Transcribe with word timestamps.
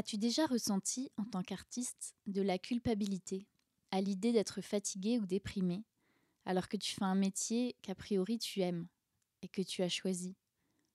As-tu 0.00 0.16
déjà 0.16 0.46
ressenti, 0.46 1.10
en 1.18 1.26
tant 1.26 1.42
qu'artiste, 1.42 2.14
de 2.24 2.40
la 2.40 2.58
culpabilité 2.58 3.46
à 3.90 4.00
l'idée 4.00 4.32
d'être 4.32 4.62
fatigué 4.62 5.18
ou 5.18 5.26
déprimé, 5.26 5.84
alors 6.46 6.68
que 6.68 6.78
tu 6.78 6.94
fais 6.94 7.04
un 7.04 7.14
métier 7.14 7.76
qu'a 7.82 7.94
priori 7.94 8.38
tu 8.38 8.62
aimes 8.62 8.88
et 9.42 9.48
que 9.48 9.60
tu 9.60 9.82
as 9.82 9.90
choisi? 9.90 10.38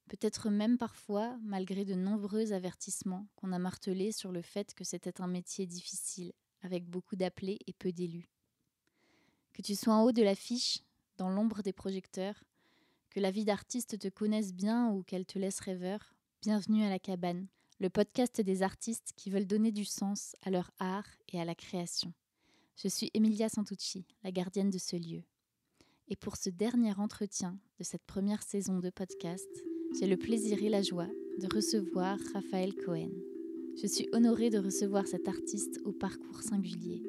Peut-être 0.09 0.49
même 0.49 0.79
parfois, 0.79 1.37
malgré 1.43 1.85
de 1.85 1.93
nombreux 1.93 2.51
avertissements 2.51 3.27
qu'on 3.35 3.51
a 3.51 3.59
martelés 3.59 4.11
sur 4.11 4.31
le 4.31 4.41
fait 4.41 4.73
que 4.73 4.83
c'était 4.83 5.21
un 5.21 5.27
métier 5.27 5.67
difficile, 5.67 6.33
avec 6.63 6.89
beaucoup 6.89 7.15
d'appelés 7.15 7.59
et 7.67 7.73
peu 7.73 7.91
d'élus. 7.91 8.31
Que 9.53 9.61
tu 9.61 9.75
sois 9.75 9.93
en 9.93 10.01
haut 10.01 10.13
de 10.13 10.23
l'affiche, 10.23 10.79
dans 11.17 11.29
l'ombre 11.29 11.61
des 11.61 11.73
projecteurs, 11.73 12.43
que 13.11 13.19
la 13.19 13.29
vie 13.29 13.45
d'artiste 13.45 13.99
te 13.99 14.07
connaisse 14.07 14.51
bien 14.51 14.89
ou 14.89 15.03
qu'elle 15.03 15.27
te 15.27 15.37
laisse 15.37 15.59
rêveur, 15.59 16.15
bienvenue 16.41 16.83
à 16.83 16.89
la 16.89 16.97
cabane, 16.97 17.45
le 17.79 17.89
podcast 17.89 18.39
des 18.39 18.63
artistes 18.63 19.11
qui 19.17 19.29
veulent 19.29 19.47
donner 19.47 19.71
du 19.71 19.83
sens 19.83 20.35
à 20.43 20.49
leur 20.49 20.71
art 20.79 21.07
et 21.33 21.41
à 21.41 21.45
la 21.45 21.55
création. 21.55 22.13
Je 22.77 22.87
suis 22.87 23.11
Emilia 23.13 23.49
Santucci, 23.49 24.05
la 24.23 24.31
gardienne 24.31 24.69
de 24.69 24.77
ce 24.77 24.95
lieu. 24.95 25.23
Et 26.07 26.15
pour 26.15 26.37
ce 26.37 26.49
dernier 26.49 26.93
entretien 26.97 27.57
de 27.77 27.83
cette 27.83 28.05
première 28.05 28.43
saison 28.43 28.79
de 28.79 28.89
podcast, 28.89 29.49
j'ai 29.99 30.07
le 30.07 30.15
plaisir 30.15 30.63
et 30.63 30.69
la 30.69 30.81
joie 30.81 31.09
de 31.39 31.53
recevoir 31.53 32.17
Raphaël 32.33 32.73
Cohen. 32.75 33.11
Je 33.81 33.87
suis 33.87 34.07
honorée 34.13 34.49
de 34.49 34.59
recevoir 34.59 35.05
cet 35.05 35.27
artiste 35.27 35.81
au 35.83 35.91
parcours 35.91 36.43
singulier. 36.43 37.03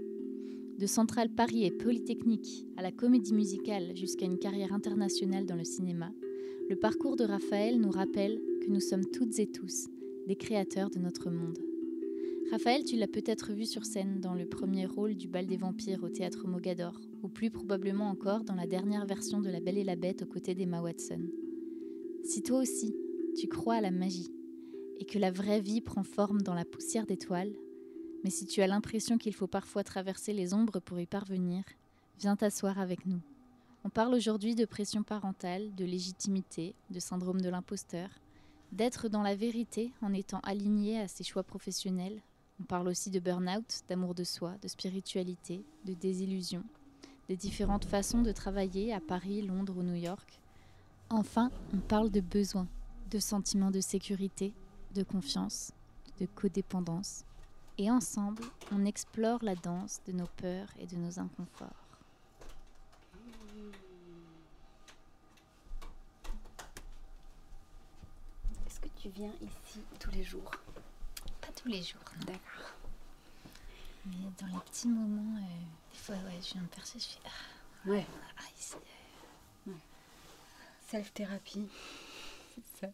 De 0.78 0.86
Centrale 0.86 1.30
Paris 1.30 1.64
et 1.64 1.70
Polytechnique 1.70 2.66
à 2.77 2.83
la 2.83 2.91
comédie 2.91 3.34
musicale 3.34 3.96
jusqu'à 3.96 4.27
une 4.27 4.38
carrière 4.38 4.72
internationale 4.72 5.46
dans 5.46 5.55
le 5.55 5.64
cinéma, 5.64 6.10
le 6.69 6.74
parcours 6.74 7.14
de 7.14 7.24
Raphaël 7.24 7.80
nous 7.80 7.92
rappelle 7.92 8.41
que 8.62 8.70
nous 8.70 8.80
sommes 8.80 9.06
toutes 9.06 9.38
et 9.38 9.46
tous 9.46 9.86
des 10.26 10.36
créateurs 10.36 10.90
de 10.90 10.98
notre 10.98 11.30
monde. 11.30 11.58
Raphaël, 12.50 12.84
tu 12.84 12.96
l'as 12.96 13.08
peut-être 13.08 13.52
vu 13.52 13.64
sur 13.64 13.84
scène 13.84 14.20
dans 14.20 14.34
le 14.34 14.46
premier 14.46 14.86
rôle 14.86 15.14
du 15.14 15.28
Bal 15.28 15.46
des 15.46 15.56
Vampires 15.56 16.05
au 16.05 16.08
théâtre 16.08 16.46
Mogador, 16.46 17.00
ou 17.22 17.28
plus 17.28 17.50
probablement 17.50 18.08
encore 18.08 18.44
dans 18.44 18.55
la 18.55 18.66
dernière 18.66 19.06
version 19.06 19.41
de 19.41 19.50
La 19.50 19.60
Belle 19.60 19.78
et 19.78 19.84
la 19.84 19.96
Bête 19.96 20.22
aux 20.22 20.27
côtés 20.27 20.55
d'Emma 20.55 20.80
Watson. 20.80 21.22
Si 22.24 22.42
toi 22.42 22.58
aussi, 22.58 22.94
tu 23.36 23.48
crois 23.48 23.74
à 23.74 23.80
la 23.80 23.91
magie 23.91 24.30
et 24.98 25.05
que 25.05 25.18
la 25.18 25.30
vraie 25.30 25.60
vie 25.60 25.80
prend 25.80 26.05
forme 26.05 26.42
dans 26.42 26.55
la 26.55 26.64
poussière 26.64 27.06
d'étoiles, 27.06 27.52
mais 28.24 28.30
si 28.30 28.46
tu 28.46 28.62
as 28.62 28.66
l'impression 28.66 29.18
qu'il 29.18 29.34
faut 29.34 29.46
parfois 29.46 29.84
traverser 29.84 30.33
les 30.33 30.55
ombres 30.55 30.80
pour 30.80 30.98
y 30.98 31.06
parvenir, 31.06 31.62
viens 32.18 32.36
t'asseoir 32.36 32.78
avec 32.78 33.06
nous. 33.06 33.20
On 33.84 33.90
parle 33.90 34.14
aujourd'hui 34.14 34.55
de 34.55 34.64
pression 34.64 35.02
parentale, 35.02 35.74
de 35.77 35.84
légitimité, 35.84 36.74
de 36.90 36.98
syndrome 36.98 37.40
de 37.40 37.48
l'imposteur, 37.48 38.08
d'être 38.72 39.09
dans 39.09 39.22
la 39.22 39.36
vérité 39.36 39.92
en 40.03 40.12
étant 40.12 40.41
aligné 40.41 41.00
à 41.00 41.09
ses 41.09 41.25
choix 41.25 41.42
professionnels. 41.42 42.20
On 42.61 42.64
parle 42.64 42.89
aussi 42.89 43.11
de 43.11 43.20
burn-out, 43.20 43.83
d'amour 43.89 44.14
de 44.14 44.25
soi, 44.25 44.55
de 44.62 44.69
spiritualité, 44.69 45.64
de 45.84 45.95
désillusion, 45.95 46.64
des 47.28 47.36
différentes 47.36 47.84
façons 47.84 48.23
de 48.23 48.33
travailler 48.33 48.92
à 48.92 49.00
Paris, 49.00 49.42
Londres 49.42 49.75
ou 49.77 49.83
New 49.83 49.95
York, 49.95 50.41
Enfin, 51.08 51.53
on 51.73 51.78
parle 51.78 52.11
de 52.11 52.20
besoin, 52.20 52.67
de 53.12 53.20
sentiment 53.20 53.70
de 53.70 53.81
sécurité, 53.81 54.53
de 54.95 55.05
confiance, 55.05 55.70
de 56.19 56.27
codépendance. 56.27 57.25
Et 57.78 57.91
ensemble, 57.91 58.42
on 58.73 58.84
explore 58.84 59.39
la 59.45 59.55
danse 59.55 60.01
de 60.06 60.12
nos 60.12 60.27
peurs 60.36 60.69
et 60.80 60.86
de 60.86 60.97
nos 60.97 61.20
inconforts. 61.20 61.69
Est-ce 68.67 68.80
que 68.80 68.89
tu 69.06 69.12
viens 69.20 69.32
ici 69.40 69.78
tous 70.00 70.10
les 70.10 70.24
jours 70.24 70.50
Pas 71.40 71.52
tous 71.54 71.68
les 71.68 71.80
jours, 71.82 72.00
D'accord. 72.26 72.72
Mais 74.06 74.16
dans 74.40 74.46
les 74.48 74.58
petits 74.64 74.88
moments, 74.88 75.38
euh, 75.38 75.42
des 75.92 75.98
fois, 75.98 76.16
ouais, 76.16 76.40
je 76.42 76.54
viens 76.54 76.62
me 76.62 76.66
percer, 76.66 76.98
je 76.98 77.06
fais 77.06 77.20
ah, 77.24 77.88
Ouais. 77.88 78.04
ah, 78.38 78.42
ici, 78.58 78.74
Self-thérapie. 80.89 81.68
c'est 82.55 82.64
ça. 82.80 82.89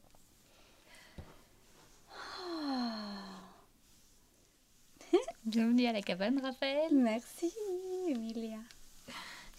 Bienvenue 5.44 5.86
à 5.86 5.92
la 5.92 6.02
cabane, 6.02 6.40
Raphaël. 6.42 6.94
Merci, 6.94 7.52
Emilia. 8.08 8.58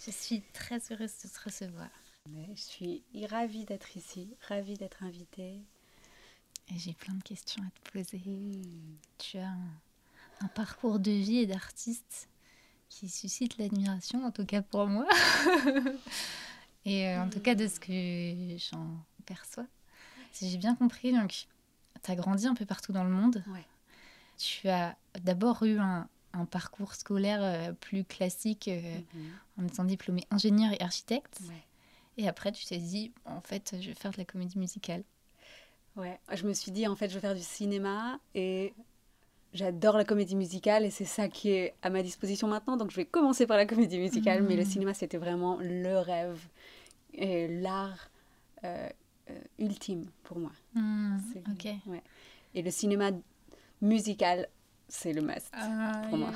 Je 0.04 0.10
suis 0.12 0.42
très 0.52 0.78
heureuse 0.92 1.14
de 1.24 1.28
te 1.28 1.40
recevoir. 1.44 1.88
je 2.28 2.54
suis 2.60 3.02
ravie 3.28 3.64
d'être 3.64 3.96
ici, 3.96 4.36
ravie 4.48 4.76
d'être 4.76 5.02
invitée. 5.02 5.60
J'ai 6.76 6.92
plein 6.92 7.14
de 7.14 7.22
questions 7.22 7.62
à 7.62 7.70
te 7.70 7.90
poser. 7.92 8.20
Tu 9.18 9.38
as 9.38 9.48
un, 9.48 9.58
un 10.40 10.48
parcours 10.48 10.98
de 10.98 11.10
vie 11.10 11.38
et 11.38 11.46
d'artiste 11.46 12.28
qui 12.88 13.08
suscite 13.08 13.58
l'admiration, 13.58 14.24
en 14.24 14.30
tout 14.30 14.44
cas 14.44 14.62
pour 14.62 14.86
moi. 14.86 15.06
et 16.84 17.08
euh, 17.08 17.22
en 17.22 17.28
tout 17.28 17.40
cas 17.40 17.54
de 17.54 17.66
ce 17.66 17.80
que 17.80 18.56
j'en 18.70 19.04
perçois. 19.26 19.66
Si 20.32 20.50
j'ai 20.50 20.58
bien 20.58 20.74
compris, 20.74 21.12
donc 21.12 21.46
tu 22.02 22.10
as 22.10 22.16
grandi 22.16 22.46
un 22.46 22.54
peu 22.54 22.66
partout 22.66 22.92
dans 22.92 23.04
le 23.04 23.10
monde. 23.10 23.42
Ouais. 23.48 23.64
Tu 24.38 24.68
as 24.68 24.96
d'abord 25.22 25.62
eu 25.62 25.78
un, 25.78 26.08
un 26.32 26.44
parcours 26.44 26.94
scolaire 26.94 27.40
euh, 27.42 27.72
plus 27.72 28.04
classique 28.04 28.68
euh, 28.68 28.98
en 29.58 29.66
étant 29.66 29.84
diplômé 29.84 30.24
ingénieur 30.30 30.72
et 30.72 30.80
architecte. 30.80 31.40
Ouais. 31.48 31.64
Et 32.16 32.28
après, 32.28 32.52
tu 32.52 32.64
t'es 32.64 32.78
dit, 32.78 33.12
en 33.24 33.40
fait, 33.40 33.76
je 33.80 33.88
vais 33.88 33.94
faire 33.94 34.12
de 34.12 34.18
la 34.18 34.24
comédie 34.24 34.58
musicale. 34.58 35.02
Ouais, 35.96 36.18
je 36.32 36.44
me 36.46 36.52
suis 36.52 36.72
dit 36.72 36.86
en 36.88 36.96
fait 36.96 37.08
je 37.08 37.14
vais 37.14 37.20
faire 37.20 37.34
du 37.36 37.42
cinéma 37.42 38.18
et 38.34 38.74
j'adore 39.52 39.96
la 39.96 40.04
comédie 40.04 40.34
musicale 40.34 40.84
et 40.84 40.90
c'est 40.90 41.04
ça 41.04 41.28
qui 41.28 41.50
est 41.50 41.74
à 41.82 41.90
ma 41.90 42.02
disposition 42.02 42.48
maintenant 42.48 42.76
donc 42.76 42.90
je 42.90 42.96
vais 42.96 43.04
commencer 43.04 43.46
par 43.46 43.56
la 43.56 43.64
comédie 43.66 43.98
musicale 43.98 44.42
mais 44.42 44.56
le 44.56 44.62
Mhm. 44.64 44.68
cinéma 44.68 44.94
c'était 44.94 45.18
vraiment 45.18 45.56
le 45.60 45.98
rêve 45.98 46.40
et 47.12 47.46
l'art 47.60 48.10
euh, 48.64 48.88
euh, 49.30 49.38
ultime 49.58 50.06
pour 50.24 50.38
moi. 50.38 50.50
C'est- 51.32 51.44
ok. 51.48 51.76
Ouais. 51.86 52.02
Et 52.54 52.62
le 52.62 52.70
cinéma 52.72 53.10
musical 53.80 54.48
c'est 54.88 55.12
le 55.12 55.22
must 55.22 55.52
pour 56.08 56.18
moi. 56.18 56.32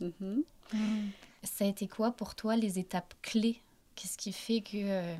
Mhm. 0.00 0.42
Hmm. 0.72 1.08
Ça 1.42 1.64
a 1.64 1.68
été 1.68 1.86
quoi 1.86 2.12
pour 2.12 2.34
toi 2.34 2.56
les 2.56 2.78
étapes 2.78 3.14
clés? 3.22 3.60
Qu'est-ce 3.94 4.16
qui 4.18 4.32
fait 4.32 4.60
que 4.62 4.76
euh, 4.76 5.16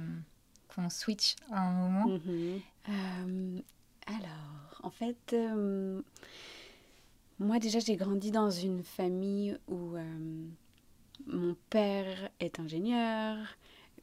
qu'on 0.75 0.91
switch 0.91 1.37
à 1.53 1.61
un 1.61 1.73
moment? 1.73 2.07
Mhm. 2.09 2.61
Euh, 2.89 3.61
alors, 4.07 4.81
en 4.83 4.91
fait, 4.91 5.33
euh, 5.33 6.01
moi 7.39 7.59
déjà 7.59 7.79
j'ai 7.81 7.97
grandi 7.97 8.31
dans 8.31 8.51
une 8.51 8.83
famille 8.83 9.59
où 9.69 9.97
euh, 9.97 10.47
mon 11.27 11.57
père 11.71 12.31
est 12.41 12.61
ingénieur, 12.61 13.37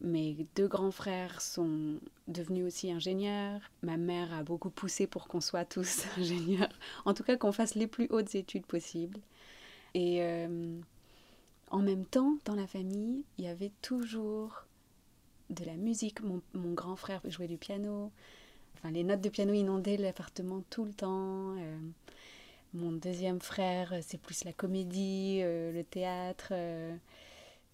mes 0.02 0.36
deux 0.56 0.68
grands 0.68 0.92
frères 0.92 1.40
sont 1.42 2.00
devenus 2.28 2.66
aussi 2.66 2.92
ingénieurs, 2.92 3.62
ma 3.84 3.96
mère 3.98 4.34
a 4.34 4.44
beaucoup 4.44 4.70
poussé 4.70 5.08
pour 5.08 5.28
qu'on 5.28 5.42
soit 5.42 5.66
tous 5.66 6.06
ingénieurs, 6.18 6.78
en 7.06 7.14
tout 7.14 7.24
cas 7.24 7.38
qu'on 7.38 7.54
fasse 7.54 7.76
les 7.76 7.88
plus 7.88 8.08
hautes 8.10 8.36
études 8.36 8.66
possibles. 8.66 9.20
Et 9.96 10.24
en 11.70 11.80
même 11.84 12.04
temps, 12.04 12.38
dans 12.46 12.56
la 12.56 12.66
famille, 12.66 13.24
il 13.38 13.46
y 13.46 13.48
avait 13.48 13.72
toujours 13.84 14.66
de 15.52 15.64
la 15.66 15.76
musique. 15.76 16.18
Mon 16.22 16.74
grand 16.74 16.96
frère 16.96 17.22
jouait 17.30 17.48
du 17.48 17.58
piano. 17.58 18.12
Les 18.92 19.04
notes 19.04 19.22
de 19.22 19.30
piano 19.30 19.54
inondaient 19.54 19.98
l'appartement 19.98 20.62
tout 20.70 20.84
le 20.84 20.94
temps. 20.94 21.56
Euh, 21.58 21.78
mon 22.74 22.92
deuxième 22.92 23.40
frère, 23.40 23.94
euh, 23.94 24.00
c'est 24.02 24.20
plus 24.20 24.44
la 24.44 24.52
comédie, 24.52 25.40
euh, 25.42 25.72
le 25.72 25.84
théâtre. 25.84 26.54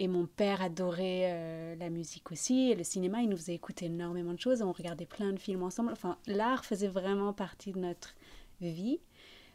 et 0.01 0.07
mon 0.07 0.27
père 0.27 0.61
adorait 0.61 1.75
la 1.77 1.89
musique 1.89 2.31
aussi. 2.31 2.71
Et 2.71 2.75
le 2.75 2.83
cinéma, 2.83 3.21
il 3.21 3.29
nous 3.29 3.37
faisait 3.37 3.55
écouter 3.55 3.85
énormément 3.85 4.33
de 4.33 4.39
choses. 4.39 4.61
On 4.61 4.71
regardait 4.71 5.05
plein 5.05 5.33
de 5.33 5.39
films 5.39 5.63
ensemble. 5.63 5.91
Enfin, 5.91 6.17
l'art 6.27 6.63
faisait 6.63 6.87
vraiment 6.87 7.33
partie 7.33 7.73
de 7.73 7.79
notre 7.79 8.15
vie. 8.61 8.99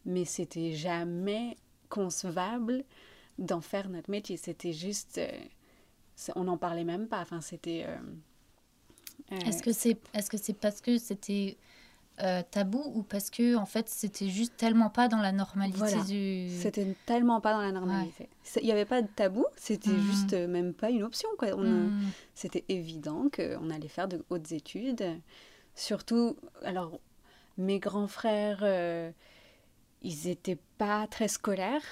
Mais 0.04 0.26
c'était 0.26 0.72
jamais 0.72 1.56
concevable 1.88 2.84
d'en 3.38 3.62
faire 3.62 3.88
notre 3.88 4.10
métier. 4.10 4.36
C'était 4.36 4.74
juste... 4.74 5.18
on 6.36 6.44
n'en 6.44 6.58
parlait 6.58 6.84
même 6.84 7.08
pas. 7.08 7.20
Enfin, 7.20 7.40
c'était... 7.40 7.86
Est-ce 9.30 9.62
que 9.62 9.72
c'est 9.72 9.96
est-ce 10.12 10.30
que 10.30 10.36
c'est 10.36 10.52
parce 10.52 10.80
que 10.80 10.98
c'était 10.98 11.56
euh, 12.22 12.42
tabou 12.50 12.80
ou 12.94 13.02
parce 13.02 13.28
que 13.30 13.56
en 13.56 13.66
fait 13.66 13.88
c'était 13.88 14.28
juste 14.28 14.56
tellement 14.56 14.88
pas 14.90 15.08
dans 15.08 15.18
la 15.20 15.32
normalité 15.32 15.78
Voilà. 15.78 16.04
du 16.04 16.48
C'était 16.60 16.94
tellement 17.06 17.40
pas 17.40 17.52
dans 17.54 17.60
la 17.62 17.72
normalité. 17.72 18.28
Il 18.60 18.64
n'y 18.66 18.70
avait 18.72 18.84
pas 18.84 19.02
de 19.02 19.08
tabou, 19.08 19.44
c'était 19.56 19.90
Mhm. 19.90 20.00
juste 20.02 20.32
euh, 20.34 20.46
même 20.46 20.72
pas 20.74 20.90
une 20.90 21.02
option. 21.02 21.28
Quoi. 21.38 21.48
Euh, 21.48 21.88
Hmm. 21.88 22.10
C'était 22.34 22.64
évident 22.68 23.26
qu'on 23.34 23.70
allait 23.70 23.88
faire 23.88 24.06
de 24.08 24.24
hautes 24.30 24.52
études. 24.52 25.04
Surtout, 25.74 26.36
alors, 26.62 27.00
mes 27.58 27.80
grands 27.80 28.06
frères, 28.06 28.60
euh, 28.62 29.10
ils 30.02 30.26
n'étaient 30.28 30.58
pas 30.78 31.06
très 31.08 31.26
scolaires. 31.28 31.82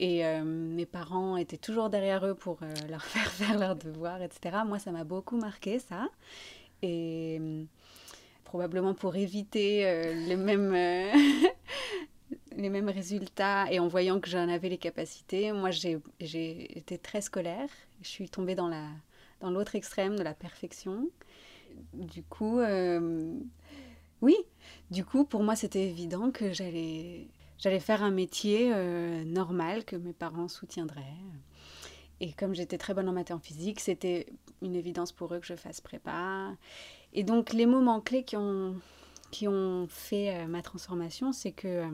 Et 0.00 0.24
euh, 0.24 0.42
mes 0.44 0.86
parents 0.86 1.36
étaient 1.36 1.56
toujours 1.56 1.90
derrière 1.90 2.24
eux 2.26 2.34
pour 2.34 2.58
euh, 2.62 2.72
leur 2.88 3.04
faire 3.04 3.30
faire 3.30 3.58
leurs 3.58 3.76
devoirs, 3.76 4.22
etc. 4.22 4.58
Moi, 4.66 4.78
ça 4.80 4.90
m'a 4.92 5.04
beaucoup 5.04 5.36
marqué, 5.36 5.78
ça. 5.78 6.08
Et 6.82 7.38
euh, 7.40 7.64
probablement 8.44 8.94
pour 8.94 9.16
éviter 9.16 9.86
euh, 9.86 10.14
les 10.26 10.36
mêmes, 10.36 10.74
euh, 10.74 11.12
les 12.56 12.68
mêmes 12.68 12.88
résultats 12.88 13.70
et 13.70 13.78
en 13.78 13.88
voyant 13.88 14.20
que 14.20 14.28
j'en 14.28 14.48
avais 14.48 14.68
les 14.68 14.78
capacités, 14.78 15.52
moi 15.52 15.70
j'ai 15.70 16.78
été 16.78 16.98
très 16.98 17.20
scolaire. 17.20 17.68
Je 18.02 18.08
suis 18.08 18.28
tombée 18.28 18.54
dans 18.54 18.68
la 18.68 18.84
dans 19.40 19.50
l'autre 19.50 19.76
extrême 19.76 20.16
de 20.16 20.22
la 20.22 20.34
perfection. 20.34 21.08
Du 21.92 22.24
coup, 22.24 22.60
oui, 24.20 24.36
du 24.90 25.04
coup, 25.04 25.24
pour 25.24 25.44
moi, 25.44 25.54
c'était 25.54 25.86
évident 25.86 26.32
que 26.32 26.52
j'allais 26.52 27.28
faire 27.78 28.02
un 28.02 28.10
métier 28.10 28.74
normal 29.24 29.84
que 29.84 29.94
mes 29.94 30.12
parents 30.12 30.48
soutiendraient. 30.48 31.04
Et 32.20 32.32
comme 32.32 32.54
j'étais 32.54 32.78
très 32.78 32.94
bonne 32.94 33.08
en 33.08 33.12
maths 33.12 33.30
et 33.30 33.34
en 33.34 33.38
physique, 33.38 33.80
c'était 33.80 34.26
une 34.62 34.74
évidence 34.74 35.12
pour 35.12 35.32
eux 35.34 35.38
que 35.38 35.46
je 35.46 35.54
fasse 35.54 35.80
prépa. 35.80 36.52
Et 37.12 37.22
donc, 37.22 37.52
les 37.52 37.66
moments 37.66 38.00
clés 38.00 38.24
qui 38.24 38.36
ont, 38.36 38.76
qui 39.30 39.46
ont 39.46 39.86
fait 39.88 40.34
euh, 40.34 40.46
ma 40.46 40.62
transformation, 40.62 41.32
c'est 41.32 41.52
que 41.52 41.88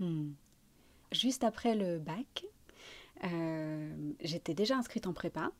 hmm, 0.00 0.32
juste 1.12 1.44
après 1.44 1.74
le 1.74 1.98
bac, 1.98 2.44
j'étais 4.20 4.54
déjà 4.54 4.76
inscrite 4.76 5.06
en 5.06 5.12
prépa. 5.12 5.52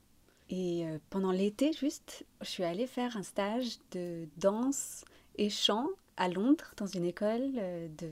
Et 0.53 0.87
euh, 0.87 0.99
pendant 1.09 1.33
l'été, 1.33 1.73
juste, 1.73 2.27
je 2.43 2.47
suis 2.47 2.63
allée 2.63 2.87
faire 2.87 3.17
un 3.17 3.23
stage 3.23 3.79
de 3.93 4.29
danse 4.37 5.03
et 5.37 5.49
chant 5.49 5.87
à 6.19 6.29
Londres, 6.29 6.75
dans 6.77 6.87
une 6.87 7.07
école 7.07 7.53
euh, 7.57 7.89
de 7.97 8.11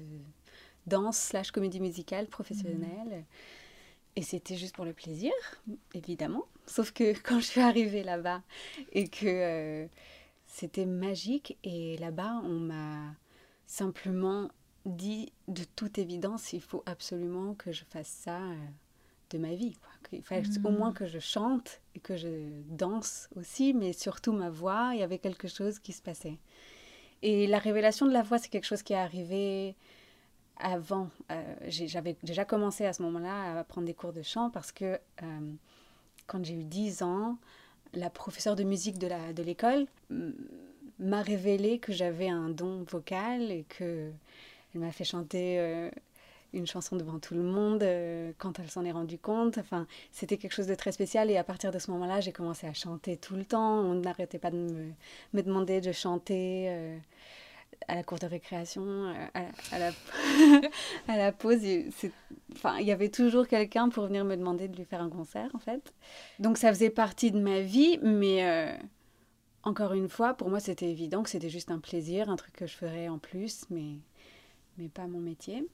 danse 0.86 1.18
slash 1.18 1.50
comédie 1.50 1.80
musicale 1.80 2.26
professionnelle. 2.26 3.08
Mmh. 3.08 3.24
Et 4.16 4.22
c'était 4.22 4.56
juste 4.56 4.74
pour 4.74 4.84
le 4.84 4.92
plaisir, 4.92 5.32
évidemment. 5.94 6.46
Sauf 6.66 6.92
que 6.92 7.12
quand 7.22 7.40
je 7.40 7.46
suis 7.46 7.60
arrivée 7.60 8.02
là-bas 8.02 8.42
et 8.92 9.08
que 9.08 9.26
euh, 9.26 9.86
c'était 10.46 10.86
magique, 10.86 11.56
et 11.64 11.96
là-bas, 11.98 12.40
on 12.44 12.58
m'a 12.58 13.14
simplement 13.66 14.50
dit 14.84 15.32
de 15.48 15.64
toute 15.76 15.98
évidence, 15.98 16.52
il 16.52 16.60
faut 16.60 16.82
absolument 16.86 17.54
que 17.54 17.72
je 17.72 17.84
fasse 17.84 18.08
ça 18.08 18.40
de 19.30 19.38
ma 19.38 19.54
vie. 19.54 19.74
Il 20.12 20.22
fallait 20.22 20.48
au 20.64 20.70
moins 20.70 20.92
que 20.92 21.06
je 21.06 21.18
chante 21.18 21.80
et 21.94 22.00
que 22.00 22.16
je 22.16 22.28
danse 22.68 23.28
aussi, 23.36 23.72
mais 23.74 23.92
surtout 23.92 24.32
ma 24.32 24.50
voix, 24.50 24.90
il 24.92 25.00
y 25.00 25.02
avait 25.02 25.18
quelque 25.18 25.46
chose 25.46 25.78
qui 25.78 25.92
se 25.92 26.02
passait. 26.02 26.38
Et 27.22 27.46
la 27.46 27.58
révélation 27.58 28.06
de 28.06 28.12
la 28.12 28.22
voix, 28.22 28.38
c'est 28.38 28.48
quelque 28.48 28.66
chose 28.66 28.82
qui 28.82 28.92
est 28.92 28.96
arrivé 28.96 29.76
avant. 30.60 31.08
Euh, 31.30 31.42
j'avais 31.66 32.16
déjà 32.22 32.44
commencé 32.44 32.84
à 32.84 32.92
ce 32.92 33.02
moment-là 33.02 33.58
à 33.58 33.64
prendre 33.64 33.86
des 33.86 33.94
cours 33.94 34.12
de 34.12 34.22
chant 34.22 34.50
parce 34.50 34.72
que 34.72 34.98
euh, 35.22 35.52
quand 36.26 36.44
j'ai 36.44 36.54
eu 36.54 36.64
10 36.64 37.02
ans, 37.02 37.38
la 37.92 38.10
professeure 38.10 38.56
de 38.56 38.62
musique 38.62 38.98
de 38.98 39.42
l'école 39.42 39.86
de 40.10 40.34
m'a 40.98 41.22
révélé 41.22 41.78
que 41.78 41.92
j'avais 41.92 42.28
un 42.28 42.50
don 42.50 42.84
vocal 42.88 43.50
et 43.50 43.64
que 43.64 44.10
elle 44.74 44.80
m'a 44.80 44.92
fait 44.92 45.04
chanter 45.04 45.58
euh, 45.58 45.90
une 46.52 46.66
chanson 46.66 46.94
devant 46.94 47.18
tout 47.18 47.34
le 47.34 47.42
monde 47.42 47.84
quand 48.38 48.58
elle 48.58 48.70
s'en 48.70 48.84
est 48.84 48.92
rendue 48.92 49.18
compte. 49.18 49.58
Enfin, 49.58 49.86
c'était 50.12 50.36
quelque 50.36 50.52
chose 50.52 50.66
de 50.66 50.74
très 50.74 50.92
spécial 50.92 51.30
et 51.30 51.36
à 51.36 51.44
partir 51.44 51.70
de 51.72 51.78
ce 51.78 51.90
moment-là, 51.90 52.20
j'ai 52.20 52.32
commencé 52.32 52.66
à 52.66 52.74
chanter 52.74 53.16
tout 53.16 53.34
le 53.34 53.44
temps. 53.44 53.80
On 53.80 53.94
n'arrêtait 53.94 54.38
pas 54.38 54.50
de 54.50 54.56
me, 54.56 54.92
me, 55.32 55.42
demander 55.42 55.80
de 55.80 55.92
chanter 55.92 56.98
à 57.88 57.94
la 57.94 58.02
cour 58.02 58.18
de 58.18 58.26
récréation, 58.26 58.82
euh, 58.84 59.26
à, 59.72 59.78
la, 59.78 59.90
à 61.08 61.16
la 61.16 61.32
pause. 61.32 61.62
Il 61.62 61.82
y 62.80 62.92
avait 62.92 63.08
toujours 63.08 63.46
quelqu'un 63.48 63.88
pour 63.88 64.06
venir 64.06 64.24
me 64.24 64.36
demander 64.36 64.68
de 64.68 64.76
lui 64.76 64.84
faire 64.84 65.02
un 65.02 65.10
concert, 65.10 65.50
en 65.54 65.58
fait. 65.58 65.92
Donc 66.38 66.58
ça 66.58 66.68
faisait 66.68 66.90
partie 66.90 67.30
de 67.30 67.40
ma 67.40 67.60
vie, 67.60 67.98
mais 68.02 68.78
encore 69.62 69.92
une 69.92 70.08
fois, 70.08 70.34
pour 70.34 70.48
moi, 70.48 70.60
c'était 70.60 70.90
évident 70.90 71.22
que 71.22 71.30
c'était 71.30 71.50
juste 71.50 71.70
un 71.70 71.80
plaisir, 71.80 72.30
un 72.30 72.36
truc 72.36 72.54
que 72.54 72.66
je 72.66 72.74
ferais 72.74 73.08
en 73.08 73.18
plus, 73.18 73.64
mais, 73.70 73.98
mais 74.78 74.88
pas 74.88 75.06
mon 75.06 75.20
métier. 75.20 75.66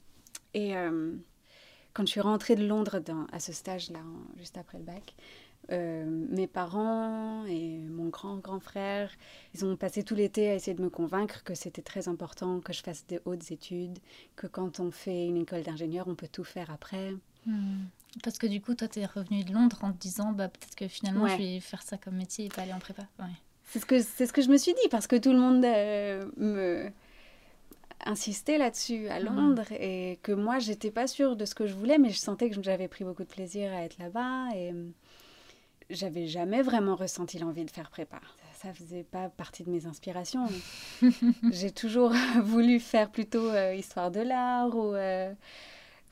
Et 0.55 0.77
euh, 0.77 1.13
quand 1.93 2.05
je 2.05 2.11
suis 2.11 2.21
rentrée 2.21 2.57
de 2.57 2.67
Londres 2.67 3.01
à 3.33 3.39
ce 3.39 3.53
stage-là, 3.53 4.01
juste 4.37 4.59
après 4.59 4.79
le 4.79 4.85
bac, 4.85 5.15
euh, 5.73 6.05
mes 6.07 6.47
parents 6.47 7.45
et 7.47 7.79
mon 7.79 8.09
grand 8.09 8.37
grand 8.37 8.61
frère, 8.61 9.11
ils 9.55 9.65
ont 9.65 9.77
passé 9.77 10.03
tout 10.03 10.15
l'été 10.15 10.51
à 10.51 10.55
essayer 10.55 10.77
de 10.77 10.83
me 10.83 10.91
convaincre 10.91 11.43
que 11.45 11.55
c'était 11.55 11.83
très 11.83 12.09
important 12.09 12.61
que 12.61 12.73
je 12.73 12.83
fasse 12.83 13.07
des 13.07 13.21
hautes 13.25 13.51
études, 13.51 13.99
que 14.37 14.47
quand 14.47 14.81
on 14.81 14.91
fait 14.91 15.27
une 15.27 15.39
école 15.39 15.63
d'ingénieur, 15.63 16.07
on 16.09 16.15
peut 16.15 16.29
tout 16.31 16.45
faire 16.45 16.71
après. 16.71 17.13
Hmm. 17.47 17.87
Parce 18.23 18.39
que 18.39 18.47
du 18.47 18.61
coup, 18.61 18.75
toi, 18.75 18.89
tu 18.89 19.01
es 19.01 19.07
revenu 19.07 19.45
de 19.45 19.53
Londres 19.53 19.79
en 19.83 19.93
te 19.93 19.99
disant, 19.99 20.33
bah, 20.33 20.49
peut-être 20.49 20.75
que 20.75 20.89
finalement, 20.89 21.27
je 21.27 21.37
vais 21.37 21.61
faire 21.61 21.83
ça 21.83 21.99
comme 21.99 22.15
métier 22.15 22.47
et 22.47 22.49
pas 22.49 22.63
aller 22.63 22.73
en 22.73 22.79
prépa. 22.79 23.03
Ouais. 23.19 23.27
C'est 23.65 23.81
ce, 23.81 23.87
que, 23.87 24.01
ce 24.01 24.33
que 24.33 24.43
je 24.43 24.49
me 24.49 24.57
suis 24.57 24.73
dit, 24.73 24.89
parce 24.91 25.07
que 25.07 25.17
tout 25.17 25.33
le 25.33 25.39
monde 25.39 25.65
euh, 25.65 26.31
me 26.37 26.91
insister 28.05 28.59
là-dessus 28.59 29.09
à 29.09 29.21
mhm. 29.21 29.27
Londres 29.27 29.73
et 29.73 30.19
que 30.23 30.33
moi 30.33 30.59
j'étais 30.59 30.91
pas 30.91 31.07
sûre 31.07 31.35
de 31.35 31.45
ce 31.45 31.55
que 31.55 31.67
je 31.67 31.75
voulais 31.75 31.99
mais 31.99 32.11
je 32.11 32.19
sentais 32.19 32.51
que 32.51 32.63
j'avais 32.63 32.89
pris 32.89 33.05
beaucoup 33.05 33.23
de 33.23 33.29
plaisir 33.29 33.73
à 33.73 33.83
être 33.83 33.99
là-bas 33.99 34.49
et 34.55 34.73
j'avais 35.91 36.27
jamais 36.27 36.63
vraiment 36.63 36.97
ressenti 36.97 37.39
l'envie 37.39 37.65
de 37.65 37.71
faire 37.71 37.91
prépa. 37.91 38.21
Ça, 38.55 38.73
faisait 38.73 39.05
pas 39.05 39.29
partie 39.29 39.63
de 39.63 39.71
mes 39.71 39.87
inspirations. 39.87 40.49
J'ai 41.51 41.71
toujours 41.71 42.13
voulu 42.43 42.81
faire 42.81 43.11
plutôt 43.11 43.49
euh, 43.51 43.75
histoire 43.75 44.11
de 44.11 44.21
l'art 44.21 44.75
ou 44.75 44.95
euh, 44.95 45.33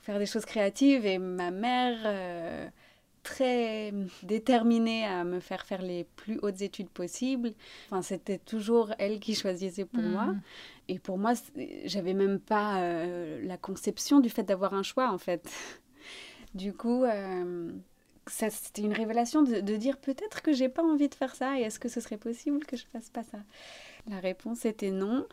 faire 0.01 0.19
des 0.19 0.25
choses 0.25 0.45
créatives 0.45 1.05
et 1.05 1.17
ma 1.17 1.51
mère 1.51 2.71
très 3.25 3.91
déterminée 4.23 5.03
à 5.03 5.23
me 5.23 5.39
faire 5.39 5.65
faire 5.65 5.81
les 5.81 6.05
plus 6.15 6.39
hautes 6.43 6.61
études 6.61 6.89
possibles. 6.89 7.53
Enfin, 7.87 8.01
c'était 8.01 8.37
toujours 8.37 8.93
elle 8.99 9.19
qui 9.19 9.33
choisissait 9.33 9.83
pour 9.85 10.03
moi. 10.03 10.27
Mhm. 10.27 10.41
Et 10.87 10.99
pour 10.99 11.17
moi, 11.17 11.33
j'avais 11.85 12.13
même 12.13 12.39
pas 12.39 12.77
euh, 12.77 13.43
la 13.43 13.57
conception 13.57 14.19
du 14.19 14.29
fait 14.29 14.43
d'avoir 14.43 14.73
un 14.73 14.83
choix, 14.83 15.11
en 15.11 15.17
fait. 15.17 15.51
Du 16.53 16.71
coup, 16.71 17.03
c'était 18.27 18.81
une 18.81 18.93
révélation 18.93 19.43
de, 19.43 19.59
de 19.59 19.75
dire 19.75 19.97
peut-être 19.97 20.41
que 20.41 20.53
j'ai 20.53 20.69
pas 20.69 20.83
envie 20.83 21.09
de 21.09 21.15
faire 21.15 21.35
ça 21.35 21.59
et 21.59 21.63
est-ce 21.63 21.79
que 21.79 21.89
ce 21.89 22.01
serait 22.01 22.17
possible 22.17 22.65
que 22.65 22.77
je 22.77 22.85
fasse 22.85 23.09
pas 23.09 23.23
ça? 23.23 23.39
La 24.09 24.19
réponse 24.19 24.65
était 24.65 24.91
non. 24.91 25.25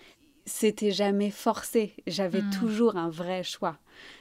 C'était 0.44 0.90
jamais 0.90 1.30
forcé. 1.30 1.94
J'avais 2.06 2.42
hmm. 2.42 2.50
toujours 2.50 2.96
un 2.96 3.08
vrai 3.08 3.44
choix. 3.44 3.78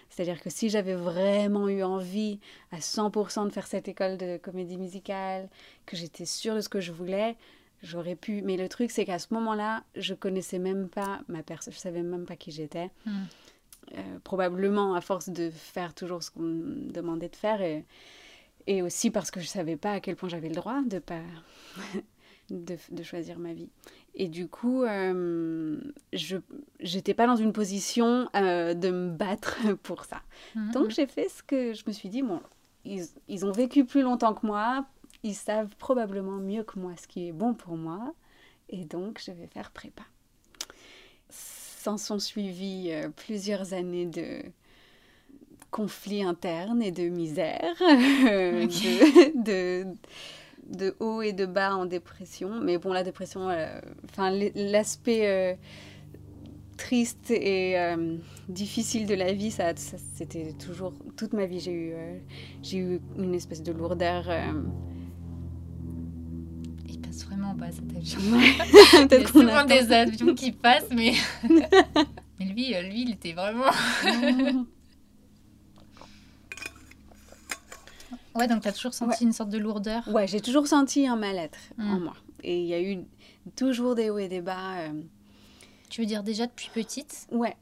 C'est-à-dire 0.10 0.42
que 0.42 0.50
si 0.50 0.70
j'avais 0.70 0.94
vraiment 0.94 1.68
eu 1.68 1.84
envie 1.84 2.40
à 2.72 2.78
100% 2.78 3.46
de 3.48 3.50
faire 3.52 3.66
cette 3.66 3.88
école 3.88 4.18
de 4.18 4.38
comédie 4.38 4.78
musicale, 4.78 5.50
que 5.86 5.96
j'étais 5.96 6.26
sûre 6.26 6.54
de 6.54 6.62
ce 6.62 6.70
que 6.70 6.82
je 6.82 6.92
voulais, 6.92 7.38
j'aurais 7.82 8.16
pu. 8.16 8.42
Mais 8.44 8.58
le 8.58 8.70
truc, 8.70 8.92
c'est 8.92 9.06
qu'à 9.06 9.20
ce 9.20 9.34
moment-là, 9.34 9.84
je 9.96 10.14
connaissais 10.14 10.60
même 10.60 10.90
pas 10.90 11.22
ma 11.28 11.42
personne, 11.42 11.74
je 11.74 11.80
savais 11.80 12.04
même 12.04 12.26
pas 12.26 12.36
qui 12.36 12.52
j'étais. 12.52 12.92
Hmm. 13.06 13.24
Euh, 13.98 14.20
probablement 14.24 14.94
à 14.94 15.02
force 15.02 15.30
de 15.30 15.50
faire 15.50 15.96
toujours 15.96 16.22
ce 16.22 16.30
qu'on 16.30 16.44
me 16.44 16.92
demandait 16.92 17.30
de 17.30 17.36
faire 17.36 17.62
et, 17.62 17.84
et 18.68 18.82
aussi 18.82 19.12
parce 19.12 19.32
que 19.32 19.40
je 19.40 19.48
savais 19.48 19.78
pas 19.78 19.94
à 19.94 20.00
quel 20.00 20.16
point 20.16 20.30
j'avais 20.30 20.50
le 20.50 20.56
droit 20.56 20.82
de 20.82 21.00
pas 21.00 21.22
de, 22.50 22.78
de, 22.90 23.04
choisir 23.04 23.40
ma 23.40 23.54
vie. 23.54 23.70
Et 24.14 24.28
du 24.28 24.48
coup, 24.48 24.84
euh, 24.84 25.80
je 26.12 26.38
n'étais 26.82 27.14
pas 27.14 27.28
dans 27.28 27.36
une 27.36 27.54
position 27.54 28.30
euh, 28.36 28.74
de 28.74 28.90
me 28.90 29.10
battre 29.10 29.74
pour 29.84 30.06
ça. 30.06 30.22
Hmm. 30.56 30.72
Donc 30.72 30.90
j'ai 30.90 31.08
fait 31.08 31.30
ce 31.30 31.44
que 31.44 31.74
je 31.74 31.84
me 31.88 31.92
suis 31.92 32.10
dit, 32.10 32.22
bon, 32.22 32.42
ils, 32.84 33.06
ils 33.28 33.46
ont 33.46 33.52
vécu 33.52 33.86
plus 33.86 34.02
longtemps 34.02 34.34
que 34.34 34.46
moi, 34.46 34.86
ils 35.24 35.36
savent 35.36 35.76
probablement 35.78 36.38
mieux 36.38 36.64
que 36.64 36.80
moi 36.80 36.94
ce 37.02 37.08
qui 37.08 37.28
est 37.28 37.32
bon 37.32 37.54
pour 37.54 37.78
moi, 37.78 38.14
et 38.70 38.86
donc 38.86 39.22
je 39.24 39.32
vais 39.32 39.48
faire 39.48 39.72
prépa. 39.72 40.04
S'en 41.30 41.98
sont 41.98 42.20
suivis 42.20 42.90
euh, 42.92 43.10
plusieurs 43.10 43.74
années 43.74 44.06
de 44.06 44.44
conflits 45.72 46.24
internes 46.24 46.82
et 46.82 46.92
de 46.92 47.10
misère, 47.10 47.76
de, 47.80 49.86
de, 50.68 50.96
haut 51.00 51.22
et 51.22 51.34
de 51.34 51.46
bas 51.46 51.76
en 51.76 51.86
dépression. 51.86 52.62
Mais 52.62 52.78
bon, 52.78 52.94
la 52.94 53.04
dépression, 53.04 53.50
euh, 53.50 53.80
enfin 54.06 54.32
l'aspect 54.56 55.28
euh, 55.28 55.54
triste 56.78 57.32
et 57.32 57.76
difficile 58.50 59.08
de 59.08 59.16
la 59.16 59.34
vie, 59.34 59.52
ça, 59.52 59.74
c'était 60.16 60.54
toujours 60.54 60.94
toute 61.16 61.34
ma 61.34 61.46
vie. 61.46 61.60
J'ai 61.60 61.74
eu, 61.74 61.94
j'ai 62.62 62.78
eu 62.78 63.02
une 63.18 63.34
espèce 63.34 63.64
de 63.64 63.72
lourdeur 63.72 64.30
vraiment 67.32 67.56
pas 67.56 67.72
cet 67.72 67.96
avion. 67.96 68.20
Il 69.12 69.12
y 69.12 69.24
a 69.24 69.28
souvent 69.28 69.64
des 69.66 69.92
avions 69.92 70.36
qui 70.36 70.52
passent, 70.52 70.90
mais, 70.92 71.14
mais 72.40 72.46
lui, 72.46 72.76
euh, 72.76 72.82
lui, 72.82 73.04
il 73.04 73.12
était 73.12 73.34
vraiment. 73.34 73.72
Ouais, 78.36 78.48
donc 78.48 78.62
tu 78.62 78.68
as 78.68 78.74
toujours 78.74 78.94
senti 78.94 79.24
une 79.24 79.34
sorte 79.34 79.50
de 79.50 79.58
lourdeur. 79.58 80.08
Ouais, 80.08 80.28
j'ai 80.28 80.42
toujours 80.42 80.68
senti 80.68 81.08
un 81.08 81.16
mal-être 81.16 81.60
en 81.78 82.00
hmm. 82.00 82.04
moi. 82.04 82.14
Et 82.44 82.60
il 82.60 82.68
y 82.68 82.74
a 82.74 82.82
eu 82.82 83.00
toujours 83.56 83.96
des 83.96 84.10
hauts 84.10 84.18
et 84.18 84.28
des 84.28 84.42
bas. 84.42 84.80
Euh. 84.80 85.02
Tu 85.90 86.02
veux 86.02 86.08
dire 86.08 86.24
déjà 86.24 86.48
depuis 86.48 86.70
petite? 86.74 87.28
Ouais, 87.32 87.56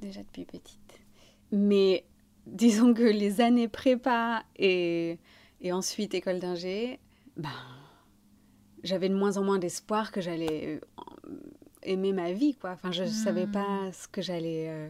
déjà 0.00 0.20
depuis 0.22 0.44
petite. 0.44 0.78
Mais 1.50 2.04
disons 2.46 2.94
que 2.94 3.02
les 3.02 3.40
années 3.40 3.68
prépa 3.68 4.44
et, 4.56 5.18
et 5.60 5.72
ensuite 5.72 6.14
école 6.14 6.38
d'ingé, 6.38 6.98
ben 7.36 7.50
j'avais 8.82 9.08
de 9.08 9.14
moins 9.14 9.36
en 9.36 9.44
moins 9.44 9.58
d'espoir 9.58 10.12
que 10.12 10.20
j'allais 10.20 10.80
euh, 10.80 11.36
aimer 11.82 12.12
ma 12.12 12.32
vie, 12.32 12.54
quoi. 12.54 12.70
Enfin, 12.70 12.92
je 12.92 13.04
ne 13.04 13.08
savais 13.08 13.46
hmm. 13.46 13.52
pas 13.52 13.92
ce 13.92 14.08
que 14.08 14.22
j'allais 14.22 14.66
euh, 14.68 14.88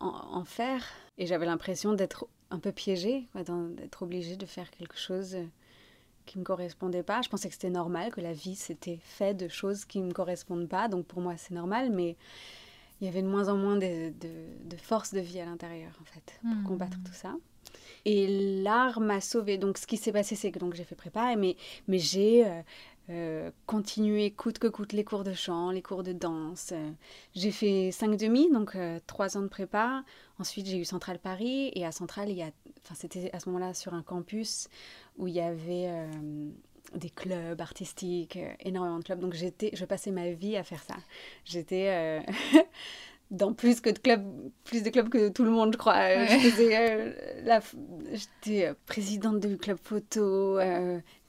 en, 0.00 0.44
faire. 0.44 0.84
Et 1.18 1.26
j'avais 1.26 1.46
l'impression 1.46 1.92
d'être 1.92 2.26
un 2.54 2.58
peu 2.58 2.72
piégée, 2.72 3.26
d'être 3.34 4.02
obligée 4.02 4.36
de 4.36 4.46
faire 4.46 4.70
quelque 4.70 4.96
chose 4.96 5.36
qui 6.24 6.38
me 6.38 6.44
correspondait 6.44 7.02
pas. 7.02 7.20
Je 7.22 7.28
pensais 7.28 7.48
que 7.48 7.54
c'était 7.54 7.70
normal, 7.70 8.12
que 8.12 8.20
la 8.20 8.32
vie 8.32 8.54
s'était 8.54 8.98
fait 9.02 9.34
de 9.34 9.48
choses 9.48 9.84
qui 9.84 10.00
ne 10.00 10.06
me 10.06 10.12
correspondent 10.12 10.68
pas. 10.68 10.88
Donc 10.88 11.06
pour 11.06 11.20
moi, 11.20 11.34
c'est 11.36 11.54
normal, 11.54 11.90
mais 11.90 12.16
il 13.00 13.06
y 13.06 13.08
avait 13.08 13.22
de 13.22 13.28
moins 13.28 13.48
en 13.48 13.56
moins 13.56 13.76
de, 13.76 14.10
de, 14.10 14.76
force 14.76 15.12
de 15.12 15.20
vie 15.20 15.40
à 15.40 15.44
l'intérieur, 15.44 15.92
en 16.00 16.04
fait, 16.04 16.38
pour 16.40 16.50
hmm. 16.50 16.64
combattre 16.64 16.96
tout 17.04 17.12
ça. 17.12 17.34
Et 18.04 18.62
l'art 18.62 19.00
m'a 19.00 19.20
sauvée. 19.20 19.58
Donc 19.58 19.78
ce 19.78 19.86
qui 19.86 19.96
s'est 19.96 20.12
passé, 20.12 20.36
c'est 20.36 20.50
que 20.50 20.58
donc 20.58 20.74
j'ai 20.74 20.84
fait 20.84 20.94
prépa, 20.94 21.34
mais, 21.36 21.56
mais 21.88 21.98
j'ai 21.98 22.46
euh, 22.46 22.62
euh, 23.10 23.50
continué 23.66 24.30
coûte 24.30 24.58
que 24.58 24.66
coûte 24.66 24.92
les 24.92 25.04
cours 25.04 25.24
de 25.24 25.32
chant, 25.32 25.70
les 25.70 25.82
cours 25.82 26.02
de 26.02 26.12
danse. 26.12 26.72
j'ai 27.34 27.50
fait 27.50 27.90
cinq 27.90 28.16
demi, 28.16 28.50
donc 28.50 28.76
euh, 28.76 28.98
trois 29.06 29.36
ans 29.36 29.42
de 29.42 29.48
prépa. 29.48 30.04
Ensuite, 30.38 30.66
j'ai 30.66 30.78
eu 30.78 30.84
Centrale 30.84 31.18
Paris. 31.18 31.70
Et 31.74 31.84
à 31.84 31.92
Centrale, 31.92 32.30
il 32.30 32.36
y 32.36 32.42
a, 32.42 32.50
enfin, 32.82 32.94
c'était 32.94 33.30
à 33.32 33.40
ce 33.40 33.48
moment-là 33.48 33.74
sur 33.74 33.94
un 33.94 34.02
campus 34.02 34.68
où 35.18 35.28
il 35.28 35.34
y 35.34 35.40
avait 35.40 36.08
des 36.94 37.10
clubs 37.10 37.60
artistiques, 37.60 38.36
euh, 38.36 38.52
énormément 38.60 38.98
de 38.98 39.04
clubs. 39.04 39.20
Donc 39.20 39.34
j'étais, 39.34 39.70
je 39.72 39.84
passais 39.84 40.10
ma 40.10 40.30
vie 40.30 40.56
à 40.56 40.62
faire 40.62 40.82
ça. 40.82 40.96
J'étais 41.44 41.88
euh, 41.88 42.20
dans 43.34 43.52
plus 43.52 43.80
que 43.80 43.90
de 43.90 43.98
clubs, 43.98 44.24
plus 44.64 44.82
de 44.82 44.90
clubs 44.90 45.08
que 45.08 45.28
tout 45.28 45.44
le 45.44 45.50
monde, 45.50 45.72
je 45.72 45.78
crois. 45.78 45.96
Euh, 45.96 47.12
j'étais 48.12 48.72
présidente 48.86 49.40
du 49.40 49.56
club 49.56 49.78
photo, 49.82 50.58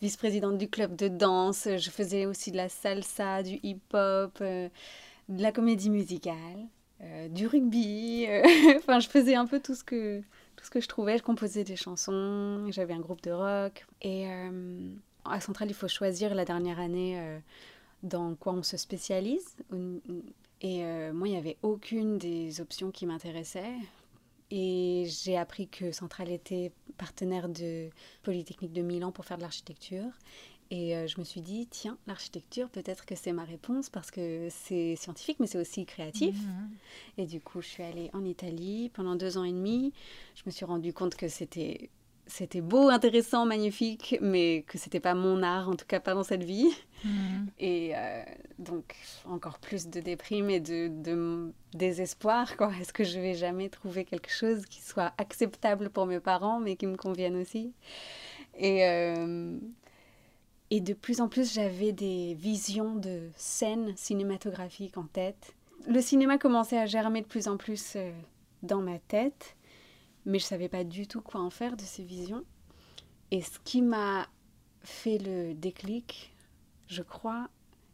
vice-présidente 0.01 0.57
du 0.57 0.69
club 0.69 0.95
de 0.95 1.07
danse. 1.07 1.67
Je 1.77 1.89
faisais 1.89 2.25
aussi 2.25 2.51
de 2.51 2.57
la 2.57 2.69
salsa, 2.69 3.43
du 3.43 3.59
hip-hop, 3.63 4.39
de 4.39 4.69
la 5.29 5.51
comédie 5.51 5.89
musicale, 5.89 6.67
du 7.29 7.47
rugby. 7.47 8.27
enfin, 8.77 8.99
je 8.99 9.09
faisais 9.09 9.35
un 9.35 9.45
peu 9.45 9.59
tout 9.59 9.75
ce 9.75 9.83
que 9.83 10.21
tout 10.55 10.63
ce 10.63 10.69
que 10.69 10.79
je 10.79 10.87
trouvais. 10.87 11.17
Je 11.17 11.23
composais 11.23 11.63
des 11.63 11.75
chansons. 11.75 12.67
J'avais 12.69 12.93
un 12.93 12.99
groupe 12.99 13.21
de 13.21 13.31
rock 13.31 13.85
et 14.01 14.27
à 15.25 15.39
Centrale, 15.39 15.69
il 15.69 15.73
faut 15.73 15.87
choisir 15.87 16.35
la 16.35 16.45
dernière 16.45 16.79
année 16.79 17.19
euh, 17.19 17.39
dans 18.03 18.35
quoi 18.35 18.53
on 18.53 18.63
se 18.63 18.77
spécialise. 18.77 19.55
Et 20.61 20.83
euh, 20.83 21.13
moi, 21.13 21.27
il 21.27 21.31
n'y 21.31 21.37
avait 21.37 21.57
aucune 21.61 22.17
des 22.17 22.61
options 22.61 22.91
qui 22.91 23.05
m'intéressait. 23.05 23.75
Et 24.51 25.05
j'ai 25.07 25.37
appris 25.37 25.67
que 25.67 25.91
Centrale 25.91 26.29
était 26.29 26.71
partenaire 26.97 27.49
de 27.49 27.89
Polytechnique 28.23 28.73
de 28.73 28.81
Milan 28.81 29.11
pour 29.11 29.25
faire 29.25 29.37
de 29.37 29.41
l'architecture. 29.41 30.11
Et 30.71 30.95
euh, 30.95 31.07
je 31.07 31.19
me 31.19 31.23
suis 31.23 31.41
dit, 31.41 31.67
tiens, 31.67 31.97
l'architecture, 32.07 32.69
peut-être 32.69 33.05
que 33.05 33.15
c'est 33.15 33.33
ma 33.33 33.43
réponse 33.43 33.89
parce 33.89 34.09
que 34.09 34.47
c'est 34.49 34.95
scientifique, 34.95 35.39
mais 35.39 35.47
c'est 35.47 35.59
aussi 35.59 35.85
créatif. 35.85 36.35
Mhm. 36.35 36.69
Et 37.17 37.25
du 37.25 37.39
coup, 37.39 37.61
je 37.61 37.67
suis 37.67 37.83
allée 37.83 38.09
en 38.13 38.23
Italie 38.25 38.89
pendant 38.93 39.15
deux 39.15 39.37
ans 39.37 39.43
et 39.43 39.51
demi. 39.51 39.93
Je 40.35 40.43
me 40.45 40.51
suis 40.51 40.65
rendu 40.65 40.93
compte 40.93 41.15
que 41.15 41.27
c'était 41.27 41.89
c'était 42.27 42.61
beau, 42.61 42.89
intéressant, 42.89 43.45
magnifique, 43.45 44.17
mais 44.21 44.63
que 44.67 44.77
c'était 44.77 44.99
pas 44.99 45.13
mon 45.13 45.43
art, 45.43 45.69
en 45.69 45.75
tout 45.75 45.85
cas 45.85 45.99
pas 45.99 46.13
dans 46.13 46.23
cette 46.23 46.43
vie. 46.43 46.69
Mhm. 47.03 47.47
Et 47.59 47.91
euh, 47.95 48.23
donc, 48.57 48.95
encore 49.25 49.59
plus 49.59 49.87
de 49.87 49.99
déprime 49.99 50.49
et 50.49 50.59
de, 50.59 50.87
de 50.87 51.51
désespoir. 51.73 52.57
Quoi. 52.57 52.71
Est-ce 52.81 52.93
que 52.93 53.03
je 53.03 53.19
vais 53.19 53.35
jamais 53.35 53.69
trouver 53.69 54.05
quelque 54.05 54.31
chose 54.31 54.65
qui 54.65 54.81
soit 54.81 55.13
acceptable 55.17 55.89
pour 55.89 56.05
mes 56.05 56.19
parents, 56.19 56.59
mais 56.59 56.75
qui 56.75 56.87
me 56.87 56.97
convienne 56.97 57.35
aussi? 57.35 57.73
Et, 58.57 58.85
euh, 58.85 59.57
et 60.71 60.81
de 60.81 60.93
plus 60.93 61.21
en 61.21 61.27
plus, 61.27 61.53
j'avais 61.53 61.91
des 61.91 62.33
visions 62.33 62.95
de 62.95 63.29
scènes 63.35 63.93
cinématographiques 63.95 64.97
en 64.97 65.05
tête. 65.05 65.53
Le 65.87 66.01
cinéma 66.01 66.39
commençait 66.39 66.79
à 66.79 66.87
germer 66.87 67.21
de 67.21 67.27
plus 67.27 67.47
en 67.47 67.57
plus 67.57 67.93
euh, 67.95 68.11
dans 68.63 68.81
ma 68.81 68.97
tête 68.97 69.55
mais 70.25 70.39
je 70.39 70.45
savais 70.45 70.69
pas 70.69 70.83
du 70.83 71.07
tout 71.07 71.21
quoi 71.21 71.41
en 71.41 71.49
faire 71.49 71.77
de 71.77 71.81
ces 71.81 72.03
visions. 72.03 72.43
Et 73.31 73.41
ce 73.41 73.59
qui 73.63 73.81
m'a 73.81 74.27
fait 74.81 75.17
le 75.17 75.53
déclic, 75.53 76.33
je 76.87 77.01
crois 77.01 77.49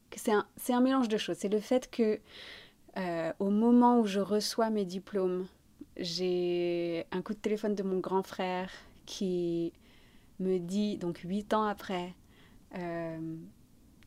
que 0.10 0.20
c'est 0.20 0.34
un, 0.34 0.46
un 0.70 0.82
mélange 0.82 1.08
de 1.08 1.18
choses. 1.18 1.38
C'est 1.38 1.50
le 1.50 1.60
fait 1.60 1.90
que 1.90 2.20
euh, 2.98 3.32
au 3.40 3.50
moment 3.50 4.00
où 4.00 4.06
je 4.06 4.20
reçois 4.20 4.70
mes 4.70 4.86
diplômes, 4.86 5.48
j'ai 5.98 7.06
un 7.12 7.22
coup 7.22 7.34
de 7.34 7.40
téléphone 7.40 7.76
de 7.76 7.84
mon 7.84 8.00
grand 8.00 8.24
frère 8.24 8.70
qui 9.06 9.74
me 10.40 10.58
dit, 10.58 10.98
donc 10.98 11.20
huit 11.20 11.54
ans 11.54 11.64
après, 11.64 12.14
euh, 12.78 13.36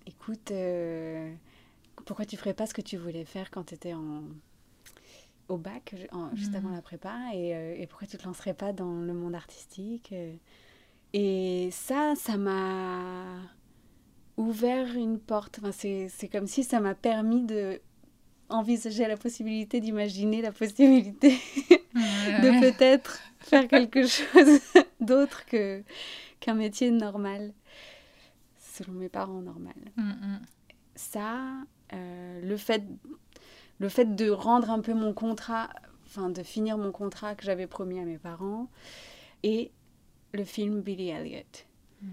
écoute, 0.07 0.51
euh, 0.51 1.33
pourquoi 2.05 2.27
tu 2.27 2.37
ferais 2.37 2.55
pas 2.55 2.67
ce 2.67 2.75
que 2.75 2.83
tu 2.83 2.97
voulais 2.97 3.25
faire 3.25 3.51
quand 3.51 3.65
tu 3.65 3.75
étais 3.75 3.95
en, 3.95 4.23
au 5.49 5.57
bac, 5.57 5.95
juste 6.35 6.55
avant 6.55 6.71
mm. 6.71 6.75
la 6.75 6.83
prépa, 6.83 7.15
et, 7.35 7.55
euh, 7.55 7.75
et, 7.77 7.87
pourquoi 7.87 8.07
tu 8.07 8.17
te 8.17 8.25
lancerais 8.25 8.55
pas 8.55 8.73
dans 8.73 9.01
le 9.01 9.13
monde 9.13 9.35
artistique 9.35 10.11
euh. 10.13 10.35
Et 11.13 11.69
ça, 11.71 12.15
ça 12.17 12.37
m'a 12.37 13.39
ouvert 14.37 14.97
une 14.97 15.21
porte. 15.21 15.61
Enfin, 15.63 15.71
c'est 15.71 16.29
comme 16.29 16.49
si 16.49 16.65
ça 16.65 16.81
m'a 16.81 16.95
permis 16.97 17.45
de 17.45 17.81
envisager 18.49 19.07
la 19.07 19.17
possibilité, 19.17 19.81
d'imaginer 19.81 20.43
la 20.43 20.53
possibilité 20.53 21.31
de 21.95 22.61
peut-être 22.61 23.21
faire 23.39 23.69
quelque 23.69 24.07
chose 24.07 24.61
d'autre 25.01 25.47
que 25.47 25.83
qu'un 26.41 26.55
métier 26.55 26.91
normal, 26.91 27.55
selon 28.59 28.93
mes 28.93 29.09
parents 29.09 29.41
normal. 29.41 29.77
Mm, 29.97 30.03
mm. 30.03 30.41
Ça, 30.97 31.41
euh, 31.93 32.41
le 32.43 32.57
fait 32.57 32.83
le 33.85 33.91
fait 33.91 34.17
de 34.17 34.31
rendre 34.31 34.71
un 34.71 34.81
peu 34.81 34.95
mon 34.95 35.13
contrat, 35.13 35.69
enfin 36.07 36.31
de 36.31 36.43
finir 36.43 36.79
mon 36.79 36.91
contrat 36.91 37.35
que 37.35 37.45
j'avais 37.45 37.67
promis 37.67 38.01
à 38.01 38.05
mes 38.07 38.17
parents, 38.17 38.71
et 39.43 39.73
le 40.33 40.43
film 40.43 40.81
Billy 40.81 41.11
Elliot. 41.11 41.43
Hmm. 42.01 42.07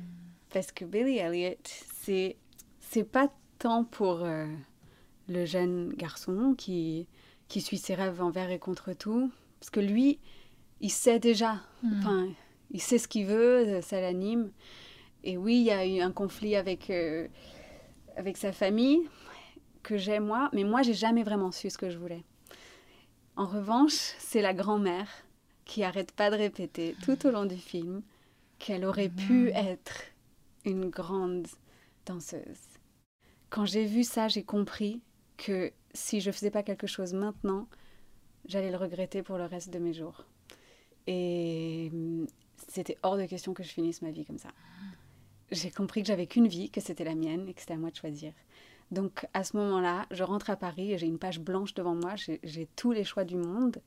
Parce 0.50 0.74
que 0.74 0.84
Billy 0.84 1.20
Elliot, 1.20 1.56
c'est 2.02 2.36
c'est 2.82 3.06
pas 3.06 3.32
tant 3.58 3.86
pour 3.86 4.26
euh, 4.26 4.48
le 5.30 5.46
jeune 5.46 5.94
garçon 5.94 6.56
qui 6.58 7.08
qui 7.48 7.62
suit 7.62 7.78
ses 7.78 7.96
rêves 7.96 8.22
envers 8.22 8.52
et 8.52 8.60
contre 8.60 8.92
tout, 8.92 9.32
parce 9.62 9.70
que 9.70 9.80
lui, 9.80 10.20
il 10.82 10.92
sait 10.92 11.20
déjà, 11.20 11.54
hmm. 11.84 12.00
enfin, 12.00 12.28
il 12.72 12.82
sait 12.82 12.98
ce 12.98 13.08
qu'il 13.08 13.28
veut, 13.28 13.80
ça 13.82 14.02
l'anime. 14.02 14.52
Et 15.24 15.38
oui, 15.38 15.56
il 15.56 15.64
y 15.64 15.72
a 15.72 15.86
eu 15.86 16.02
un 16.02 16.12
conflit 16.12 16.58
avec 16.58 16.90
euh, 16.90 17.30
avec 18.18 18.36
sa 18.36 18.52
famille, 18.52 19.08
que 19.84 19.98
j'ai 19.98 20.20
moi, 20.20 20.50
mais 20.54 20.64
moi, 20.64 20.82
j'ai 20.82 20.94
jamais 20.94 21.24
vraiment 21.24 21.52
su 21.52 21.70
ce 21.70 21.78
que 21.78 21.90
je 21.90 21.98
voulais. 21.98 22.24
En 23.36 23.46
revanche, 23.46 24.14
c'est 24.20 24.42
la 24.42 24.54
grand-mère 24.54 25.10
qui 25.66 25.84
arrête 25.84 26.12
pas 26.12 26.30
de 26.30 26.36
répéter 26.36 26.96
tout 27.04 27.26
au 27.26 27.32
long 27.32 27.46
du 27.46 27.58
film 27.58 28.02
qu'elle 28.60 28.86
aurait 28.86 29.10
pu 29.10 29.46
mhm. 29.46 29.56
être 29.56 30.04
une 30.66 30.90
grande 30.90 31.48
danseuse. 32.06 32.60
Quand 33.50 33.66
j'ai 33.66 33.86
vu 33.86 34.04
ça, 34.04 34.28
j'ai 34.28 34.44
compris 34.44 35.02
que 35.38 35.72
si 35.94 36.22
je 36.22 36.32
faisais 36.32 36.52
pas 36.52 36.64
quelque 36.64 36.88
chose 36.88 37.14
maintenant, 37.14 37.68
j'allais 38.46 38.72
le 38.72 38.78
regretter 38.78 39.24
pour 39.24 39.38
le 39.38 39.46
reste 39.46 39.72
de 39.72 39.80
mes 39.80 39.94
jours. 39.94 40.26
Et 41.08 41.90
mm, 41.92 42.28
c'était 42.68 42.98
hors 43.04 43.18
de 43.18 43.26
question 43.26 43.54
que 43.54 43.64
je 43.64 43.70
finisse 43.70 44.02
ma 44.02 44.12
vie 44.12 44.26
comme 44.26 44.38
ça. 44.38 44.50
J'ai 45.52 45.72
compris 45.72 46.02
que 46.02 46.08
j'avais 46.08 46.28
qu'une 46.28 46.48
vie, 46.48 46.70
que 46.70 46.80
c'était 46.80 47.04
la 47.04 47.16
mienne 47.16 47.48
et 47.50 47.54
que 47.54 47.60
c'était 47.60 47.74
à 47.74 47.78
moi 47.78 47.92
de 47.92 47.96
choisir. 47.96 48.34
Donc 48.92 49.26
à 49.34 49.44
ce 49.44 49.56
moment-là, 49.58 50.06
je 50.12 50.24
rentre 50.24 50.50
à 50.50 50.58
Paris 50.58 50.94
et 50.94 50.98
j'ai 50.98 51.08
une 51.08 51.18
page 51.18 51.40
blanche 51.40 51.74
devant 51.74 51.96
moi, 51.96 52.16
j'ai 52.44 52.68
tous 52.76 52.92
les 52.92 53.04
choix 53.04 53.24
du 53.24 53.38
monde. 53.38 53.82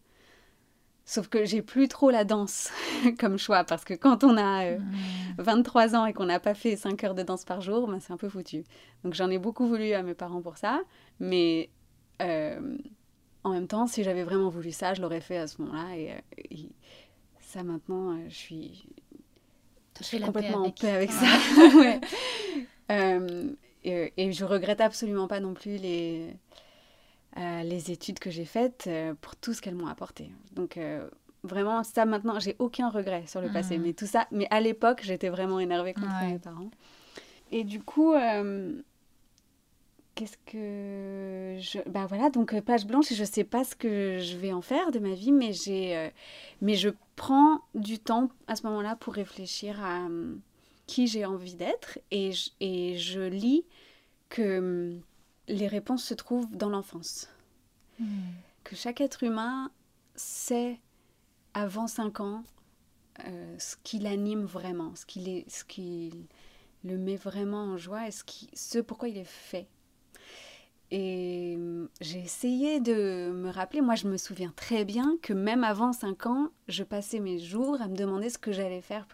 Sauf 1.07 1.29
que 1.29 1.45
j'ai 1.45 1.61
plus 1.61 1.87
trop 1.89 2.09
la 2.09 2.25
danse 2.25 2.73
comme 3.21 3.37
choix 3.39 3.65
parce 3.65 3.85
que 3.85 3.93
quand 3.93 4.25
on 4.25 4.39
a 4.39 4.77
23 5.37 5.95
euh, 5.95 5.99
ans 5.99 6.07
et 6.07 6.15
qu'on 6.15 6.25
n'a 6.25 6.41
pas 6.41 6.55
fait 6.55 6.77
5 6.77 7.05
heures 7.05 7.15
de 7.15 7.23
danse 7.23 7.45
par 7.45 7.61
jour, 7.61 7.87
ben, 7.87 8.01
c'est 8.01 8.15
un 8.15 8.17
peu 8.17 8.31
foutu. 8.31 8.65
Donc 9.05 9.13
j'en 9.13 9.29
ai 9.29 9.37
beaucoup 9.37 9.67
voulu 9.67 9.93
à 9.93 10.03
mes 10.03 10.15
parents 10.15 10.41
pour 10.41 10.57
ça, 10.57 10.81
mais 11.21 11.69
euh, 12.23 12.79
en 13.43 13.51
même 13.51 13.67
temps, 13.67 13.87
si 13.87 14.03
j'avais 14.03 14.25
vraiment 14.25 14.49
voulu 14.49 14.73
ça, 14.73 14.95
je 14.95 15.03
l'aurais 15.03 15.21
fait 15.21 15.37
à 15.37 15.47
ce 15.47 15.61
moment-là. 15.61 15.95
Et, 15.95 16.13
euh, 16.13 16.57
ça 17.41 17.63
maintenant, 17.63 18.19
je 18.27 18.35
suis, 18.35 18.87
je 20.01 20.05
suis 20.05 20.21
complètement 20.21 20.65
en 20.65 20.71
paix 20.71 20.91
avec 20.91 21.13
ça. 21.13 21.27
ouais. 21.77 22.01
Et, 23.85 24.13
et, 24.17 24.33
je 24.33 24.45
regrette 24.45 24.81
absolument 24.81 25.29
pas 25.29 25.41
non 25.41 25.53
plus 25.53 25.77
les, 25.77 26.35
euh, 27.37 27.63
les 27.65 27.91
études 27.91 28.21
que 28.21 28.31
j'ai 28.31 28.45
faites 28.45 28.85
euh, 28.87 29.13
pour 29.21 29.35
tout 29.35 29.55
ce 29.55 29.61
qu'elles 29.61 29.75
m'ont 29.75 29.89
apporté. 29.89 30.31
Donc 30.53 30.77
euh, 30.77 31.09
vraiment, 31.43 31.83
ça 31.83 32.05
maintenant, 32.05 32.39
j'ai 32.39 32.55
aucun 32.61 32.89
regret 32.89 33.25
sur 33.27 33.41
le 33.41 33.51
passé. 33.51 33.77
Mmh. 33.77 33.83
Mais 33.83 33.93
tout 33.93 34.07
ça, 34.07 34.29
mais 34.31 34.47
à 34.51 34.61
l'époque, 34.61 35.01
j'étais 35.03 35.29
vraiment 35.29 35.59
énervée 35.59 35.95
contre 35.95 36.25
mes 36.25 36.39
parents. 36.39 36.71
Et 37.51 37.65
du 37.65 37.83
coup, 37.83 38.15
qu'est-ce 40.15 40.39
que 40.47 41.61
je... 41.61 41.89
Ben 41.89 42.07
voilà, 42.07 42.31
donc 42.31 42.59
page 42.61 42.87
blanche, 42.87 43.11
et 43.11 43.15
je 43.17 43.25
sais 43.25 43.45
pas 43.45 43.65
ce 43.65 43.75
que 43.75 44.19
je 44.21 44.37
vais 44.37 44.53
en 44.53 44.63
faire 44.63 44.93
de 44.93 45.01
ma 45.01 45.15
vie, 45.15 45.33
mais, 45.33 45.53
j'ai, 45.53 46.11
mais 46.63 46.75
je 46.75 46.89
prends 47.17 47.61
du 47.75 47.99
temps 47.99 48.29
à 48.47 48.57
ce 48.57 48.67
moment-là 48.67 48.97
pour 48.97 49.15
réfléchir 49.15 49.85
à 49.85 50.09
qui 50.87 51.07
j'ai 51.07 51.25
envie 51.25 51.55
d'être 51.55 51.99
et 52.11 52.33
je, 52.33 52.51
et 52.61 52.99
je 52.99 53.21
lis 53.21 53.65
que 54.29 54.59
hum, 54.59 55.03
les 55.49 55.69
réponses 55.69 56.05
se 56.05 56.15
trouvent 56.15 56.57
dans 56.57 56.71
l'enfance. 56.71 57.29
Hmm. 57.99 58.33
Que 58.65 58.77
chaque 58.77 59.01
être 59.01 59.23
humain 59.23 59.71
sait 60.15 60.81
avant 61.53 61.87
5 61.87 62.21
ans 62.21 62.45
euh, 63.27 63.55
ce 63.59 63.77
qui 63.85 63.99
l'anime 63.99 64.45
vraiment, 64.45 64.95
ce 64.97 65.07
qui, 65.07 65.31
est, 65.31 65.51
ce 65.51 65.65
qui 65.65 66.13
le 66.83 66.99
met 66.99 67.17
vraiment 67.17 67.65
en 67.65 67.77
joie 67.77 68.09
et 68.09 68.11
ce, 68.11 68.25
qui, 68.25 68.49
ce 68.55 68.79
pourquoi 68.79 69.09
il 69.09 69.19
est 69.19 69.25
fait. 69.25 69.69
Et 70.91 71.55
hum, 71.57 71.89
j'ai 72.01 72.21
essayé 72.21 72.81
de 72.81 73.31
me 73.33 73.51
rappeler, 73.51 73.81
moi 73.81 73.95
je 73.95 74.09
me 74.09 74.17
souviens 74.17 74.53
très 74.57 74.85
bien 74.85 75.17
que 75.23 75.33
même 75.33 75.65
avant 75.65 75.93
5 75.93 76.27
ans, 76.27 76.49
je 76.69 76.83
passais 76.83 77.21
mes 77.21 77.39
jours 77.39 77.81
à 77.81 77.89
me 77.89 77.97
demander 77.97 78.31
ce 78.31 78.39
que 78.39 78.53
j'allais 78.53 78.83
faire. 78.83 79.07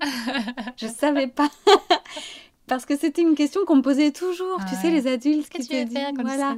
je 0.76 0.86
savais 0.86 1.28
pas. 1.28 1.50
Parce 2.66 2.86
que 2.86 2.96
c'était 2.96 3.20
une 3.20 3.34
question 3.34 3.66
qu'on 3.66 3.76
me 3.76 3.82
posait 3.82 4.10
toujours, 4.10 4.58
tu 4.66 4.74
sais, 4.74 4.90
les 4.90 5.06
adultes 5.06 5.50
qui 5.50 5.66
te 5.66 5.84
disent, 5.84 5.98
voilà. 6.18 6.56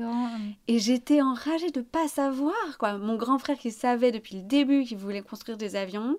Et 0.69 0.79
j'étais 0.79 1.21
enragée 1.21 1.71
de 1.71 1.81
pas 1.81 2.07
savoir, 2.07 2.79
quoi. 2.79 2.97
Mon 2.97 3.17
grand 3.17 3.39
frère 3.39 3.59
qui 3.59 3.73
savait 3.73 4.13
depuis 4.13 4.37
le 4.37 4.43
début 4.43 4.85
qu'il 4.85 4.99
voulait 4.99 5.23
construire 5.23 5.59
des 5.59 5.75
avions, 5.75 6.17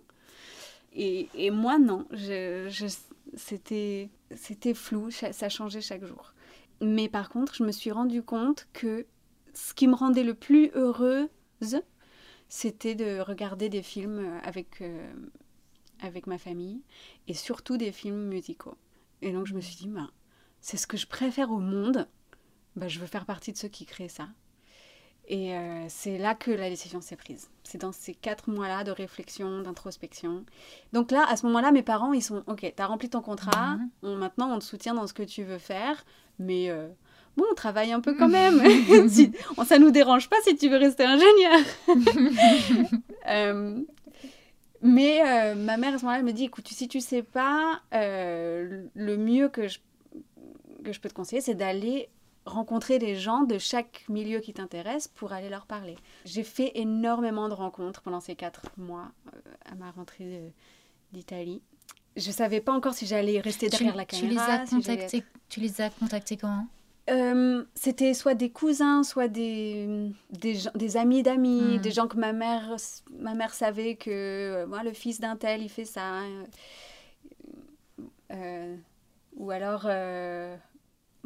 et, 0.93 1.29
et 1.35 1.51
moi 1.51 1.79
non, 1.79 2.05
je, 2.11 2.67
je 2.69 2.87
c'était 3.35 4.09
c'était 4.35 4.73
flou, 4.73 5.09
ça 5.11 5.49
changeait 5.49 5.81
chaque 5.81 6.03
jour. 6.03 6.33
Mais 6.81 7.07
par 7.07 7.29
contre, 7.29 7.55
je 7.55 7.63
me 7.63 7.71
suis 7.71 7.91
rendu 7.91 8.21
compte 8.21 8.67
que 8.73 9.05
ce 9.53 9.73
qui 9.73 9.87
me 9.87 9.95
rendait 9.95 10.23
le 10.23 10.33
plus 10.33 10.69
heureuse, 10.75 11.81
c'était 12.49 12.95
de 12.95 13.19
regarder 13.19 13.69
des 13.69 13.81
films 13.81 14.39
avec, 14.43 14.81
euh, 14.81 15.11
avec 16.01 16.27
ma 16.27 16.37
famille 16.37 16.81
et 17.27 17.33
surtout 17.33 17.77
des 17.77 17.91
films 17.91 18.25
musicaux. 18.27 18.77
Et 19.21 19.31
donc 19.31 19.47
je 19.47 19.53
me 19.53 19.61
suis 19.61 19.75
dit, 19.75 19.87
bah, 19.87 20.09
c'est 20.61 20.77
ce 20.77 20.87
que 20.87 20.97
je 20.97 21.07
préfère 21.07 21.51
au 21.51 21.59
monde, 21.59 22.07
bah, 22.75 22.87
je 22.87 22.99
veux 22.99 23.07
faire 23.07 23.25
partie 23.25 23.51
de 23.51 23.57
ceux 23.57 23.67
qui 23.67 23.85
créent 23.85 24.09
ça. 24.09 24.27
Et 25.29 25.53
euh, 25.53 25.85
c'est 25.89 26.17
là 26.17 26.35
que 26.35 26.51
la 26.51 26.69
décision 26.69 27.01
s'est 27.01 27.17
prise. 27.17 27.49
C'est 27.63 27.79
dans 27.79 27.91
ces 27.91 28.13
quatre 28.13 28.49
mois-là 28.49 28.85
de 28.85 28.91
réflexion, 28.91 29.61
d'introspection. 29.61 30.45
Donc 30.93 31.11
là, 31.11 31.25
à 31.27 31.35
ce 31.35 31.45
moment-là, 31.47 31.71
mes 31.71 31.83
parents, 31.83 32.13
ils 32.13 32.23
sont, 32.23 32.43
ok, 32.47 32.61
tu 32.61 32.81
as 32.81 32.85
rempli 32.85 33.09
ton 33.09 33.21
contrat, 33.21 33.77
mhm. 34.03 34.15
maintenant 34.15 34.49
on 34.55 34.59
te 34.59 34.63
soutient 34.63 34.93
dans 34.93 35.05
ce 35.05 35.13
que 35.13 35.23
tu 35.23 35.43
veux 35.43 35.57
faire, 35.57 36.05
mais 36.39 36.69
euh, 36.69 36.87
bon, 37.35 37.43
on 37.51 37.55
travaille 37.55 37.91
un 37.91 37.99
peu 37.99 38.13
quand 38.13 38.29
même. 38.29 38.61
si, 39.09 39.33
on, 39.57 39.65
ça 39.65 39.79
nous 39.79 39.91
dérange 39.91 40.29
pas 40.29 40.37
si 40.43 40.55
tu 40.55 40.69
veux 40.69 40.77
rester 40.77 41.03
ingénieur. 41.03 41.59
euh, 43.27 43.81
mais 44.81 45.21
euh, 45.21 45.55
ma 45.55 45.77
mère, 45.77 45.93
à 45.95 45.97
ce 45.97 46.05
moment-là, 46.05 46.23
me 46.23 46.33
dit, 46.33 46.45
écoute, 46.45 46.67
si 46.67 46.87
tu 46.87 46.99
sais 47.01 47.23
pas, 47.23 47.81
le 47.91 49.15
mieux 49.17 49.49
que 49.49 49.67
je, 49.67 49.79
que 50.83 50.91
je 50.91 50.99
peux 50.99 51.09
te 51.09 51.13
conseiller, 51.13 51.41
c'est 51.41 51.55
d'aller 51.55 52.09
rencontrer 52.45 52.97
des 52.97 53.15
gens 53.15 53.43
de 53.43 53.57
chaque 53.57 54.05
milieu 54.07 54.39
qui 54.39 54.53
t'intéresse 54.53 55.07
pour 55.07 55.33
aller 55.33 55.49
leur 55.49 55.65
parler. 55.65 55.97
J'ai 56.25 56.43
fait 56.43 56.71
énormément 56.75 57.49
de 57.49 57.53
rencontres 57.53 58.01
pendant 58.01 58.21
ces 58.21 58.35
quatre 58.35 58.71
mois 58.77 59.11
euh, 59.33 59.39
à 59.65 59.75
ma 59.75 59.91
rentrée 59.91 60.53
d'Italie. 61.11 61.61
Je 62.15 62.31
savais 62.31 62.61
pas 62.61 62.71
encore 62.71 62.93
si 62.93 63.05
j'allais 63.05 63.39
rester 63.39 63.69
derrière 63.69 63.95
la 63.95 64.05
caméra. 64.05 64.27
Tu 64.65 64.75
les 64.77 64.87
as 64.87 64.93
contactés, 64.95 65.23
tu 65.49 65.59
les 65.59 65.81
as 65.81 65.89
contactés 65.89 66.37
comment? 66.37 66.67
Euh, 67.09 67.63
C'était 67.75 68.13
soit 68.13 68.33
des 68.33 68.49
cousins, 68.49 69.03
soit 69.03 69.27
des, 69.27 70.11
des, 70.31 70.57
des 70.75 70.97
amis 70.97 71.23
d'amis, 71.23 71.77
hmm. 71.77 71.81
des 71.81 71.91
gens 71.91 72.07
que 72.07 72.17
ma 72.17 72.33
mère, 72.33 72.75
ma 73.19 73.33
mère 73.33 73.53
savait 73.53 73.95
que 73.95 74.09
euh, 74.11 74.67
moi, 74.67 74.83
le 74.83 74.93
fils 74.93 75.19
d'un 75.19 75.35
tel, 75.35 75.61
il 75.61 75.69
fait 75.69 75.85
ça. 75.85 76.21
ou 79.35 79.51
alors 79.51 79.87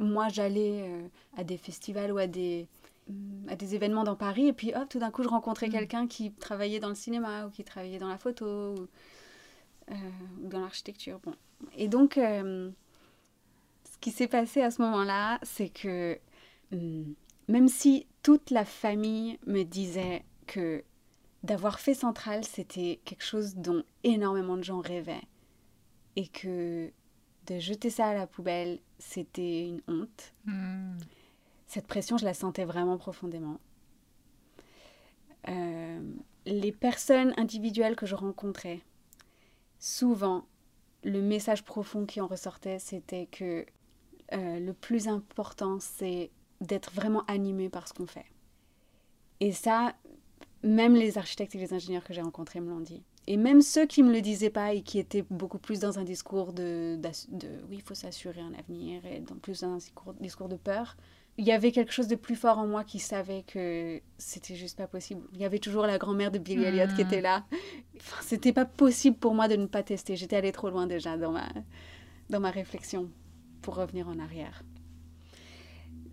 moi, 0.01 0.27
j'allais 0.29 0.83
euh, 0.83 1.07
à 1.37 1.43
des 1.43 1.57
festivals 1.57 2.11
ou 2.11 2.17
à 2.17 2.27
des, 2.27 2.67
à 3.47 3.55
des 3.55 3.75
événements 3.75 4.03
dans 4.03 4.15
Paris, 4.15 4.47
et 4.47 4.53
puis 4.53 4.73
hop, 4.75 4.89
tout 4.89 4.99
d'un 4.99 5.11
coup, 5.11 5.23
je 5.23 5.29
rencontrais 5.29 5.67
mm. 5.67 5.71
quelqu'un 5.71 6.07
qui 6.07 6.31
travaillait 6.31 6.79
dans 6.79 6.89
le 6.89 6.95
cinéma 6.95 7.45
ou 7.45 7.49
qui 7.49 7.63
travaillait 7.63 7.99
dans 7.99 8.09
la 8.09 8.17
photo 8.17 8.45
ou, 8.45 8.87
euh, 9.91 9.95
dans 10.39 10.61
l'architecture. 10.61 11.19
Bon. 11.23 11.33
Et 11.77 11.87
donc, 11.87 12.17
euh, 12.17 12.69
qui 14.01 14.11
s'est 14.11 14.27
passé 14.27 14.61
à 14.61 14.71
ce 14.71 14.81
moment-là, 14.81 15.39
c'est 15.43 15.69
que 15.69 16.19
mm, 16.71 17.13
même 17.47 17.67
si 17.67 18.07
toute 18.23 18.49
la 18.49 18.65
famille 18.65 19.39
me 19.45 19.63
disait 19.63 20.25
que 20.47 20.83
d'avoir 21.43 21.79
fait 21.79 21.93
Centrale, 21.93 22.43
c'était 22.43 22.99
quelque 23.05 23.23
chose 23.23 23.55
dont 23.55 23.83
énormément 24.03 24.57
de 24.57 24.63
gens 24.63 24.79
rêvaient, 24.79 25.23
et 26.15 26.27
que 26.27 26.91
de 27.47 27.59
jeter 27.59 27.89
ça 27.89 28.07
à 28.07 28.13
la 28.13 28.27
poubelle, 28.27 28.79
c'était 28.99 29.67
une 29.67 29.81
honte. 29.87 30.33
Hmm. 30.45 30.97
Cette 31.67 31.87
pression, 31.87 32.17
je 32.17 32.25
la 32.25 32.33
sentais 32.33 32.65
vraiment 32.65 32.97
profondément. 32.97 33.59
Euh, 35.47 36.13
les 36.45 36.71
personnes 36.71 37.33
individuelles 37.37 37.95
que 37.95 38.05
je 38.05 38.15
rencontrais, 38.15 38.81
souvent, 39.79 40.45
le 41.03 41.21
message 41.21 41.63
profond 41.63 42.05
qui 42.05 42.21
en 42.21 42.27
ressortait, 42.27 42.77
c'était 42.77 43.25
que 43.25 43.65
euh, 44.33 44.59
le 44.59 44.73
plus 44.73 45.07
important, 45.07 45.79
c'est 45.79 46.31
d'être 46.61 46.91
vraiment 46.93 47.23
animé 47.27 47.69
par 47.69 47.87
ce 47.87 47.93
qu'on 47.93 48.07
fait. 48.07 48.25
Et 49.39 49.51
ça, 49.51 49.95
même 50.63 50.95
les 50.95 51.17
architectes 51.17 51.55
et 51.55 51.57
les 51.57 51.73
ingénieurs 51.73 52.03
que 52.03 52.13
j'ai 52.13 52.21
rencontrés 52.21 52.61
me 52.61 52.69
l'ont 52.69 52.79
dit. 52.79 53.03
Et 53.27 53.37
même 53.37 53.61
ceux 53.61 53.85
qui 53.85 54.01
ne 54.01 54.09
me 54.09 54.13
le 54.13 54.21
disaient 54.21 54.49
pas 54.49 54.73
et 54.73 54.81
qui 54.81 54.99
étaient 54.99 55.25
beaucoup 55.29 55.59
plus 55.59 55.79
dans 55.79 55.99
un 55.99 56.03
discours 56.03 56.53
de, 56.53 56.97
de, 56.97 57.47
oui, 57.69 57.77
il 57.77 57.81
faut 57.81 57.93
s'assurer 57.93 58.41
un 58.41 58.53
avenir, 58.53 59.05
et 59.05 59.19
dans 59.19 59.35
plus 59.35 59.61
dans 59.61 59.73
un 59.73 59.77
discours, 59.77 60.13
discours 60.15 60.49
de 60.49 60.55
peur, 60.55 60.97
il 61.37 61.45
y 61.45 61.51
avait 61.51 61.71
quelque 61.71 61.93
chose 61.93 62.07
de 62.07 62.15
plus 62.15 62.35
fort 62.35 62.57
en 62.57 62.67
moi 62.67 62.83
qui 62.83 62.99
savait 62.99 63.43
que 63.43 64.01
c'était 64.17 64.55
juste 64.55 64.77
pas 64.77 64.87
possible. 64.87 65.21
Il 65.33 65.39
y 65.39 65.45
avait 65.45 65.59
toujours 65.59 65.85
la 65.85 65.97
grand-mère 65.97 66.31
de 66.31 66.39
Billy 66.39 66.63
Elliot 66.63 66.93
qui 66.95 67.01
était 67.01 67.21
là. 67.21 67.45
Enfin, 67.97 68.21
c'était 68.21 68.53
pas 68.53 68.65
possible 68.65 69.17
pour 69.17 69.33
moi 69.33 69.47
de 69.47 69.55
ne 69.55 69.67
pas 69.67 69.83
tester. 69.83 70.15
J'étais 70.15 70.35
allée 70.35 70.51
trop 70.51 70.69
loin 70.69 70.87
déjà 70.87 71.17
dans 71.17 71.31
ma, 71.31 71.47
dans 72.29 72.39
ma 72.39 72.51
réflexion 72.51 73.09
pour 73.61 73.75
revenir 73.75 74.07
en 74.07 74.19
arrière 74.19 74.63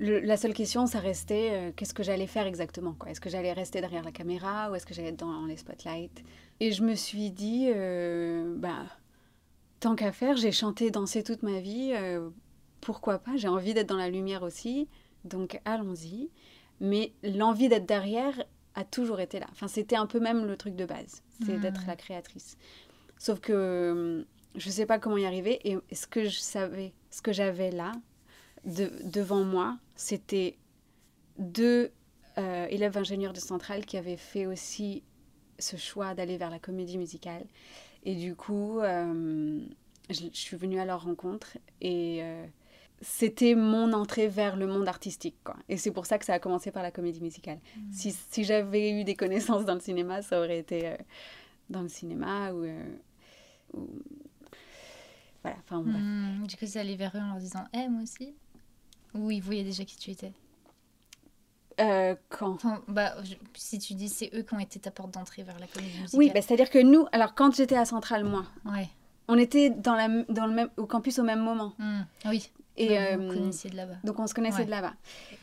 la 0.00 0.36
seule 0.36 0.54
question, 0.54 0.86
ça 0.86 1.00
restait 1.00 1.50
euh, 1.52 1.72
qu'est-ce 1.74 1.94
que 1.94 2.02
j'allais 2.02 2.26
faire 2.26 2.46
exactement 2.46 2.94
quoi? 2.94 3.10
Est-ce 3.10 3.20
que 3.20 3.30
j'allais 3.30 3.52
rester 3.52 3.80
derrière 3.80 4.04
la 4.04 4.12
caméra 4.12 4.70
ou 4.70 4.74
est-ce 4.74 4.86
que 4.86 4.94
j'allais 4.94 5.08
être 5.08 5.16
dans 5.16 5.44
les 5.46 5.56
spotlights? 5.56 6.22
Et 6.60 6.72
je 6.72 6.82
me 6.82 6.94
suis 6.94 7.30
dit, 7.30 7.68
euh, 7.74 8.54
bah, 8.56 8.84
tant 9.80 9.96
qu'à 9.96 10.12
faire, 10.12 10.36
j'ai 10.36 10.52
chanté, 10.52 10.90
dansé 10.90 11.22
toute 11.22 11.42
ma 11.42 11.60
vie, 11.60 11.92
euh, 11.96 12.30
pourquoi 12.80 13.18
pas? 13.18 13.36
J'ai 13.36 13.48
envie 13.48 13.74
d'être 13.74 13.88
dans 13.88 13.96
la 13.96 14.08
lumière 14.08 14.42
aussi, 14.42 14.88
donc 15.24 15.60
allons-y. 15.64 16.30
Mais 16.80 17.12
l'envie 17.24 17.68
d'être 17.68 17.86
derrière 17.86 18.44
a 18.76 18.84
toujours 18.84 19.18
été 19.18 19.40
là. 19.40 19.46
Enfin, 19.50 19.66
c'était 19.66 19.96
un 19.96 20.06
peu 20.06 20.20
même 20.20 20.46
le 20.46 20.56
truc 20.56 20.76
de 20.76 20.84
base, 20.84 21.22
c'est 21.44 21.56
mmh. 21.56 21.60
d'être 21.60 21.80
la 21.88 21.96
créatrice. 21.96 22.56
Sauf 23.18 23.40
que 23.40 24.24
je 24.58 24.66
ne 24.66 24.72
sais 24.72 24.86
pas 24.86 24.98
comment 24.98 25.16
y 25.16 25.26
arriver 25.26 25.60
et 25.64 25.78
ce 25.94 26.06
que 26.06 26.24
je 26.24 26.38
savais, 26.38 26.92
ce 27.10 27.22
que 27.22 27.32
j'avais 27.32 27.70
là, 27.70 27.92
devant 28.64 29.44
moi, 29.44 29.78
c'était 29.96 30.56
deux 31.38 31.90
euh, 32.38 32.66
élèves 32.68 32.96
ingénieurs 32.96 33.32
de 33.32 33.40
Centrale 33.40 33.86
qui 33.86 33.96
avaient 33.96 34.16
fait 34.16 34.46
aussi 34.46 35.02
ce 35.58 35.76
choix 35.76 36.14
d'aller 36.14 36.36
vers 36.36 36.50
la 36.50 36.58
comédie 36.58 36.98
musicale. 36.98 37.44
Et 38.04 38.14
du 38.14 38.34
coup, 38.34 38.80
euh, 38.80 39.60
je, 40.10 40.28
suis 40.32 40.56
venue 40.56 40.78
à 40.78 40.84
leur 40.84 41.04
rencontre 41.04 41.58
et 41.80 42.20
euh, 42.22 42.46
c'était 43.00 43.54
mon 43.54 43.92
entrée 43.92 44.28
vers 44.28 44.56
le 44.56 44.66
monde 44.66 44.88
artistique. 44.88 45.36
Quoi. 45.44 45.56
Et 45.68 45.76
c'est 45.76 45.90
pour 45.90 46.06
ça 46.06 46.18
que 46.18 46.24
ça 46.24 46.34
a 46.34 46.38
commencé 46.38 46.70
par 46.70 46.82
la 46.82 46.90
comédie 46.90 47.20
musicale. 47.20 47.58
Mmh. 47.76 47.92
Si, 47.92 48.16
si 48.30 48.44
j'avais 48.44 48.90
eu 48.90 49.04
des 49.04 49.14
connaissances 49.16 49.64
dans 49.64 49.74
le 49.74 49.80
cinéma, 49.80 50.22
ça 50.22 50.38
aurait 50.38 50.58
été 50.58 50.96
dans 51.70 51.82
le 51.82 51.88
cinéma 51.88 52.52
ou, 52.52 52.66
voilà. 55.42 55.56
Enfin, 55.64 55.82
mmh. 55.82 56.46
Du 56.46 56.56
coup, 56.56 56.66
c'est 56.66 56.80
allé 56.80 56.96
vers 56.96 57.14
eux 57.14 57.20
en 57.20 57.28
leur 57.28 57.38
disant 57.38 57.64
Eh, 57.72 57.88
moi 57.88 58.02
aussi 58.02 58.34
ou 59.14 59.30
ils 59.30 59.42
voyaient 59.42 59.64
déjà 59.64 59.84
qui 59.84 59.96
tu 59.96 60.10
étais 60.10 60.32
euh, 61.80 62.16
quand? 62.28 62.58
Bah, 62.88 63.14
Si 63.54 63.78
tu 63.78 63.94
dis 63.94 64.08
c'est 64.08 64.30
eux 64.34 64.42
qui 64.42 64.52
ont 64.52 64.58
été 64.58 64.80
ta 64.80 64.90
porte 64.90 65.12
d'entrée 65.12 65.44
vers 65.44 65.58
la 65.60 65.68
comédie 65.68 66.00
musicale. 66.00 66.18
Oui, 66.18 66.30
bah, 66.34 66.42
c'est-à-dire 66.42 66.70
que 66.70 66.80
nous, 66.80 67.06
alors 67.12 67.36
quand 67.36 67.54
j'étais 67.54 67.76
à 67.76 67.84
Centrale, 67.84 68.24
moi, 68.24 68.44
ouais. 68.64 68.88
on 69.28 69.38
était 69.38 69.70
dans 69.70 69.94
la, 69.94 70.08
dans 70.28 70.46
le 70.46 70.54
même, 70.54 70.70
au 70.76 70.86
campus 70.86 71.20
au 71.20 71.22
même 71.22 71.40
moment. 71.40 71.74
Mmh. 71.78 72.00
Oui. 72.24 72.50
Et, 72.76 72.88
donc, 72.88 72.98
on 72.98 72.98
se 72.98 73.12
euh, 73.12 73.34
connaissait 73.34 73.68
de 73.68 73.76
là-bas. 73.76 73.96
Donc 74.02 74.18
on 74.18 74.26
se 74.26 74.34
connaissait 74.34 74.64
de 74.64 74.70
là-bas. 74.70 74.94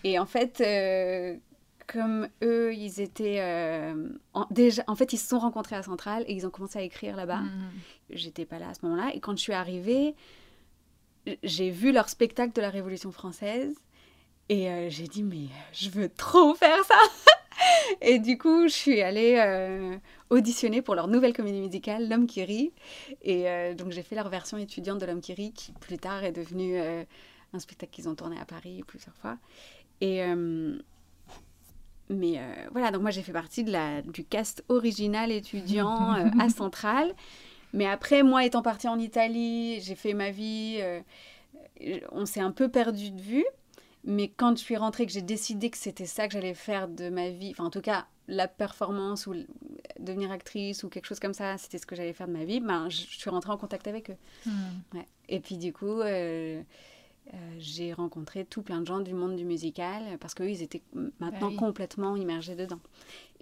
Et 0.03 0.19
en 0.19 0.25
fait, 0.25 0.59
euh, 0.59 1.37
comme 1.87 2.27
eux, 2.43 2.73
ils 2.73 2.99
étaient. 2.99 3.41
en, 4.33 4.45
déjà, 4.51 4.83
en 4.87 4.95
fait, 4.95 5.13
ils 5.13 5.17
se 5.17 5.29
sont 5.29 5.39
rencontrés 5.39 5.77
à 5.77 5.83
Centrale 5.83 6.25
et 6.27 6.33
ils 6.33 6.45
ont 6.45 6.49
commencé 6.49 6.79
à 6.79 6.81
écrire 6.81 7.15
là-bas. 7.15 7.41
Mmh. 7.41 7.69
J'étais 8.09 8.45
pas 8.45 8.59
là 8.59 8.69
à 8.69 8.73
ce 8.73 8.85
moment-là. 8.85 9.11
Et 9.13 9.19
quand 9.19 9.35
je 9.35 9.41
suis 9.41 9.53
arrivée, 9.53 10.15
j'ai 11.43 11.69
vu 11.69 11.91
leur 11.91 12.09
spectacle 12.09 12.53
de 12.53 12.61
la 12.61 12.69
Révolution 12.69 13.11
française 13.11 13.75
et 14.49 14.69
euh, 14.69 14.89
j'ai 14.89 15.07
dit 15.07 15.23
mais 15.23 15.47
je 15.71 15.89
veux 15.89 16.09
trop 16.09 16.53
faire 16.53 16.83
ça 16.85 16.99
et 18.01 18.19
du 18.19 18.37
coup 18.37 18.67
je 18.67 18.73
suis 18.73 19.01
allée 19.01 19.37
euh, 19.39 19.97
auditionner 20.29 20.81
pour 20.81 20.93
leur 20.93 21.07
nouvelle 21.07 21.33
comédie 21.33 21.61
musicale 21.61 22.07
L'homme 22.07 22.27
qui 22.27 22.43
rit 22.43 22.71
et 23.23 23.49
euh, 23.49 23.73
donc 23.73 23.91
j'ai 23.91 24.03
fait 24.03 24.15
leur 24.15 24.29
version 24.29 24.57
étudiante 24.57 24.99
de 24.99 25.05
L'homme 25.05 25.21
qui 25.21 25.33
rit 25.33 25.51
qui 25.51 25.71
plus 25.71 25.97
tard 25.97 26.23
est 26.23 26.31
devenu 26.31 26.79
un 26.79 27.59
spectacle 27.59 27.91
qu'ils 27.91 28.07
ont 28.07 28.15
tourné 28.15 28.39
à 28.39 28.45
Paris 28.45 28.83
plusieurs 28.85 29.15
fois 29.15 29.37
et 30.01 30.21
mais 32.07 32.39
voilà, 32.71 32.91
donc 32.91 33.01
moi 33.01 33.09
j'ai 33.09 33.23
fait 33.23 33.31
partie 33.31 33.63
de 33.63 33.71
la, 33.71 34.03
du 34.03 34.23
cast 34.23 34.63
original 34.69 35.31
étudiant 35.31 36.11
à 36.39 36.49
Centrale. 36.55 37.15
Mais 37.75 37.85
après, 37.85 38.23
moi 38.23 38.45
étant 38.45 38.61
partie 38.61 38.87
en 38.87 38.97
Italie, 38.97 39.79
j'ai 39.81 39.95
fait 39.95 40.13
ma 40.13 40.31
vie, 40.31 40.81
on 42.11 42.25
s'est 42.25 42.39
un 42.39 42.51
peu 42.51 42.69
perdu 42.69 43.11
de 43.11 43.21
vue. 43.21 43.45
Mais 44.05 44.27
quand 44.27 44.57
je 44.57 44.63
suis 44.63 44.77
rentrée, 44.77 45.05
que 45.05 45.11
j'ai 45.11 45.21
décidé 45.21 45.69
que 45.69 45.77
c'était 45.77 46.05
ça 46.05 46.27
que 46.27 46.33
j'allais 46.33 46.53
faire 46.53 46.87
de 46.87 47.09
ma 47.09 47.29
vie, 47.29 47.51
enfin 47.51 47.65
en 47.65 47.69
tout 47.71 47.81
cas 47.81 48.05
la 48.27 48.47
performance 48.47 49.27
ou 49.27 49.35
devenir 49.99 50.31
actrice 50.31 50.83
ou 50.83 50.89
quelque 50.89 51.05
chose 51.05 51.19
comme 51.19 51.33
ça, 51.33 51.57
c'était 51.57 51.77
ce 51.77 51.85
que 51.85 51.95
j'allais 51.95 52.13
faire 52.13 52.27
de 52.27 52.33
ma 52.33 52.43
vie, 52.43 52.59
ben, 52.59 52.89
je, 52.89 52.97
suis 52.97 53.29
rentrée 53.29 53.51
en 53.51 53.57
contact 53.57 53.87
avec 53.87 54.09
eux. 54.09 54.17
Hmm. 54.45 54.99
Et 55.29 55.39
puis 55.39 55.57
du 55.57 55.73
coup, 55.73 56.01
euh, 56.01 56.61
euh, 57.33 57.37
j'ai 57.57 57.93
rencontré 57.93 58.45
tout 58.45 58.61
plein 58.61 58.81
de 58.81 58.85
gens 58.85 58.99
du 58.99 59.13
monde 59.13 59.35
du 59.35 59.45
musical 59.45 60.03
parce 60.19 60.33
qu'eux, 60.33 60.49
ils 60.49 60.61
étaient 60.61 60.83
maintenant 61.19 61.51
bah 61.51 61.57
complètement 61.57 62.15
immergés 62.15 62.55
dedans. 62.55 62.79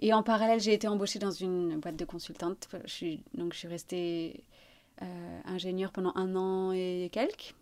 Et 0.00 0.12
en 0.12 0.22
parallèle, 0.22 0.60
j'ai 0.60 0.72
été 0.72 0.88
embauchée 0.88 1.18
dans 1.18 1.30
une 1.30 1.78
boîte 1.78 1.96
de 1.96 2.04
consultante. 2.04 2.68
Je 2.84 2.90
suis, 2.92 3.22
donc 3.34 3.52
je 3.52 3.58
suis 3.58 3.68
restée 3.68 4.42
euh, 5.02 5.40
ingénieure 5.44 5.92
pendant 5.92 6.12
un 6.14 6.34
an 6.36 6.72
et 6.72 7.10
quelques 7.12 7.54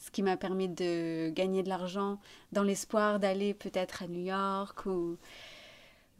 ce 0.00 0.10
qui 0.10 0.22
m'a 0.22 0.36
permis 0.36 0.68
de 0.68 1.30
gagner 1.30 1.62
de 1.62 1.68
l'argent 1.68 2.18
dans 2.52 2.62
l'espoir 2.62 3.20
d'aller 3.20 3.54
peut-être 3.54 4.02
à 4.02 4.08
New 4.08 4.22
York 4.22 4.86
ou 4.86 5.16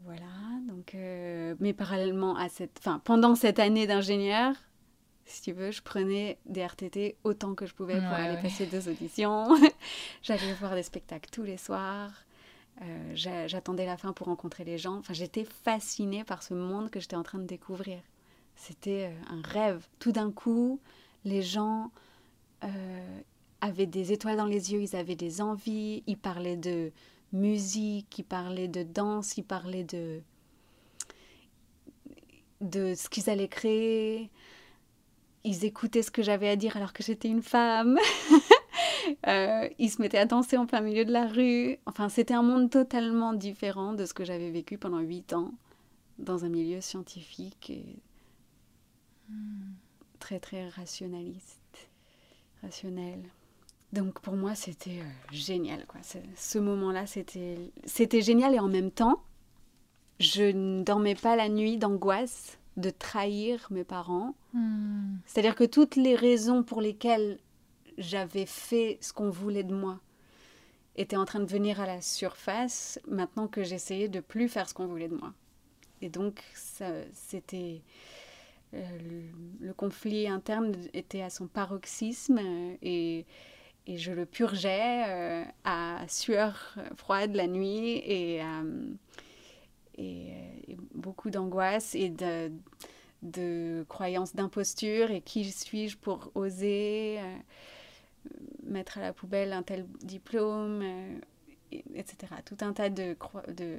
voilà 0.05 0.25
donc 0.69 0.95
euh, 0.95 1.55
mais 1.59 1.73
parallèlement 1.73 2.35
à 2.37 2.49
cette 2.49 2.77
enfin 2.79 3.01
pendant 3.03 3.35
cette 3.35 3.59
année 3.59 3.87
d'ingénieur 3.87 4.55
si 5.27 5.41
tu 5.41 5.51
veux 5.51 5.71
je 5.71 5.81
prenais 5.81 6.37
des 6.45 6.65
RTT 6.65 7.17
autant 7.23 7.53
que 7.53 7.65
je 7.65 7.73
pouvais 7.73 7.97
pour 7.97 8.13
aller 8.13 8.41
passer 8.41 8.65
deux 8.65 8.89
auditions. 8.89 9.49
J'allais 10.23 10.53
voir 10.53 10.73
des 10.73 10.83
spectacles 10.83 11.29
tous 11.29 11.43
les 11.43 11.57
soirs. 11.57 12.11
Euh, 12.81 13.11
j'attendais 13.47 13.85
la 13.85 13.97
fin 13.97 14.13
pour 14.13 14.27
rencontrer 14.27 14.63
les 14.63 14.77
gens. 14.77 14.97
Enfin 14.97 15.13
j'étais 15.13 15.45
fascinée 15.45 16.23
par 16.23 16.43
ce 16.43 16.53
monde 16.53 16.89
que 16.89 16.99
j'étais 16.99 17.15
en 17.15 17.23
train 17.23 17.39
de 17.39 17.45
découvrir. 17.45 17.99
C'était 18.55 19.11
euh, 19.11 19.33
un 19.33 19.41
rêve. 19.47 19.87
Tout 19.99 20.11
d'un 20.11 20.31
coup 20.31 20.79
les 21.25 21.41
gens 21.41 21.91
avaient 23.61 23.85
des 23.85 24.11
étoiles 24.11 24.37
dans 24.37 24.45
les 24.45 24.73
yeux, 24.73 24.81
ils 24.81 24.95
avaient 24.95 25.15
des 25.15 25.41
envies, 25.41 26.03
ils 26.07 26.17
parlaient 26.17 26.57
de 26.57 26.91
musique, 27.33 28.19
ils 28.19 28.23
parlaient 28.23 28.67
de 28.67 28.83
danse, 28.83 29.37
ils 29.37 29.43
parlaient 29.43 29.83
de, 29.83 30.21
de 32.61 32.93
ce 32.95 33.09
qu'ils 33.09 33.29
allaient 33.29 33.47
créer. 33.47 34.29
Ils 35.47 35.63
écoutaient 35.63 36.01
ce 36.01 36.11
que 36.11 36.21
j'avais 36.21 36.49
à 36.49 36.57
dire 36.57 36.75
alors 36.75 36.91
que 36.91 37.01
j'étais 37.03 37.29
une 37.29 37.41
femme. 37.41 37.97
euh, 39.27 39.69
ils 39.79 39.89
se 39.89 40.01
mettaient 40.01 40.17
à 40.17 40.25
danser 40.25 40.57
en 40.57 40.65
plein 40.65 40.81
milieu 40.81 41.05
de 41.05 41.13
la 41.13 41.25
rue. 41.25 41.77
Enfin, 41.85 42.09
c'était 42.09 42.33
un 42.33 42.41
monde 42.43 42.69
totalement 42.69 43.31
différent 43.31 43.93
de 43.93 44.05
ce 44.05 44.13
que 44.13 44.25
j'avais 44.25 44.51
vécu 44.51 44.77
pendant 44.77 44.99
huit 44.99 45.31
ans 45.31 45.53
dans 46.19 46.43
un 46.43 46.49
milieu 46.49 46.81
scientifique 46.81 47.69
et 47.69 47.95
hmm. 49.29 49.71
très 50.19 50.41
très 50.41 50.67
rationaliste, 50.67 51.89
rationnel. 52.61 53.19
Donc 53.93 54.19
pour 54.19 54.35
moi, 54.35 54.53
c'était 54.53 54.99
euh, 54.99 55.31
génial. 55.31 55.85
Quoi. 55.85 56.01
Ce 56.35 56.59
moment-là, 56.59 57.07
c'était, 57.07 57.71
c'était 57.85 58.21
génial 58.21 58.53
et 58.53 58.59
en 58.59 58.67
même 58.67 58.91
temps, 58.91 59.23
je 60.19 60.43
ne 60.43 60.83
dormais 60.83 61.15
pas 61.15 61.37
la 61.37 61.47
nuit 61.47 61.77
d'angoisse 61.77 62.57
de 62.77 62.89
trahir 62.89 63.67
mes 63.71 63.83
parents. 63.83 64.35
Hmm. 64.53 65.17
C'est-à-dire 65.25 65.55
que 65.55 65.63
toutes 65.63 65.95
les 65.95 66.15
raisons 66.15 66.63
pour 66.63 66.81
lesquelles 66.81 67.39
j'avais 67.97 68.45
fait 68.45 68.97
ce 69.01 69.11
qu'on 69.11 69.29
voulait 69.29 69.63
de 69.63 69.73
moi 69.73 69.99
étaient 70.95 71.17
en 71.17 71.25
train 71.25 71.39
de 71.39 71.45
venir 71.45 71.81
à 71.81 71.85
la 71.85 72.01
surface 72.01 72.99
maintenant 73.07 73.47
que 73.47 73.63
j'essayais 73.63 74.07
de 74.07 74.19
plus 74.19 74.47
faire 74.47 74.69
ce 74.69 74.73
qu'on 74.73 74.87
voulait 74.87 75.09
de 75.09 75.15
moi. 75.15 75.33
Et 76.01 76.09
donc, 76.09 76.43
c'était... 77.13 77.81
Euh, 78.73 78.83
le, 78.99 79.67
le, 79.67 79.73
conflit 79.73 80.27
interne 80.27 80.75
était 80.93 81.21
à 81.21 81.29
son 81.29 81.47
paroxysme 81.47 82.37
et 82.81 83.25
et 83.87 83.97
je 83.97 84.11
le 84.11 84.25
purgeais 84.25 85.05
euh, 85.07 85.43
à 85.63 86.01
sueur 86.09 86.75
froide 86.97 87.33
la 87.35 87.47
nuit 87.47 88.01
et, 88.05 88.41
euh, 89.99 90.59
et, 90.67 90.77
beaucoup 90.93 91.29
d'angoisse 91.29 91.95
et 91.95 92.09
de, 92.09 92.51
de 93.21 93.85
croyances 93.89 94.35
d'imposture 94.35 95.11
et 95.11 95.21
qui 95.21 95.49
suis-je 95.51 95.97
pour 95.97 96.31
oser 96.35 97.19
euh, 97.19 97.37
mettre 98.63 98.97
à 98.97 99.01
la 99.01 99.13
poubelle 99.13 99.53
un 99.53 99.63
tel 99.63 99.85
diplôme, 100.03 100.83
etc. 101.71 102.33
Tout 102.45 102.57
un 102.61 102.73
tas 102.73 102.89
de, 102.89 103.15
de 103.55 103.77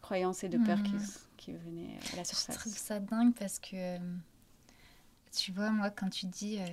croyances 0.00 0.44
et 0.44 0.48
de 0.48 0.58
peurs 0.58 0.82
qui, 0.82 0.94
mmh. 0.94 1.06
qui, 1.36 1.52
venaient 1.52 1.98
à 2.12 2.16
la 2.16 2.24
surface. 2.24 2.56
Je 2.56 2.60
trouve 2.60 2.76
ça 2.76 2.98
dingue 2.98 3.34
parce 3.34 3.58
que 3.58 3.98
tu 5.32 5.52
vois, 5.52 5.70
moi, 5.70 5.90
quand 5.90 6.10
tu 6.10 6.26
dis 6.26 6.58
euh, 6.58 6.66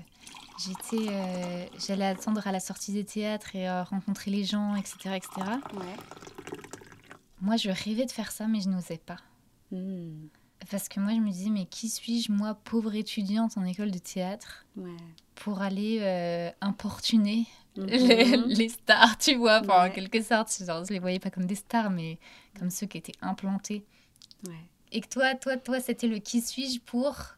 j'étais, 0.58 1.10
euh, 1.10 1.66
j'allais 1.78 2.06
attendre 2.06 2.46
à 2.48 2.52
la 2.52 2.60
sortie 2.60 2.92
des 2.92 3.06
théâtres 3.06 3.56
et 3.56 3.70
euh, 3.70 3.84
rencontrer 3.84 4.32
les 4.32 4.44
gens, 4.44 4.76
etc., 4.76 5.16
etc. 5.16 5.30
Moi, 7.42 7.58
je 7.58 7.70
rêvais 7.70 8.06
de 8.06 8.12
faire 8.12 8.32
ça, 8.32 8.48
mais 8.48 8.62
je 8.62 8.70
n'osais 8.70 8.98
pas. 8.98 9.18
Hmm. 9.72 10.28
Parce 10.72 10.90
que 10.90 11.00
moi, 11.00 11.14
je 11.14 11.20
me 11.20 11.30
disais, 11.30 11.50
mais 11.50 11.66
qui 11.66 11.88
suis-je, 11.88 12.32
moi, 12.32 12.56
pauvre 12.64 12.96
étudiante 12.96 13.58
en 13.58 13.64
école 13.64 13.92
de 13.92 14.00
théâtre, 14.00 14.66
pour 15.36 15.62
aller 15.62 16.52
importuner 16.62 17.46
mhm. 17.78 17.88
les, 18.48 18.70
stars, 18.70 19.18
tu 19.20 19.36
vois, 19.36 19.62
en 19.70 19.90
quelque 19.92 20.22
sorte. 20.22 20.52
Genre, 20.66 20.84
je 20.84 20.94
les 20.94 21.00
voyais 21.00 21.20
pas 21.20 21.30
comme 21.30 21.46
des 21.46 21.56
stars, 21.56 21.92
mais 21.92 22.18
comme 22.58 22.72
ceux 22.72 22.88
qui 22.88 22.98
étaient 22.98 23.18
implantés. 23.22 23.86
Et 24.92 25.02
que 25.02 25.08
toi, 25.08 25.36
toi, 25.36 25.58
toi, 25.58 25.80
c'était 25.80 26.08
le 26.08 26.20
qui 26.20 26.42
suis-je 26.42 26.80
pour 26.80 27.38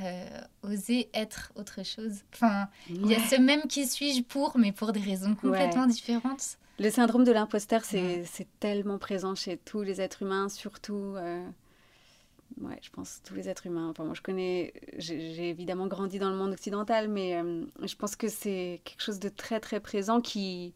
euh, 0.00 0.40
oser 0.62 1.08
être 1.14 1.52
autre 1.54 1.84
chose? 1.84 2.22
Enfin, 2.34 2.68
il 2.88 3.06
y 3.06 3.14
a 3.14 3.20
ce 3.20 3.36
même 3.36 3.62
qui 3.62 3.86
suis-je 3.86 4.22
pour, 4.22 4.56
mais 4.58 4.72
pour 4.72 4.92
des 4.92 5.00
raisons 5.00 5.34
complètement 5.34 5.86
différentes. 5.86 6.58
Le 6.80 6.90
syndrome 6.90 7.24
de 7.24 7.32
l'imposteur, 7.32 7.84
c'est 7.84 8.48
tellement 8.58 8.98
présent 8.98 9.34
chez 9.34 9.56
tous 9.56 9.82
les 9.82 10.00
êtres 10.00 10.22
humains, 10.22 10.48
surtout. 10.48 11.14
Euh, 11.16 11.46
ouais, 12.60 12.78
je 12.82 12.90
pense 12.90 13.20
tous 13.24 13.34
les 13.34 13.48
êtres 13.48 13.66
humains. 13.66 13.88
Enfin, 13.90 14.04
moi, 14.04 14.14
je 14.14 14.22
connais. 14.22 14.72
J'ai 14.98 15.50
évidemment 15.50 15.86
grandi 15.86 16.18
dans 16.18 16.30
le 16.30 16.36
monde 16.36 16.52
occidental, 16.52 17.08
mais 17.08 17.36
euh, 17.36 17.64
je 17.82 17.94
pense 17.96 18.16
que 18.16 18.28
c'est 18.28 18.80
quelque 18.84 19.02
chose 19.02 19.20
de 19.20 19.28
très, 19.28 19.60
très 19.60 19.80
présent 19.80 20.20
qui 20.20 20.74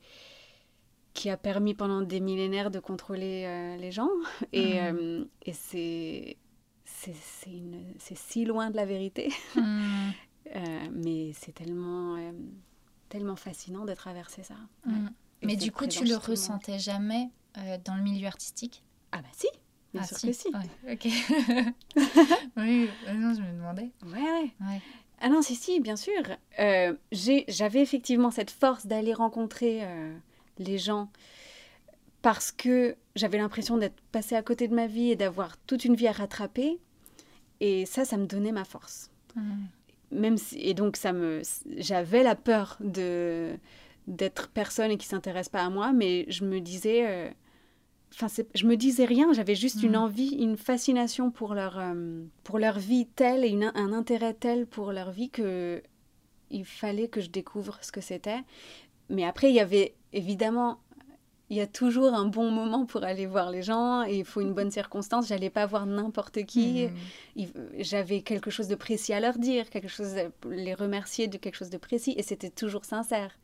qui 1.15 1.31
a 1.31 1.37
permis 1.37 1.75
pendant 1.75 2.03
des 2.03 2.19
millénaires 2.19 2.73
de 2.73 2.81
contrôler 2.81 3.77
les 3.79 3.93
gens. 3.93 4.11
Et, 4.53 4.81
mmh. 4.81 5.27
et 5.47 5.53
c'est 5.53 6.37
c'est 7.99 8.15
si 8.17 8.45
loin 8.45 8.71
de 8.71 8.77
la 8.77 8.85
vérité. 8.85 9.33
Euh, 10.55 10.89
mais 10.93 11.33
c'est 11.33 11.53
tellement, 11.53 12.17
euh, 12.17 12.33
tellement 13.09 13.35
fascinant 13.35 13.85
de 13.85 13.95
traverser 13.95 14.43
ça. 14.43 14.57
Hmm. 14.85 15.09
Mais 15.43 15.57
du 15.57 15.73
coup, 15.73 15.87
tu 15.87 16.05
le 16.05 16.17
ressentais 16.17 16.79
jamais 16.79 17.31
euh, 17.59 17.79
dans 17.85 17.95
le 17.95 18.03
milieu 18.03 18.27
artistique? 18.27 18.83
Ah 19.13 19.19
bah 19.19 19.29
si, 19.33 19.47
bien 19.93 20.03
ah, 20.03 20.07
sûr 20.07 20.29
que 20.29 20.33
si. 20.33 20.49
ok. 20.49 21.05
oui, 22.57 22.89
non, 23.15 23.35
je 23.35 23.43
me 23.43 23.53
demandais. 23.53 23.91
Ouais, 24.07 24.53
ouais. 24.61 24.81
Ah 25.21 25.29
non, 25.29 25.43
si, 25.43 25.55
si, 25.55 25.81
bien 25.81 25.97
sûr. 25.97 26.23
J'avais 27.13 27.81
effectivement 27.81 28.31
cette 28.31 28.51
force 28.51 28.87
d'aller 28.87 29.15
rencontrer 29.15 29.83
les 30.59 30.79
gens 30.79 31.11
parce 32.25 32.53
que 32.53 32.97
j'avais 33.17 33.37
l'impression 33.37 33.77
d'être 33.77 34.01
passée 34.11 34.35
à 34.35 34.43
côté 34.43 34.67
de 34.67 34.75
ma 34.75 34.87
vie 34.87 35.11
et 35.11 35.17
d'avoir 35.17 35.59
toute 35.67 35.85
une 35.85 35.95
vie 35.95 36.09
à 36.09 36.13
rattraper. 36.13 36.79
Et 37.61 37.85
ça, 37.85 38.07
ça 38.07 38.17
me 38.17 38.25
donnait 38.27 38.51
ma 38.51 38.65
force. 38.65 39.11
Mmh. 39.37 39.65
Même 40.11 40.39
si, 40.39 40.59
et 40.59 40.73
donc, 40.73 40.97
ça 40.97 41.13
me, 41.13 41.43
j'avais 41.77 42.23
la 42.23 42.35
peur 42.35 42.79
de 42.81 43.59
d'être 44.07 44.49
personne 44.49 44.91
et 44.91 44.99
qui 44.99 45.07
s'intéresse 45.07 45.49
pas 45.49 45.63
à 45.63 45.71
moi, 45.71 45.93
mais 45.93 46.27
je 46.29 46.45
me 46.45 46.61
disais, 46.61 47.07
euh, 47.07 47.31
enfin, 48.15 48.27
je 48.55 48.67
me 48.67 48.77
disais 48.77 49.05
rien. 49.05 49.33
J'avais 49.33 49.55
juste 49.55 49.83
une 49.83 49.93
mmh. 49.93 49.97
envie, 49.97 50.31
une 50.31 50.57
fascination 50.57 51.31
pour 51.31 51.55
leur 51.55 51.79
euh, 51.79 52.23
pour 52.43 52.59
leur 52.59 52.79
vie 52.79 53.07
telle 53.07 53.45
et 53.45 53.59
un 53.75 53.93
intérêt 53.93 54.35
tel 54.35 54.67
pour 54.67 54.93
leur 54.93 55.11
vie 55.11 55.31
que 55.31 55.83
il 56.51 56.65
fallait 56.65 57.09
que 57.09 57.21
je 57.21 57.31
découvre 57.31 57.79
ce 57.83 57.91
que 57.93 58.01
c'était. 58.01 58.41
Mais 59.09 59.25
après, 59.25 59.51
il 59.51 59.55
y 59.55 59.61
avait 59.61 59.95
évidemment 60.13 60.79
il 61.51 61.59
y 61.59 61.61
a 61.61 61.67
toujours 61.67 62.15
un 62.15 62.25
bon 62.25 62.51
moment 62.51 62.87
pour 62.87 63.05
aller 63.05 63.27
voir 63.27 63.51
les 63.51 63.63
gens 63.63 64.03
et 64.03 64.19
il 64.19 64.25
faut 64.25 64.41
une 64.41 64.55
bonne 64.55 64.71
circonstance. 64.71 65.29
J'allais 65.29 65.51
pas 65.51 65.67
voir 65.67 65.85
n'importe 65.87 66.45
qui. 66.47 66.87
Hmm. 67.37 67.45
J'avais 67.79 68.23
quelque 68.23 68.51
chose 68.51 68.69
de 68.69 68.75
précis 68.75 69.13
à 69.13 69.21
leur 69.21 69.39
dire, 69.39 69.69
quelque 69.69 69.89
chose, 69.89 70.15
les 70.49 70.75
remercier 70.75 71.29
de 71.29 71.37
quelque 71.37 71.57
chose 71.57 71.71
de 71.71 71.77
précis 71.77 72.15
et 72.17 72.23
c'était 72.23 72.51
toujours 72.51 72.85
sincère. 72.85 73.39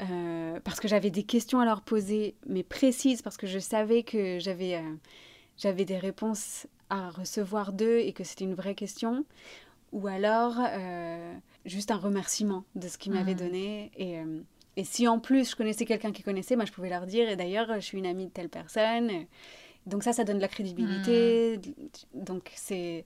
Euh, 0.00 0.60
parce 0.62 0.78
que 0.78 0.86
j'avais 0.86 1.10
des 1.10 1.24
questions 1.24 1.60
à 1.60 1.64
leur 1.64 1.82
poser, 1.82 2.36
mais 2.46 2.62
précises, 2.62 3.22
parce 3.22 3.36
que 3.36 3.46
je 3.46 3.58
savais 3.58 4.04
que 4.04 4.38
j'avais 4.38 4.76
euh, 4.76 4.94
j'avais 5.56 5.84
des 5.84 5.98
réponses 5.98 6.66
à 6.88 7.10
recevoir 7.10 7.72
d'eux 7.72 7.98
et 7.98 8.12
que 8.12 8.22
c'était 8.22 8.44
une 8.44 8.54
vraie 8.54 8.74
question. 8.74 9.24
Ou 9.92 10.06
alors, 10.06 10.54
euh, 10.58 11.34
juste 11.64 11.90
un 11.90 11.96
remerciement 11.96 12.64
de 12.76 12.86
ce 12.88 12.98
qu'ils 12.98 13.12
m'avaient 13.12 13.34
hmm. 13.34 13.38
donné. 13.38 13.90
Et, 13.96 14.18
Et 14.76 14.84
si 14.84 15.08
en 15.08 15.18
plus 15.18 15.50
je 15.50 15.56
connaissais 15.56 15.84
quelqu'un 15.84 16.12
qui 16.12 16.22
connaissait, 16.22 16.54
moi 16.54 16.64
je 16.64 16.72
pouvais 16.72 16.90
leur 16.90 17.06
dire, 17.06 17.28
et 17.28 17.36
d'ailleurs 17.36 17.74
je 17.74 17.80
suis 17.80 17.98
une 17.98 18.06
amie 18.06 18.26
de 18.26 18.30
telle 18.30 18.48
personne. 18.48 19.10
Donc 19.86 20.04
ça, 20.04 20.12
ça 20.12 20.22
donne 20.24 20.36
de 20.36 20.42
la 20.42 20.48
crédibilité. 20.48 21.58
Mm. 21.58 22.24
Donc 22.24 22.52
c'est... 22.54 23.04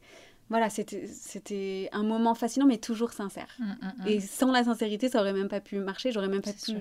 Voilà, 0.48 0.68
c'était 0.70 1.88
un 1.92 2.02
moment 2.02 2.34
fascinant, 2.34 2.66
mais 2.66 2.78
toujours 2.78 3.12
sincère. 3.12 3.48
Mm, 3.58 3.64
mm, 3.64 4.06
et 4.06 4.20
sans 4.20 4.52
la 4.52 4.64
sincérité, 4.64 5.08
ça 5.08 5.20
aurait 5.20 5.32
même 5.32 5.48
pas 5.48 5.60
pu 5.60 5.78
marcher, 5.78 6.12
j'aurais 6.12 6.28
même 6.28 6.42
pas 6.42 6.52
pu 6.52 6.76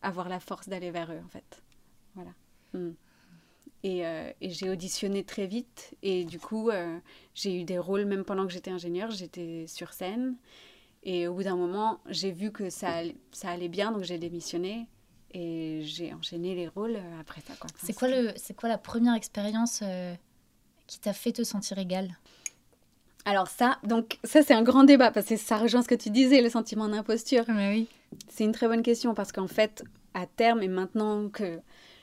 avoir 0.00 0.28
la 0.28 0.40
force 0.40 0.68
d'aller 0.68 0.90
vers 0.90 1.12
eux, 1.12 1.20
en 1.24 1.28
fait. 1.28 1.62
Voilà. 2.14 2.30
Et, 3.82 4.06
euh, 4.06 4.30
et 4.40 4.48
j'ai 4.48 4.70
auditionné 4.70 5.24
très 5.24 5.46
vite, 5.46 5.94
et 6.02 6.24
du 6.24 6.38
coup, 6.38 6.70
euh, 6.70 6.98
j'ai 7.34 7.60
eu 7.60 7.64
des 7.64 7.78
rôles, 7.78 8.06
même 8.06 8.24
pendant 8.24 8.46
que 8.46 8.52
j'étais 8.52 8.70
ingénieure, 8.70 9.10
j'étais 9.10 9.66
sur 9.68 9.92
scène. 9.92 10.36
Et 11.02 11.28
au 11.28 11.34
bout 11.34 11.42
d'un 11.42 11.56
moment, 11.56 12.00
j'ai 12.08 12.32
vu 12.32 12.50
que 12.50 12.70
ça, 12.70 13.02
ça 13.30 13.50
allait 13.50 13.68
bien, 13.68 13.92
donc 13.92 14.04
j'ai 14.04 14.16
démissionné 14.18 14.88
et 15.34 15.82
j'ai 15.82 16.14
enchaîné 16.14 16.54
les 16.54 16.68
rôles 16.68 16.96
euh, 16.96 17.20
après 17.20 17.42
ça. 17.42 17.52
C'est 17.76 17.92
quoi, 17.92 18.08
le, 18.08 18.32
quoi 18.56 18.68
la 18.70 18.78
première 18.78 19.14
expérience 19.14 19.80
euh, 19.82 20.14
qui 20.86 20.98
t'a 21.00 21.12
fait 21.12 21.32
te 21.32 21.44
sentir 21.44 21.76
égale? 21.78 22.16
Alors 23.24 23.48
ça, 23.48 23.78
donc 23.84 24.18
ça 24.22 24.42
c'est 24.42 24.54
un 24.54 24.62
grand 24.62 24.84
débat 24.84 25.10
parce 25.10 25.26
que 25.26 25.36
ça 25.36 25.56
rejoint 25.56 25.82
ce 25.82 25.88
que 25.88 25.94
tu 25.94 26.10
disais, 26.10 26.42
le 26.42 26.50
sentiment 26.50 26.88
d'imposture. 26.88 27.44
Mais 27.48 27.70
oui. 27.70 27.88
C'est 28.28 28.44
une 28.44 28.52
très 28.52 28.68
bonne 28.68 28.82
question 28.82 29.14
parce 29.14 29.32
qu'en 29.32 29.48
fait, 29.48 29.82
à 30.12 30.26
terme 30.26 30.62
et 30.62 30.68
maintenant 30.68 31.28
que 31.28 31.58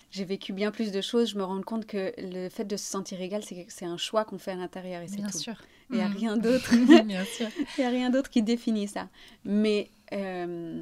j'ai 0.10 0.26
vécu 0.26 0.52
bien 0.52 0.72
plus 0.72 0.92
de 0.92 1.00
choses, 1.00 1.30
je 1.30 1.38
me 1.38 1.44
rends 1.44 1.62
compte 1.62 1.86
que 1.86 2.12
le 2.18 2.50
fait 2.50 2.66
de 2.66 2.76
se 2.76 2.86
sentir 2.86 3.22
égal, 3.22 3.44
c'est 3.44 3.86
un 3.86 3.98
choix 3.98 4.26
qu'on 4.26 4.38
fait 4.38 4.52
à 4.52 4.56
l'intérieur 4.56 5.02
et 5.02 5.08
c'est 5.08 5.18
tout. 5.18 5.22
Bien 5.24 5.32
sûr. 5.32 5.56
Il 5.90 5.98
n'y 5.98 6.02
a 6.02 6.08
rien 6.08 6.38
d'autre. 6.38 6.74
Bien 7.04 7.26
sûr. 7.26 7.48
Il 7.78 7.82
n'y 7.82 7.86
a 7.86 7.90
rien 7.90 8.10
d'autre 8.10 8.30
qui 8.30 8.42
définit 8.42 8.88
ça. 8.88 9.10
Mais 9.44 9.90
euh, 10.14 10.82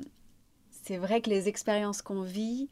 c'est 0.83 0.97
vrai 0.97 1.21
que 1.21 1.31
les 1.31 1.47
expériences 1.47 2.03
qu'on 2.03 2.21
vit 2.21 2.69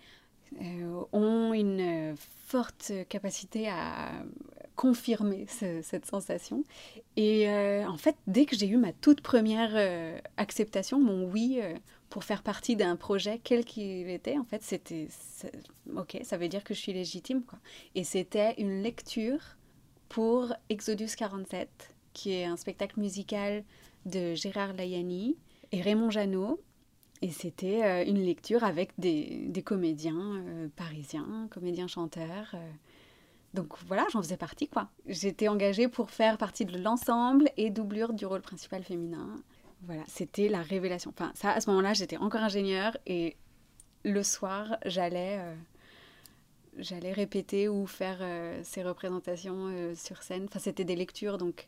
euh, 0.62 1.04
ont 1.14 1.54
une 1.54 2.16
forte 2.46 2.92
capacité 3.10 3.68
à 3.70 4.12
confirmer 4.78 5.46
cette 5.48 6.06
sensation. 6.06 6.64
Et 7.18 7.50
euh, 7.50 7.86
en 7.86 7.98
fait, 7.98 8.16
dès 8.28 8.46
que 8.46 8.56
j'ai 8.56 8.68
eu 8.68 8.78
ma 8.78 8.94
toute 8.94 9.20
première 9.20 9.76
acceptation, 10.38 11.02
mon 11.02 11.26
oui 11.26 11.60
pour 12.10 12.24
faire 12.24 12.42
partie 12.42 12.78
d'un 12.78 12.96
projet, 12.96 13.42
quel 13.44 13.66
qu'il 13.66 14.10
était, 14.10 14.38
en 14.38 14.46
fait, 14.46 14.64
c'était 14.64 15.10
ok, 15.96 16.20
ça 16.24 16.38
veut 16.38 16.48
dire 16.48 16.64
que 16.64 16.74
je 16.74 16.80
suis 16.80 16.94
légitime, 16.94 17.44
quoi. 17.44 17.60
Et 17.96 18.06
c'était 18.06 18.54
une 18.58 18.82
lecture 18.82 19.58
pour 20.08 20.54
Exodus 20.70 21.10
47 21.18 21.70
qui 22.14 22.32
est 22.32 22.46
un 22.46 22.58
spectacle 22.58 23.00
musical 23.00 23.64
de 24.06 24.34
Gérard 24.34 24.74
Layani 24.74 25.38
et 25.72 25.82
Raymond 25.82 26.10
Janot. 26.10 26.60
Et 27.22 27.32
c'était 27.32 27.84
euh, 27.84 28.06
une 28.06 28.22
lecture 28.22 28.64
avec 28.64 28.92
des, 28.98 29.48
des 29.48 29.62
comédiens 29.62 30.36
euh, 30.46 30.68
parisiens, 30.76 31.48
comédiens 31.52 31.88
chanteurs. 31.88 32.52
Euh. 32.54 32.72
Donc 33.58 33.74
voilà, 33.88 34.06
j'en 34.12 34.22
faisais 34.22 34.38
partie 34.38 34.68
quoi. 34.68 34.90
J'étais 35.06 35.48
engagée 35.48 35.88
pour 35.88 36.12
faire 36.12 36.38
partie 36.38 36.66
de 36.66 36.78
l'ensemble 36.78 37.50
et 37.58 37.70
doublure 37.70 38.14
du 38.14 38.26
rôle 38.26 38.42
principal 38.42 38.84
féminin. 38.84 39.42
Voilà, 39.82 40.04
c'était 40.08 40.50
la 40.50 40.62
révélation. 40.62 41.12
Enfin, 41.16 41.32
ça, 41.36 41.52
à 41.52 41.62
ce 41.62 41.70
moment-là, 41.70 41.94
j'étais 41.94 42.18
encore 42.18 42.42
ingénieure 42.42 42.98
et 43.06 43.36
le 44.04 44.24
soir, 44.24 44.78
j'allais 44.86 45.40
j'allais 46.78 47.12
répéter 47.12 47.68
ou 47.68 47.88
faire 47.88 48.20
ces 48.64 48.84
représentations 48.84 49.94
sur 49.96 50.24
scène. 50.24 50.46
Enfin, 50.48 50.60
c'était 50.60 50.86
des 50.86 50.96
lectures, 50.96 51.38
donc 51.38 51.68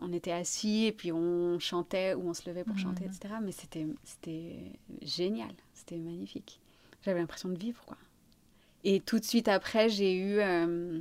on 0.00 0.12
était 0.12 0.32
assis 0.32 0.86
et 0.86 0.92
puis 0.92 1.12
on 1.12 1.58
chantait 1.58 2.14
ou 2.14 2.28
on 2.28 2.34
se 2.34 2.48
levait 2.48 2.64
pour 2.64 2.78
chanter, 2.78 3.04
mhm. 3.04 3.10
etc. 3.10 3.34
Mais 3.42 3.52
c'était, 3.52 3.86
c'était 4.04 4.56
génial, 5.02 5.52
c'était 5.74 5.96
magnifique. 5.96 6.60
J'avais 7.02 7.20
l'impression 7.20 7.48
de 7.48 7.58
vivre, 7.58 7.84
quoi. 7.84 7.96
Et 8.84 9.00
tout 9.00 9.18
de 9.18 9.24
suite 9.24 9.48
après, 9.48 9.88
j'ai 9.88 10.14
eu 10.14 10.38
euh, 10.38 11.00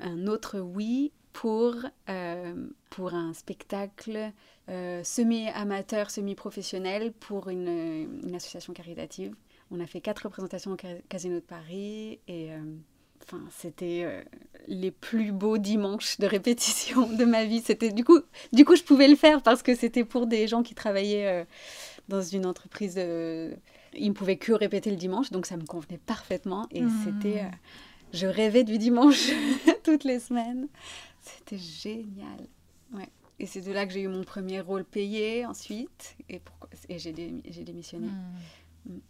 un 0.00 0.26
autre 0.26 0.58
oui 0.60 1.12
pour, 1.32 1.74
euh, 2.08 2.66
pour 2.90 3.14
un 3.14 3.34
spectacle 3.34 4.32
euh, 4.68 5.02
semi-amateur, 5.04 6.10
semi-professionnel 6.10 7.12
pour 7.12 7.48
une, 7.48 8.20
une, 8.24 8.34
association 8.34 8.72
caritative. 8.72 9.34
On 9.70 9.80
a 9.80 9.86
fait 9.86 10.00
quatre 10.00 10.20
représentations 10.20 10.72
au 10.72 10.76
Casino 11.08 11.36
de 11.36 11.40
Paris 11.40 12.20
et 12.28 12.50
Enfin, 13.26 13.40
c'était 13.56 14.22
les 14.68 14.90
plus 14.90 15.32
beaux 15.32 15.56
dimanches 15.56 16.18
de 16.18 16.26
répétition 16.26 17.10
de 17.16 17.24
ma 17.24 17.46
vie. 17.46 17.62
C'était 17.62 17.90
du 17.90 18.04
coup, 18.04 18.20
du 18.52 18.66
coup, 18.66 18.76
je 18.76 18.82
pouvais 18.82 19.08
le 19.08 19.16
faire 19.16 19.42
parce 19.42 19.62
que 19.62 19.74
c'était 19.74 20.04
pour 20.04 20.26
des 20.26 20.46
gens 20.46 20.62
qui 20.62 20.74
travaillaient 20.74 21.46
dans 22.08 22.20
une 22.20 22.44
entreprise. 22.44 23.00
Euh, 23.94 23.98
ils 23.98 24.08
ne 24.08 24.14
pouvaient 24.14 24.36
que 24.36 24.52
répéter 24.52 24.90
le 24.90 24.96
dimanche, 24.96 25.30
donc 25.30 25.46
ça 25.46 25.56
me 25.56 25.64
convenait 25.64 25.98
parfaitement. 25.98 26.66
Et 26.70 26.82
mmh. 26.82 27.04
c'était, 27.04 27.44
je 28.12 28.26
rêvais 28.26 28.64
du 28.64 28.78
dimanche 28.78 29.30
toutes 29.84 30.04
les 30.04 30.20
semaines. 30.20 30.68
C'était 31.20 31.58
génial. 31.58 32.48
Ouais. 32.92 33.08
Et 33.38 33.46
c'est 33.46 33.60
de 33.60 33.72
là 33.72 33.86
que 33.86 33.92
j'ai 33.92 34.02
eu 34.02 34.08
mon 34.08 34.22
premier 34.22 34.60
rôle 34.60 34.84
payé 34.84 35.44
ensuite, 35.46 36.16
et, 36.28 36.40
et 36.88 36.98
j'ai, 36.98 37.12
démissionné. 37.12 38.08
Mmh. 38.08 38.90
Mmh. 38.90 39.00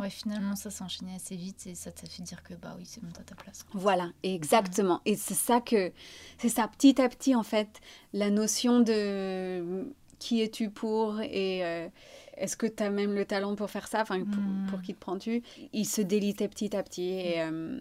Ouais, 0.00 0.08
finalement, 0.08 0.56
ça 0.56 0.70
s'est 0.70 0.82
enchaîné 0.82 1.14
assez 1.14 1.36
vite 1.36 1.66
et 1.66 1.74
ça 1.74 1.92
t'a 1.92 2.06
fait 2.06 2.22
dire 2.22 2.42
que 2.42 2.54
bah 2.54 2.74
oui, 2.78 2.84
c'est 2.86 3.02
bon, 3.02 3.10
à 3.20 3.24
ta 3.24 3.34
place. 3.34 3.66
Voilà, 3.74 4.10
exactement. 4.22 5.02
Et 5.04 5.16
c'est 5.16 5.34
ça 5.34 5.60
que, 5.60 5.92
c'est 6.38 6.48
ça, 6.48 6.66
petit 6.66 7.00
à 7.00 7.08
petit, 7.10 7.34
en 7.34 7.42
fait, 7.42 7.80
la 8.14 8.30
notion 8.30 8.80
de 8.80 9.92
qui 10.18 10.40
es-tu 10.40 10.70
pour 10.70 11.20
et 11.20 11.64
euh, 11.64 11.88
est-ce 12.36 12.56
que 12.56 12.66
tu 12.66 12.82
as 12.82 12.90
même 12.90 13.14
le 13.14 13.24
talent 13.24 13.54
pour 13.54 13.70
faire 13.70 13.88
ça, 13.88 14.02
enfin, 14.02 14.20
pour, 14.68 14.78
hmm. 14.78 14.82
qui 14.82 14.94
te 14.94 15.00
prends-tu, 15.00 15.42
il 15.72 15.84
se 15.84 16.00
délitait 16.00 16.48
petit 16.48 16.76
à 16.76 16.82
petit. 16.82 17.10
Et, 17.10 17.42
euh, 17.42 17.80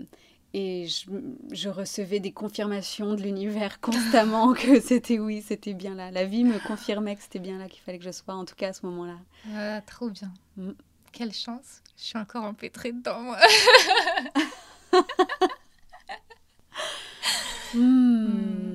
et 0.54 0.88
je, 0.88 1.06
je, 1.52 1.70
recevais 1.70 2.20
des 2.20 2.34
confirmations 2.34 3.16
de 3.16 3.22
l'univers 3.22 3.80
constamment 3.82 4.54
que 4.54 4.82
c'était 4.82 5.20
oui, 5.20 5.42
c'était 5.42 5.74
bien 5.74 5.96
là. 5.96 6.12
La 6.12 6.26
vie 6.26 6.44
me 6.44 6.60
confirmait 6.68 7.16
que 7.16 7.24
c'était 7.24 7.40
bien 7.40 7.58
là 7.58 7.70
qu'il 7.70 7.82
fallait 7.82 8.00
que 8.00 8.06
je 8.06 8.12
sois, 8.12 8.34
en 8.34 8.46
tout 8.46 8.56
cas 8.56 8.70
à 8.70 8.74
ce 8.74 8.86
moment-là. 8.86 9.18
Ah, 9.56 9.82
trop 9.82 10.10
bien. 10.10 10.32
Mm. 10.58 10.72
Quelle 11.12 11.34
chance. 11.34 11.82
Je 11.98 12.04
suis 12.04 12.18
encore 12.18 12.46
empêtrée 12.46 12.92
dedans, 12.92 13.22
moi. 13.22 13.38
Hmm. 17.74 18.71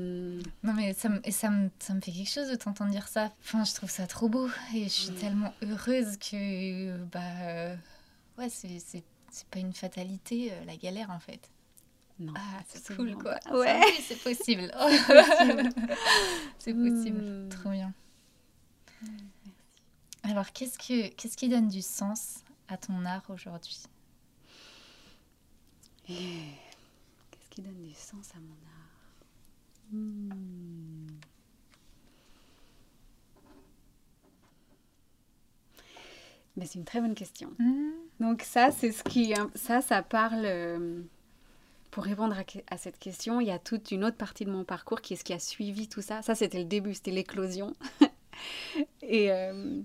Non, 0.67 0.73
mais 0.73 0.95
ça, 0.95 1.09
me, 1.09 1.21
ça, 1.31 1.49
me, 1.49 1.71
ça 1.79 1.95
me 1.95 2.01
fait 2.01 2.11
quelque 2.11 2.29
chose 2.29 2.49
de 2.49 2.57
t'entendre 2.57 2.91
dire 2.91 3.07
ça. 3.07 3.33
Enfin, 3.41 3.63
je 3.63 3.73
trouve 3.73 3.89
ça 3.89 4.09
trop 4.09 4.29
beau. 4.29 4.49
Et 4.75 4.85
je 4.85 4.89
suis 4.89 5.13
tellement 5.13 5.55
heureuse 5.63 6.17
que. 6.17 6.97
Bah. 7.05 7.21
Euh, 7.43 7.77
ouais, 8.37 8.49
c'est, 8.49 9.05
pas 9.51 9.61
une 9.61 9.73
fatalité, 9.73 10.53
euh, 10.53 10.65
la 10.65 10.77
galère, 10.77 11.11
en 11.11 11.21
fait. 11.21 11.53
Non. 12.19 12.33
Ah, 12.37 12.65
c'est 12.67 12.97
cool, 12.97 13.15
quoi. 13.15 13.39
Ouais. 13.53 13.81
c'est 14.03 14.21
possible. 14.21 14.73
c'est 16.59 16.75
possible. 16.75 17.23
Hmm. 17.23 17.49
Trop 17.49 17.71
bien. 17.71 17.95
Alors, 20.25 20.51
qu'est-ce, 20.51 20.79
que, 20.79 21.09
qu'est-ce 21.15 21.37
qui 21.37 21.49
donne 21.49 21.69
du 21.69 21.83
sens 21.83 22.39
à 22.67 22.77
ton 22.77 23.05
art 23.05 23.23
aujourd'hui? 23.29 23.83
Eh, 26.09 26.15
Qu'est-ce 27.31 27.51
qui 27.51 27.63
donne 27.63 27.85
du 27.85 27.95
sens 27.95 28.31
à 28.35 28.41
mon 28.41 28.57
art? 28.67 28.76
Hmm. 29.93 31.07
Mais 36.57 36.65
c'est 36.65 36.79
une 36.79 36.85
très 36.85 37.01
bonne 37.01 37.15
question. 37.15 37.53
Hmm. 37.59 37.91
Donc 38.21 38.43
ça, 38.43 38.71
c'est 38.71 38.93
ce 38.93 39.05
qui... 39.05 39.35
Ça, 39.55 39.81
ça 39.83 40.03
parle... 40.03 40.45
Euh, 40.45 41.01
pour 41.91 42.05
répondre 42.05 42.37
à, 42.69 42.77
cette 42.77 42.99
question, 42.99 43.41
il 43.41 43.47
y 43.47 43.51
a 43.51 43.59
toute 43.59 43.91
une 43.91 44.05
autre 44.05 44.17
partie 44.17 44.45
de 44.45 44.51
mon 44.51 44.65
parcours 44.65 45.01
qui 45.01 45.15
est 45.15 45.17
ce 45.17 45.25
qui 45.25 45.33
a 45.33 45.39
suivi 45.39 45.89
tout 45.89 46.03
ça. 46.03 46.21
Ça, 46.21 46.35
c'était 46.35 46.59
le 46.59 46.67
début, 46.67 46.95
c'était 46.95 47.11
l'éclosion. 47.11 47.75
Et... 49.03 49.33
Euh, 49.33 49.83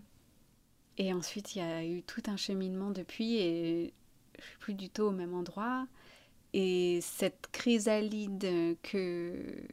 et 0.97 1.13
ensuite, 1.13 1.55
il 1.55 1.59
y 1.59 1.61
a 1.61 1.83
eu 1.83 2.03
tout 2.03 2.21
un 2.27 2.37
cheminement 2.37 2.91
depuis 2.91 3.37
et 3.37 3.93
je 4.37 4.43
suis 4.43 4.57
plus 4.59 4.73
du 4.73 4.89
tout 4.89 5.03
au 5.03 5.11
même 5.11 5.33
endroit. 5.33 5.87
Et 6.53 6.99
cette 7.01 7.47
chrysalide 7.51 8.77
que 8.83 9.63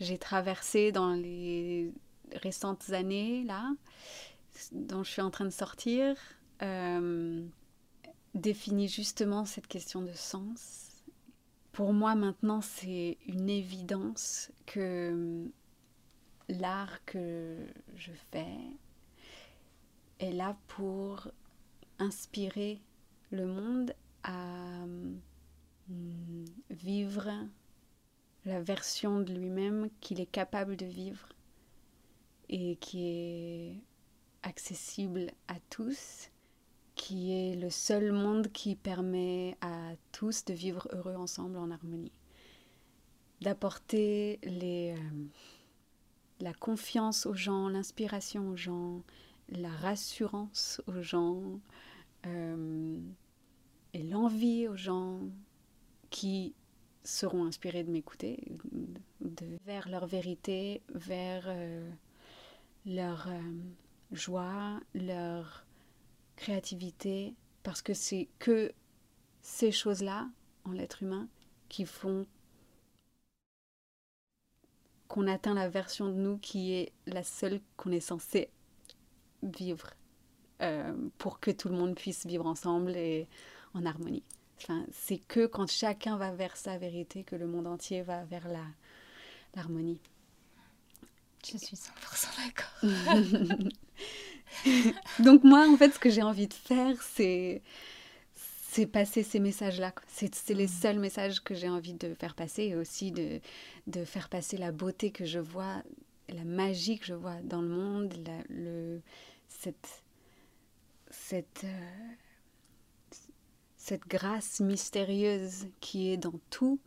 j'ai 0.00 0.18
traversée 0.18 0.92
dans 0.92 1.14
les 1.14 1.92
récentes 2.32 2.90
années, 2.90 3.44
là, 3.44 3.70
dont 4.72 5.02
je 5.02 5.10
suis 5.10 5.22
en 5.22 5.30
train 5.30 5.44
de 5.44 5.50
sortir, 5.50 6.16
euh, 6.62 7.46
définit 8.34 8.88
justement 8.88 9.44
cette 9.44 9.66
question 9.66 10.02
de 10.02 10.12
sens. 10.12 11.04
Pour 11.72 11.92
moi, 11.92 12.14
maintenant, 12.14 12.60
c'est 12.60 13.18
une 13.26 13.50
évidence 13.50 14.50
que 14.64 15.50
l'art 16.48 17.04
que 17.04 17.56
je 17.96 18.12
fais, 18.30 18.56
est 20.18 20.32
là 20.32 20.56
pour 20.68 21.28
inspirer 21.98 22.80
le 23.30 23.46
monde 23.46 23.94
à 24.22 24.86
mm, 25.88 26.44
vivre 26.70 27.30
la 28.46 28.62
version 28.62 29.20
de 29.20 29.34
lui-même 29.34 29.90
qu'il 30.00 30.20
est 30.20 30.30
capable 30.30 30.76
de 30.76 30.86
vivre 30.86 31.28
et 32.48 32.76
qui 32.76 33.06
est 33.06 33.82
accessible 34.42 35.32
à 35.48 35.56
tous 35.68 36.30
qui 36.96 37.32
est 37.32 37.54
le 37.54 37.70
seul 37.70 38.10
monde 38.10 38.50
qui 38.50 38.74
permet 38.74 39.56
à 39.60 39.92
tous 40.12 40.44
de 40.46 40.54
vivre 40.54 40.88
heureux 40.92 41.14
ensemble 41.14 41.58
en 41.58 41.70
harmonie. 41.70 42.12
D'apporter 43.42 44.40
les, 44.42 44.94
euh, 44.96 45.24
la 46.40 46.54
confiance 46.54 47.26
aux 47.26 47.34
gens, 47.34 47.68
l'inspiration 47.68 48.48
aux 48.48 48.56
gens, 48.56 49.02
la 49.50 49.68
rassurance 49.68 50.80
aux 50.86 51.02
gens 51.02 51.60
euh, 52.24 52.98
et 53.92 54.02
l'envie 54.02 54.66
aux 54.66 54.76
gens 54.76 55.20
qui 56.08 56.54
seront 57.06 57.46
inspirés 57.46 57.84
de 57.84 57.90
m'écouter, 57.90 58.42
vers 59.64 59.88
leur 59.88 60.06
vérité, 60.06 60.82
vers 60.94 61.44
euh, 61.46 61.88
leur 62.84 63.28
joie, 64.12 64.80
leur 64.94 65.64
créativité, 66.36 67.34
parce 67.62 67.82
que 67.82 67.94
c'est 67.94 68.28
que 68.38 68.72
ces 69.40 69.72
choses-là, 69.72 70.28
en 70.64 70.72
l'être 70.72 71.02
humain, 71.02 71.28
qui 71.68 71.84
font 71.84 72.26
qu'on 75.08 75.26
atteint 75.26 75.54
la 75.54 75.68
version 75.68 76.08
de 76.08 76.14
nous 76.14 76.38
qui 76.38 76.72
est 76.72 76.92
la 77.06 77.22
seule 77.22 77.60
qu'on 77.76 77.92
est 77.92 78.00
censé 78.00 78.50
vivre 79.42 79.90
euh, 80.62 80.94
pour 81.18 81.38
que 81.40 81.50
tout 81.50 81.68
le 81.68 81.76
monde 81.76 81.94
puisse 81.94 82.26
vivre 82.26 82.46
ensemble 82.46 82.96
et 82.96 83.28
en 83.74 83.84
harmonie. 83.86 84.24
Enfin, 84.58 84.84
c'est 84.92 85.18
que 85.18 85.46
quand 85.46 85.70
chacun 85.70 86.16
va 86.16 86.32
vers 86.32 86.56
sa 86.56 86.78
vérité 86.78 87.24
que 87.24 87.36
le 87.36 87.46
monde 87.46 87.66
entier 87.66 88.02
va 88.02 88.24
vers 88.24 88.48
la 88.48 88.64
l'harmonie. 89.54 90.00
Je 91.44 91.56
suis 91.58 91.76
100% 91.76 92.26
d'accord. 92.44 93.70
Donc 95.24 95.44
moi, 95.44 95.68
en 95.68 95.76
fait, 95.76 95.92
ce 95.92 95.98
que 95.98 96.10
j'ai 96.10 96.22
envie 96.22 96.48
de 96.48 96.54
faire, 96.54 97.00
c'est 97.02 97.62
c'est 98.76 98.86
passer 98.86 99.22
ces 99.22 99.40
messages-là. 99.40 99.94
C'est 100.06 100.50
les 100.50 100.66
mm. 100.66 100.68
seuls 100.68 100.98
messages 100.98 101.40
que 101.40 101.54
j'ai 101.54 101.68
envie 101.68 101.94
de 101.94 102.12
faire 102.12 102.34
passer 102.34 102.64
et 102.64 102.76
aussi 102.76 103.10
de, 103.10 103.40
de 103.86 104.04
faire 104.04 104.28
passer 104.28 104.58
la 104.58 104.70
beauté 104.70 105.10
que 105.12 105.24
je 105.24 105.38
vois, 105.38 105.82
la 106.28 106.44
magie 106.44 106.98
que 106.98 107.06
je 107.06 107.14
vois 107.14 107.40
dans 107.42 107.62
le 107.62 107.68
monde, 107.68 108.14
le, 108.50 109.00
cette, 109.48 110.02
cette, 111.10 111.64
euh, 111.64 112.12
cette 113.86 114.08
grâce 114.08 114.58
mystérieuse 114.58 115.68
qui 115.78 116.10
est 116.10 116.16
dans 116.16 116.40
tout. 116.50 116.80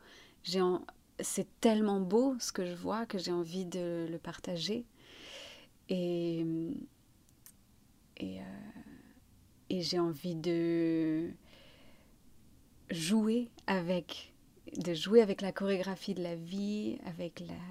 C'est 1.22 1.48
tellement 1.62 2.02
beau 2.02 2.36
ce 2.40 2.52
que 2.52 2.66
je 2.66 2.74
vois 2.74 3.06
que 3.06 3.18
j'ai 3.18 3.32
envie 3.32 3.64
de 3.64 4.06
le 4.10 4.18
partager. 4.18 4.86
Et 5.88 6.46
euh, 8.22 8.34
et 9.70 9.82
j'ai 9.82 9.98
envie 10.00 10.36
de 10.36 11.30
jouer 12.92 13.50
avec 13.66 14.34
de 14.76 14.94
jouer 14.94 15.22
avec 15.22 15.40
la 15.40 15.54
chorégraphie 15.54 16.16
de 16.16 16.22
la 16.22 16.36
vie, 16.36 16.98
avec 17.06 17.40
la 17.40 17.62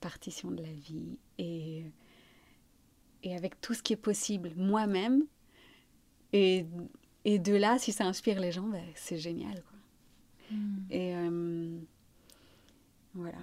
partition 0.00 0.50
de 0.50 0.62
la 0.62 0.72
vie 0.72 1.18
et, 1.36 1.84
et 3.22 3.36
avec 3.36 3.60
tout 3.60 3.74
ce 3.74 3.82
qui 3.82 3.92
est 3.92 3.96
possible 3.96 4.52
moi-même. 4.56 5.26
Et, 6.32 6.64
et 7.26 7.40
de 7.40 7.56
là, 7.56 7.76
si 7.76 7.90
ça 7.90 8.04
inspire 8.04 8.38
les 8.38 8.52
gens, 8.52 8.68
ben, 8.68 8.84
c'est 8.94 9.18
génial. 9.18 9.60
Quoi. 9.64 10.56
Hmm. 10.56 10.78
Et 10.90 11.12
euh, 11.16 11.78
voilà. 13.14 13.38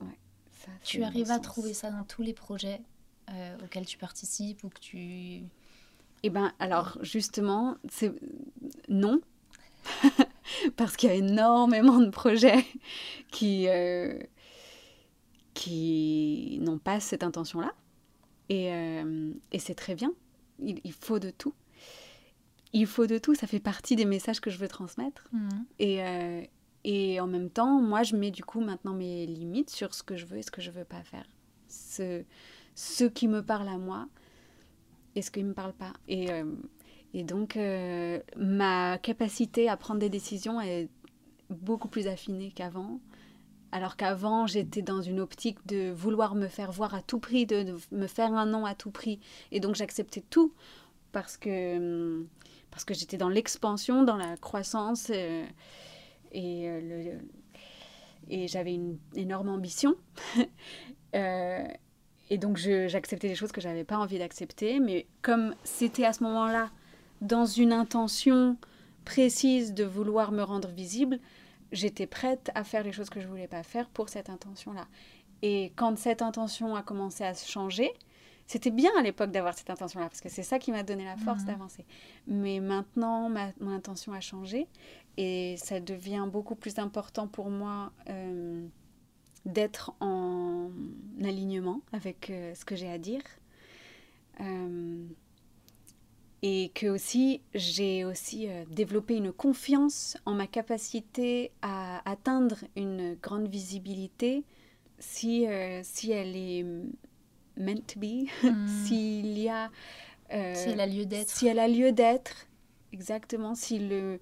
Ouais, 0.00 0.18
ça, 0.50 0.70
tu 0.82 1.02
arrives 1.02 1.30
à 1.30 1.38
trouver 1.38 1.74
ça 1.74 1.90
dans 1.90 2.04
tous 2.04 2.22
les 2.22 2.32
projets 2.32 2.80
euh, 3.28 3.58
auxquels 3.62 3.84
tu 3.84 3.98
participes 3.98 4.64
ou 4.64 4.70
que 4.70 4.80
tu... 4.80 5.42
Eh 6.22 6.30
bien, 6.30 6.54
alors, 6.58 6.96
justement, 7.02 7.76
c'est 7.90 8.14
non. 8.88 9.20
Parce 10.76 10.96
qu'il 10.96 11.10
y 11.10 11.12
a 11.12 11.16
énormément 11.16 11.98
de 11.98 12.08
projets 12.08 12.64
qui, 13.30 13.68
euh, 13.68 14.18
qui 15.52 16.58
n'ont 16.62 16.78
pas 16.78 16.98
cette 17.00 17.22
intention-là. 17.22 17.74
Et, 18.48 18.72
euh, 18.72 19.34
et 19.52 19.58
c'est 19.58 19.74
très 19.74 19.94
bien. 19.94 20.14
Il, 20.60 20.80
il, 20.82 20.94
faut 20.94 21.18
de 21.18 21.28
tout. 21.28 21.52
Il 22.76 22.86
faut 22.86 23.06
de 23.06 23.18
tout. 23.18 23.34
Ça 23.34 23.46
fait 23.46 23.60
partie 23.60 23.96
des 23.96 24.04
messages 24.04 24.40
que 24.40 24.50
je 24.50 24.58
veux 24.58 24.68
transmettre. 24.68 25.28
Mhm. 25.32 25.64
Et, 25.78 26.50
et 26.84 27.20
en 27.20 27.26
même 27.26 27.50
temps, 27.50 27.80
moi, 27.80 28.02
je 28.02 28.16
mets 28.16 28.30
du 28.30 28.44
coup 28.44 28.60
maintenant 28.60 28.94
mes 28.94 29.26
limites 29.26 29.70
sur 29.70 29.94
ce 29.94 30.02
que 30.02 30.16
je 30.16 30.26
veux 30.26 30.38
et 30.38 30.42
ce 30.42 30.50
que 30.50 30.60
je 30.60 30.70
veux 30.70 30.84
pas 30.84 31.02
faire. 31.02 31.26
Ce, 31.68 32.22
ce 32.76 33.04
qui 33.04 33.26
me 33.26 33.42
parle 33.42 33.68
à 33.68 33.78
moi 33.78 34.06
et 35.16 35.22
ce 35.22 35.30
qui 35.30 35.42
ne 35.42 35.48
me 35.48 35.54
parle 35.54 35.72
pas. 35.72 35.94
Et, 36.06 36.30
euh, 36.30 36.44
et 37.14 37.24
donc, 37.24 37.56
euh, 37.56 38.20
ma 38.36 38.98
capacité 38.98 39.68
à 39.68 39.76
prendre 39.76 39.98
des 39.98 40.10
décisions 40.10 40.60
est 40.60 40.88
beaucoup 41.48 41.88
plus 41.88 42.06
affinée 42.06 42.52
qu'avant. 42.54 43.00
Alors 43.72 43.96
qu'avant, 43.96 44.46
j'étais 44.46 44.82
dans 44.82 45.02
une 45.02 45.18
optique 45.18 45.66
de 45.66 45.90
vouloir 45.90 46.34
me 46.34 46.46
faire 46.46 46.70
voir 46.70 46.94
à 46.94 47.02
tout 47.02 47.18
prix, 47.18 47.46
de, 47.46 47.74
me 47.90 48.06
faire 48.06 48.32
un 48.32 48.46
nom 48.46 48.64
à 48.64 48.74
tout 48.74 48.90
prix. 48.90 49.18
Et 49.50 49.58
donc, 49.58 49.74
j'acceptais 49.74 50.22
tout 50.28 50.52
parce 51.12 51.36
que, 51.36 52.24
parce 52.70 52.84
que 52.84 52.94
j'étais 52.94 53.16
dans 53.16 53.28
l'expansion, 53.28 54.02
dans 54.02 54.16
la 54.16 54.36
croissance. 54.36 55.10
Euh, 55.10 55.44
et, 56.32 56.68
le, 56.80 57.18
et 58.28 58.48
j'avais 58.48 58.74
une 58.74 58.98
énorme 59.14 59.48
ambition. 59.48 59.94
Et 62.28 62.38
donc 62.38 62.56
j'acceptais 62.56 63.28
des 63.28 63.34
choses 63.34 63.52
que 63.52 63.60
j'avais 63.60 63.84
pas 63.84 63.98
envie 63.98 64.18
d'accepter, 64.18 64.80
mais 64.80 65.06
comme 65.22 65.54
c'était 65.62 66.04
à 66.04 66.12
ce 66.12 66.24
moment-là 66.24 66.70
dans 67.20 67.46
une 67.46 67.72
intention 67.72 68.56
précise 69.04 69.72
de 69.72 69.84
vouloir 69.84 70.32
me 70.32 70.42
rendre 70.42 70.68
visible, 70.68 71.20
j'étais 71.72 72.06
prête 72.06 72.50
à 72.54 72.64
faire 72.64 72.82
les 72.82 72.92
choses 72.92 73.10
que 73.10 73.20
je 73.20 73.28
voulais 73.28 73.46
pas 73.46 73.62
faire 73.62 73.88
pour 73.88 74.08
cette 74.08 74.28
intention-là. 74.28 74.86
Et 75.42 75.72
quand 75.76 75.96
cette 75.98 76.22
intention 76.22 76.74
a 76.74 76.82
commencé 76.82 77.22
à 77.22 77.34
se 77.34 77.48
changer, 77.48 77.92
c'était 78.46 78.70
bien 78.70 78.90
à 78.98 79.02
l'époque 79.02 79.32
d'avoir 79.32 79.56
cette 79.56 79.70
intention-là, 79.70 80.08
parce 80.08 80.20
que 80.20 80.28
c'est 80.28 80.42
ça 80.42 80.58
qui 80.58 80.70
m'a 80.70 80.82
donné 80.82 81.04
la 81.04 81.16
force 81.16 81.42
mmh. 81.42 81.46
d'avancer. 81.46 81.84
Mais 82.26 82.60
maintenant, 82.60 83.28
ma, 83.28 83.50
mon 83.60 83.72
intention 83.72 84.12
a 84.12 84.20
changé 84.20 84.68
et 85.16 85.56
ça 85.58 85.80
devient 85.80 86.26
beaucoup 86.30 86.54
plus 86.54 86.78
important 86.78 87.26
pour 87.26 87.50
moi. 87.50 87.92
Euh, 88.08 88.66
d'être 89.44 89.94
en 90.00 90.70
alignement 91.22 91.80
avec 91.92 92.30
euh, 92.30 92.52
ce 92.56 92.64
que 92.64 92.74
j'ai 92.74 92.90
à 92.90 92.98
dire. 92.98 93.22
Euh, 94.40 95.06
et 96.42 96.72
que 96.74 96.88
aussi 96.88 97.40
j'ai 97.54 98.04
aussi 98.04 98.48
développé 98.70 99.14
une 99.16 99.32
confiance 99.32 100.18
en 100.26 100.34
ma 100.34 100.46
capacité 100.46 101.52
à 101.62 102.02
atteindre 102.10 102.56
une 102.76 103.14
grande 103.14 103.48
visibilité 103.48 104.44
si, 104.98 105.46
si 105.82 106.10
elle 106.10 106.36
est 106.36 106.66
meant 107.56 107.86
to 107.86 107.98
be, 107.98 108.28
hmm. 108.42 108.66
s'il 108.84 109.38
y 109.38 109.48
a... 109.48 109.70
si 110.30 110.70
elle 110.70 110.80
a 110.80 110.86
lieu 110.86 111.06
d'être. 111.06 111.28
Si 111.28 111.46
elle 111.46 111.58
a 111.58 111.68
lieu 111.68 111.92
d'être, 111.92 112.46
exactement. 112.92 113.54
Si 113.54 113.78
le... 113.78 114.20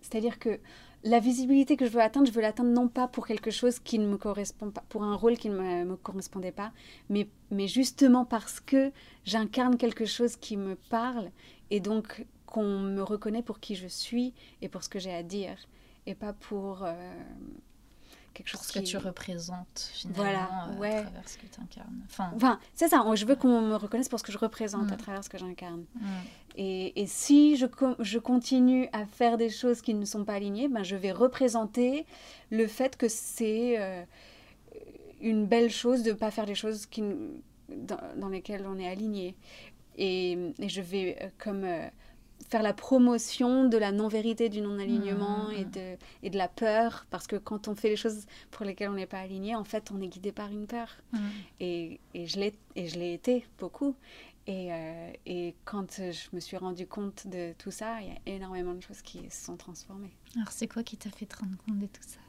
C'est-à-dire 0.00 0.38
que 0.38 0.58
la 1.04 1.20
visibilité 1.20 1.76
que 1.76 1.84
je 1.84 1.90
veux 1.90 2.00
atteindre, 2.00 2.26
je 2.26 2.32
veux 2.32 2.40
l'atteindre 2.40 2.70
non 2.70 2.88
pas 2.88 3.06
pour 3.06 3.26
quelque 3.26 3.50
chose 3.50 3.78
qui 3.78 3.98
ne 3.98 4.06
me 4.06 4.16
correspond 4.16 4.70
pas, 4.70 4.82
pour 4.88 5.04
un 5.04 5.14
rôle 5.14 5.36
qui 5.36 5.50
ne 5.50 5.84
me, 5.84 5.96
correspondait 5.96 6.52
pas, 6.52 6.72
mais, 7.10 7.28
mais 7.50 7.68
justement 7.68 8.24
parce 8.24 8.58
que 8.58 8.90
j'incarne 9.24 9.76
quelque 9.76 10.06
chose 10.06 10.36
qui 10.36 10.56
me 10.56 10.76
parle 10.88 11.30
et 11.70 11.80
donc 11.80 12.24
qu'on 12.46 12.80
me 12.80 13.02
reconnaît 13.02 13.42
pour 13.42 13.60
qui 13.60 13.74
je 13.74 13.86
suis 13.86 14.32
et 14.62 14.68
pour 14.68 14.82
ce 14.82 14.88
que 14.88 14.98
j'ai 14.98 15.12
à 15.12 15.22
dire 15.22 15.58
et 16.06 16.14
pas 16.14 16.32
pour 16.32 16.84
euh, 16.84 16.94
quelque 18.34 18.48
chose 18.48 18.70
que 18.70 18.80
tu 18.80 18.96
représentes 18.96 19.90
finalement 19.92 20.22
voilà, 20.22 20.68
euh, 20.68 20.78
ouais. 20.78 20.96
à 20.96 21.02
travers 21.02 21.28
ce 21.28 21.38
que 21.38 21.46
tu 21.46 21.60
incarnes. 21.60 22.02
Enfin, 22.34 22.58
c'est 22.74 22.88
ça, 22.88 23.04
je 23.14 23.24
veux 23.24 23.36
qu'on 23.36 23.60
me 23.62 23.76
reconnaisse 23.76 24.08
pour 24.08 24.18
ce 24.18 24.24
que 24.24 24.32
je 24.32 24.38
représente 24.38 24.90
à 24.90 24.96
mm. 24.96 24.98
travers 24.98 25.24
ce 25.24 25.30
que 25.30 25.38
j'incarne. 25.38 25.84
Mm. 25.94 26.06
Et, 26.56 27.00
et, 27.02 27.06
si 27.06 27.56
je, 27.56 27.66
je 28.00 28.18
continue 28.18 28.88
à 28.92 29.06
faire 29.06 29.38
des 29.38 29.50
choses 29.50 29.80
qui 29.80 29.94
ne 29.94 30.04
sont 30.04 30.24
pas 30.24 30.34
alignées, 30.34 30.68
ben 30.68 30.82
je 30.82 30.96
vais 30.96 31.12
représenter 31.12 32.06
le 32.50 32.66
fait 32.66 32.96
que 32.96 33.08
c'est 33.08 33.80
euh, 33.80 34.04
une 35.20 35.46
belle 35.46 35.70
chose 35.70 36.02
de 36.02 36.10
ne 36.10 36.16
pas 36.16 36.30
faire 36.30 36.46
des 36.46 36.54
choses 36.54 36.86
qui, 36.86 37.02
dans, 37.68 37.98
dans, 38.16 38.28
lesquelles 38.28 38.66
on 38.66 38.78
est 38.78 38.88
aligné. 38.88 39.36
Et, 39.96 40.32
et 40.58 40.68
je 40.68 40.80
vais 40.80 41.16
euh, 41.20 41.28
comme 41.38 41.64
faire 42.48 42.62
la 42.62 42.72
promotion 42.72 43.68
de 43.68 43.76
la 43.76 43.92
non-vérité, 43.92 44.48
du 44.48 44.60
non-alignement 44.60 45.48
mmh. 45.48 45.52
et, 45.52 45.64
de, 45.64 45.96
et 46.22 46.30
de 46.30 46.38
la 46.38 46.48
peur, 46.48 47.06
parce 47.10 47.26
que 47.26 47.36
quand 47.36 47.68
on 47.68 47.74
fait 47.74 47.88
les 47.88 47.96
choses 47.96 48.26
pour 48.50 48.64
lesquelles 48.64 48.90
on 48.90 48.94
n'est 48.94 49.06
pas 49.06 49.20
aligné, 49.20 49.54
en 49.54 49.64
fait, 49.64 49.90
on 49.92 50.00
est 50.00 50.08
guidé 50.08 50.32
par 50.32 50.50
une 50.50 50.66
peur. 50.66 50.88
Mmh. 51.12 51.18
Et, 51.60 52.00
et, 52.14 52.26
je 52.26 52.38
l'ai 52.38 53.14
été 53.14 53.46
beaucoup. 53.58 53.96
Et, 54.46 54.72
euh, 54.72 55.12
et, 55.24 55.54
quand 55.64 55.96
je 55.96 56.28
me 56.34 56.40
suis 56.40 56.56
rendu 56.56 56.86
compte 56.86 57.26
de 57.26 57.54
tout 57.58 57.70
ça, 57.70 58.00
il 58.02 58.08
y 58.08 58.10
a 58.10 58.36
énormément 58.36 58.74
de 58.74 58.80
choses 58.80 59.00
qui 59.00 59.18
se 59.30 59.46
sont 59.46 59.56
transformées. 59.56 60.12
Alors, 60.36 60.50
c'est 60.50 60.68
quoi 60.68 60.82
qui 60.82 60.96
t'a 60.96 61.10
fait 61.10 61.26
te 61.26 61.36
rendre 61.38 61.56
compte 61.66 61.78
de 61.78 61.86
tout 61.86 62.02
ça? 62.02 62.20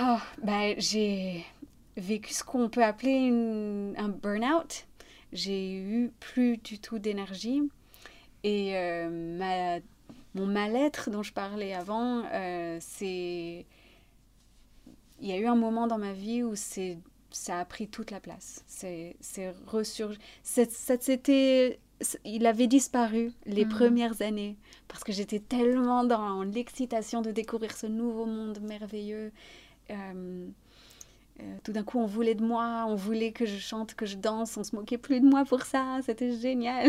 Oh, 0.00 0.44
ben, 0.44 0.74
J'ai 0.78 1.44
vécu 1.96 2.32
ce 2.32 2.44
qu'on 2.44 2.68
peut 2.68 2.84
appeler 2.84 3.12
une, 3.12 3.94
un 3.96 4.08
burn-out. 4.08 4.86
j'ai 5.32 5.74
eu 5.74 6.12
plus 6.20 6.58
du 6.58 6.78
tout 6.78 6.98
d'énergie. 6.98 7.62
Et 8.48 8.74
ma, 9.10 9.80
mon 10.34 10.46
mal-être 10.46 11.10
dont 11.10 11.24
je 11.24 11.32
parlais 11.32 11.74
avant, 11.74 12.22
c'est... 12.80 13.66
Il 15.20 15.26
y 15.28 15.32
a 15.32 15.38
eu 15.38 15.46
un 15.46 15.56
moment 15.56 15.86
dans 15.86 15.98
ma 15.98 16.12
vie 16.12 16.42
où 16.42 16.54
c'est 16.54 16.98
ça 17.30 17.58
a 17.58 17.64
pris 17.64 17.88
toute 17.88 18.10
la 18.10 18.20
place. 18.20 18.64
C'est 18.66 19.16
ressurgi. 19.66 20.18
C'était 20.42 21.80
il 22.24 22.46
avait 22.46 22.66
disparu 22.66 23.32
les 23.46 23.64
mm. 23.64 23.68
premières 23.68 24.22
années 24.22 24.56
parce 24.88 25.02
que 25.02 25.12
j'étais 25.12 25.38
tellement 25.38 26.04
dans 26.04 26.42
l'excitation 26.42 27.22
de 27.22 27.30
découvrir 27.30 27.76
ce 27.76 27.86
nouveau 27.86 28.26
monde 28.26 28.60
merveilleux. 28.60 29.32
Euh, 29.90 30.48
euh, 31.40 31.56
tout 31.64 31.72
d'un 31.72 31.82
coup, 31.82 31.98
on 31.98 32.06
voulait 32.06 32.34
de 32.34 32.44
moi, 32.44 32.84
on 32.88 32.94
voulait 32.94 33.32
que 33.32 33.46
je 33.46 33.58
chante, 33.58 33.94
que 33.94 34.06
je 34.06 34.16
danse, 34.16 34.56
on 34.56 34.64
se 34.64 34.74
moquait 34.74 34.98
plus 34.98 35.20
de 35.20 35.26
moi 35.26 35.44
pour 35.44 35.62
ça, 35.62 36.00
c'était 36.02 36.32
génial. 36.32 36.88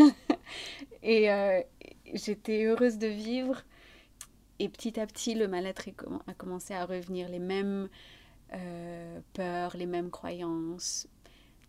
et 1.02 1.30
euh, 1.30 1.60
j'étais 2.14 2.64
heureuse 2.64 2.98
de 2.98 3.08
vivre. 3.08 3.62
Et 4.58 4.68
petit 4.68 4.98
à 4.98 5.06
petit, 5.06 5.34
le 5.34 5.46
mal-être 5.46 5.88
a 6.26 6.34
commencé 6.34 6.74
à 6.74 6.84
revenir, 6.84 7.28
les 7.28 7.38
mêmes 7.38 7.88
peurs, 9.34 9.76
les 9.76 9.86
mêmes 9.86 10.10
croyances, 10.10 11.06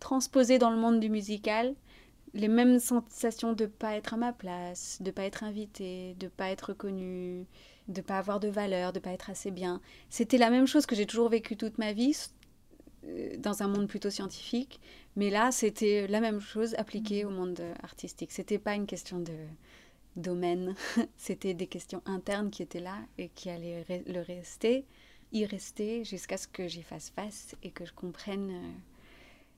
transposées 0.00 0.58
dans 0.58 0.70
le 0.70 0.78
monde 0.78 0.98
du 0.98 1.08
musical 1.08 1.76
les 2.34 2.48
mêmes 2.48 2.78
sensations 2.78 3.52
de 3.52 3.66
pas 3.66 3.96
être 3.96 4.14
à 4.14 4.16
ma 4.16 4.32
place, 4.32 4.98
de 5.00 5.10
pas 5.10 5.24
être 5.24 5.44
invitée, 5.44 6.14
de 6.18 6.28
pas 6.28 6.50
être 6.50 6.72
connue, 6.72 7.46
de 7.88 8.00
pas 8.00 8.18
avoir 8.18 8.40
de 8.40 8.48
valeur, 8.48 8.92
de 8.92 9.00
pas 9.00 9.10
être 9.10 9.30
assez 9.30 9.50
bien. 9.50 9.80
C'était 10.10 10.38
la 10.38 10.50
même 10.50 10.66
chose 10.66 10.86
que 10.86 10.94
j'ai 10.94 11.06
toujours 11.06 11.28
vécu 11.28 11.56
toute 11.56 11.78
ma 11.78 11.92
vie 11.92 12.14
euh, 12.14 12.39
dans 13.38 13.62
un 13.62 13.68
monde 13.68 13.88
plutôt 13.88 14.10
scientifique, 14.10 14.80
mais 15.16 15.30
là 15.30 15.50
c'était 15.52 16.06
la 16.06 16.20
même 16.20 16.40
chose 16.40 16.74
appliquée 16.74 17.24
au 17.24 17.30
monde 17.30 17.60
artistique. 17.82 18.32
C'était 18.32 18.58
pas 18.58 18.74
une 18.74 18.86
question 18.86 19.18
de 19.18 19.32
domaine, 20.16 20.74
c'était 21.16 21.54
des 21.54 21.66
questions 21.66 22.02
internes 22.06 22.50
qui 22.50 22.62
étaient 22.62 22.80
là 22.80 22.96
et 23.18 23.28
qui 23.28 23.50
allaient 23.50 23.84
le 24.06 24.20
rester, 24.20 24.84
y 25.32 25.44
rester 25.44 26.04
jusqu'à 26.04 26.36
ce 26.36 26.48
que 26.48 26.68
j'y 26.68 26.82
fasse 26.82 27.10
face 27.10 27.54
et 27.62 27.70
que 27.70 27.84
je 27.84 27.92
comprenne 27.92 28.50
euh, 28.50 28.72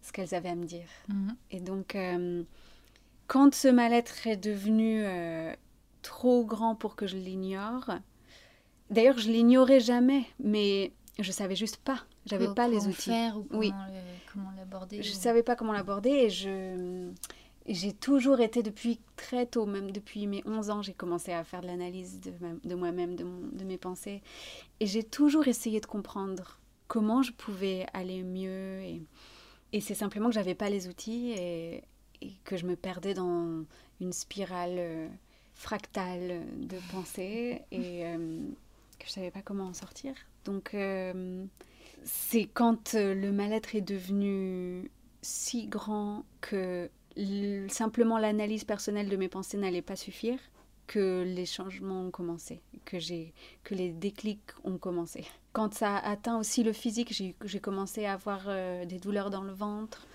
ce 0.03 0.12
qu'elles 0.12 0.34
avaient 0.34 0.51
à 0.51 0.55
me 0.55 0.66
dire. 0.66 0.88
Mhm. 1.09 1.36
Et 1.51 1.61
donc, 1.61 1.95
euh, 1.95 2.43
quand 3.26 3.55
ce 3.55 3.68
mal-être 3.68 4.26
est 4.26 4.36
devenu 4.36 5.03
euh, 5.05 5.55
trop 6.03 6.45
grand 6.45 6.74
pour 6.74 6.97
que 6.97 7.07
je 7.07 7.16
l'ignore, 7.16 7.90
d'ailleurs, 8.90 9.18
je 9.18 9.30
l'ignorais 9.30 9.80
jamais, 9.80 10.24
mais 10.38 10.93
je 11.18 11.32
savais 11.32 11.57
juste 11.57 11.78
pas. 11.78 12.05
J'avais 12.27 12.53
pas 12.55 12.68
les 12.68 12.87
outils. 12.87 13.11
Faire 13.11 13.37
ou 13.37 13.45
comment 13.45 13.61
oui. 13.61 13.73
l'aborder. 14.57 15.03
Je 15.03 15.11
ne 15.11 15.16
savais 15.16 15.43
pas 15.43 15.57
comment 15.57 15.73
l'aborder 15.73 16.11
et 16.11 16.31
je 16.31 17.11
j'ai 17.66 17.93
toujours 17.93 18.41
été 18.41 18.64
depuis 18.64 18.99
très 19.14 19.47
tôt, 19.47 19.66
même 19.66 19.93
depuis 19.93 20.27
mes 20.27 20.43
11 20.45 20.70
ans, 20.70 20.83
j'ai 20.83 20.95
commencé 20.95 21.33
à 21.33 21.45
faire 21.45 21.61
de 21.61 21.68
l'analyse 21.68 22.20
de, 22.20 22.33
de 22.64 22.75
moi-même, 22.75 23.14
de, 23.14 23.25
de, 23.53 23.64
mes 23.64 23.79
pensées. 23.79 24.20
Et 24.81 24.87
j'ai 24.87 25.05
toujours 25.05 25.47
essayé 25.47 25.79
de 25.79 25.87
comprendre 25.87 26.59
comment 26.89 27.23
je 27.23 27.31
pouvais 27.31 27.87
aller 27.93 28.25
mieux 28.25 28.81
et 28.81 29.03
et 29.73 29.81
c'est 29.81 29.95
simplement 29.95 30.29
que 30.29 30.35
j'avais 30.35 30.55
pas 30.55 30.68
les 30.68 30.87
outils 30.89 31.33
et, 31.33 31.85
que 32.45 32.57
je 32.57 32.66
me 32.66 32.77
perdais 32.77 33.14
dans 33.14 33.64
une 34.01 34.12
spirale 34.12 34.77
euh, 34.79 35.09
fractale 35.55 36.43
de 36.57 36.77
pensée 36.93 37.62
et 37.73 38.07
euh, 38.07 38.39
que 39.01 39.07
je 39.07 39.11
savais 39.11 39.33
pas 39.33 39.43
comment 39.43 39.64
en 39.66 39.75
sortir. 39.75 40.14
Donc 40.45 40.73
euh, 40.75 41.45
c'est 42.05 42.45
quand 42.45 42.95
le 42.95 43.31
mal-être 43.31 43.75
est 43.75 43.81
devenu 43.81 44.91
si 45.23 45.67
grand 45.67 46.25
que 46.41 46.91
simplement 47.69 48.19
l'analyse 48.19 48.65
personnelle 48.65 49.09
de 49.09 49.17
mes 49.17 49.29
pensées 49.29 49.59
n'allait 49.59 49.83
pas 49.83 49.97
suffire 49.97 50.39
que 50.87 51.23
les 51.23 51.47
changements 51.47 52.07
ont 52.07 52.11
commencé, 52.11 52.61
que, 52.85 52.99
j'ai, 52.99 53.33
que 53.65 53.75
les 53.75 53.91
déclics 53.91 54.51
ont 54.65 54.79
commencé. 54.79 55.25
Quand 55.53 55.75
ça 55.75 55.97
a 55.97 56.11
atteint 56.11 56.39
aussi 56.39 56.63
le 56.63 56.73
physique, 56.73 57.13
j'ai, 57.13 57.35
j'ai 57.45 57.61
commencé 57.61 58.05
à 58.05 58.15
avoir 58.15 58.43
euh, 58.47 58.85
des 58.85 58.99
douleurs 58.99 59.31
dans 59.31 59.43
le 59.43 59.53
ventre. 59.53 60.07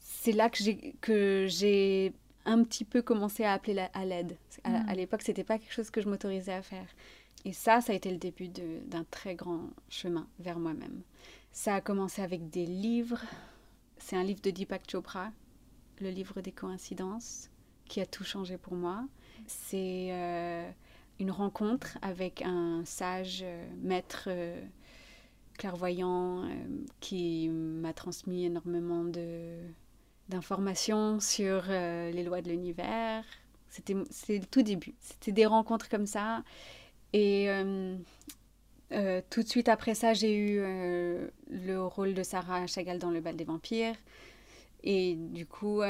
C'est 0.00 0.32
là 0.32 0.48
que 0.48 0.58
j'ai, 0.58 0.94
que 1.00 1.46
j'ai 1.48 2.12
un 2.44 2.62
petit 2.62 2.84
peu 2.84 3.02
commencé 3.02 3.44
à 3.44 3.52
appeler 3.52 3.74
la, 3.74 3.86
à 3.86 4.04
l'aide. 4.04 4.36
À, 4.62 4.70
hmm. 4.70 4.88
à 4.88 4.94
l'époque, 4.94 5.22
c'était 5.22 5.44
pas 5.44 5.58
quelque 5.58 5.72
chose 5.72 5.90
que 5.90 6.00
je 6.00 6.08
m'autorisais 6.08 6.52
à 6.52 6.62
faire. 6.62 6.86
Et 7.44 7.52
ça, 7.52 7.80
ça 7.80 7.92
a 7.92 7.96
été 7.96 8.10
le 8.10 8.16
début 8.16 8.48
d'un 8.48 9.04
très 9.10 9.34
grand 9.34 9.68
chemin 9.88 10.26
vers 10.38 10.58
moi-même. 10.58 11.02
Ça 11.52 11.74
a 11.74 11.80
commencé 11.80 12.22
avec 12.22 12.48
des 12.50 12.66
livres. 12.66 13.20
C'est 13.98 14.16
un 14.16 14.24
livre 14.24 14.40
de 14.40 14.50
Deepak 14.50 14.90
Chopra, 14.90 15.30
le 16.00 16.10
livre 16.10 16.40
des 16.40 16.52
coïncidences, 16.52 17.50
qui 17.86 18.00
a 18.00 18.06
tout 18.06 18.24
changé 18.24 18.56
pour 18.56 18.74
moi. 18.74 19.06
C'est 19.46 20.08
euh, 20.10 20.70
une 21.20 21.30
rencontre 21.30 21.98
avec 22.00 22.42
un 22.42 22.82
sage 22.86 23.40
euh, 23.42 23.66
maître 23.82 24.24
euh, 24.28 24.64
clairvoyant 25.58 26.48
qui 27.00 27.48
m'a 27.48 27.92
transmis 27.92 28.46
énormément 28.46 29.04
d'informations 30.28 31.20
sur 31.20 31.62
les 31.68 32.24
lois 32.24 32.42
de 32.42 32.48
l'univers. 32.48 33.24
C'était 33.68 33.94
le 33.94 34.46
tout 34.46 34.62
début. 34.62 34.94
C'était 34.98 35.30
des 35.30 35.46
rencontres 35.46 35.88
comme 35.88 36.06
ça. 36.06 36.42
Et 37.14 37.48
tout 39.30 39.42
de 39.42 39.48
suite 39.48 39.68
après 39.68 39.94
ça, 39.94 40.14
j'ai 40.14 40.36
eu 40.36 40.60
le 41.48 41.78
rôle 41.78 42.12
de 42.12 42.24
Sarah 42.24 42.66
Chagall 42.66 42.98
dans 42.98 43.10
Le 43.10 43.20
bal 43.20 43.36
des 43.36 43.44
vampires. 43.44 43.94
Et 44.82 45.14
du 45.14 45.46
coup, 45.46 45.80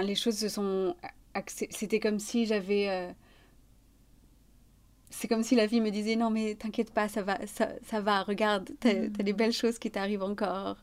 les 0.00 0.14
choses 0.14 0.38
se 0.38 0.48
sont. 0.48 0.94
C'était 1.46 2.00
comme 2.00 2.20
si 2.20 2.46
j'avais. 2.46 3.12
C'est 5.10 5.26
comme 5.26 5.42
si 5.42 5.54
la 5.54 5.66
vie 5.66 5.80
me 5.80 5.90
disait 5.90 6.16
non 6.16 6.30
mais 6.30 6.54
t'inquiète 6.54 6.92
pas 6.92 7.08
ça 7.08 7.22
va 7.22 7.38
ça, 7.46 7.70
ça 7.86 8.00
va 8.00 8.22
regarde 8.22 8.70
t'as 8.80 8.90
as 8.90 9.08
des 9.08 9.32
mm. 9.32 9.36
belles 9.36 9.52
choses 9.52 9.78
qui 9.78 9.90
t'arrivent 9.90 10.22
encore. 10.22 10.76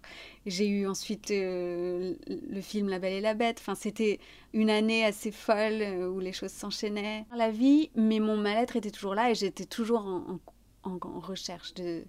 J'ai 0.46 0.68
eu 0.68 0.88
ensuite 0.88 1.32
euh, 1.32 2.16
le 2.28 2.62
film 2.62 2.90
La 2.90 3.00
Belle 3.00 3.14
et 3.14 3.22
la 3.22 3.34
Bête. 3.34 3.58
Enfin 3.60 3.76
c'était 3.76 4.20
une 4.54 4.70
année 4.70 5.06
assez 5.06 5.32
folle 5.32 5.82
euh, 5.82 6.10
où 6.10 6.20
les 6.20 6.34
choses 6.34 6.52
s'enchaînaient. 6.52 7.26
La 7.36 7.52
vie 7.52 7.92
mais 7.96 8.20
mon 8.20 8.38
mal-être 8.38 8.76
était 8.76 8.92
toujours 8.92 9.16
là 9.16 9.30
et 9.30 9.36
j'étais 9.36 9.66
toujours 9.66 10.06
en, 10.06 10.40
en, 10.84 10.98
en, 11.02 11.20
recherche 11.20 11.74
de 11.76 12.04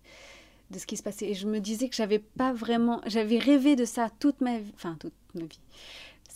de 0.70 0.78
ce 0.78 0.86
qui 0.86 0.96
se 0.96 1.02
passait. 1.02 1.28
Et 1.28 1.34
je 1.34 1.46
me 1.46 1.60
disais 1.60 1.88
que 1.88 1.94
j'avais 1.94 2.18
pas 2.18 2.52
vraiment 2.52 3.00
j'avais 3.06 3.38
rêvé 3.38 3.76
de 3.76 3.84
ça 3.84 4.10
toute 4.20 4.40
ma 4.40 4.58
vie 4.58 4.72
enfin 4.74 4.96
toute 4.98 5.14
ma 5.34 5.44
vie 5.44 5.60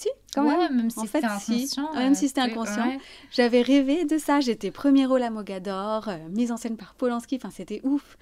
si, 0.00 0.08
quand 0.34 0.44
même. 0.44 0.76
Même 0.76 0.90
si 0.90 1.06
c'était 1.06 1.24
inconscient. 1.24 1.94
même 1.94 2.14
si 2.14 2.28
c'était 2.28 2.40
inconscient. 2.40 2.98
J'avais 3.30 3.62
rêvé 3.62 4.04
de 4.04 4.18
ça. 4.18 4.40
J'étais 4.40 4.70
premier 4.70 5.06
rôle 5.06 5.22
à 5.22 5.30
Mogador, 5.30 6.08
euh, 6.08 6.16
mise 6.30 6.52
en 6.52 6.56
scène 6.56 6.76
par 6.76 6.94
Polanski. 6.94 7.36
Enfin, 7.36 7.50
c'était 7.50 7.80
ouf. 7.84 8.16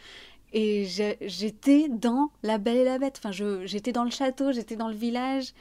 Et 0.52 0.86
j'étais 1.20 1.88
dans 1.88 2.30
La 2.42 2.58
Belle 2.58 2.78
et 2.78 2.84
la 2.84 2.98
Bête. 2.98 3.20
Enfin, 3.22 3.32
j'étais 3.32 3.92
dans 3.92 4.04
le 4.04 4.10
château, 4.10 4.52
j'étais 4.52 4.76
dans 4.76 4.88
le 4.88 4.94
village. 4.94 5.52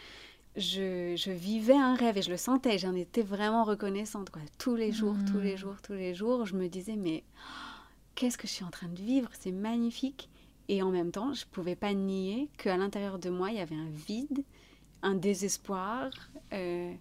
Je, 0.55 1.13
je, 1.15 1.29
vivais 1.29 1.75
un 1.75 1.93
rêve 1.93 2.17
et 2.17 2.21
je 2.21 2.31
le 2.31 2.37
sentais. 2.37 2.77
J'en 2.79 2.95
étais 2.95 3.21
vraiment 3.21 3.63
reconnaissante. 3.63 4.29
Quoi. 4.31 4.41
Tous 4.57 4.75
les 4.75 4.91
jours, 4.91 5.15
tous 5.31 5.39
les 5.39 5.53
hmm. 5.53 5.57
jours, 5.57 5.75
tous 5.83 5.93
les 5.93 6.15
jours, 6.15 6.45
je 6.45 6.55
me 6.55 6.67
disais, 6.67 6.95
mais 6.95 7.23
qu'est-ce 8.15 8.37
que 8.37 8.47
je 8.47 8.53
suis 8.53 8.65
en 8.65 8.71
train 8.71 8.87
de 8.87 8.99
vivre? 8.99 9.29
C'est 9.39 9.51
magnifique. 9.51 10.29
Et 10.69 10.81
en 10.81 10.89
même 10.89 11.11
temps, 11.11 11.33
je 11.33 11.45
ne 11.45 11.49
pouvais 11.51 11.75
pas 11.75 11.93
nier 11.93 12.49
qu'à 12.57 12.75
l'intérieur 12.75 13.19
de 13.19 13.29
moi, 13.29 13.51
il 13.51 13.57
y 13.57 13.61
avait 13.61 13.75
un 13.75 13.89
vide 13.89 14.43
un 15.01 15.15
désespoir, 15.15 16.09
euh, 16.53 16.93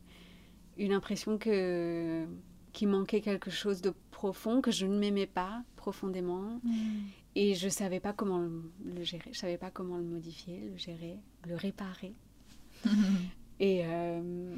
une 0.76 0.92
impression 0.92 1.38
que 1.38 2.26
qu'il 2.72 2.88
manquait 2.88 3.22
quelque 3.22 3.50
chose 3.50 3.80
de 3.80 3.94
profond, 4.10 4.60
que 4.60 4.70
je 4.70 4.84
ne 4.84 4.98
m'aimais 4.98 5.26
pas 5.26 5.62
profondément. 5.76 6.60
Mm. 6.62 7.06
Et 7.34 7.54
je 7.54 7.66
ne 7.66 7.70
savais 7.70 8.00
pas 8.00 8.12
comment 8.12 8.38
le, 8.38 9.02
gérer, 9.02 9.30
je 9.32 9.38
savais 9.38 9.56
pas 9.56 9.70
comment 9.70 9.96
le 9.96 10.04
modifier, 10.04 10.60
le 10.60 10.76
gérer, 10.76 11.18
le 11.46 11.54
réparer. 11.54 12.14
et 13.60 13.80
euh, 13.84 14.56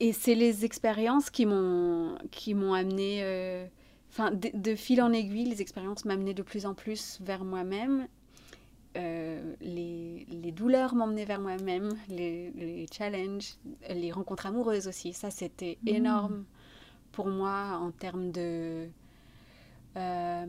et 0.00 0.12
c'est 0.12 0.34
les 0.34 0.64
expériences 0.64 1.30
qui 1.30 1.46
m'ont 1.46 2.18
qui 2.30 2.54
m'ont 2.54 2.74
amené, 2.74 3.20
euh, 3.22 3.66
enfin 4.10 4.32
de, 4.32 4.50
de, 4.52 4.74
fil 4.74 5.00
en 5.00 5.12
aiguille, 5.12 5.46
les 5.46 5.62
expériences 5.62 6.04
m'amenaient 6.04 6.34
de 6.34 6.42
plus 6.42 6.66
en 6.66 6.74
plus 6.74 7.20
vers 7.22 7.44
moi-même 7.44 8.06
euh, 8.96 9.54
les, 9.60 10.26
les, 10.28 10.52
douleurs 10.52 10.94
m'emmenaient 10.94 11.24
vers 11.24 11.40
moi-même, 11.40 11.90
les, 12.08 12.50
les, 12.50 12.86
challenges, 12.92 13.54
les 13.88 14.12
rencontres 14.12 14.46
amoureuses 14.46 14.86
aussi. 14.86 15.14
Ça, 15.14 15.30
c'était 15.30 15.78
mmh. 15.82 15.88
énorme 15.88 16.44
pour 17.10 17.26
moi 17.28 17.78
en 17.80 17.90
termes 17.90 18.30
de... 18.32 18.88
Euh, 19.96 20.46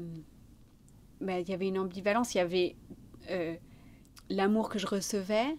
ben, 1.22 1.38
il 1.40 1.50
y 1.50 1.54
avait 1.54 1.68
une 1.70 1.80
ambivalence, 1.80 2.34
il 2.36 2.40
y 2.40 2.42
avait 2.42 2.76
euh, 3.30 3.56
l'amour 4.30 4.70
que 4.70 4.78
je 4.78 4.88
recevais, 4.88 5.56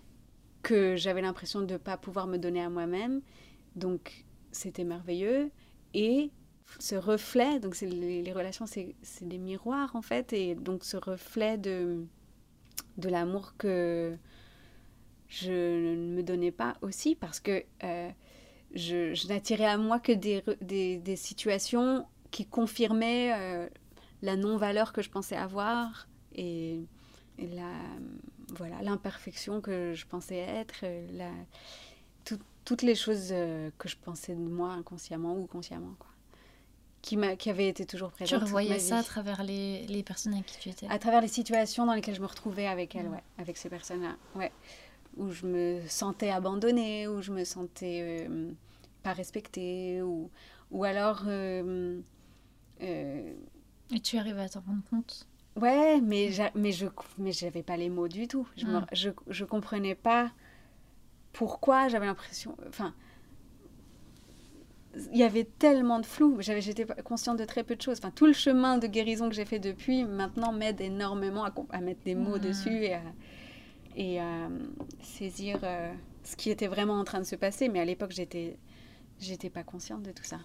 que 0.62 0.96
j'avais 0.96 1.22
l'impression 1.22 1.60
de 1.60 1.72
ne 1.72 1.78
pas 1.78 1.96
pouvoir 1.96 2.26
me 2.26 2.36
donner 2.36 2.62
à 2.62 2.68
moi-même. 2.68 3.22
Donc, 3.76 4.26
c'était 4.52 4.84
merveilleux. 4.84 5.50
Et 5.94 6.30
ce 6.78 6.96
reflet, 6.96 7.60
donc 7.60 7.80
les, 7.80 8.22
les 8.22 8.32
relations, 8.32 8.66
c'est 8.66 8.94
des 9.22 9.38
miroirs 9.38 9.96
en 9.96 10.02
fait, 10.02 10.32
et 10.32 10.54
donc 10.54 10.84
ce 10.84 10.96
reflet 10.96 11.56
de 11.56 12.04
de 12.98 13.08
l'amour 13.08 13.54
que 13.56 14.16
je 15.28 15.50
ne 15.50 16.14
me 16.14 16.22
donnais 16.22 16.52
pas 16.52 16.74
aussi 16.80 17.14
parce 17.14 17.40
que 17.40 17.64
euh, 17.82 18.10
je, 18.74 19.26
n'attirais 19.28 19.66
à 19.66 19.76
moi 19.76 19.98
que 19.98 20.12
des, 20.12 20.42
des, 20.98 21.16
situations 21.16 22.06
qui 22.30 22.46
confirmaient 22.46 23.32
euh, 23.34 23.68
la 24.22 24.36
non-valeur 24.36 24.92
que 24.92 25.02
je 25.02 25.10
pensais 25.10 25.36
avoir 25.36 26.08
et, 26.34 26.80
la 27.38 27.72
voilà 28.56 28.80
l'imperfection 28.82 29.60
que 29.60 29.92
je 29.94 30.06
pensais 30.06 30.36
être, 30.36 30.84
la, 31.12 31.30
tout, 32.24 32.38
toutes 32.64 32.82
les 32.82 32.94
choses 32.94 33.30
euh, 33.32 33.70
que 33.78 33.88
je 33.88 33.96
pensais 33.96 34.34
de 34.34 34.48
moi 34.48 34.72
inconsciemment 34.72 35.36
ou 35.36 35.46
consciemment. 35.46 35.96
Qui, 37.04 37.18
qui 37.36 37.50
avaient 37.50 37.68
été 37.68 37.84
toujours 37.84 38.10
présentes. 38.12 38.38
Tu 38.38 38.42
revoyais 38.42 38.78
ça 38.78 38.96
à 38.96 39.02
travers 39.02 39.42
les, 39.42 39.86
les, 39.88 40.02
personnes 40.02 40.32
avec 40.32 40.46
qui 40.46 40.58
tu 40.58 40.70
étais 40.70 40.86
À 40.88 40.98
travers 40.98 41.20
les 41.20 41.28
situations 41.28 41.84
dans 41.84 41.92
lesquelles 41.92 42.14
je 42.14 42.22
me 42.22 42.26
retrouvais 42.26 42.66
avec 42.66 42.96
elles, 42.96 43.08
ouais, 43.08 43.22
avec 43.36 43.58
ces 43.58 43.68
personnes-là. 43.68 44.16
Ouais 44.34 44.50
où 45.16 45.30
je 45.30 45.46
me 45.46 45.80
sentais 45.88 46.30
abandonnée, 46.30 47.08
où 47.08 47.22
je 47.22 47.32
me 47.32 47.44
sentais 47.44 48.26
euh, 48.28 48.50
pas 49.02 49.12
respectée, 49.12 50.02
ou, 50.02 50.30
ou 50.70 50.84
alors... 50.84 51.22
Euh, 51.26 52.00
euh, 52.82 53.32
Et 53.92 54.00
tu 54.00 54.18
arrives 54.18 54.38
à 54.38 54.48
t'en 54.48 54.60
rendre 54.60 54.82
compte? 54.90 55.28
Ouais, 55.56 56.00
mais, 56.00 56.30
mais 56.54 56.72
je 56.72 56.86
mais 57.18 57.32
j'avais 57.32 57.62
pas 57.62 57.76
les 57.76 57.88
mots 57.88 58.08
du 58.08 58.26
tout. 58.26 58.48
Je, 58.56 58.66
mm. 58.66 58.86
je, 58.92 59.10
je 59.28 59.44
comprenais 59.44 59.94
pas 59.94 60.32
pourquoi 61.32 61.88
j'avais 61.88 62.06
l'impression... 62.06 62.56
Enfin, 62.68 62.94
il 65.12 65.18
y 65.18 65.22
avait 65.22 65.44
tellement 65.44 66.00
de 66.00 66.06
flou. 66.06 66.38
J'étais 66.40 66.86
consciente 67.04 67.38
de 67.38 67.44
très 67.44 67.64
peu 67.64 67.76
de 67.76 67.82
choses. 67.82 67.98
Enfin, 67.98 68.10
tout 68.10 68.26
le 68.26 68.32
chemin 68.32 68.78
de 68.78 68.86
guérison 68.86 69.28
que 69.28 69.34
j'ai 69.34 69.44
fait 69.44 69.58
depuis, 69.58 70.04
maintenant, 70.04 70.52
m'aide 70.52 70.80
énormément 70.80 71.44
à, 71.44 71.52
à, 71.70 71.80
mettre 71.80 72.02
des 72.04 72.14
mots 72.14 72.36
mm. 72.36 72.40
dessus 72.40 72.84
et 72.84 72.94
à, 72.94 73.02
et 73.96 74.20
euh, 74.20 74.48
saisir 75.00 75.58
euh, 75.62 75.92
ce 76.22 76.36
qui 76.36 76.50
était 76.50 76.66
vraiment 76.66 76.98
en 76.98 77.04
train 77.04 77.20
de 77.20 77.24
se 77.24 77.36
passer. 77.36 77.68
Mais 77.68 77.80
à 77.80 77.84
l'époque, 77.84 78.12
j'étais, 78.12 78.56
j'étais 79.20 79.50
pas 79.50 79.62
consciente 79.62 80.02
de 80.02 80.12
tout 80.12 80.24
ça. 80.24 80.38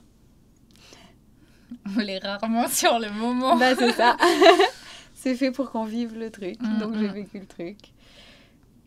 On 1.97 2.00
l'est 2.00 2.20
rarement 2.20 2.68
sur 2.70 3.00
le 3.00 3.12
moment. 3.12 3.58
Bah, 3.58 3.76
c'est 3.76 3.93
ça. 3.93 4.18
c'est 5.14 5.36
fait 5.36 5.52
pour 5.52 5.72
qu'on 5.72 5.86
vive 5.86 6.18
le 6.18 6.30
truc. 6.30 6.62
Mm, 6.62 6.78
donc, 6.80 6.95
j'ai 6.95 7.10
mm. 7.10 7.14
vécu 7.14 7.39
le 7.39 7.47
truc. 7.47 7.78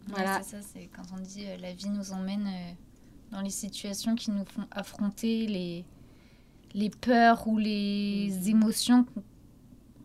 Voilà. 0.09 0.43
c'est 0.43 0.57
ça, 0.57 0.63
c'est 0.75 0.89
quand 0.95 1.05
on 1.17 1.21
dit 1.21 1.47
euh, 1.47 1.57
la 1.59 1.73
vie 1.73 1.89
nous 1.89 2.13
emmène 2.13 2.49
dans 3.33 3.41
les 3.41 3.51
situations 3.51 4.15
qui 4.15 4.31
nous 4.31 4.45
font 4.45 4.67
affronter 4.71 5.47
les, 5.47 5.85
les 6.75 6.91
peurs 6.91 7.49
ou 7.49 7.59
les 7.59 8.31
mm. 8.31 8.49
émotions 8.49 9.07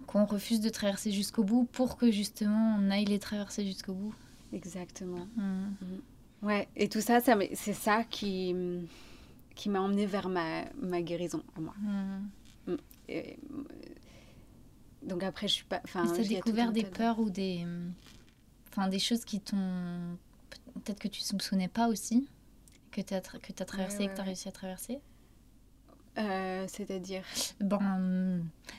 qu'on 0.07 0.25
refuse 0.25 0.61
de 0.61 0.69
traverser 0.69 1.11
jusqu'au 1.11 1.43
bout 1.43 1.65
pour 1.65 1.97
que 1.97 2.09
justement 2.09 2.77
on 2.79 2.89
aille 2.89 3.05
les 3.05 3.19
traverser 3.19 3.65
jusqu'au 3.65 3.93
bout. 3.93 4.15
Exactement. 4.53 5.27
Mm. 5.35 5.41
Mm. 5.41 6.45
Ouais, 6.45 6.67
et 6.75 6.87
tout 6.87 7.01
ça, 7.01 7.19
ça 7.19 7.37
c'est 7.53 7.73
ça 7.73 8.03
qui, 8.03 8.55
qui 9.55 9.69
m'a 9.69 9.81
emmené 9.81 10.05
vers 10.05 10.29
ma, 10.29 10.63
ma 10.81 11.01
guérison 11.01 11.43
à 11.55 11.59
moi. 11.59 11.73
Et, 13.09 13.37
donc 15.01 15.23
après, 15.23 15.47
je 15.47 15.53
suis 15.53 15.65
pas. 15.65 15.79
Tu 15.79 15.97
as 15.97 16.23
découvert 16.23 16.71
des 16.71 16.83
peurs 16.83 17.19
ou 17.19 17.29
des, 17.29 17.65
enfin, 18.69 18.87
des 18.87 18.99
choses 18.99 19.25
qui 19.25 19.39
t'ont. 19.39 20.17
Peut-être 20.75 20.99
que 20.99 21.07
tu 21.07 21.21
soupçonnais 21.21 21.69
pas 21.69 21.87
aussi, 21.87 22.27
que 23.03 23.07
tu 23.07 23.13
as, 23.13 23.21
que 23.21 23.53
as 23.61 23.65
traversé 23.65 24.03
et 24.03 24.07
que 24.07 24.15
tu 24.15 24.21
as 24.21 24.23
réussi 24.23 24.47
à 24.47 24.51
traverser 24.51 24.99
euh, 26.17 26.65
C'est-à-dire 26.67 27.23
Bon, 27.59 27.79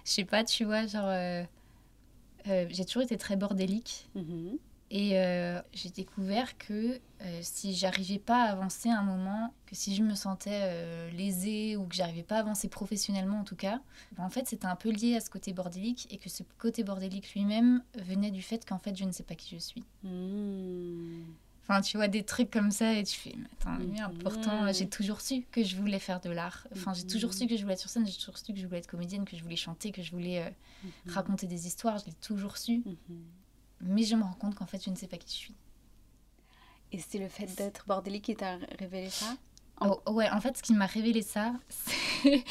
je 0.04 0.10
sais 0.10 0.24
pas, 0.24 0.44
tu 0.44 0.64
vois, 0.64 0.86
genre. 0.86 1.06
Euh, 1.06 1.44
euh, 2.48 2.66
j'ai 2.70 2.84
toujours 2.84 3.02
été 3.02 3.16
très 3.16 3.36
bordélique. 3.36 4.08
Mm-hmm. 4.16 4.58
Et 4.90 5.10
j'ai 5.74 5.90
découvert 5.90 6.56
que 6.56 6.98
si 7.42 7.74
j'arrivais 7.74 8.18
pas 8.18 8.44
à 8.44 8.52
avancer 8.52 8.88
à 8.88 8.98
un 8.98 9.02
moment, 9.02 9.52
que 9.66 9.74
si 9.74 9.94
je 9.94 10.02
me 10.02 10.14
sentais 10.14 11.10
lésée 11.10 11.76
ou 11.76 11.84
que 11.84 11.94
j'arrivais 11.94 12.22
pas 12.22 12.36
à 12.36 12.38
avancer 12.38 12.68
professionnellement 12.68 13.40
en 13.40 13.44
tout 13.44 13.54
cas, 13.54 13.82
ben 14.12 14.24
en 14.24 14.30
fait 14.30 14.48
c'était 14.48 14.64
un 14.64 14.76
peu 14.76 14.88
lié 14.88 15.14
à 15.14 15.20
ce 15.20 15.28
côté 15.28 15.52
bordélique 15.52 16.06
et 16.10 16.16
que 16.16 16.30
ce 16.30 16.42
côté 16.56 16.84
bordélique 16.84 17.34
lui-même 17.34 17.82
venait 17.98 18.30
du 18.30 18.40
fait 18.40 18.64
qu'en 18.66 18.78
fait 18.78 18.96
je 18.96 19.04
ne 19.04 19.12
sais 19.12 19.24
pas 19.24 19.34
qui 19.34 19.56
je 19.56 19.60
suis. 19.60 19.84
Mmh. 20.04 21.24
Enfin, 21.68 21.82
tu 21.82 21.98
vois 21.98 22.08
des 22.08 22.22
trucs 22.22 22.50
comme 22.50 22.70
ça 22.70 22.94
et 22.94 23.04
tu 23.04 23.18
fais, 23.18 23.34
mais 23.36 23.46
attends, 23.52 23.78
merde, 23.84 24.14
mmh. 24.14 24.18
pourtant 24.18 24.72
j'ai 24.72 24.88
toujours 24.88 25.20
su 25.20 25.44
que 25.52 25.62
je 25.62 25.76
voulais 25.76 25.98
faire 25.98 26.20
de 26.20 26.30
l'art. 26.30 26.66
Enfin, 26.74 26.94
j'ai 26.94 27.06
toujours 27.06 27.34
su 27.34 27.46
que 27.46 27.56
je 27.56 27.62
voulais 27.62 27.74
être 27.74 27.80
sur 27.80 27.90
scène, 27.90 28.06
j'ai 28.06 28.16
toujours 28.16 28.38
su 28.38 28.54
que 28.54 28.58
je 28.58 28.66
voulais 28.66 28.78
être 28.78 28.86
comédienne, 28.86 29.26
que 29.26 29.36
je 29.36 29.42
voulais 29.42 29.56
chanter, 29.56 29.92
que 29.92 30.02
je 30.02 30.10
voulais 30.12 30.50
mmh. 30.82 30.88
raconter 31.10 31.46
des 31.46 31.66
histoires, 31.66 31.98
je 31.98 32.06
l'ai 32.06 32.14
toujours 32.14 32.56
su 32.56 32.82
mais 33.80 34.02
je 34.02 34.16
me 34.16 34.22
rends 34.22 34.34
compte 34.34 34.54
qu'en 34.54 34.66
fait, 34.66 34.82
je 34.84 34.90
ne 34.90 34.96
sais 34.96 35.06
pas 35.06 35.16
qui 35.16 35.28
je 35.28 35.38
suis. 35.38 35.54
Et 36.92 36.98
c'est 36.98 37.18
le 37.18 37.28
fait 37.28 37.46
d'être 37.56 37.86
bordélique 37.86 38.24
qui 38.24 38.36
t'a 38.36 38.56
révélé 38.78 39.10
ça? 39.10 39.36
Oh, 39.80 40.00
Ouais, 40.06 40.28
en 40.30 40.40
fait, 40.40 40.56
ce 40.56 40.62
qui 40.62 40.72
m'a 40.72 40.86
révélé 40.86 41.22
ça, 41.22 41.52
c'est. 41.68 42.44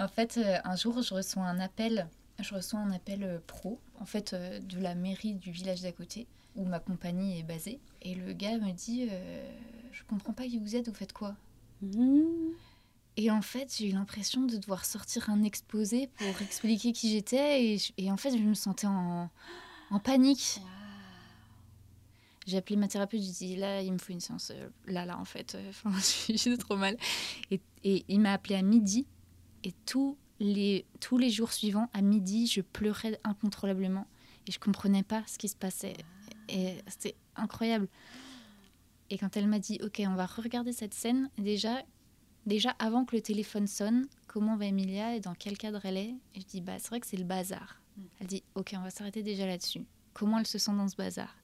en 0.00 0.08
fait, 0.08 0.38
euh, 0.38 0.58
un 0.64 0.76
jour, 0.76 1.02
je 1.02 1.14
reçois 1.14 1.44
un 1.44 1.60
appel. 1.60 2.08
Je 2.40 2.54
reçois 2.54 2.80
un 2.80 2.92
appel 2.92 3.24
euh, 3.24 3.38
pro, 3.46 3.80
en 4.00 4.06
fait, 4.06 4.32
euh, 4.32 4.60
de 4.60 4.78
la 4.78 4.94
mairie 4.94 5.34
du 5.34 5.50
village 5.50 5.82
d'à 5.82 5.92
côté, 5.92 6.26
où 6.58 6.64
ma 6.64 6.80
compagnie 6.80 7.38
est 7.38 7.42
basée. 7.42 7.80
Et 8.02 8.14
le 8.14 8.34
gars 8.34 8.58
me 8.58 8.72
dit 8.72 9.08
Je 9.92 10.02
comprends 10.04 10.34
pas 10.34 10.44
qui 10.44 10.58
vous 10.58 10.76
êtes, 10.76 10.88
vous 10.88 10.94
faites 10.94 11.14
quoi? 11.14 11.34
Mmh. 11.80 12.52
Et 13.20 13.32
en 13.32 13.42
fait, 13.42 13.74
j'ai 13.76 13.88
eu 13.88 13.92
l'impression 13.92 14.42
de 14.42 14.56
devoir 14.56 14.84
sortir 14.84 15.28
un 15.28 15.42
exposé 15.42 16.08
pour 16.18 16.28
expliquer 16.40 16.92
qui 16.92 17.10
j'étais. 17.10 17.74
Et, 17.74 17.78
et, 17.96 18.12
en 18.12 18.16
fait, 18.16 18.30
je 18.30 18.42
me 18.42 18.54
sentais 18.54 18.86
en, 18.86 19.28
en 19.90 19.98
panique. 19.98 20.60
J'ai 22.46 22.58
appelé 22.58 22.76
ma 22.76 22.86
thérapeute, 22.86 23.20
j'ai 23.20 23.32
dit 23.32 23.56
là, 23.56 23.82
il 23.82 23.92
me 23.92 23.98
faut 23.98 24.12
une 24.12 24.20
séance, 24.20 24.52
euh, 24.54 24.68
là, 24.86 25.04
là, 25.04 25.18
en 25.18 25.24
fait. 25.24 25.56
Euh, 25.56 25.68
enfin, 25.84 25.90
je 25.98 26.36
suis 26.36 26.58
trop 26.58 26.76
mal. 26.76 26.96
Et, 27.50 27.60
et 27.82 28.04
il 28.08 28.20
m'a 28.20 28.32
appelé 28.32 28.54
à 28.54 28.62
midi. 28.62 29.04
Et 29.64 29.72
tous 29.84 30.16
les, 30.38 30.86
tous 31.00 31.18
les 31.18 31.28
jours 31.28 31.52
suivants, 31.52 31.90
à 31.94 32.02
midi, 32.02 32.46
je 32.46 32.60
pleurais 32.60 33.18
incontrôlablement. 33.24 34.06
Et 34.46 34.52
je 34.52 34.60
comprenais 34.60 35.02
pas 35.02 35.24
ce 35.26 35.38
qui 35.38 35.48
se 35.48 35.56
passait. 35.56 35.96
Et 36.48 36.78
c'était 36.86 37.14
incroyable. 37.36 37.88
Et 39.10 39.18
quand 39.18 39.36
elle 39.36 39.48
m'a 39.48 39.58
dit, 39.58 39.78
OK, 39.82 40.02
on 40.06 40.14
va 40.14 40.26
regarder 40.26 40.72
cette 40.72 40.94
scène, 40.94 41.30
déjà, 41.38 41.82
déjà 42.46 42.70
avant 42.78 43.04
que 43.04 43.16
le 43.16 43.22
téléphone 43.22 43.66
sonne, 43.66 44.06
comment 44.26 44.56
va 44.56 44.66
Emilia 44.66 45.14
et 45.14 45.20
dans 45.20 45.34
quel 45.34 45.56
cadre 45.56 45.80
elle 45.84 45.96
est 45.96 46.14
Et 46.34 46.40
je 46.40 46.46
dis, 46.46 46.60
bah, 46.60 46.78
c'est 46.78 46.88
vrai 46.88 47.00
que 47.00 47.06
c'est 47.06 47.16
le 47.16 47.24
bazar. 47.24 47.80
Elle 48.20 48.26
dit 48.26 48.42
Ok, 48.54 48.74
on 48.76 48.82
va 48.82 48.90
s'arrêter 48.90 49.22
déjà 49.22 49.46
là-dessus. 49.46 49.82
Comment 50.12 50.38
elle 50.38 50.46
se 50.46 50.58
sent 50.58 50.72
dans 50.72 50.88
ce 50.88 50.96
bazar? 50.96 51.34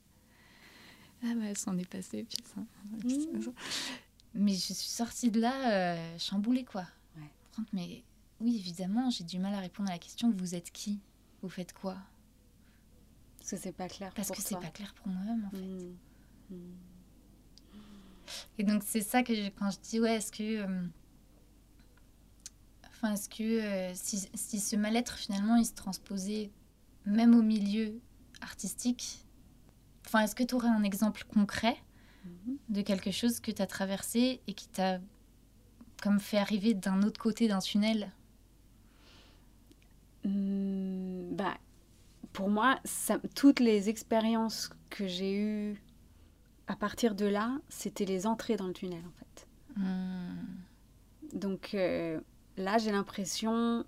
Ah, 1.23 1.35
bah, 1.35 1.45
elle 1.47 1.59
s'en 1.59 1.77
est 1.79 1.89
passée. 1.89 2.27
Mmh. 2.57 3.51
Mais 4.35 4.53
je 4.53 4.73
suis 4.73 4.75
sortie 4.75 5.31
de 5.31 5.41
là 5.41 5.73
euh, 5.73 6.19
chamboulée, 6.19 6.65
quoi. 6.65 6.85
Mais 7.73 8.03
oui, 8.41 8.57
évidemment, 8.57 9.11
j'ai 9.11 9.25
du 9.25 9.39
mal 9.39 9.55
à 9.55 9.61
répondre 9.61 9.89
à 9.89 9.93
la 9.93 9.99
question 9.99 10.33
Vous 10.37 10.55
êtes 10.55 10.71
qui? 10.73 10.99
Vous 11.41 11.49
faites 11.49 11.73
quoi? 11.73 11.97
Parce 13.45 13.51
que 13.51 13.57
c'est 13.59 13.73
pas 13.73 13.89
clair 13.89 14.11
Parce 14.15 14.31
que 14.31 14.41
c'est 14.41 14.59
pas 14.59 14.71
clair 14.71 14.95
pour 14.95 15.09
moi-même, 15.09 15.45
en 15.45 15.51
fait. 15.51 15.59
Mmh. 15.59 15.97
Mmh. 16.51 16.57
Et 18.59 18.65
donc, 18.65 18.83
c'est 18.87 19.03
ça 19.03 19.23
que 19.23 19.51
quand 19.51 19.71
je 19.71 19.79
dis 19.81 20.01
Ouais, 20.01 20.15
est-ce 20.17 20.33
que. 20.33 20.63
Euh, 20.63 20.87
est-ce 23.13 23.29
que 23.29 23.43
euh, 23.43 23.93
si, 23.95 24.31
si, 24.33 24.61
ce 24.61 24.77
mal-être, 24.77 25.19
finalement, 25.19 25.57
il 25.57 25.67
se 25.67 25.75
transposait 25.75 26.51
même 27.05 27.35
au 27.35 27.43
milieu 27.43 28.01
artistique 28.41 29.27
Enfin, 30.07 30.21
est-ce 30.21 30.35
que 30.35 30.43
tu 30.43 30.55
aurais 30.55 30.69
un 30.69 30.83
exemple 30.83 31.25
concret 31.25 31.77
mhm. 32.25 32.57
de 32.71 32.81
quelque 32.81 33.11
chose 33.11 33.41
que 33.41 33.51
tu 33.51 33.61
as 33.61 33.67
traversé 33.67 34.41
et 34.47 34.55
qui 34.55 34.69
t'a 34.69 35.01
comme 36.03 36.19
fait 36.19 36.39
arriver 36.39 36.73
d'un 36.73 37.03
autre 37.03 37.21
côté 37.21 37.47
d'un 37.47 37.59
tunnel? 37.59 38.11
Mmh, 40.25 41.35
bah, 41.35 41.59
Pour 42.35 42.51
moi, 42.51 42.81
ça, 42.85 43.21
toutes 43.37 43.61
les 43.61 43.89
expériences 43.89 44.69
que 44.91 45.07
j'ai 45.07 45.39
eues 45.39 45.83
à 46.67 46.75
partir 46.75 47.15
de 47.15 47.27
là, 47.27 47.59
c'était 47.69 48.05
les 48.05 48.27
entrées 48.27 48.57
dans 48.57 48.67
le 48.67 48.73
tunnel, 48.73 49.03
en 49.07 49.13
fait. 49.13 49.49
Mmh. 49.77 51.39
Donc, 51.39 51.75
euh, 51.75 52.21
là, 52.57 52.77
j'ai 52.79 52.91
l'impression 52.91 53.85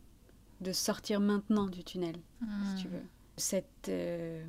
de 0.61 0.73
sortir 0.73 1.19
maintenant 1.19 1.67
du 1.67 1.83
tunnel, 1.83 2.17
si 2.41 2.83
tu 2.83 2.89
hmm. 2.89 2.93
veux. 2.93 3.03
Cette 3.37 3.89
euh, 3.89 4.47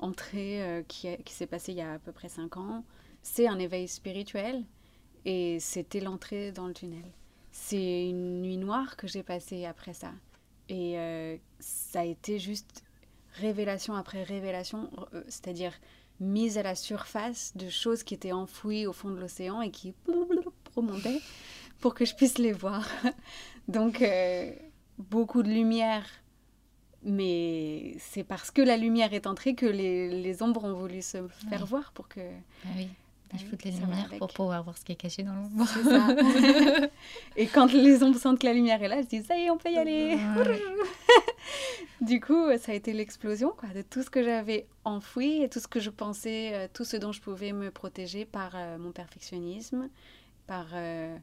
entrée 0.00 0.62
euh, 0.62 0.82
qui, 0.82 1.08
qui 1.24 1.32
s'est 1.32 1.46
passée 1.46 1.72
il 1.72 1.78
y 1.78 1.82
a 1.82 1.94
à 1.94 1.98
peu 1.98 2.12
près 2.12 2.28
cinq 2.28 2.56
ans, 2.56 2.84
c'est 3.22 3.46
un 3.46 3.58
éveil 3.58 3.88
spirituel 3.88 4.64
et 5.24 5.58
c'était 5.60 6.00
l'entrée 6.00 6.52
dans 6.52 6.66
le 6.66 6.74
tunnel. 6.74 7.04
C'est 7.52 8.08
une 8.10 8.42
nuit 8.42 8.58
noire 8.58 8.96
que 8.96 9.06
j'ai 9.06 9.22
passée 9.22 9.64
après 9.64 9.94
ça. 9.94 10.12
Et 10.68 11.40
ça 11.60 12.00
a 12.00 12.04
été 12.04 12.38
juste 12.38 12.84
révélation 13.40 13.94
après 13.94 14.22
révélation, 14.22 14.90
c'est-à-dire 15.28 15.72
mise 16.20 16.58
à 16.58 16.62
la 16.62 16.74
surface 16.74 17.52
de 17.56 17.68
choses 17.68 18.02
qui 18.02 18.14
étaient 18.14 18.32
enfouies 18.32 18.86
au 18.86 18.92
fond 18.92 19.10
de 19.10 19.20
l'océan 19.20 19.60
et 19.60 19.70
qui 19.70 19.94
remontaient 20.74 21.20
pour 21.80 21.94
que 21.94 22.04
je 22.04 22.14
puisse 22.14 22.38
les 22.38 22.52
voir. 22.52 22.88
Donc, 23.68 24.00
euh, 24.00 24.50
beaucoup 24.98 25.42
de 25.42 25.48
lumière, 25.48 26.06
mais 27.02 27.96
c'est 27.98 28.24
parce 28.24 28.50
que 28.50 28.62
la 28.62 28.76
lumière 28.76 29.12
est 29.12 29.26
entrée 29.26 29.54
que 29.54 29.66
les, 29.66 30.08
les 30.08 30.42
ombres 30.42 30.64
ont 30.64 30.74
voulu 30.74 31.02
se 31.02 31.28
faire 31.48 31.66
voir 31.66 31.92
pour 31.92 32.08
que... 32.08 32.20
Ah 32.64 32.68
oui. 32.76 32.88
Il 33.32 33.40
faut 33.40 33.56
les 33.64 33.70
lumières 33.72 34.08
pour 34.18 34.28
pouvoir 34.28 34.62
voir 34.62 34.78
ce 34.78 34.84
qui 34.84 34.92
est 34.92 34.96
caché 34.96 35.22
dans 35.22 35.34
l'ombre. 35.34 35.66
Ça. 35.66 36.88
et 37.36 37.46
quand 37.46 37.72
les 37.72 38.02
ombres 38.02 38.18
sentent 38.18 38.38
que 38.38 38.46
la 38.46 38.52
lumière 38.52 38.82
est 38.82 38.88
là, 38.88 39.02
je 39.02 39.06
dis 39.06 39.22
ça 39.22 39.36
y 39.36 39.42
est, 39.42 39.50
on 39.50 39.58
peut 39.58 39.70
y 39.70 39.78
aller. 39.78 40.16
du 42.00 42.20
coup, 42.20 42.56
ça 42.58 42.72
a 42.72 42.74
été 42.74 42.92
l'explosion 42.92 43.52
quoi, 43.56 43.68
de 43.70 43.82
tout 43.82 44.02
ce 44.02 44.10
que 44.10 44.22
j'avais 44.22 44.66
enfoui 44.84 45.42
et 45.42 45.48
tout 45.48 45.60
ce 45.60 45.68
que 45.68 45.80
je 45.80 45.90
pensais, 45.90 46.54
euh, 46.54 46.68
tout 46.72 46.84
ce 46.84 46.96
dont 46.96 47.12
je 47.12 47.20
pouvais 47.20 47.52
me 47.52 47.70
protéger 47.70 48.24
par 48.24 48.52
euh, 48.54 48.78
mon 48.78 48.92
perfectionnisme, 48.92 49.88
par 50.46 50.68
euh, 50.72 51.16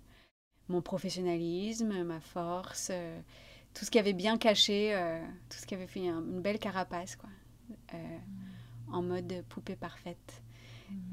mon 0.68 0.82
professionnalisme, 0.82 2.04
ma 2.04 2.20
force, 2.20 2.92
tout 3.74 3.86
ce 3.86 3.92
qui 3.92 4.00
avait 4.00 4.14
bien 4.14 4.38
caché, 4.38 4.96
tout 5.50 5.58
ce 5.58 5.66
qui 5.66 5.74
avait 5.74 5.88
fait 5.88 6.02
une 6.02 6.42
belle 6.42 6.60
carapace, 6.60 7.16
quoi, 7.16 7.30
en 8.92 9.02
mode 9.02 9.44
poupée 9.50 9.76
parfaite. 9.76 10.43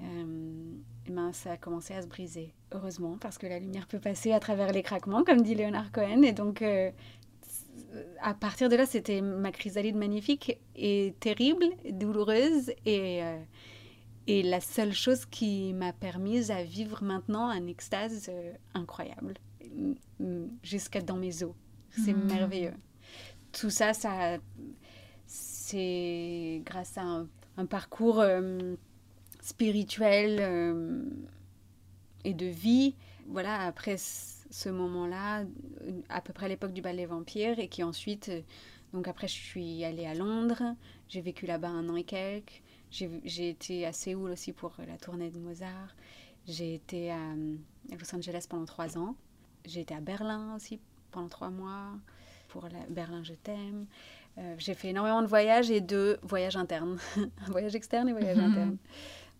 Euh, 0.00 0.72
et 1.06 1.10
ben, 1.10 1.32
ça 1.32 1.52
a 1.52 1.56
commencé 1.56 1.94
à 1.94 2.02
se 2.02 2.06
briser, 2.06 2.54
heureusement, 2.72 3.18
parce 3.20 3.38
que 3.38 3.46
la 3.46 3.58
lumière 3.58 3.86
peut 3.86 3.98
passer 3.98 4.32
à 4.32 4.40
travers 4.40 4.72
les 4.72 4.82
craquements, 4.82 5.24
comme 5.24 5.42
dit 5.42 5.54
Léonard 5.54 5.92
Cohen. 5.92 6.22
Et 6.22 6.32
donc, 6.32 6.62
euh, 6.62 6.90
à 8.20 8.34
partir 8.34 8.68
de 8.68 8.76
là, 8.76 8.86
c'était 8.86 9.20
ma 9.20 9.52
chrysalide 9.52 9.96
magnifique 9.96 10.58
et 10.76 11.14
terrible, 11.20 11.64
douloureuse, 11.90 12.70
et, 12.86 13.22
euh, 13.22 13.38
et 14.26 14.42
la 14.42 14.60
seule 14.60 14.92
chose 14.92 15.26
qui 15.26 15.72
m'a 15.72 15.92
permise 15.92 16.50
à 16.50 16.62
vivre 16.62 17.02
maintenant 17.02 17.48
un 17.48 17.66
extase 17.66 18.30
incroyable, 18.74 19.34
jusqu'à 20.62 21.00
dans 21.00 21.16
mes 21.16 21.42
os. 21.42 21.54
C'est 21.90 22.12
mmh. 22.12 22.24
merveilleux. 22.24 22.74
Tout 23.52 23.70
ça, 23.70 23.94
ça 23.94 24.38
c'est 25.26 26.62
grâce 26.64 26.96
à 26.98 27.02
un, 27.02 27.28
un 27.56 27.66
parcours 27.66 28.22
spirituel 29.40 30.38
euh, 30.40 31.02
et 32.24 32.34
de 32.34 32.46
vie. 32.46 32.94
Voilà, 33.26 33.60
après 33.60 33.96
ce 33.96 34.68
moment-là, 34.68 35.44
à 36.08 36.20
peu 36.20 36.32
près 36.32 36.46
à 36.46 36.48
l'époque 36.48 36.72
du 36.72 36.82
ballet 36.82 37.06
vampire, 37.06 37.58
et 37.58 37.68
qui 37.68 37.82
ensuite, 37.82 38.28
euh, 38.28 38.40
donc 38.92 39.08
après 39.08 39.28
je 39.28 39.34
suis 39.34 39.84
allée 39.84 40.06
à 40.06 40.14
Londres, 40.14 40.62
j'ai 41.08 41.20
vécu 41.20 41.46
là-bas 41.46 41.68
un 41.68 41.88
an 41.88 41.96
et 41.96 42.04
quelques, 42.04 42.62
j'ai 42.90 43.48
été 43.48 43.86
à 43.86 43.92
Séoul 43.92 44.32
aussi 44.32 44.52
pour 44.52 44.72
la 44.86 44.96
tournée 44.96 45.30
de 45.30 45.38
Mozart, 45.38 45.94
j'ai 46.46 46.74
été 46.74 47.12
à, 47.12 47.34
Los 47.92 48.14
Angeles 48.14 48.46
pendant 48.48 48.64
trois 48.64 48.98
ans, 48.98 49.14
j'ai 49.64 49.82
été 49.82 49.94
à 49.94 50.00
Berlin 50.00 50.56
aussi 50.56 50.80
pendant 51.12 51.28
trois 51.28 51.50
mois, 51.50 51.92
pour 52.48 52.64
la, 52.64 52.80
Berlin 52.88 53.22
je 53.22 53.34
t'aime. 53.34 53.86
Euh, 54.38 54.54
j'ai 54.58 54.74
fait 54.74 54.88
énormément 54.88 55.22
de 55.22 55.26
voyages 55.26 55.70
et 55.70 55.80
de 55.80 56.18
voyages 56.22 56.56
internes, 56.56 56.98
voyages 57.48 57.74
externes 57.74 58.08
et 58.08 58.12
voyages 58.12 58.38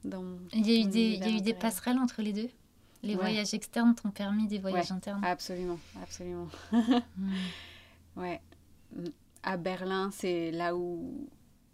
internes 0.05 0.39
il 0.53 0.67
y 0.67 0.77
a 0.77 0.81
eu 0.81 0.89
des, 0.89 1.11
il 1.15 1.21
y 1.21 1.25
a 1.25 1.37
eu 1.37 1.41
des 1.41 1.55
passerelles 1.55 1.99
entre 1.99 2.23
les 2.23 2.33
deux 2.33 2.49
Les 3.03 3.15
voyages 3.15 3.55
externes 3.55 3.95
t'ont 3.95 4.11
permis 4.11 4.47
des 4.47 4.59
voyages 4.59 4.93
internes 4.93 5.25
Absolument, 5.25 5.79
absolument. 6.03 6.49
Hmm. 6.73 7.01
Ouais. 8.17 8.41
À 9.45 9.57
Berlin, 9.57 10.11
c'est 10.13 10.51
là 10.51 10.77
où 10.77 11.29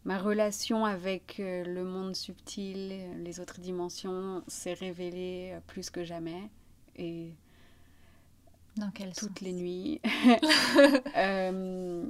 ma 0.05 0.19
relation 0.19 0.85
avec 0.85 1.41
euh, 1.41 1.65
le 1.65 1.83
monde 1.83 2.15
subtil, 2.15 2.95
les 3.23 3.41
autres 3.41 3.59
dimensions, 3.59 4.45
s'est 4.47 4.75
révélée 4.75 5.53
euh, 5.55 5.61
plus 5.67 5.91
que 5.91 6.05
jamais. 6.05 6.49
Et 6.97 7.33
dans 8.77 8.91
quel 8.91 9.13
toutes 9.15 9.41
les 9.41 9.53
nuits, 9.53 10.01
euh, 11.17 12.09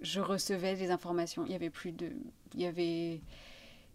je 0.00 0.20
recevais 0.20 0.76
des 0.76 0.90
informations. 0.90 1.44
Il 1.44 1.52
y 1.52 1.54
avait 1.54 1.70
plus 1.70 1.92
de, 1.92 2.10
il 2.54 2.60
y 2.62 2.66
avait 2.66 3.20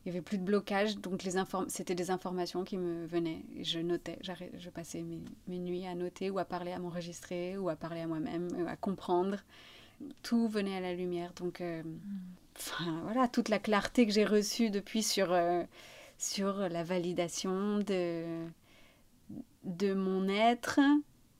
il 0.05 0.11
n'y 0.11 0.17
avait 0.17 0.23
plus 0.23 0.37
de 0.37 0.43
blocage, 0.43 0.97
donc 0.97 1.23
les 1.23 1.33
c'était 1.67 1.95
des 1.95 2.09
informations 2.09 2.63
qui 2.63 2.77
me 2.77 3.05
venaient. 3.05 3.43
Et 3.57 3.65
je 3.65 3.79
notais, 3.79 4.17
je 4.21 4.69
passais 4.69 5.01
mes, 5.01 5.21
mes, 5.47 5.59
nuits 5.59 5.85
à 5.85 5.93
noter 5.93 6.29
ou 6.29 6.39
à 6.39 6.45
parler, 6.45 6.71
à 6.71 6.79
m'enregistrer 6.79 7.57
ou 7.57 7.67
à 7.69 7.75
parler 7.75 8.01
à 8.01 8.07
moi-même, 8.07 8.47
euh, 8.55 8.67
à 8.67 8.77
comprendre. 8.77 9.37
Tout 10.23 10.47
venait 10.47 10.77
à 10.77 10.79
la 10.79 10.93
lumière. 10.93 11.33
Donc, 11.33 11.59
euh, 11.59 11.83
voilà, 13.03 13.27
toute 13.27 13.49
la 13.49 13.59
clarté 13.59 14.05
que 14.05 14.13
j'ai 14.13 14.23
reçue 14.23 14.69
depuis 14.69 15.03
sur, 15.03 15.33
euh, 15.33 15.63
sur 16.17 16.69
la 16.69 16.83
validation 16.83 17.79
de, 17.79 18.45
de 19.65 19.93
mon 19.93 20.29
être 20.29 20.79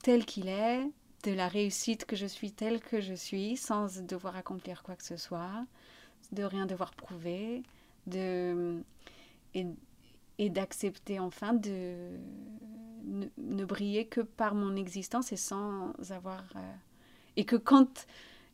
tel 0.02 0.26
qu'il 0.26 0.48
est, 0.48 0.82
de 1.24 1.32
la 1.32 1.48
réussite 1.48 2.04
que 2.04 2.16
je 2.16 2.26
suis 2.26 2.52
telle 2.52 2.80
que 2.80 3.00
je 3.00 3.14
suis, 3.14 3.56
sans 3.56 4.02
devoir 4.02 4.36
accomplir 4.36 4.82
quoi 4.82 4.96
que 4.96 5.04
ce 5.04 5.16
soit, 5.16 5.64
de 6.32 6.42
rien 6.42 6.66
devoir 6.66 6.92
prouver 6.92 7.62
de, 8.06 8.82
et, 9.54 9.66
et 10.38 10.50
d'accepter 10.50 11.18
enfin 11.18 11.52
de 11.52 11.94
ne, 13.04 13.64
briller 13.64 14.06
que 14.06 14.20
par 14.20 14.54
mon 14.54 14.76
existence 14.76 15.32
et 15.32 15.36
sans 15.36 15.92
avoir... 16.10 16.44
Euh, 16.56 16.74
et 17.36 17.44
que 17.44 17.56
quand... 17.56 18.06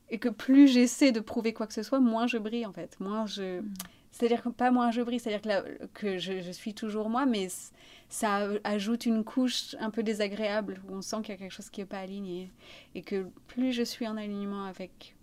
Et 0.08 0.18
que 0.18 0.28
plus 0.28 0.68
j'essaie 0.68 1.10
de 1.10 1.18
prouver 1.18 1.52
quoi 1.52 1.66
que 1.66 1.74
ce 1.74 1.82
soit, 1.82 1.98
moins 1.98 2.28
je 2.28 2.38
brille 2.38 2.66
en 2.66 2.72
fait. 2.72 2.98
Moins 3.00 3.26
je... 3.26 3.60
Mm. 3.60 3.74
C'est-à-dire 4.12 4.42
que 4.42 4.48
pas 4.48 4.70
moins 4.70 4.90
je 4.92 5.02
brille, 5.02 5.20
c'est-à-dire 5.20 5.42
que, 5.42 5.86
que 5.88 6.16
je, 6.16 6.40
je, 6.40 6.50
suis 6.50 6.72
toujours 6.72 7.10
moi, 7.10 7.26
mais 7.26 7.48
ça 8.08 8.48
ajoute 8.64 9.04
une 9.04 9.24
couche 9.24 9.74
un 9.78 9.90
peu 9.90 10.02
désagréable 10.02 10.80
où 10.88 10.94
on 10.94 11.02
sent 11.02 11.18
qu'il 11.18 11.30
y 11.30 11.32
a 11.32 11.36
quelque 11.36 11.52
chose 11.52 11.68
qui 11.68 11.80
n'est 11.80 11.86
pas 11.86 11.98
aligné. 11.98 12.50
Et 12.94 13.02
que 13.02 13.26
plus 13.46 13.72
je 13.72 13.82
suis 13.82 14.08
en 14.08 14.16
alignement 14.16 14.64
avec 14.64 15.16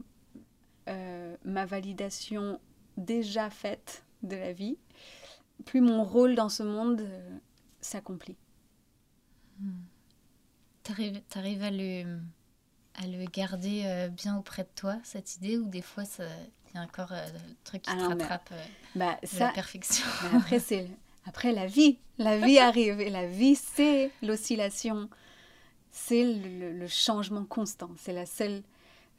euh, 0.89 1.35
ma 1.45 1.65
validation 1.65 2.59
déjà 2.97 3.49
faite, 3.49 4.03
de 4.23 4.35
la 4.35 4.53
vie, 4.53 4.77
plus 5.65 5.81
mon 5.81 6.03
rôle 6.03 6.35
dans 6.35 6.49
ce 6.49 6.63
monde 6.63 7.01
euh, 7.01 7.37
s'accomplit. 7.81 8.37
Hmm. 9.59 9.71
Tu 10.83 10.91
arrives 11.35 11.63
à 11.63 11.71
le, 11.71 12.19
à 12.95 13.07
le 13.07 13.25
garder 13.25 13.83
euh, 13.85 14.09
bien 14.09 14.37
auprès 14.37 14.63
de 14.63 14.69
toi, 14.75 14.97
cette 15.03 15.37
idée, 15.37 15.57
ou 15.57 15.65
des 15.67 15.81
fois, 15.81 16.03
il 16.19 16.75
y 16.75 16.77
a 16.77 16.81
encore 16.81 17.13
euh, 17.13 17.25
le 17.25 17.55
truc 17.63 17.83
qui 17.83 17.95
te 17.95 18.03
rattrape 18.03 18.53
bah, 18.95 19.17
la 19.39 19.51
perfection? 19.51 20.05
après, 20.35 20.59
c'est 20.59 20.87
après, 21.25 21.53
la 21.53 21.67
vie. 21.67 21.99
La 22.17 22.37
vie 22.37 22.59
arrive, 22.59 22.99
et 22.99 23.09
la 23.09 23.27
vie, 23.27 23.55
c'est 23.55 24.11
l'oscillation. 24.21 25.09
C'est 25.89 26.23
le, 26.23 26.73
le, 26.73 26.87
changement 26.87 27.45
constant. 27.45 27.91
C'est 27.97 28.13
la 28.13 28.25
seule 28.25 28.61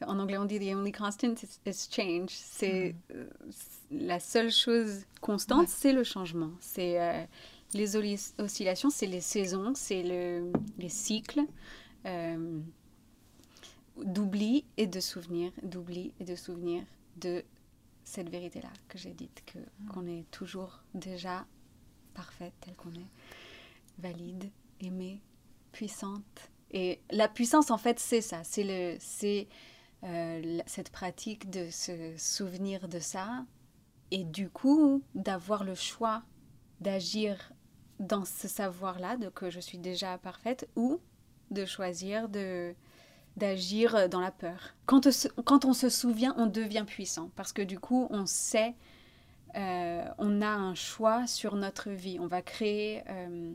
en 0.06 0.18
anglais, 0.18 0.38
on 0.38 0.44
dit 0.44 0.58
the 0.58 0.74
only 0.74 0.92
constant 0.92 1.34
is, 1.66 1.88
change. 1.90 2.30
C'est 2.30 2.92
mm. 2.92 3.14
euh, 3.14 3.30
la 3.90 4.20
seule 4.20 4.50
chose 4.50 5.04
constante, 5.20 5.68
c'est 5.68 5.92
le 5.92 6.04
changement. 6.04 6.50
C'est 6.60 7.00
euh, 7.00 7.24
les 7.72 7.96
oscillations, 8.38 8.90
c'est 8.90 9.06
les 9.06 9.20
saisons, 9.20 9.72
c'est 9.74 10.02
le, 10.02 10.52
les 10.78 10.88
cycles 10.88 11.42
euh, 12.06 12.60
d'oubli 13.96 14.64
et 14.76 14.86
de 14.86 15.00
souvenir, 15.00 15.52
d'oubli 15.62 16.12
et 16.20 16.24
de 16.24 16.36
souvenir 16.36 16.82
de 17.16 17.44
cette 18.04 18.28
vérité-là 18.28 18.70
que 18.88 18.98
j'ai 18.98 19.12
dite, 19.12 19.42
que 19.46 19.58
mm. 19.58 19.88
qu'on 19.88 20.06
est 20.06 20.30
toujours 20.30 20.80
déjà 20.94 21.46
parfaite 22.14 22.54
telle 22.60 22.76
qu'on 22.76 22.92
est, 22.92 23.10
valide, 23.98 24.50
aimée, 24.80 25.20
puissante. 25.72 26.50
Et 26.70 27.00
la 27.10 27.28
puissance, 27.28 27.70
en 27.70 27.78
fait, 27.78 27.98
c'est 28.00 28.20
ça. 28.20 28.42
C'est 28.44 28.64
le, 28.64 28.96
c'est 28.98 29.48
euh, 30.04 30.58
cette 30.66 30.90
pratique 30.90 31.50
de 31.50 31.70
se 31.70 32.14
souvenir 32.16 32.88
de 32.88 32.98
ça 32.98 33.44
et 34.10 34.24
du 34.24 34.48
coup 34.50 35.02
d'avoir 35.14 35.64
le 35.64 35.74
choix 35.74 36.22
d'agir 36.80 37.52
dans 38.00 38.24
ce 38.24 38.48
savoir-là, 38.48 39.16
de 39.16 39.28
que 39.28 39.50
je 39.50 39.60
suis 39.60 39.78
déjà 39.78 40.18
parfaite, 40.18 40.68
ou 40.76 41.00
de 41.50 41.64
choisir 41.64 42.28
de 42.28 42.74
d'agir 43.36 44.08
dans 44.08 44.20
la 44.20 44.30
peur. 44.30 44.76
Quand, 44.86 45.08
quand, 45.44 45.64
on 45.64 45.72
se 45.72 45.88
souvient, 45.88 46.34
on 46.38 46.46
devient 46.46 46.84
puissant, 46.86 47.30
parce 47.34 47.52
que 47.52 47.62
du 47.62 47.80
coup, 47.80 48.06
on 48.10 48.26
sait, 48.26 48.76
euh, 49.56 50.04
on 50.18 50.40
a 50.40 50.48
un 50.50 50.76
choix 50.76 51.26
sur 51.26 51.56
notre 51.56 51.90
vie. 51.90 52.18
On 52.20 52.28
va 52.28 52.42
créer 52.42 53.02
euh, 53.08 53.54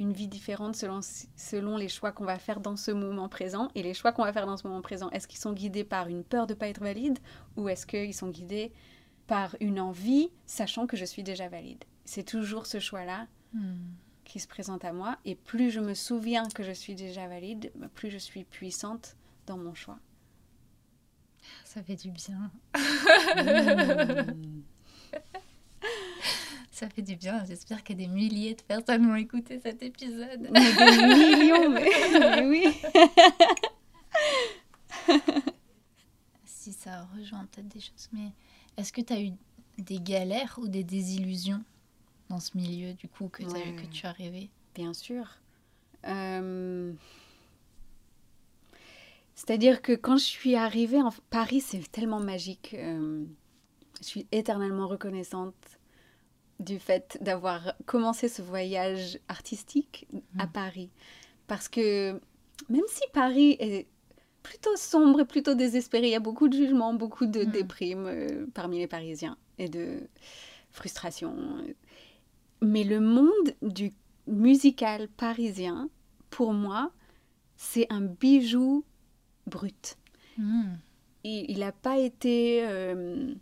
une 0.00 0.12
vie 0.12 0.28
différente 0.28 0.74
selon, 0.74 1.00
selon 1.36 1.76
les 1.76 1.88
choix 1.88 2.10
qu'on 2.10 2.24
va 2.24 2.38
faire 2.38 2.60
dans 2.60 2.76
ce 2.76 2.90
moment 2.90 3.28
présent. 3.28 3.68
Et 3.74 3.82
les 3.82 3.94
choix 3.94 4.12
qu'on 4.12 4.24
va 4.24 4.32
faire 4.32 4.46
dans 4.46 4.56
ce 4.56 4.66
moment 4.66 4.80
présent, 4.80 5.10
est-ce 5.10 5.28
qu'ils 5.28 5.38
sont 5.38 5.52
guidés 5.52 5.84
par 5.84 6.08
une 6.08 6.24
peur 6.24 6.46
de 6.46 6.54
ne 6.54 6.58
pas 6.58 6.68
être 6.68 6.80
valide 6.80 7.18
ou 7.56 7.68
est-ce 7.68 7.86
qu'ils 7.86 8.14
sont 8.14 8.30
guidés 8.30 8.72
par 9.26 9.54
une 9.60 9.78
envie, 9.78 10.30
sachant 10.46 10.86
que 10.86 10.96
je 10.96 11.04
suis 11.04 11.22
déjà 11.22 11.48
valide? 11.48 11.84
C'est 12.04 12.24
toujours 12.24 12.66
ce 12.66 12.80
choix-là 12.80 13.26
hmm. 13.52 13.76
qui 14.24 14.40
se 14.40 14.48
présente 14.48 14.84
à 14.84 14.92
moi. 14.92 15.18
Et 15.24 15.34
plus 15.34 15.70
je 15.70 15.80
me 15.80 15.94
souviens 15.94 16.48
que 16.48 16.64
je 16.64 16.72
suis 16.72 16.94
déjà 16.94 17.28
valide, 17.28 17.70
plus 17.94 18.10
je 18.10 18.18
suis 18.18 18.44
puissante 18.44 19.16
dans 19.46 19.58
mon 19.58 19.74
choix. 19.74 19.98
Ça 21.64 21.82
fait 21.82 21.96
du 21.96 22.10
bien. 22.10 22.50
Hmm. 23.30 24.62
Ça 26.80 26.88
fait 26.88 27.02
du 27.02 27.14
bien. 27.14 27.44
J'espère 27.44 27.84
que 27.84 27.92
des 27.92 28.06
milliers 28.06 28.54
de 28.54 28.62
personnes 28.62 29.06
vont 29.06 29.14
écouter 29.16 29.60
cet 29.62 29.82
épisode. 29.82 30.40
des 30.40 30.50
millions, 30.50 31.68
mais, 31.68 32.42
oui. 32.46 32.64
si 36.46 36.72
ça 36.72 37.06
rejoint 37.14 37.44
peut-être 37.52 37.68
des 37.68 37.80
choses, 37.80 38.08
mais 38.14 38.30
est-ce 38.78 38.94
que 38.94 39.02
tu 39.02 39.12
as 39.12 39.20
eu 39.20 39.32
des 39.76 40.00
galères 40.00 40.58
ou 40.58 40.68
des 40.68 40.82
désillusions 40.82 41.62
dans 42.30 42.40
ce 42.40 42.56
milieu, 42.56 42.94
du 42.94 43.08
coup, 43.08 43.28
que, 43.28 43.42
que 43.42 43.86
tu 43.92 44.06
as 44.06 44.12
rêvé? 44.12 44.48
Bien 44.74 44.94
sûr. 44.94 45.36
Euh, 46.06 46.94
c'est-à-dire 49.34 49.82
que 49.82 49.92
quand 49.92 50.16
je 50.16 50.24
suis 50.24 50.54
arrivée 50.54 51.02
en 51.02 51.12
Paris, 51.28 51.60
c'est 51.60 51.92
tellement 51.92 52.20
magique. 52.20 52.72
Euh, 52.72 53.26
je 54.00 54.06
suis 54.06 54.26
éternellement 54.32 54.88
reconnaissante 54.88 55.79
du 56.60 56.78
fait 56.78 57.18
d'avoir 57.20 57.74
commencé 57.86 58.28
ce 58.28 58.42
voyage 58.42 59.18
artistique 59.28 60.06
à 60.38 60.46
mmh. 60.46 60.52
Paris. 60.52 60.90
Parce 61.46 61.68
que 61.68 62.12
même 62.68 62.84
si 62.88 63.02
Paris 63.12 63.56
est 63.58 63.88
plutôt 64.42 64.76
sombre 64.76 65.20
et 65.20 65.24
plutôt 65.24 65.54
désespéré, 65.54 66.08
il 66.08 66.12
y 66.12 66.14
a 66.14 66.20
beaucoup 66.20 66.48
de 66.48 66.56
jugements, 66.56 66.94
beaucoup 66.94 67.26
de 67.26 67.42
mmh. 67.42 67.50
déprimes 67.50 68.06
euh, 68.06 68.46
parmi 68.54 68.78
les 68.78 68.86
Parisiens 68.86 69.36
et 69.58 69.68
de 69.68 70.00
frustration. 70.70 71.34
Mais 72.62 72.84
le 72.84 73.00
monde 73.00 73.54
du 73.62 73.92
musical 74.26 75.08
parisien, 75.08 75.88
pour 76.28 76.52
moi, 76.52 76.92
c'est 77.56 77.86
un 77.90 78.02
bijou 78.02 78.84
brut. 79.46 79.96
Hmm. 80.38 80.76
Il 81.24 81.58
n'a 81.58 81.72
pas 81.72 81.98
été 81.98 82.62
euh, 82.62 83.34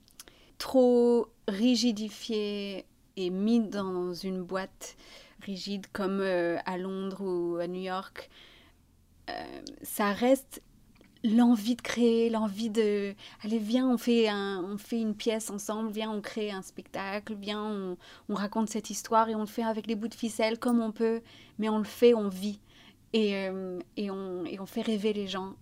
trop 0.59 1.29
rigidifié 1.47 2.87
mis 3.31 3.61
dans 3.61 4.15
une 4.15 4.43
boîte 4.43 4.97
rigide 5.43 5.87
comme 5.93 6.21
euh, 6.21 6.59
à 6.65 6.79
Londres 6.79 7.23
ou 7.23 7.57
à 7.57 7.67
New 7.67 7.81
York. 7.81 8.31
Euh, 9.31 9.61
ça 9.83 10.13
reste 10.13 10.63
l'envie 11.25 11.75
de 11.75 11.83
créer, 11.83 12.31
l'envie 12.31 12.71
de 12.71 13.15
allez 13.43 13.59
viens 13.59 13.89
on 13.89 13.99
fait 13.99 14.29
un, 14.29 14.65
on 14.65 14.79
fait 14.79 15.01
une 15.01 15.15
pièce 15.15 15.51
ensemble, 15.51 15.91
viens 15.91 16.11
on 16.11 16.21
crée 16.21 16.51
un 16.51 16.63
spectacle, 16.63 17.35
viens 17.35 17.63
on, 17.63 17.97
on, 18.29 18.35
raconte 18.35 18.71
cette 18.71 18.89
histoire 18.89 19.29
et 19.29 19.35
on 19.35 19.41
le 19.41 19.47
fait 19.47 19.65
avec 19.65 19.89
les 19.89 19.97
bouts 19.97 20.09
de 20.09 20.15
ficelle 20.15 20.59
comme 20.59 20.81
on 20.81 20.93
peut, 20.93 21.21
mais 21.59 21.69
on 21.69 21.79
le 21.79 21.85
fait, 21.85 22.15
on 22.15 22.29
vit 22.29 22.61
et, 23.13 23.33
et, 23.97 24.11
on, 24.11 24.45
et 24.45 24.61
on 24.61 24.67
fait 24.67 24.83
rêver 24.83 25.13
les 25.13 25.27
gens 25.27 25.55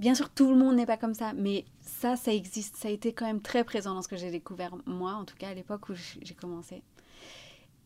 Bien 0.00 0.14
sûr, 0.14 0.30
tout 0.30 0.48
le 0.48 0.56
monde 0.56 0.76
n'est 0.76 0.86
pas 0.86 0.96
comme 0.96 1.12
ça, 1.12 1.34
mais 1.34 1.66
ça, 1.82 2.16
ça 2.16 2.32
existe. 2.32 2.74
Ça 2.76 2.88
a 2.88 2.90
été 2.90 3.12
quand 3.12 3.26
même 3.26 3.42
très 3.42 3.64
présent 3.64 3.94
dans 3.94 4.00
ce 4.00 4.08
que 4.08 4.16
j'ai 4.16 4.30
découvert, 4.30 4.74
moi, 4.86 5.12
en 5.12 5.26
tout 5.26 5.36
cas, 5.36 5.50
à 5.50 5.54
l'époque 5.54 5.90
où 5.90 5.94
j'ai 5.94 6.34
commencé. 6.34 6.82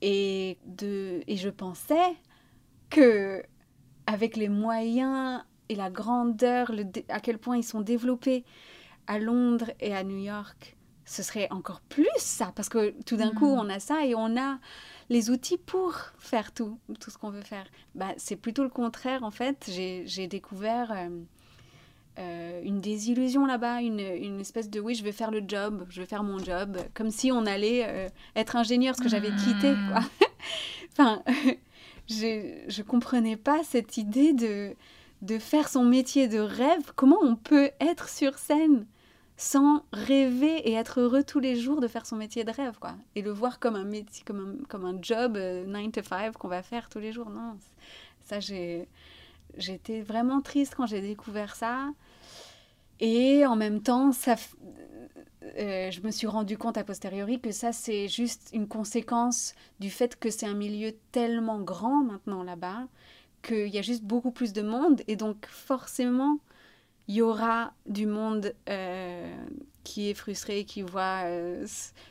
Et, 0.01 0.57
de, 0.65 1.23
et 1.27 1.37
je 1.37 1.49
pensais 1.49 2.15
que, 2.89 3.43
avec 4.07 4.37
les 4.37 4.49
moyens 4.49 5.43
et 5.69 5.75
la 5.75 5.91
grandeur, 5.91 6.71
le, 6.71 6.85
à 7.09 7.19
quel 7.19 7.39
point 7.39 7.57
ils 7.57 7.65
sont 7.65 7.81
développés 7.81 8.45
à 9.09 9.19
Londres 9.19 9.73
et 9.81 9.93
à 9.93 10.05
New 10.05 10.19
York, 10.19 10.77
ce 11.05 11.25
serait 11.25 11.49
encore 11.51 11.81
plus 11.81 12.07
ça, 12.19 12.53
parce 12.55 12.69
que 12.69 12.95
tout 13.03 13.17
d'un 13.17 13.33
coup, 13.33 13.57
hmm. 13.57 13.59
on 13.59 13.69
a 13.69 13.81
ça 13.81 14.07
et 14.07 14.15
on 14.15 14.37
a 14.41 14.61
les 15.09 15.31
outils 15.31 15.59
pour 15.59 15.97
faire 16.19 16.53
tout, 16.53 16.79
tout 17.01 17.11
ce 17.11 17.19
qu'on 17.19 17.31
veut 17.31 17.43
faire. 17.43 17.67
Bah, 17.97 18.15
c'est 18.19 18.37
plutôt 18.37 18.63
le 18.63 18.71
contraire, 18.71 19.25
en 19.25 19.33
fait. 19.33 19.69
J'ai 19.69 20.29
découvert... 20.29 20.93
Euh, 20.93 21.09
euh, 22.19 22.61
une 22.63 22.81
désillusion 22.81 23.45
là-bas, 23.47 23.81
une, 23.81 23.99
une, 23.99 24.41
espèce 24.41 24.71
de 24.71 24.79
oui, 24.79 24.95
je 24.95 25.03
vais 25.03 25.13
faire 25.13 25.31
le 25.31 25.43
job, 25.47 25.85
je 25.89 26.01
vais 26.01 26.07
faire 26.07 26.23
mon 26.23 26.39
job, 26.39 26.79
comme 26.95 27.11
si 27.11 27.33
on 27.33 27.45
allait 27.45 27.85
euh, 27.87 28.09
être 28.37 28.57
ingénieur, 28.57 28.95
ce 28.95 29.03
que 29.03 29.09
j'avais 29.09 29.31
quitté. 29.31 29.75
Quoi. 29.89 30.01
Hmm. 30.01 30.93
enfin, 30.93 31.23
je 32.09 32.67
ne 32.67 32.83
comprenais 32.85 33.37
pas 33.37 33.63
cette 33.65 33.97
idée 33.97 34.33
de, 34.33 34.77
de 35.23 35.39
faire 35.39 35.69
son 35.69 35.85
métier 35.85 36.29
de 36.29 36.39
rêve. 36.39 36.93
Comment 36.95 37.19
on 37.21 37.35
peut 37.35 37.71
être 37.81 38.09
sur 38.09 38.39
scène 38.39 38.87
sans 39.37 39.83
rêver 39.93 40.59
et 40.69 40.75
être 40.75 41.01
heureux 41.01 41.25
tous 41.25 41.41
les 41.41 41.57
jours 41.57 41.81
de 41.81 41.89
faire 41.89 42.07
son 42.07 42.15
métier 42.15 42.45
de 42.45 42.53
rêve, 42.53 42.79
quoi? 42.79 42.95
Et 43.17 43.23
le 43.23 43.33
voir 43.33 43.59
comme 43.59 43.75
un 43.75 43.85
métier, 43.85 44.23
comme 44.25 44.59
un, 44.61 44.65
comme 44.67 44.85
un 44.85 44.97
job 45.03 45.37
9 45.37 45.37
euh, 45.37 45.91
to 45.91 46.03
5 46.03 46.33
qu'on 46.35 46.47
va 46.47 46.63
faire 46.63 46.89
tous 46.89 47.01
les 47.01 47.13
jours. 47.13 47.31
Non, 47.31 47.57
ça, 48.25 48.39
j'ai 48.39 48.87
j'étais 49.57 50.01
vraiment 50.01 50.41
triste 50.41 50.75
quand 50.77 50.87
j'ai 50.87 51.01
découvert 51.01 51.55
ça. 51.55 51.91
Et 53.01 53.45
en 53.47 53.57
même 53.57 53.83
temps, 53.83 54.11
euh, 55.59 55.91
je 55.91 56.01
me 56.01 56.11
suis 56.11 56.27
rendu 56.27 56.57
compte 56.57 56.79
a 56.79 56.85
posteriori 56.85 57.41
que 57.41 57.53
ça, 57.53 57.73
c'est 57.73 58.09
juste 58.09 58.51
une 58.53 58.69
conséquence 58.69 59.55
du 59.81 59.91
fait 59.91 60.19
que 60.19 60.31
c'est 60.31 60.47
un 60.47 60.55
milieu 60.55 60.93
tellement 61.13 61.61
grand 61.61 62.05
maintenant 62.05 62.43
là-bas, 62.43 62.87
qu'il 63.43 63.69
y 63.69 63.79
a 63.79 63.83
juste 63.83 64.05
beaucoup 64.05 64.31
plus 64.31 64.53
de 64.53 64.63
monde. 64.63 65.03
Et 65.09 65.17
donc, 65.17 65.47
forcément, 65.47 66.39
il 67.09 67.17
y 67.17 67.23
aura 67.23 67.73
du 67.87 68.07
monde 68.07 68.55
euh, 68.69 69.47
qui 69.83 70.09
est 70.09 70.15
frustré, 70.15 70.65
qui 70.65 70.83
voit 70.83 71.25
euh, 71.25 71.67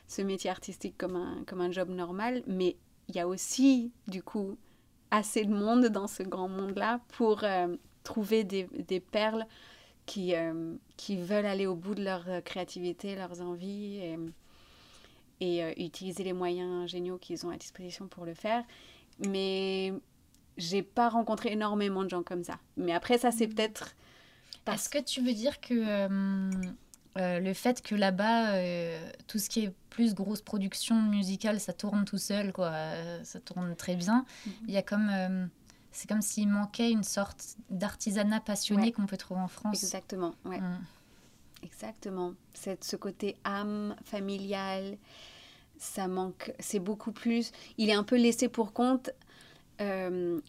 ce 0.07 0.21
métier 0.21 0.49
artistique 0.49 0.95
comme 0.97 1.15
un, 1.15 1.43
comme 1.47 1.61
un 1.61 1.71
job 1.71 1.89
normal. 1.89 2.43
Mais 2.45 2.75
il 3.07 3.15
y 3.15 3.19
a 3.19 3.27
aussi, 3.27 3.91
du 4.07 4.21
coup, 4.21 4.57
assez 5.11 5.45
de 5.45 5.53
monde 5.53 5.85
dans 5.87 6.07
ce 6.07 6.23
grand 6.23 6.49
monde-là 6.49 6.99
pour 7.09 7.43
trouver 8.03 8.43
des 8.43 8.99
perles 8.99 9.45
qui, 10.05 10.35
euh, 10.35 10.75
qui 10.97 11.17
veulent 11.17 11.45
aller 11.45 11.67
au 11.67 11.75
bout 11.75 11.95
de 11.95 12.03
leur 12.03 12.27
euh, 12.27 12.41
créativité, 12.41 13.15
leurs 13.15 13.41
envies 13.41 13.97
et, 13.97 14.17
et 15.39 15.63
euh, 15.63 15.73
utiliser 15.77 16.23
les 16.23 16.33
moyens 16.33 16.89
géniaux 16.89 17.17
qu'ils 17.17 17.45
ont 17.45 17.49
à 17.49 17.57
disposition 17.57 18.07
pour 18.07 18.25
le 18.25 18.33
faire. 18.33 18.63
Mais 19.27 19.93
j'ai 20.57 20.83
pas 20.83 21.09
rencontré 21.09 21.53
énormément 21.53 22.03
de 22.03 22.09
gens 22.09 22.23
comme 22.23 22.43
ça. 22.43 22.59
Mais 22.77 22.93
après, 22.93 23.17
ça, 23.17 23.31
c'est 23.31 23.47
mm. 23.47 23.53
peut-être. 23.53 23.95
Est-ce 24.71 24.89
que 24.89 24.99
tu 24.99 25.21
veux 25.21 25.33
dire 25.33 25.59
que 25.59 26.07
le 27.15 27.53
fait 27.53 27.81
que 27.81 27.95
là-bas, 27.95 28.53
tout 29.27 29.37
ce 29.37 29.49
qui 29.49 29.65
est 29.65 29.73
plus 29.89 30.13
grosse 30.13 30.41
production 30.41 31.01
musicale, 31.01 31.59
ça 31.59 31.73
tourne 31.73 32.05
tout 32.05 32.17
seul, 32.17 32.53
quoi, 32.53 32.71
ça 33.23 33.41
tourne 33.41 33.75
très 33.75 33.97
bien, 33.97 34.25
mm-hmm. 34.47 34.51
il 34.69 34.73
y 34.73 34.77
a 34.77 34.81
comme 34.81 35.49
c'est 35.93 36.09
comme 36.09 36.21
s'il 36.21 36.49
manquait 36.49 36.91
une 36.91 37.03
sorte 37.03 37.55
d'artisanat 37.69 38.41
passionné 38.41 38.91
qu'on 38.91 39.05
peut 39.05 39.15
trouver 39.15 39.41
en 39.41 39.47
France. 39.47 39.81
Exactement, 39.81 40.33
ouais. 40.43 40.59
Mm. 40.59 40.79
Exactement. 41.63 42.33
C'est 42.53 42.83
ce 42.83 42.95
côté 42.95 43.37
âme 43.45 43.95
familiale, 44.03 44.97
ça 45.77 46.07
manque. 46.07 46.51
C'est 46.59 46.79
beaucoup 46.79 47.11
plus. 47.11 47.51
Il 47.77 47.89
est 47.89 47.93
un 47.93 48.03
peu 48.03 48.17
laissé 48.17 48.49
pour 48.49 48.73
compte 48.73 49.11
euh, 49.79 50.41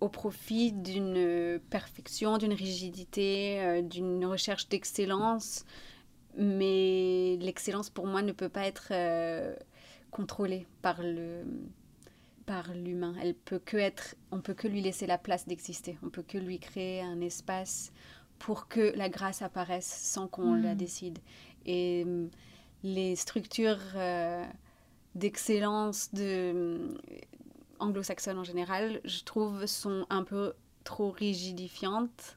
au 0.00 0.08
profit 0.08 0.72
d'une 0.72 1.60
perfection, 1.70 2.38
d'une 2.38 2.54
rigidité, 2.54 3.60
euh, 3.60 3.82
d'une 3.82 4.24
recherche 4.24 4.68
d'excellence. 4.68 5.64
Mais 6.36 7.36
l'excellence, 7.40 7.90
pour 7.90 8.06
moi, 8.06 8.22
ne 8.22 8.32
peut 8.32 8.48
pas 8.48 8.66
être 8.66 8.88
euh, 8.92 9.54
contrôlée 10.10 10.66
par 10.82 11.02
le 11.02 11.44
par 12.50 12.74
l'humain. 12.74 13.14
Elle 13.22 13.34
peut 13.34 13.60
que 13.64 13.76
être, 13.76 14.16
on 14.32 14.40
peut 14.40 14.54
que 14.54 14.66
lui 14.66 14.80
laisser 14.80 15.06
la 15.06 15.18
place 15.18 15.46
d'exister. 15.46 15.96
On 16.02 16.10
peut 16.10 16.24
que 16.24 16.36
lui 16.36 16.58
créer 16.58 17.00
un 17.00 17.20
espace 17.20 17.92
pour 18.40 18.66
que 18.66 18.92
la 18.96 19.08
grâce 19.08 19.40
apparaisse 19.40 19.86
sans 19.86 20.26
qu'on 20.26 20.54
la 20.54 20.74
hmm. 20.74 20.76
décide. 20.76 21.18
Et 21.64 22.02
hum, 22.04 22.28
les 22.82 23.14
structures 23.14 23.78
euh, 23.94 24.44
d'excellence 25.14 26.12
de 26.12 26.50
hum, 26.50 26.98
anglo-saxonnes 27.78 28.38
en 28.38 28.42
général, 28.42 29.00
je 29.04 29.22
trouve, 29.22 29.66
sont 29.66 30.04
un 30.10 30.24
peu 30.24 30.54
trop 30.82 31.12
rigidifiantes 31.12 32.36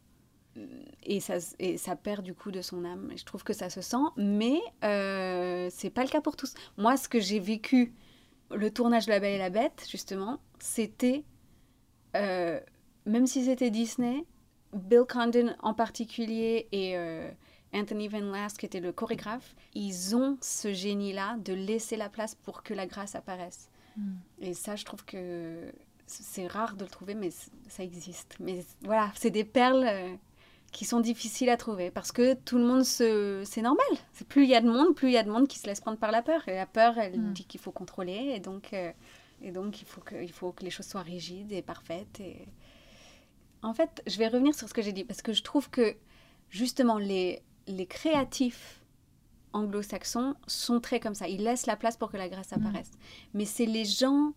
et 1.01 1.21
ça, 1.21 1.37
et 1.57 1.77
ça 1.77 1.95
perd 1.95 2.23
du 2.23 2.35
coup 2.35 2.51
de 2.51 2.61
son 2.61 2.85
âme. 2.85 3.11
Je 3.17 3.23
trouve 3.23 3.43
que 3.43 3.53
ça 3.53 3.71
se 3.71 3.81
sent, 3.81 4.05
mais 4.15 4.61
euh, 4.83 5.69
c'est 5.71 5.89
pas 5.89 6.03
le 6.03 6.09
cas 6.09 6.21
pour 6.21 6.35
tous. 6.35 6.53
Moi, 6.77 6.97
ce 6.97 7.09
que 7.09 7.19
j'ai 7.19 7.39
vécu 7.39 7.95
le 8.55 8.71
tournage 8.71 9.05
de 9.05 9.11
La 9.11 9.19
Belle 9.19 9.35
et 9.35 9.37
la 9.37 9.49
Bête, 9.49 9.85
justement, 9.89 10.39
c'était, 10.59 11.23
euh, 12.15 12.59
même 13.05 13.27
si 13.27 13.45
c'était 13.45 13.69
Disney, 13.69 14.25
Bill 14.73 15.03
Condon 15.07 15.55
en 15.61 15.73
particulier 15.73 16.67
et 16.71 16.97
euh, 16.97 17.29
Anthony 17.73 18.07
Van 18.07 18.19
Last, 18.19 18.57
qui 18.57 18.65
était 18.65 18.79
le 18.79 18.91
chorégraphe, 18.91 19.55
ils 19.73 20.15
ont 20.15 20.37
ce 20.41 20.73
génie-là 20.73 21.37
de 21.37 21.53
laisser 21.53 21.97
la 21.97 22.09
place 22.09 22.35
pour 22.35 22.63
que 22.63 22.73
la 22.73 22.85
grâce 22.87 23.15
apparaisse. 23.15 23.69
Hmm. 23.97 24.15
Et 24.39 24.53
ça, 24.53 24.75
je 24.75 24.85
trouve 24.85 25.05
que 25.05 25.71
c'est 26.07 26.47
rare 26.47 26.75
de 26.75 26.83
le 26.83 26.89
trouver, 26.89 27.15
mais 27.15 27.29
ça 27.67 27.83
existe. 27.83 28.37
Mais 28.39 28.65
voilà, 28.81 29.11
c'est 29.15 29.31
des 29.31 29.43
perles 29.43 29.85
euh, 29.87 30.15
qui 30.73 30.85
sont 30.85 30.99
difficiles 30.99 31.49
à 31.49 31.55
trouver 31.55 31.91
parce 31.91 32.11
que 32.11 32.33
tout 32.33 32.57
le 32.57 32.65
monde 32.65 32.83
se 32.83 33.43
c'est 33.45 33.61
normal 33.61 33.85
plus 34.27 34.43
il 34.43 34.49
y 34.49 34.55
a 34.55 34.59
de 34.59 34.67
monde 34.67 34.95
plus 34.95 35.09
il 35.09 35.13
y 35.13 35.17
a 35.17 35.23
de 35.23 35.29
monde 35.29 35.47
qui 35.47 35.59
se 35.59 35.67
laisse 35.67 35.79
prendre 35.79 35.99
par 35.99 36.11
la 36.11 36.21
peur 36.21 36.45
et 36.49 36.55
la 36.55 36.65
peur 36.65 36.97
elle 36.97 37.17
mm. 37.17 37.33
dit 37.33 37.45
qu'il 37.45 37.61
faut 37.61 37.71
contrôler 37.71 38.33
et 38.35 38.39
donc 38.39 38.73
euh, 38.73 38.91
et 39.41 39.51
donc 39.51 39.81
il 39.81 39.87
faut 39.87 40.01
que 40.01 40.15
il 40.21 40.31
faut 40.31 40.51
que 40.51 40.63
les 40.63 40.71
choses 40.71 40.87
soient 40.87 41.03
rigides 41.03 41.51
et 41.51 41.61
parfaites 41.61 42.19
et 42.19 42.47
en 43.61 43.73
fait 43.73 44.01
je 44.07 44.17
vais 44.17 44.27
revenir 44.27 44.55
sur 44.55 44.67
ce 44.67 44.73
que 44.73 44.81
j'ai 44.81 44.93
dit 44.93 45.03
parce 45.03 45.21
que 45.21 45.31
je 45.31 45.43
trouve 45.43 45.69
que 45.69 45.95
justement 46.49 46.97
les 46.97 47.43
les 47.67 47.85
créatifs 47.85 48.81
anglo-saxons 49.53 50.35
sont 50.47 50.79
très 50.79 50.99
comme 50.99 51.15
ça 51.15 51.27
ils 51.27 51.43
laissent 51.43 51.67
la 51.67 51.77
place 51.77 51.97
pour 51.97 52.11
que 52.11 52.17
la 52.17 52.29
grâce 52.29 52.51
mm. 52.51 52.55
apparaisse 52.55 52.91
mais 53.35 53.45
c'est 53.45 53.67
les 53.67 53.85
gens 53.85 54.33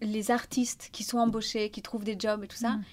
les 0.00 0.30
artistes 0.30 0.90
qui 0.92 1.02
sont 1.02 1.18
embauchés, 1.18 1.70
qui 1.70 1.82
trouvent 1.82 2.04
des 2.04 2.16
jobs 2.18 2.44
et 2.44 2.46
tout 2.46 2.56
ça, 2.56 2.76
mm. 2.76 2.84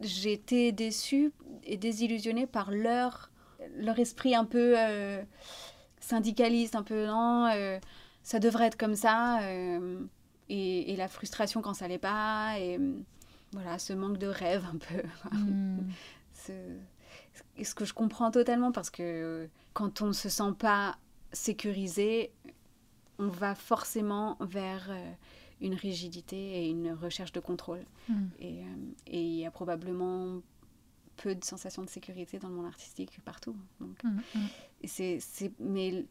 j'ai 0.00 0.32
été 0.32 0.72
déçue 0.72 1.32
et 1.66 1.76
désillusionnée 1.76 2.46
par 2.46 2.70
leur, 2.70 3.30
leur 3.76 3.98
esprit 3.98 4.34
un 4.34 4.44
peu 4.44 4.74
euh, 4.78 5.22
syndicaliste, 6.00 6.74
un 6.74 6.82
peu 6.82 7.06
non, 7.06 7.46
euh, 7.46 7.78
ça 8.22 8.38
devrait 8.38 8.66
être 8.66 8.78
comme 8.78 8.96
ça. 8.96 9.42
Euh, 9.42 10.00
et, 10.48 10.92
et 10.92 10.96
la 10.96 11.08
frustration 11.08 11.62
quand 11.62 11.74
ça 11.74 11.88
l'est 11.88 11.98
pas, 11.98 12.58
et 12.58 12.78
voilà, 13.52 13.78
ce 13.78 13.92
manque 13.92 14.18
de 14.18 14.26
rêve 14.26 14.64
un 14.72 14.78
peu. 14.78 15.02
Hmm. 15.32 15.88
ce, 16.34 16.52
ce 17.62 17.74
que 17.74 17.84
je 17.84 17.94
comprends 17.94 18.30
totalement 18.30 18.72
parce 18.72 18.90
que 18.90 19.48
quand 19.72 20.02
on 20.02 20.08
ne 20.08 20.12
se 20.12 20.28
sent 20.28 20.52
pas 20.58 20.98
sécurisé, 21.32 22.32
on 23.18 23.28
va 23.28 23.54
forcément 23.54 24.36
vers 24.40 24.90
une 25.60 25.74
rigidité 25.74 26.36
et 26.36 26.68
une 26.68 26.92
recherche 26.92 27.32
de 27.32 27.40
contrôle. 27.40 27.84
Hmm. 28.08 28.26
Et, 28.38 28.58
et 29.06 29.22
il 29.22 29.34
y 29.36 29.46
a 29.46 29.50
probablement 29.50 30.42
peu 31.16 31.34
de 31.34 31.44
sensations 31.44 31.82
de 31.82 31.90
sécurité 31.90 32.38
dans 32.38 32.48
le 32.48 32.54
monde 32.54 32.66
artistique 32.66 33.18
partout. 33.24 33.56
Donc, 33.80 34.02
et 34.82 34.88
c'est, 34.88 35.18
c'est, 35.20 35.52
mais 35.58 36.04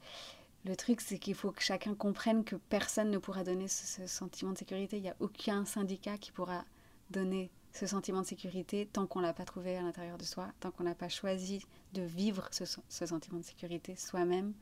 le, 0.66 0.76
truc, 0.76 1.02
c'est 1.02 1.18
qu'il 1.18 1.36
faut 1.36 1.52
que 1.52 1.62
chacun 1.62 1.96
comprenne 1.96 2.44
que 2.44 2.56
personne 2.56 3.10
ne 3.10 3.18
pourra 3.18 3.44
donner 3.44 3.68
ce, 3.68 3.86
ce 3.86 4.08
sentiment 4.08 4.52
de 4.52 4.58
sécurité. 4.58 4.98
Il 4.98 5.04
n'y 5.04 5.10
a 5.10 5.16
aucun 5.20 5.66
syndicat 5.66 6.18
qui 6.18 6.32
pourra 6.32 6.66
donner 7.10 7.52
ce 7.74 7.88
sentiment 7.88 8.22
de 8.22 8.28
sécurité 8.28 8.88
tant 8.92 9.08
qu'on 9.08 9.20
ne 9.20 9.26
l'a 9.26 9.34
pas 9.34 9.46
trouvé 9.46 9.76
à 9.78 9.82
l'intérieur 9.82 10.18
de 10.18 10.24
soi, 10.24 10.48
tant 10.60 10.72
qu'on 10.72 10.84
n'a 10.84 10.96
pas 10.96 11.10
choisi 11.10 11.66
de 11.94 12.04
vivre 12.04 12.48
ce, 12.52 12.66
ce 12.66 13.06
sentiment 13.06 13.40
de 13.40 13.46
sécurité 13.46 13.96
soi-même. 13.96 14.54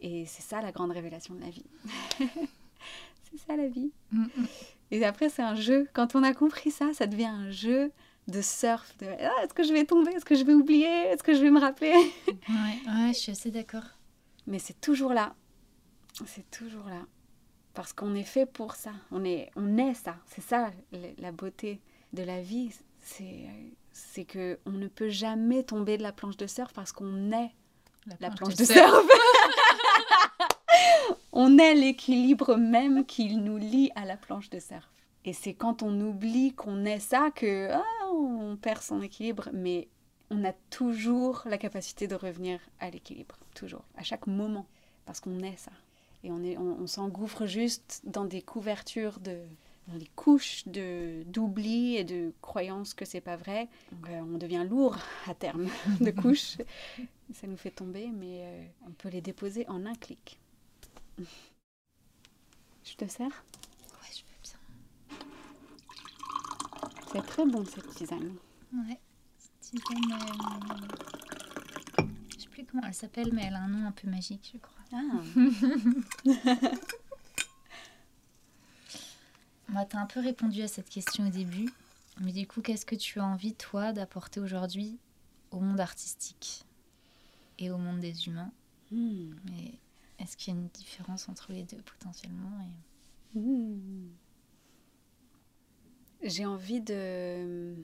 Et 0.00 0.26
c'est 0.26 0.42
ça 0.42 0.60
la 0.60 0.72
grande 0.72 0.90
révélation 0.90 1.34
de 1.34 1.40
la 1.40 1.50
vie. 1.50 1.64
c'est 2.18 3.38
ça 3.46 3.56
la 3.56 3.68
vie. 3.68 3.92
Hmm. 4.12 4.26
Et 4.90 5.04
après, 5.04 5.28
c'est 5.28 5.42
un 5.42 5.54
jeu. 5.54 5.88
Quand 5.92 6.14
on 6.14 6.22
a 6.22 6.34
compris 6.34 6.70
ça, 6.70 6.92
ça 6.92 7.06
devient 7.06 7.24
un 7.26 7.50
jeu 7.50 7.92
de 8.28 8.40
surf. 8.40 8.96
De, 8.98 9.06
ah, 9.06 9.44
est-ce 9.44 9.54
que 9.54 9.62
je 9.62 9.72
vais 9.72 9.84
tomber? 9.84 10.12
Est-ce 10.12 10.24
que 10.24 10.34
je 10.34 10.44
vais 10.44 10.54
oublier? 10.54 10.86
Est-ce 10.86 11.22
que 11.22 11.34
je 11.34 11.40
vais 11.40 11.50
me 11.50 11.60
rappeler? 11.60 11.92
Ouais, 12.48 12.92
ouais, 12.92 13.12
je 13.12 13.18
suis 13.18 13.32
assez 13.32 13.50
d'accord. 13.50 13.84
Mais 14.46 14.58
c'est 14.58 14.80
toujours 14.80 15.12
là. 15.12 15.34
C'est 16.26 16.48
toujours 16.50 16.86
là. 16.88 17.02
Parce 17.74 17.92
qu'on 17.92 18.14
est 18.14 18.24
fait 18.24 18.46
pour 18.46 18.74
ça. 18.74 18.92
On 19.10 19.24
est, 19.24 19.50
on 19.56 19.76
est 19.76 19.94
ça. 19.94 20.16
C'est 20.26 20.42
ça 20.42 20.70
la 21.18 21.32
beauté 21.32 21.80
de 22.12 22.22
la 22.22 22.40
vie. 22.40 22.70
C'est, 23.02 23.46
c'est 23.92 24.24
que 24.24 24.58
on 24.66 24.72
ne 24.72 24.88
peut 24.88 25.10
jamais 25.10 25.62
tomber 25.62 25.98
de 25.98 26.02
la 26.02 26.12
planche 26.12 26.36
de 26.36 26.46
surf 26.46 26.72
parce 26.72 26.92
qu'on 26.92 27.32
est 27.32 27.50
la 28.20 28.30
planche 28.30 28.54
de 28.54 28.64
surf. 28.64 29.06
on 31.32 31.58
est 31.58 31.74
l'équilibre 31.74 32.56
même 32.56 33.04
qui 33.04 33.36
nous 33.36 33.58
lie 33.58 33.90
à 33.94 34.04
la 34.04 34.16
planche 34.16 34.50
de 34.50 34.58
surf. 34.58 34.88
Et 35.26 35.32
c'est 35.32 35.52
quand 35.52 35.82
on 35.82 36.00
oublie 36.00 36.54
qu'on 36.54 36.84
est 36.84 37.00
ça 37.00 37.30
que 37.34 37.70
ah, 37.70 37.82
on 38.12 38.56
perd 38.56 38.80
son 38.80 39.02
équilibre. 39.02 39.50
Mais 39.52 39.88
on 40.30 40.44
a 40.44 40.52
toujours 40.70 41.42
la 41.44 41.58
capacité 41.58 42.08
de 42.08 42.14
revenir 42.14 42.60
à 42.80 42.88
l'équilibre. 42.90 43.36
Toujours. 43.54 43.84
À 43.96 44.02
chaque 44.02 44.26
moment. 44.26 44.66
Parce 45.04 45.20
qu'on 45.20 45.40
est 45.40 45.56
ça. 45.58 45.72
Et 46.24 46.30
on, 46.32 46.42
est, 46.42 46.56
on, 46.56 46.80
on 46.80 46.86
s'engouffre 46.86 47.46
juste 47.46 48.00
dans 48.04 48.24
des 48.24 48.40
couvertures 48.40 49.20
de 49.20 49.42
dans 49.88 49.98
des 49.98 50.08
couches 50.16 50.66
de 50.66 51.22
d'oubli 51.26 51.96
et 51.96 52.04
de 52.04 52.32
croyances 52.40 52.94
que 52.94 53.04
c'est 53.04 53.20
pas 53.20 53.36
vrai. 53.36 53.68
Euh, 54.08 54.20
on 54.20 54.38
devient 54.38 54.66
lourd 54.68 54.96
à 55.26 55.34
terme 55.34 55.68
de 56.00 56.10
couches. 56.10 56.58
Ça 57.32 57.46
nous 57.46 57.56
fait 57.56 57.70
tomber, 57.70 58.08
mais 58.08 58.40
euh, 58.42 58.64
on 58.86 58.90
peut 58.92 59.08
les 59.08 59.20
déposer 59.20 59.68
en 59.68 59.86
un 59.86 59.94
clic. 59.94 60.38
Je 61.18 62.94
te 62.96 63.06
sers 63.06 63.44
Ouais, 63.92 64.12
je 64.12 64.22
veux 64.22 64.38
bien. 64.42 64.58
C'est 67.16 67.24
très 67.26 67.46
bon 67.46 67.64
cette 67.64 67.88
tisane. 67.94 68.36
Ouais. 68.74 69.00
Cette 69.38 69.58
tisane, 69.60 70.12
euh, 70.12 72.04
Je 72.28 72.42
sais 72.42 72.48
plus 72.48 72.66
comment 72.66 72.82
elle 72.86 72.92
s'appelle, 72.92 73.32
mais 73.32 73.44
elle 73.46 73.54
a 73.54 73.62
un 73.62 73.68
nom 73.68 73.86
un 73.86 73.92
peu 73.92 74.06
magique, 74.10 74.50
je 74.52 74.58
crois. 74.58 74.84
Ah. 74.92 75.00
Moi, 79.68 79.84
t'as 79.86 79.98
un 79.98 80.06
peu 80.06 80.20
répondu 80.20 80.60
à 80.60 80.68
cette 80.68 80.90
question 80.90 81.26
au 81.26 81.30
début. 81.30 81.70
Mais 82.20 82.32
du 82.32 82.46
coup, 82.46 82.60
qu'est-ce 82.60 82.84
que 82.84 82.94
tu 82.94 83.18
as 83.18 83.24
envie, 83.24 83.54
toi, 83.54 83.94
d'apporter 83.94 84.40
aujourd'hui 84.40 84.98
au 85.50 85.60
monde 85.60 85.80
artistique 85.80 86.66
et 87.58 87.70
au 87.70 87.78
monde 87.78 88.00
des 88.00 88.26
humains 88.26 88.52
Hmm. 88.92 89.32
Est-ce 90.20 90.36
qu'il 90.36 90.54
y 90.54 90.56
a 90.56 90.60
une 90.60 90.68
différence 90.68 91.28
entre 91.28 91.52
les 91.52 91.64
deux 91.64 91.78
potentiellement 91.78 92.60
et... 93.34 93.38
Hmm. 93.38 94.10
J'ai 96.22 96.46
envie 96.46 96.80
de. 96.80 97.74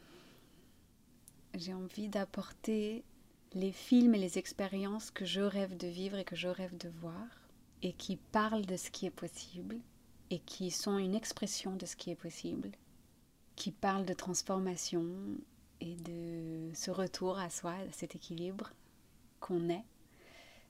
J'ai 1.55 1.75
envie 1.75 2.09
d'apporter 2.09 3.05
les 3.53 3.73
films 3.73 4.15
et 4.15 4.19
les 4.19 4.39
expériences 4.39 5.11
que 5.11 5.25
je 5.25 5.43
rêve 5.43 5.77
de 5.77 5.87
vivre 5.87 6.19
et 6.19 6.25
que 6.25 6.37
je 6.37 6.49
rêve 6.49 6.77
de 6.79 6.89
voir 6.89 7.27
et 7.83 7.93
qui 7.93 8.17
parlent 8.17 8.65
de 8.65 8.77
ce 8.77 8.91
qui 8.91 9.07
est 9.07 9.11
possible 9.11 9.79
et 10.31 10.39
qui 10.39 10.71
sont 10.71 10.97
une 10.97 11.15
expression 11.15 11.77
de 11.77 11.85
ce 11.85 11.95
qui 11.95 12.11
est 12.11 12.17
possible, 12.17 12.71
qui 13.55 13.71
parlent 13.71 14.07
de 14.07 14.15
transformation 14.15 15.07
et 15.81 15.97
de 15.97 16.71
ce 16.75 16.91
retour 16.91 17.39
à 17.39 17.51
soi, 17.51 17.73
à 17.73 17.93
cet 17.93 18.15
équilibre 18.15 18.73
qu'on 19.41 19.69
est 19.69 19.85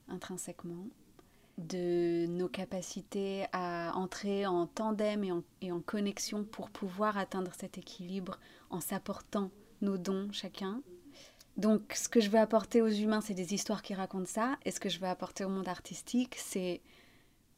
intrinsèquement 0.09 0.87
de 1.57 2.25
nos 2.27 2.47
capacités 2.47 3.45
à 3.51 3.93
entrer 3.95 4.45
en 4.45 4.65
tandem 4.67 5.23
et 5.23 5.31
en, 5.31 5.43
et 5.61 5.71
en 5.71 5.81
connexion 5.81 6.43
pour 6.43 6.69
pouvoir 6.69 7.17
atteindre 7.17 7.51
cet 7.57 7.77
équilibre 7.77 8.39
en 8.69 8.79
s'apportant 8.79 9.51
nos 9.81 9.97
dons 9.97 10.29
chacun. 10.31 10.81
Donc 11.57 11.93
ce 11.93 12.09
que 12.09 12.19
je 12.19 12.29
veux 12.29 12.39
apporter 12.39 12.81
aux 12.81 12.89
humains, 12.89 13.21
c'est 13.21 13.35
des 13.35 13.53
histoires 13.53 13.83
qui 13.83 13.93
racontent 13.93 14.25
ça, 14.25 14.57
et 14.65 14.71
ce 14.71 14.79
que 14.79 14.89
je 14.89 14.99
veux 14.99 15.07
apporter 15.07 15.45
au 15.45 15.49
monde 15.49 15.67
artistique, 15.67 16.35
c'est 16.37 16.81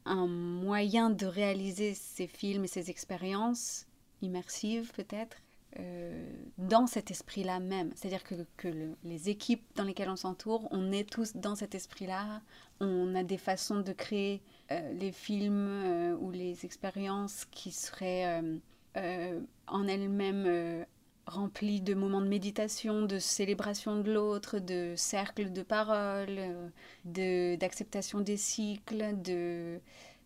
un 0.04 0.26
moyen 0.26 1.10
de 1.10 1.26
réaliser 1.26 1.94
ces 1.94 2.26
films 2.26 2.64
et 2.64 2.68
ces 2.68 2.90
expériences 2.90 3.86
immersives 4.22 4.92
peut-être, 4.92 5.38
euh, 5.78 6.32
dans 6.58 6.86
cet 6.86 7.10
esprit-là 7.10 7.60
même. 7.60 7.90
C'est-à-dire 7.94 8.24
que, 8.24 8.34
que 8.56 8.68
le- 8.68 8.96
les 9.04 9.28
équipes 9.28 9.64
dans 9.74 9.84
lesquelles 9.84 10.10
on 10.10 10.16
s'entoure, 10.16 10.68
on 10.70 10.92
est 10.92 11.08
tous 11.08 11.36
dans 11.36 11.54
cet 11.54 11.74
esprit-là. 11.74 12.40
On 12.80 13.14
a 13.14 13.22
des 13.24 13.38
façons 13.38 13.80
de 13.80 13.92
créer 13.92 14.42
euh, 14.72 14.92
les 14.94 15.12
films 15.12 15.68
euh, 15.68 16.16
ou 16.16 16.30
les 16.30 16.64
expériences 16.64 17.44
qui 17.50 17.70
seraient 17.72 18.42
en 19.66 19.86
elles-mêmes 19.88 20.86
remplies 21.26 21.80
de 21.80 21.94
moments 21.94 22.20
de 22.22 22.28
méditation, 22.28 23.02
de 23.02 23.18
célébration 23.18 24.00
de 24.00 24.12
l'autre, 24.12 24.58
de 24.58 24.94
cercles 24.96 25.52
de 25.52 25.62
parole, 25.62 26.38
de- 27.04 27.56
d'acceptation 27.56 28.20
des 28.20 28.36
cycles, 28.36 29.20
de, 29.22 29.80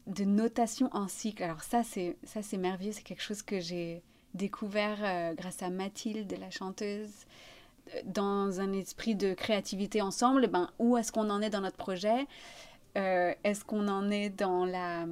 de 0.07 0.25
notation 0.25 0.89
en 0.93 1.09
cycle. 1.09 1.43
Alors 1.43 1.63
ça, 1.63 1.83
c'est 1.83 2.17
ça 2.23 2.43
c'est 2.43 2.59
merveilleux, 2.59 2.93
c'est 2.93 3.03
quelque 3.03 3.23
chose 3.23 3.43
que 3.43 3.61
j'ai 3.61 4.03
découvert 4.35 4.99
euh, 5.03 5.35
grâce 5.35 5.63
à 5.63 5.71
Mathilde, 5.71 6.35
la 6.41 6.51
chanteuse, 6.51 7.27
euh, 7.95 8.01
dans 8.05 8.61
un 8.61 8.73
esprit 8.73 9.15
de 9.15 9.35
créativité 9.35 10.01
ensemble. 10.03 10.47
Ben, 10.47 10.71
où 10.79 10.97
est-ce 10.97 11.13
qu'on 11.13 11.31
en 11.31 11.41
est 11.43 11.51
dans 11.51 11.61
notre 11.61 11.77
projet? 11.77 12.27
Euh, 12.97 13.33
Est-ce 13.45 13.65
qu'on 13.65 13.89
en 13.89 14.11
est 14.11 14.31
dans 14.31 14.65
la 14.65 15.07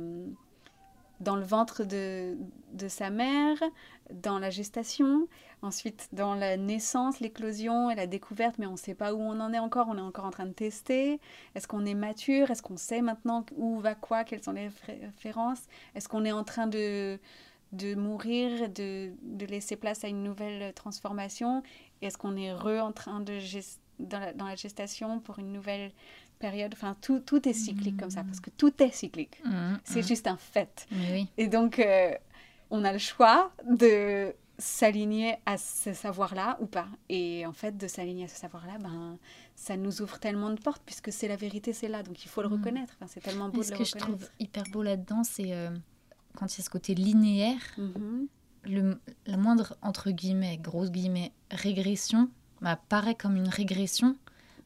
dans 1.21 1.35
le 1.35 1.43
ventre 1.43 1.83
de, 1.83 2.37
de 2.75 2.87
sa 2.87 3.11
mère, 3.11 3.57
dans 4.13 4.39
la 4.39 4.51
gestation, 4.51 5.27
ensuite 5.63 6.09
dans 6.13 6.37
la 6.37 6.57
naissance, 6.57 7.19
l'éclosion 7.19 7.91
et 7.91 7.97
la 7.97 8.07
découverte, 8.07 8.55
mais 8.59 8.67
on 8.67 8.73
ne 8.73 8.77
sait 8.77 8.95
pas 8.95 9.13
où 9.13 9.21
on 9.21 9.41
en 9.41 9.53
est 9.53 9.59
encore, 9.59 9.89
on 9.91 9.99
est 9.99 10.01
encore 10.01 10.27
en 10.27 10.31
train 10.31 10.47
de 10.47 10.53
tester. 10.53 11.19
Est-ce 11.57 11.67
qu'on 11.67 11.85
est 11.87 11.95
mature? 11.95 12.53
Est-ce 12.53 12.63
qu'on 12.63 12.77
sait 12.77 13.03
maintenant 13.03 13.45
où 13.57 13.81
va 13.81 13.97
quoi? 13.97 14.23
Quelles 14.23 14.45
sont 14.45 14.53
les 14.53 14.69
ré- 14.87 15.01
références? 15.03 15.63
Est-ce 15.97 16.09
qu'on 16.09 16.25
est 16.25 16.31
en 16.31 16.45
train 16.45 16.69
de, 16.69 17.19
de 17.73 17.95
mourir, 17.95 18.69
de, 18.71 19.13
de 19.23 19.47
laisser 19.47 19.77
place 19.77 20.05
à 20.05 20.09
une 20.09 20.23
nouvelle 20.23 20.73
transformation? 20.75 21.63
Est-ce 22.03 22.17
qu'on 22.19 22.37
est 22.37 22.53
re 22.53 22.83
en 22.83 22.93
train 22.93 23.21
de 23.21 23.39
dans, 23.99 24.21
la, 24.21 24.33
dans 24.33 24.47
la 24.47 24.55
gestation 24.57 25.21
pour 25.21 25.39
une 25.39 25.53
nouvelle 25.53 25.93
période? 26.39 26.73
Enfin, 26.75 26.95
tout, 27.01 27.21
tout 27.21 27.49
est 27.49 27.53
cyclique 27.53 27.97
comme 27.99 28.11
ça, 28.11 28.25
parce 28.25 28.41
que 28.41 28.51
tout 28.51 28.83
est 28.83 28.93
cyclique. 28.93 29.41
Mhm, 29.45 29.81
C'est 29.85 30.01
mhm. 30.03 30.07
juste 30.09 30.27
un 30.27 30.37
fait. 30.37 30.87
Oui. 30.93 31.27
Et 31.37 31.49
donc, 31.49 31.79
euh, 31.79 32.13
on 32.71 32.85
a 32.85 32.93
le 32.93 32.99
choix 32.99 33.53
de 33.69 34.35
s'aligner 34.61 35.37
à 35.47 35.57
ce 35.57 35.93
savoir-là 35.93 36.59
ou 36.61 36.67
pas. 36.67 36.89
Et 37.09 37.47
en 37.47 37.53
fait, 37.53 37.77
de 37.77 37.87
s'aligner 37.87 38.25
à 38.25 38.29
ce 38.29 38.37
savoir-là, 38.41 38.79
ben, 38.79 39.17
ça 39.55 39.77
nous 39.77 40.03
ouvre 40.03 40.19
tellement 40.19 40.51
de 40.51 40.61
portes 40.61 40.83
puisque 40.85 41.13
c'est 41.13 41.29
la 41.29 41.37
vérité, 41.37 41.73
c'est 41.73 41.87
là. 41.89 42.03
Donc, 42.03 42.25
il 42.25 42.29
faut 42.29 42.43
le 42.43 42.49
Mm. 42.49 42.53
reconnaître. 42.55 42.95
Enfin, 42.97 43.07
c'est 43.09 43.21
tellement 43.21 43.49
beau 43.51 43.61
Et 43.61 43.65
ce 43.65 43.69
de 43.71 43.75
le 43.75 43.79
que 43.79 43.85
je 43.85 43.95
reconnaître. 43.95 44.19
trouve 44.19 44.31
hyper 44.41 44.65
beau 44.73 44.83
là-dedans, 44.83 45.23
c'est 45.25 45.53
euh, 45.53 45.71
quand 46.39 46.55
il 46.55 46.59
y 46.59 46.61
a 46.63 46.65
ce 46.65 46.71
côté 46.71 46.95
linéaire, 46.95 47.61
Mhm. 47.79 48.27
le, 48.65 49.01
la 49.27 49.37
moindre, 49.37 49.77
entre 49.83 50.11
guillemets, 50.13 50.57
grosse 50.59 50.91
guillemets, 50.91 51.33
régression 51.51 52.31
bah, 52.61 52.79
paraît 52.89 53.15
comme 53.17 53.37
une 53.37 53.49
régression. 53.49 54.17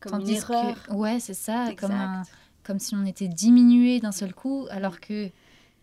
Comme 0.00 0.14
une 0.14 0.18
tandis 0.20 0.32
erreur. 0.34 0.82
que, 0.84 0.92
ouais, 0.92 1.18
c'est 1.20 1.34
ça, 1.34 1.72
comme, 1.78 1.92
un- 1.92 2.20
Exact. 2.22 2.36
comme 2.64 2.78
si 2.78 2.94
on 2.94 3.04
était 3.06 3.28
diminué 3.28 4.00
d'un 4.00 4.12
seul 4.12 4.34
coup, 4.34 4.66
alors 4.70 4.98
que 5.00 5.30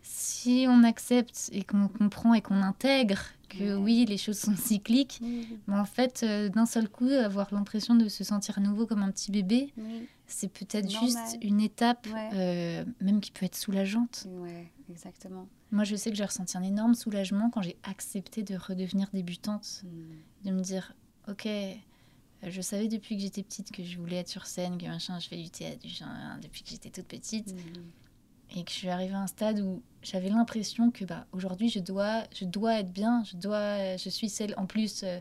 si 0.02 0.66
on 0.68 0.84
accepte 0.84 1.50
et 1.52 1.64
qu'on 1.64 1.88
comprend 1.88 2.34
et 2.34 2.42
qu'on 2.42 2.62
intègre 2.62 3.20
que 3.50 3.76
oui, 3.76 4.06
les 4.06 4.18
choses 4.18 4.38
sont 4.40 4.56
cycliques, 4.56 5.20
mais 5.68 5.76
en 5.78 5.86
fait, 5.86 6.22
euh, 6.24 6.50
d'un 6.50 6.66
seul 6.68 6.88
coup, 6.90 7.08
avoir 7.10 7.52
l'impression 7.54 7.96
de 7.96 8.08
se 8.08 8.24
sentir 8.24 8.58
à 8.60 8.62
nouveau 8.62 8.86
comme 8.86 9.02
un 9.02 9.12
petit 9.12 9.32
bébé, 9.32 9.74
c'est 10.28 10.48
peut-être 10.52 10.90
juste 10.90 11.38
une 11.42 11.60
étape, 11.62 12.08
euh, 12.34 12.86
même 13.02 13.20
qui 13.22 13.32
peut 13.32 13.46
être 13.46 13.56
soulageante. 13.58 14.26
Ouais, 14.28 14.72
exactement. 14.90 15.48
Moi, 15.72 15.84
je 15.84 15.96
sais 15.96 16.10
que 16.10 16.16
j'ai 16.16 16.26
ressenti 16.26 16.58
un 16.58 16.64
énorme 16.64 16.96
soulagement 16.96 17.50
quand 17.50 17.62
j'ai 17.62 17.78
accepté 17.84 18.44
de 18.44 18.56
redevenir 18.56 19.08
débutante, 19.14 19.84
hmm. 19.84 20.48
de 20.48 20.52
me 20.52 20.62
dire, 20.62 20.94
ok, 21.28 21.48
je 22.44 22.62
savais 22.62 22.88
depuis 22.88 23.16
que 23.16 23.22
j'étais 23.22 23.44
petite 23.44 23.72
que 23.72 23.84
je 23.84 23.98
voulais 23.98 24.18
être 24.18 24.30
sur 24.30 24.46
scène, 24.46 24.78
que 24.78 24.86
machin, 24.86 25.20
je 25.20 25.28
fais 25.28 25.38
du 25.38 25.50
théâtre, 25.50 25.80
du 25.80 25.94
depuis 26.42 26.64
que 26.64 26.70
j'étais 26.70 26.90
toute 26.90 27.08
petite. 27.08 27.54
Hmm 27.54 27.82
et 28.56 28.64
que 28.64 28.72
je 28.72 28.76
suis 28.76 28.90
arrivée 28.90 29.14
à 29.14 29.22
un 29.22 29.28
stade 29.28 29.60
où 29.60 29.82
j'avais 30.02 30.30
l'impression 30.30 30.92
que 30.92 31.06
bah, 31.06 31.26
aujourd'hui 31.32 31.70
je 31.70 31.80
dois, 31.80 32.24
je 32.34 32.46
dois 32.46 32.80
être 32.80 32.92
bien, 32.92 33.24
je, 33.24 33.38
dois, 33.38 33.98
je 33.98 34.10
suis 34.10 34.30
celle, 34.30 34.54
en 34.58 34.66
plus 34.66 35.04
euh, 35.04 35.20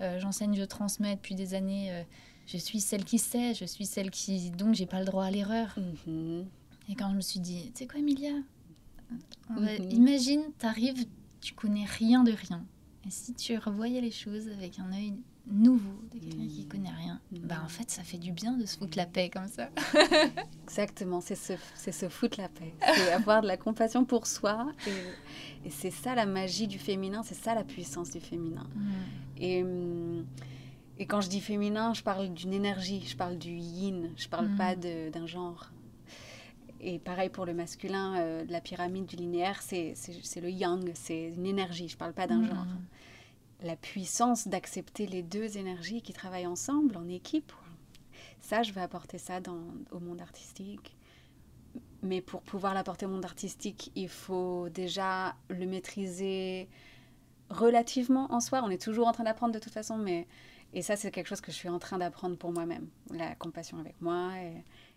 euh, 0.00 0.20
j'enseigne, 0.20 0.54
je 0.54 0.64
transmets 0.64 1.16
depuis 1.16 1.34
des 1.34 1.54
années, 1.54 1.92
euh, 1.92 2.02
je 2.46 2.58
suis 2.58 2.80
celle 2.80 3.04
qui 3.04 3.18
sait, 3.18 3.54
je 3.54 3.64
suis 3.64 3.86
celle 3.86 4.10
qui, 4.10 4.50
donc 4.50 4.74
j'ai 4.74 4.86
pas 4.86 5.00
le 5.00 5.06
droit 5.06 5.24
à 5.24 5.30
l'erreur. 5.30 5.74
Mm-hmm. 5.78 6.44
Et 6.90 6.94
quand 6.94 7.10
je 7.10 7.16
me 7.16 7.20
suis 7.20 7.40
dit, 7.40 7.72
tu 7.74 7.78
sais 7.78 7.86
quoi 7.86 7.98
Emilia, 7.98 8.32
mm-hmm. 9.50 9.94
imagine, 9.94 10.42
t'arrives, 10.58 11.06
tu 11.40 11.54
connais 11.54 11.84
rien 11.84 12.24
de 12.24 12.32
rien. 12.32 12.64
Et 13.06 13.10
si 13.10 13.34
tu 13.34 13.56
revoyais 13.56 14.00
les 14.00 14.10
choses 14.10 14.48
avec 14.48 14.78
un 14.78 14.92
œil 14.92 15.14
nouveau, 15.46 16.02
de 16.12 16.18
quelqu'un 16.18 16.46
qui 16.48 16.66
connaît 16.66 16.90
rien, 16.90 17.20
bah 17.30 17.62
en 17.64 17.68
fait 17.68 17.88
ça 17.88 18.02
fait 18.02 18.18
du 18.18 18.32
bien 18.32 18.56
de 18.56 18.66
se 18.66 18.78
foutre 18.78 18.96
la 18.96 19.06
paix 19.06 19.30
comme 19.30 19.46
ça. 19.46 19.70
Exactement, 20.64 21.20
c'est 21.20 21.36
se, 21.36 21.52
c'est 21.76 21.92
se 21.92 22.08
foutre 22.08 22.40
la 22.40 22.48
paix, 22.48 22.74
c'est 22.80 23.12
avoir 23.12 23.42
de 23.42 23.46
la 23.46 23.56
compassion 23.56 24.04
pour 24.04 24.26
soi 24.26 24.72
et, 24.88 25.68
et 25.68 25.70
c'est 25.70 25.92
ça 25.92 26.16
la 26.16 26.26
magie 26.26 26.66
du 26.66 26.80
féminin, 26.80 27.22
c'est 27.22 27.36
ça 27.36 27.54
la 27.54 27.62
puissance 27.62 28.10
du 28.10 28.20
féminin. 28.20 28.66
Et, 29.38 29.64
et 30.98 31.06
quand 31.06 31.20
je 31.20 31.28
dis 31.28 31.40
féminin, 31.40 31.94
je 31.94 32.02
parle 32.02 32.32
d'une 32.32 32.52
énergie, 32.52 33.04
je 33.06 33.16
parle 33.16 33.38
du 33.38 33.50
yin, 33.50 34.10
je 34.16 34.28
parle 34.28 34.48
pas 34.56 34.74
de, 34.74 35.10
d'un 35.10 35.26
genre. 35.26 35.70
Et 36.80 36.98
pareil 36.98 37.28
pour 37.28 37.46
le 37.46 37.54
masculin, 37.54 38.16
euh, 38.16 38.44
de 38.44 38.52
la 38.52 38.60
pyramide 38.60 39.06
du 39.06 39.16
linéaire, 39.16 39.62
c'est, 39.62 39.94
le 40.40 40.50
yang, 40.50 40.90
c'est 40.94 41.28
une 41.28 41.46
énergie, 41.46 41.88
je 41.88 41.96
parle 41.96 42.12
pas 42.12 42.26
d'un 42.26 42.44
genre 42.44 42.66
la 43.62 43.76
puissance 43.76 44.48
d'accepter 44.48 45.06
les 45.06 45.22
deux 45.22 45.56
énergies 45.56 46.02
qui 46.02 46.12
travaillent 46.12 46.46
ensemble, 46.46 46.96
en 46.96 47.08
équipe. 47.08 47.52
Ça, 48.40 48.62
je 48.62 48.72
vais 48.72 48.80
apporter 48.80 49.18
ça 49.18 49.40
dans, 49.40 49.60
au 49.90 49.98
monde 49.98 50.20
artistique. 50.20 50.96
Mais 52.02 52.20
pour 52.20 52.42
pouvoir 52.42 52.74
l'apporter 52.74 53.06
au 53.06 53.08
monde 53.08 53.24
artistique, 53.24 53.90
il 53.94 54.08
faut 54.08 54.68
déjà 54.68 55.34
le 55.48 55.66
maîtriser 55.66 56.68
relativement 57.48 58.32
en 58.32 58.40
soi. 58.40 58.62
On 58.62 58.70
est 58.70 58.80
toujours 58.80 59.08
en 59.08 59.12
train 59.12 59.24
d'apprendre 59.24 59.54
de 59.54 59.58
toute 59.58 59.72
façon, 59.72 59.96
mais 59.96 60.26
et 60.74 60.82
ça, 60.82 60.96
c'est 60.96 61.10
quelque 61.10 61.28
chose 61.28 61.40
que 61.40 61.50
je 61.50 61.56
suis 61.56 61.68
en 61.68 61.78
train 61.78 61.98
d'apprendre 61.98 62.36
pour 62.36 62.52
moi-même, 62.52 62.88
la 63.10 63.34
compassion 63.34 63.78
avec 63.78 64.00
moi. 64.00 64.32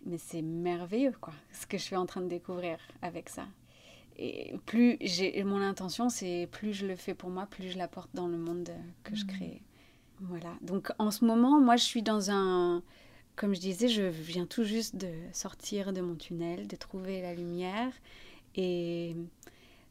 Mais 0.06 0.18
c'est 0.18 0.42
merveilleux, 0.42 1.14
quoi, 1.20 1.34
ce 1.52 1.66
que 1.66 1.78
je 1.78 1.82
suis 1.82 1.96
en 1.96 2.06
train 2.06 2.20
de 2.20 2.28
découvrir 2.28 2.78
avec 3.02 3.28
ça. 3.28 3.46
Et 4.22 4.54
plus 4.66 4.98
j'ai 5.00 5.42
mon 5.44 5.62
intention 5.62 6.10
c'est 6.10 6.46
plus 6.52 6.74
je 6.74 6.86
le 6.86 6.94
fais 6.94 7.14
pour 7.14 7.30
moi 7.30 7.46
plus 7.46 7.70
je 7.70 7.78
l'apporte 7.78 8.10
dans 8.12 8.28
le 8.28 8.36
monde 8.36 8.70
que 9.02 9.14
je 9.14 9.24
mmh. 9.24 9.28
crée. 9.28 9.62
Voilà. 10.20 10.52
Donc 10.60 10.92
en 10.98 11.10
ce 11.10 11.24
moment 11.24 11.58
moi 11.58 11.76
je 11.76 11.84
suis 11.84 12.02
dans 12.02 12.30
un 12.30 12.82
comme 13.34 13.54
je 13.54 13.60
disais 13.60 13.88
je 13.88 14.02
viens 14.02 14.44
tout 14.44 14.64
juste 14.64 14.96
de 14.96 15.08
sortir 15.32 15.94
de 15.94 16.02
mon 16.02 16.16
tunnel 16.16 16.66
de 16.66 16.76
trouver 16.76 17.22
la 17.22 17.34
lumière 17.34 17.92
et 18.56 19.16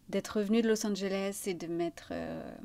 d'être 0.10 0.38
revenue 0.38 0.62
de 0.62 0.68
Los 0.68 0.86
Angeles 0.86 1.44
et 1.48 1.56
de 1.56 1.66
mettre 1.66 2.10
euh, 2.12 2.56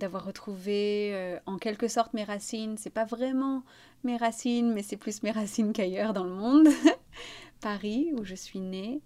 d'avoir 0.00 0.24
retrouvé 0.24 1.10
euh, 1.14 1.38
en 1.46 1.58
quelque 1.58 1.86
sorte 1.86 2.12
mes 2.14 2.24
racines. 2.24 2.76
C'est 2.76 2.90
pas 2.90 3.04
vraiment 3.04 3.62
mes 4.02 4.16
racines 4.16 4.72
mais 4.72 4.82
c'est 4.82 4.96
plus 4.96 5.22
mes 5.22 5.30
racines 5.30 5.72
qu'ailleurs 5.72 6.12
dans 6.12 6.24
le 6.24 6.34
monde. 6.34 6.68
Paris 7.60 8.12
où 8.18 8.24
je 8.24 8.34
suis 8.34 8.60
née. 8.60 9.00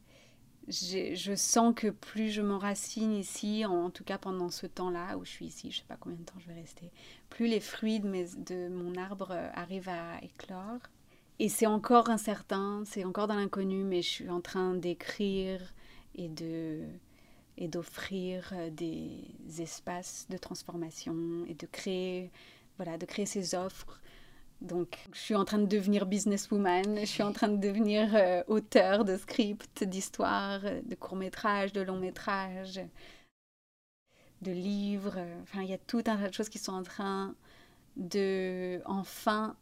Je 0.69 1.35
sens 1.37 1.75
que 1.77 1.89
plus 1.89 2.31
je 2.31 2.41
m'enracine 2.41 3.13
ici, 3.13 3.67
en, 3.67 3.91
tout 3.91 4.03
cas 4.03 4.17
pendant 4.17 4.49
ce 4.49 4.67
temps-là 4.67 5.19
où 5.19 5.25
je 5.27 5.31
suis 5.31 5.45
ici, 5.45 5.71
je 5.71 5.81
sais 5.81 5.85
pas 5.87 5.99
combien 6.01 6.17
de 6.17 6.25
temps 6.25 6.39
je 6.39 6.47
vais 6.47 6.59
rester, 6.59 6.91
plus 7.29 7.49
les 7.49 7.61
fruits 7.61 8.01
de, 8.01 8.09
mes, 8.09 8.25
de 8.25 8.69
mon 8.71 8.95
arbre 8.95 9.33
euh, 9.33 9.51
arrivent 9.53 9.91
à 9.91 10.23
éclore. 10.23 10.81
Et 11.39 11.51
c'est 11.51 11.67
encore 11.67 12.09
incertain, 12.09 12.83
c'est 12.87 13.05
encore 13.05 13.27
dans 13.27 13.35
l'inconnu, 13.35 13.85
mais 13.85 14.01
je 14.01 14.09
suis 14.09 14.31
en 14.31 14.41
train 14.41 14.75
d'écrire 14.75 15.61
et 16.15 16.29
de 16.29 16.85
et 17.59 17.69
d'offrir 17.69 18.53
euh, 18.53 18.71
des 18.71 19.11
espaces 19.59 20.27
de 20.31 20.37
transformation 20.37 21.45
et 21.49 21.55
de 21.55 21.67
créer 21.67 22.31
voilà 22.77 22.99
de 22.99 23.07
créer 23.07 23.27
ces 23.27 23.55
offres 23.55 24.01
donc, 24.61 24.99
je 25.13 25.19
suis 25.19 25.35
en 25.35 25.45
train 25.45 25.59
de 25.59 25.67
devenir 25.67 26.07
businesswoman, 26.07 27.01
je 27.01 27.05
suis 27.05 27.23
en 27.23 27.33
train 27.33 27.49
de 27.49 27.57
devenir 27.59 28.15
euh, 28.15 28.43
auteur 28.47 29.05
de 29.05 29.17
scripts, 29.17 29.85
d'histoires, 29.85 30.61
de 30.61 30.95
courts-métrages, 30.95 31.73
de 31.73 31.83
longs-métrages, 31.83 32.81
de 34.41 34.53
livres. 34.53 35.19
Enfin, 35.43 35.63
il 35.63 35.69
y 35.69 35.75
a 35.75 35.79
tout 35.79 35.99
un 35.99 36.17
tas 36.17 36.29
de 36.29 36.33
choses 36.33 36.49
qui 36.49 36.59
sont 36.59 36.73
en 36.73 36.83
train 36.83 37.35
de 37.97 38.81
enfin 38.87 39.55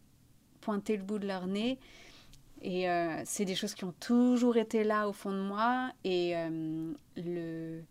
pointer 0.61 0.97
le 0.97 1.03
bout 1.03 1.19
de 1.19 1.27
leur 1.27 1.47
nez. 1.49 1.79
Et 2.63 2.89
euh, 2.89 3.23
c'est 3.25 3.45
des 3.45 3.55
choses 3.55 3.75
qui 3.75 3.85
ont 3.85 3.95
toujours 4.01 4.57
été 4.57 4.85
là 4.85 5.09
au 5.09 5.13
fond 5.13 5.33
de 5.33 5.41
moi. 5.41 5.93
Et 6.05 6.37
euh, 6.37 6.93
le 7.17 7.83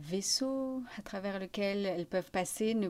vaisseau 0.00 0.82
à 0.98 1.02
travers 1.02 1.38
lequel 1.38 1.84
elles 1.84 2.06
peuvent 2.06 2.30
passer 2.30 2.74
ne 2.74 2.88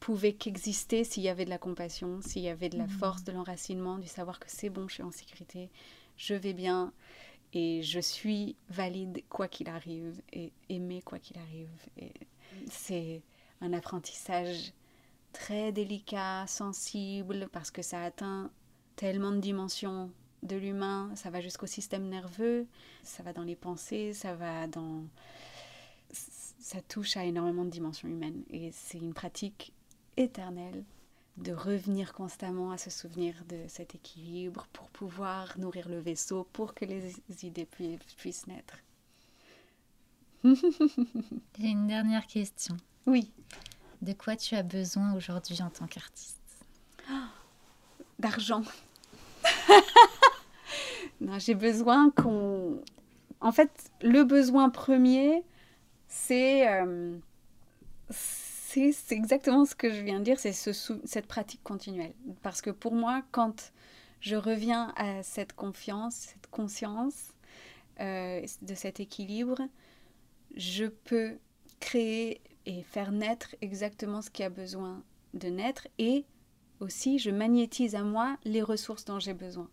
pouvait 0.00 0.32
qu'exister 0.32 1.04
s'il 1.04 1.22
y 1.22 1.28
avait 1.28 1.44
de 1.44 1.50
la 1.50 1.58
compassion, 1.58 2.20
s'il 2.22 2.42
y 2.42 2.48
avait 2.48 2.68
de 2.68 2.78
la 2.78 2.86
mmh. 2.86 2.90
force 2.90 3.24
de 3.24 3.32
l'enracinement, 3.32 3.98
du 3.98 4.06
savoir 4.06 4.38
que 4.38 4.46
c'est 4.48 4.70
bon, 4.70 4.88
je 4.88 4.94
suis 4.94 5.02
en 5.02 5.10
sécurité, 5.10 5.70
je 6.16 6.34
vais 6.34 6.52
bien 6.52 6.92
et 7.52 7.82
je 7.82 8.00
suis 8.00 8.56
valide 8.68 9.22
quoi 9.28 9.48
qu'il 9.48 9.68
arrive 9.68 10.20
et 10.32 10.52
aimée 10.68 11.02
quoi 11.02 11.18
qu'il 11.18 11.38
arrive. 11.38 11.68
C'est 12.70 13.22
un 13.60 13.72
apprentissage 13.72 14.72
très 15.32 15.72
délicat, 15.72 16.46
sensible, 16.46 17.48
parce 17.52 17.70
que 17.70 17.82
ça 17.82 18.02
atteint 18.02 18.50
tellement 18.96 19.32
de 19.32 19.38
dimensions 19.38 20.10
de 20.42 20.56
l'humain, 20.56 21.10
ça 21.14 21.30
va 21.30 21.40
jusqu'au 21.40 21.66
système 21.66 22.08
nerveux, 22.08 22.66
ça 23.02 23.22
va 23.22 23.32
dans 23.32 23.42
les 23.42 23.56
pensées, 23.56 24.12
ça 24.12 24.34
va 24.34 24.66
dans... 24.66 25.04
Ça 26.10 26.80
touche 26.82 27.16
à 27.16 27.24
énormément 27.24 27.64
de 27.64 27.70
dimensions 27.70 28.08
humaines 28.08 28.42
et 28.50 28.72
c'est 28.72 28.98
une 28.98 29.14
pratique 29.14 29.72
éternel 30.16 30.84
de 31.36 31.52
revenir 31.52 32.12
constamment 32.12 32.70
à 32.70 32.78
se 32.78 32.90
souvenir 32.90 33.34
de 33.48 33.64
cet 33.68 33.94
équilibre 33.94 34.66
pour 34.72 34.88
pouvoir 34.88 35.58
nourrir 35.58 35.88
le 35.88 35.98
vaisseau, 35.98 36.48
pour 36.52 36.74
que 36.74 36.84
les 36.84 37.14
idées 37.42 37.68
puissent 38.16 38.46
naître. 38.46 38.78
J'ai 40.44 41.68
une 41.68 41.86
dernière 41.86 42.26
question. 42.26 42.76
Oui. 43.06 43.30
De 44.02 44.12
quoi 44.12 44.36
tu 44.36 44.54
as 44.54 44.62
besoin 44.62 45.14
aujourd'hui 45.14 45.62
en 45.62 45.70
tant 45.70 45.86
qu'artiste? 45.86 46.40
D'argent. 48.18 48.62
j'ai 51.38 51.54
besoin 51.54 52.10
qu'on... 52.10 52.82
En 53.40 53.52
fait, 53.52 53.70
le 54.02 54.24
besoin 54.24 54.70
premier, 54.70 55.44
c'est... 56.08 56.68
Euh, 56.68 57.16
c'est 58.10 59.12
exactement 59.12 59.64
ce 59.64 59.74
que 59.74 59.90
je 59.90 60.02
viens 60.02 60.18
de 60.18 60.24
dire, 60.24 60.38
c'est 60.38 60.52
ce, 60.52 60.72
cette 61.04 61.26
pratique 61.26 61.62
continuelle. 61.62 62.12
Parce 62.42 62.60
que 62.60 62.70
pour 62.70 62.94
moi, 62.94 63.22
quand 63.32 63.72
je 64.20 64.36
reviens 64.36 64.92
à 64.96 65.22
cette 65.22 65.54
confiance, 65.54 66.14
cette 66.14 66.46
conscience 66.50 67.32
euh, 68.00 68.42
de 68.62 68.74
cet 68.74 69.00
équilibre, 69.00 69.60
je 70.56 70.86
peux 70.86 71.38
créer 71.80 72.40
et 72.66 72.82
faire 72.82 73.12
naître 73.12 73.54
exactement 73.62 74.22
ce 74.22 74.30
qui 74.30 74.42
a 74.42 74.50
besoin 74.50 75.02
de 75.34 75.48
naître 75.48 75.86
et 75.98 76.24
aussi 76.80 77.18
je 77.18 77.30
magnétise 77.30 77.94
à 77.94 78.02
moi 78.02 78.36
les 78.44 78.62
ressources 78.62 79.04
dont 79.04 79.18
j'ai 79.18 79.34
besoin. 79.34 79.68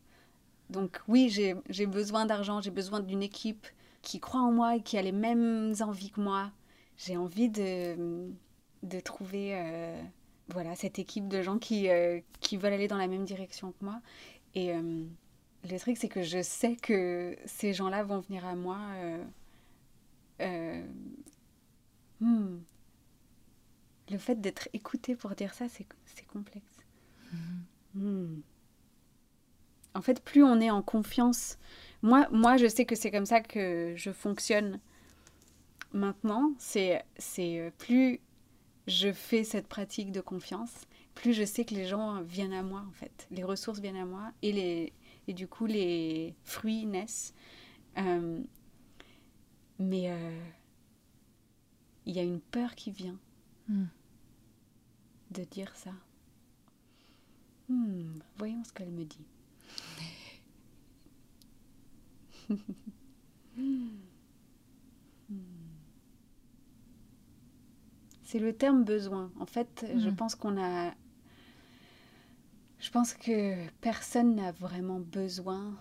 Donc 0.69 1.01
oui, 1.07 1.29
j'ai 1.29 1.85
besoin 1.85 2.25
d'argent, 2.25 2.61
j'ai 2.61 2.71
besoin 2.71 2.99
d'une 2.99 3.23
équipe 3.23 3.67
qui 4.01 4.19
croit 4.19 4.41
en 4.41 4.51
moi 4.51 4.75
et 4.77 4.81
qui 4.81 4.97
a 4.97 5.01
les 5.01 5.11
mêmes 5.11 5.73
envies 5.81 6.11
que 6.11 6.21
moi. 6.21 6.51
J'ai 6.97 7.17
envie 7.17 7.49
de 7.49 8.31
de 8.83 8.99
trouver 8.99 9.55
euh, 9.55 10.01
voilà, 10.49 10.75
cette 10.75 10.99
équipe 10.99 11.27
de 11.27 11.41
gens 11.41 11.57
qui, 11.57 11.89
euh, 11.89 12.19
qui 12.41 12.57
veulent 12.57 12.73
aller 12.73 12.87
dans 12.87 12.97
la 12.97 13.07
même 13.07 13.25
direction 13.25 13.71
que 13.71 13.85
moi. 13.85 14.01
Et 14.55 14.73
euh, 14.73 15.05
le 15.69 15.79
truc, 15.79 15.97
c'est 15.97 16.09
que 16.09 16.21
je 16.21 16.41
sais 16.41 16.75
que 16.75 17.35
ces 17.45 17.73
gens-là 17.73 18.03
vont 18.03 18.19
venir 18.19 18.45
à 18.45 18.55
moi. 18.55 18.77
Hmm. 22.19 22.59
Le 24.09 24.17
fait 24.17 24.39
d'être 24.39 24.69
écouté 24.73 25.15
pour 25.15 25.31
dire 25.31 25.53
ça, 25.53 25.65
c'est 25.69 25.87
complexe. 26.27 26.72
Hmm. 27.95 28.41
En 29.93 30.01
fait, 30.01 30.23
plus 30.23 30.43
on 30.43 30.59
est 30.59 30.71
en 30.71 30.81
confiance, 30.81 31.57
moi, 32.01 32.27
moi, 32.31 32.57
je 32.57 32.67
sais 32.67 32.85
que 32.85 32.95
c'est 32.95 33.11
comme 33.11 33.25
ça 33.25 33.41
que 33.41 33.93
je 33.95 34.11
fonctionne 34.11 34.79
maintenant. 35.93 36.53
C'est, 36.57 37.03
euh, 37.39 37.69
plus 37.77 38.19
je 38.87 39.11
fais 39.11 39.43
cette 39.43 39.67
pratique 39.67 40.11
de 40.11 40.21
confiance, 40.21 40.71
plus 41.13 41.33
je 41.33 41.43
sais 41.45 41.63
que 41.65 41.75
les 41.75 41.85
gens 41.85 42.21
viennent 42.21 42.53
à 42.53 42.63
moi, 42.63 42.83
en 42.87 42.91
fait. 42.91 43.27
Les 43.31 43.43
ressources 43.43 43.79
viennent 43.79 43.97
à 43.97 44.05
moi 44.05 44.31
et, 44.41 44.51
les, 44.51 44.93
et 45.27 45.33
du 45.33 45.47
coup, 45.47 45.67
les 45.67 46.35
fruits 46.43 46.85
naissent. 46.85 47.33
Euh, 47.97 48.41
mais 49.79 50.09
euh, 50.11 50.41
il 52.05 52.15
y 52.15 52.19
a 52.19 52.23
une 52.23 52.41
peur 52.41 52.75
qui 52.75 52.91
vient 52.91 53.17
Hmm. 53.67 53.85
de 55.31 55.43
dire 55.45 55.71
ça. 55.75 55.91
Hmm, 57.67 58.19
voyons 58.37 58.63
ce 58.63 58.71
qu'elle 58.71 58.91
me 58.91 59.03
dit. 59.03 59.25
C'est 68.23 68.39
le 68.39 68.53
terme 68.53 68.83
besoin. 68.83 69.31
En 69.39 69.45
fait, 69.45 69.85
je 69.97 70.09
Hmm. 70.09 70.09
pense 70.09 70.35
qu'on 70.35 70.61
a. 70.61 70.93
Je 72.79 72.89
pense 72.91 73.13
que 73.13 73.55
personne 73.81 74.35
n'a 74.35 74.51
vraiment 74.51 74.99
besoin. 74.99 75.73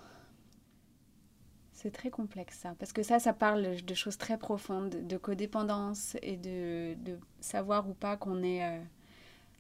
C'est 1.72 1.90
très 1.90 2.10
complexe 2.10 2.58
ça, 2.60 2.74
parce 2.78 2.92
que 2.92 3.02
ça, 3.02 3.18
ça 3.18 3.32
parle 3.32 3.82
de 3.82 3.94
choses 3.94 4.16
très 4.18 4.38
profondes, 4.38 5.06
de 5.06 5.16
codépendance 5.16 6.16
et 6.22 6.36
de, 6.36 6.94
de 7.02 7.18
savoir 7.40 7.88
ou 7.88 7.94
pas 7.94 8.16
qu'on 8.16 8.42
est 8.42 8.62
euh, 8.64 8.80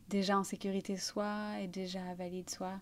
déjà 0.08 0.38
en 0.38 0.44
sécurité 0.44 0.96
soi 0.96 1.60
et 1.60 1.68
déjà 1.68 2.14
valide 2.14 2.50
soi, 2.50 2.80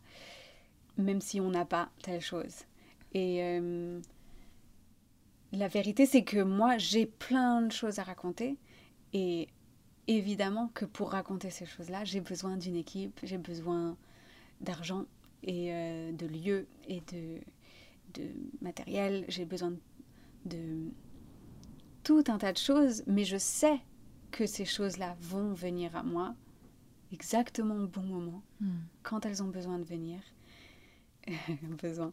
même 0.97 1.21
si 1.21 1.41
on 1.41 1.51
n'a 1.51 1.65
pas 1.65 1.91
telle 2.03 2.21
chose. 2.21 2.65
Et 3.13 3.43
euh, 3.43 4.01
la 5.53 5.69
vérité, 5.69 6.07
c'est 6.07 6.25
que 6.25 6.43
moi, 6.43 6.79
j'ai 6.79 7.07
plein 7.07 7.63
de 7.63 7.73
choses 7.73 7.99
à 7.99 8.05
raconter 8.05 8.57
et 9.13 9.49
évidemment 10.07 10.69
que 10.75 10.85
pour 10.85 11.13
raconter 11.13 11.51
ces 11.51 11.67
choses-là, 11.67 12.05
j'ai 12.05 12.21
besoin 12.21 12.57
d'une 12.57 12.77
équipe, 12.77 13.19
j'ai 13.23 13.39
besoin 13.39 13.97
d'argent 14.61 15.05
et 15.43 15.73
euh, 15.73 16.13
de 16.13 16.27
lieux 16.27 16.67
et 16.89 17.01
de, 17.13 17.41
de 18.15 18.29
matériel, 18.61 19.25
j'ai 19.29 19.45
besoin 19.45 19.73
de 20.45 20.91
tout 22.03 22.25
un 22.29 22.39
tas 22.39 22.53
de 22.53 22.59
choses, 22.59 23.03
mais 23.07 23.25
je 23.25 23.37
sais 23.37 23.81
que 24.31 24.47
ces 24.47 24.65
choses-là 24.65 25.17
vont 25.21 25.53
venir 25.53 25.97
à 25.97 26.03
moi 26.03 26.35
exactement 27.13 27.77
au 27.77 27.87
bon 27.87 28.03
moment, 28.03 28.43
Hmm. 28.61 28.81
quand 29.03 29.27
elles 29.27 29.43
ont 29.43 29.49
besoin 29.49 29.79
de 29.79 29.85
venir. 29.85 30.21
besoin. 31.83 32.13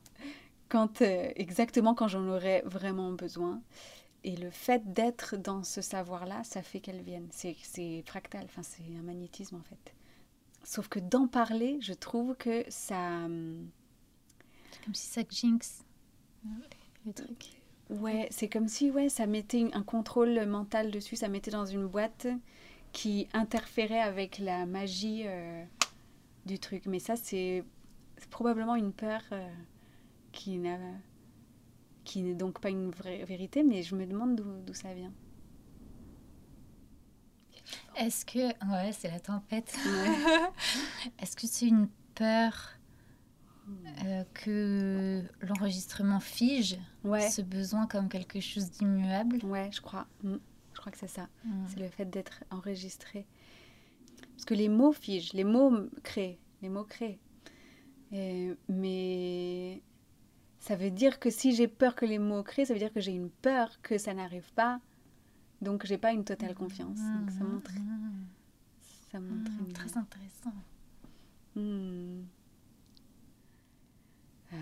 Quand, 0.70 1.02
euh, 1.02 1.30
exactement 1.36 1.95
quand 1.95 2.08
j'en 2.08 2.28
aurai 2.28 2.62
vraiment 2.66 3.12
besoin. 3.14 3.62
Et 4.24 4.36
le 4.36 4.50
fait 4.52 4.93
d'être 4.93 5.38
dans 5.38 5.64
ce 5.64 5.82
savoir-là, 5.82 6.43
ça 6.43 6.62
fait 6.64 6.80
qu'elles 6.82 7.02
viennent. 7.04 7.30
C'est, 7.32 7.56
fractal, 8.06 8.45
enfin, 8.45 8.64
c'est 8.64 8.84
un 9.00 9.04
magnétisme 9.04 9.56
en 9.58 9.64
fait. 9.64 9.93
Sauf 10.64 10.88
que 10.89 11.00
d'en 11.00 11.28
parler, 11.28 11.80
je 11.82 11.93
trouve 11.93 12.36
que 12.36 12.66
ça. 12.70 12.98
hum, 13.26 13.70
C'est 14.72 14.84
comme 14.86 14.95
si 14.95 15.08
ça 15.08 15.22
jinx 15.30 15.84
les 17.06 17.14
trucs. 17.14 17.62
Ouais, 17.89 18.28
c'est 18.32 18.50
comme 18.50 18.68
si 18.68 18.91
ouais, 18.91 19.08
ça 19.10 19.28
mettait 19.28 19.66
un 19.74 19.84
contrôle 19.84 20.45
mental 20.45 20.91
dessus, 20.91 21.16
ça 21.16 21.30
mettait 21.30 21.52
dans 21.52 21.66
une 21.66 21.88
boîte 21.88 22.28
qui 22.92 23.28
interférait 23.34 24.00
avec 24.00 24.40
la 24.40 24.66
magie 24.66 25.24
euh, 25.26 25.64
du 26.46 26.60
truc. 26.60 26.86
Mais 26.86 27.00
ça, 27.00 27.16
c'est 27.16 27.64
probablement 28.30 28.76
une 28.76 28.94
peur 28.94 29.22
euh, 29.32 29.48
qui 30.32 30.58
n'a 30.58 30.78
qui 32.04 32.22
n'est 32.22 32.36
donc 32.36 32.62
pas 32.62 32.70
une 32.70 32.90
vraie 32.92 33.26
vérité, 33.26 33.64
mais 33.64 33.84
je 33.84 33.96
me 33.96 34.06
demande 34.06 34.38
d'où 34.38 34.62
d'où 34.66 34.74
ça 34.74 34.94
vient. 34.94 35.12
Est-ce 37.96 38.26
que. 38.26 38.48
Ouais, 38.70 38.92
c'est 38.94 39.10
la 39.10 39.20
tempête. 39.20 39.76
Ouais. 39.86 40.50
Est-ce 41.20 41.36
que 41.36 41.48
c'est 41.48 41.68
une 41.68 41.90
peur 42.16 42.78
euh, 44.06 44.24
que 44.34 45.24
l'enregistrement 45.42 46.20
fige 46.20 46.78
Ouais, 47.04 47.30
ce 47.30 47.42
besoin 47.42 47.88
comme 47.88 48.08
quelque 48.08 48.40
chose 48.40 48.72
d'immuable? 48.72 49.44
Ouais, 49.44 49.70
je 49.72 49.82
crois. 49.82 50.08
Mm. 50.24 50.36
Je 50.78 50.82
crois 50.82 50.91
que 50.91 50.97
c'est 50.99 51.07
ça. 51.07 51.28
Hmm. 51.43 51.65
C'est 51.69 51.80
le 51.80 51.88
fait 51.89 52.05
d'être 52.05 52.43
enregistré. 52.51 53.25
Parce 54.34 54.45
que 54.45 54.53
les 54.53 54.69
mots 54.69 54.91
figent, 54.93 55.34
les 55.34 55.43
mots 55.43 55.73
créent, 56.03 56.38
les 56.61 56.69
mots 56.69 56.84
créent. 56.84 57.17
Et- 58.11 58.53
mais 58.69 59.82
ça 60.59 60.75
veut 60.75 60.91
dire 60.91 61.19
que 61.19 61.32
si 61.32 61.55
j'ai 61.55 61.67
peur 61.67 61.95
que 61.95 62.05
les 62.05 62.19
mots 62.19 62.43
créent, 62.43 62.65
ça 62.65 62.73
veut 62.73 62.80
dire 62.80 62.93
que 62.93 62.99
j'ai 63.01 63.11
une 63.13 63.32
peur 63.32 63.82
que 63.82 63.97
ça 63.97 64.13
n'arrive 64.13 64.53
pas. 64.53 64.80
Donc 65.63 65.84
j'ai 65.88 65.97
pas 65.97 66.11
une 66.13 66.23
totale 66.23 66.53
confiance. 66.53 66.99
Donc 66.99 67.32
ça 67.32 67.43
montre, 67.43 67.71
Hmm. 67.73 68.25
ça 69.11 69.19
montre 69.19 69.51
une- 69.59 69.73
Très 69.73 69.97
intéressant. 69.97 70.53
Hmm. 71.55 72.21
Euh, 74.53 74.57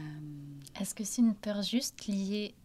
Est-ce 0.80 0.96
que 0.96 1.04
c'est 1.04 1.22
une 1.22 1.36
peur 1.36 1.62
juste 1.62 2.06
liée 2.08 2.56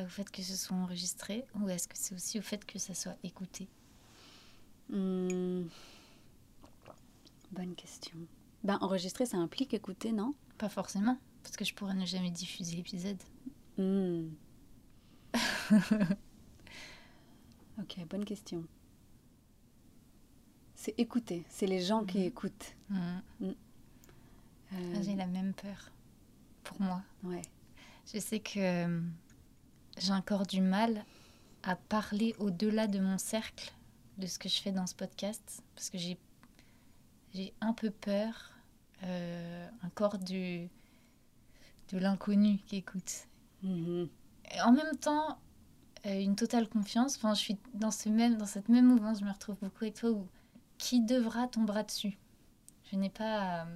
au 0.00 0.06
fait 0.08 0.30
que 0.30 0.42
ce 0.42 0.56
soit 0.56 0.76
enregistré 0.76 1.44
ou 1.54 1.68
est-ce 1.68 1.86
que 1.88 1.96
c'est 1.96 2.14
aussi 2.14 2.38
au 2.38 2.42
fait 2.42 2.64
que 2.64 2.78
ça 2.78 2.94
soit 2.94 3.16
écouté 3.22 3.68
hmm. 4.88 5.64
Bonne 7.50 7.74
question. 7.74 8.16
Ben, 8.64 8.78
enregistrer, 8.80 9.26
ça 9.26 9.36
implique 9.36 9.74
écouter, 9.74 10.12
non? 10.12 10.32
Pas 10.56 10.70
forcément, 10.70 11.18
parce 11.42 11.56
que 11.56 11.64
je 11.66 11.74
pourrais 11.74 11.94
ne 11.94 12.06
jamais 12.06 12.30
diffuser 12.30 12.76
l'épisode. 12.76 13.20
Hmm. 13.76 14.28
ok, 17.80 18.06
bonne 18.08 18.24
question. 18.24 18.64
C'est 20.74 20.94
écouter, 20.98 21.44
c'est 21.48 21.66
les 21.66 21.80
gens 21.82 22.04
qui 22.04 22.18
Mhm. 22.18 22.24
écoutent. 22.24 22.74
Hmm. 22.88 23.18
Euh, 23.40 23.52
Ah, 24.96 25.02
J'ai 25.02 25.14
la 25.16 25.26
même 25.26 25.52
peur 25.52 25.90
pour 26.64 26.80
moi. 26.80 27.02
ouais. 27.24 27.42
Je 28.12 28.18
sais 28.18 28.40
que 28.40 28.58
euh, 28.58 29.00
j'ai 29.98 30.12
encore 30.12 30.46
du 30.46 30.60
mal 30.60 31.04
à 31.62 31.76
parler 31.76 32.34
au-delà 32.38 32.86
de 32.86 32.98
mon 32.98 33.18
cercle 33.18 33.72
de 34.18 34.26
ce 34.26 34.38
que 34.38 34.48
je 34.48 34.60
fais 34.60 34.72
dans 34.72 34.86
ce 34.86 34.94
podcast 34.94 35.62
parce 35.74 35.90
que 35.90 35.98
j'ai 35.98 36.18
j'ai 37.34 37.54
un 37.60 37.72
peu 37.72 37.90
peur 37.90 38.50
euh, 39.04 39.68
encore 39.84 40.18
du 40.18 40.68
de 41.90 41.98
l'inconnu 41.98 42.58
qui 42.66 42.76
écoute. 42.76 43.26
Et 43.64 44.60
en 44.62 44.72
même 44.72 44.96
temps, 45.00 45.38
euh, 46.06 46.20
une 46.20 46.36
totale 46.36 46.68
confiance. 46.68 47.16
Enfin, 47.16 47.32
je 47.34 47.40
suis 47.40 47.56
dans 47.74 47.90
ce 47.90 48.08
même 48.08 48.36
dans 48.36 48.46
cette 48.46 48.68
même 48.68 48.86
mouvance. 48.86 49.20
Je 49.20 49.24
me 49.24 49.30
retrouve 49.32 49.56
beaucoup 49.60 49.84
avec 49.84 49.94
toi 49.94 50.10
où 50.10 50.26
qui 50.78 51.00
devra 51.00 51.46
tombera 51.48 51.82
dessus? 51.84 52.18
Je 52.90 52.96
n'ai 52.96 53.10
pas 53.10 53.62
à, 53.62 53.66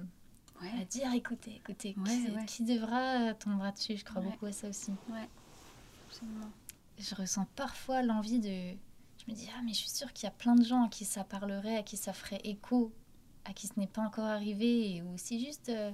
Ouais. 0.61 0.71
à 0.81 0.85
dire 0.85 1.13
écoutez, 1.13 1.55
écoutez, 1.57 1.95
Ouais, 1.97 2.03
qui, 2.25 2.31
ouais. 2.31 2.45
qui 2.45 2.63
devra 2.63 3.33
tombera 3.35 3.71
dessus? 3.71 3.95
Je 3.97 4.03
crois 4.05 4.21
beaucoup 4.21 4.45
à 4.47 4.51
ça 4.51 4.67
aussi. 4.69 4.91
Absolument. 6.17 6.51
je 6.97 7.15
ressens 7.15 7.45
parfois 7.55 8.01
l'envie 8.01 8.39
de. 8.39 8.75
Je 9.19 9.31
me 9.31 9.35
dis, 9.35 9.47
ah, 9.57 9.61
mais 9.63 9.73
je 9.73 9.77
suis 9.79 9.89
sûre 9.89 10.13
qu'il 10.13 10.25
y 10.25 10.27
a 10.27 10.31
plein 10.31 10.55
de 10.55 10.63
gens 10.63 10.83
à 10.85 10.89
qui 10.89 11.05
ça 11.05 11.23
parlerait, 11.23 11.77
à 11.77 11.83
qui 11.83 11.97
ça 11.97 12.13
ferait 12.13 12.41
écho, 12.43 12.91
à 13.45 13.53
qui 13.53 13.67
ce 13.67 13.73
n'est 13.79 13.87
pas 13.87 14.01
encore 14.01 14.25
arrivé, 14.25 15.01
ou 15.03 15.17
si 15.17 15.43
juste. 15.43 15.69
euh, 15.69 15.91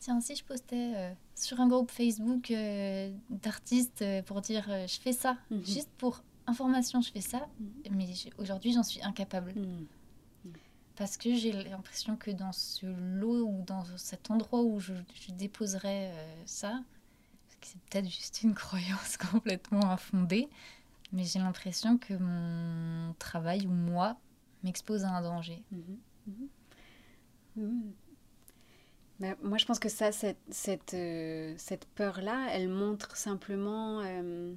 Tiens, 0.00 0.20
si 0.20 0.36
je 0.36 0.44
postais 0.44 0.92
euh, 0.96 1.12
sur 1.34 1.60
un 1.62 1.68
groupe 1.68 1.90
Facebook 1.90 2.50
euh, 2.50 3.10
d'artistes 3.30 4.04
pour 4.26 4.42
dire 4.42 4.64
je 4.86 5.00
fais 5.00 5.12
ça, 5.12 5.38
Mhm. 5.50 5.64
juste 5.64 5.88
pour 5.96 6.22
information, 6.46 7.00
je 7.00 7.10
fais 7.10 7.22
ça, 7.22 7.48
Mhm. 7.58 7.96
mais 7.96 8.06
aujourd'hui 8.36 8.72
j'en 8.74 8.82
suis 8.82 9.02
incapable. 9.02 9.54
Mhm. 9.56 9.86
Parce 10.96 11.16
que 11.16 11.34
j'ai 11.34 11.52
l'impression 11.52 12.16
que 12.16 12.30
dans 12.30 12.52
ce 12.52 12.84
lot 12.86 13.46
ou 13.48 13.62
dans 13.62 13.82
cet 13.96 14.30
endroit 14.30 14.62
où 14.62 14.78
je, 14.78 14.92
je 15.14 15.32
déposerais 15.32 16.12
ça, 16.44 16.82
c'est 17.66 17.78
peut-être 17.82 18.08
juste 18.08 18.42
une 18.42 18.54
croyance 18.64 19.16
complètement 19.16 19.90
infondée, 19.90 20.48
mais 21.12 21.24
j'ai 21.24 21.38
l'impression 21.38 21.98
que 21.98 22.14
mon 22.14 23.14
travail 23.18 23.66
ou 23.66 23.70
moi 23.72 24.16
m'expose 24.62 25.04
à 25.04 25.10
un 25.10 25.22
danger. 25.22 25.62
Mhm. 25.72 25.98
Mhm. 27.56 27.92
Ben, 29.20 29.36
moi, 29.42 29.58
je 29.58 29.64
pense 29.64 29.78
que 29.78 29.88
ça, 29.88 30.10
cette, 30.10 30.40
cette, 30.50 30.94
euh, 30.94 31.54
cette 31.56 31.86
peur-là, 31.94 32.48
elle 32.50 32.68
montre 32.68 33.16
simplement. 33.16 34.00
euh, 34.00 34.52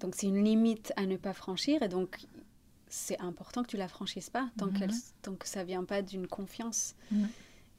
donc, 0.00 0.14
c'est 0.16 0.26
une 0.26 0.42
limite 0.42 0.92
à 0.96 1.06
ne 1.06 1.16
pas 1.16 1.32
franchir, 1.34 1.82
et 1.82 1.88
donc 1.88 2.18
c'est 2.88 3.20
important 3.20 3.62
que 3.62 3.68
tu 3.68 3.76
la 3.76 3.88
franchisses 3.88 4.30
pas 4.30 4.48
tant, 4.56 4.66
Mhm. 4.66 4.72
qu'elle, 4.72 4.90
tant 5.22 5.34
que 5.34 5.46
ça 5.48 5.64
vient 5.64 5.84
pas 5.84 6.02
d'une 6.02 6.26
confiance 6.26 6.94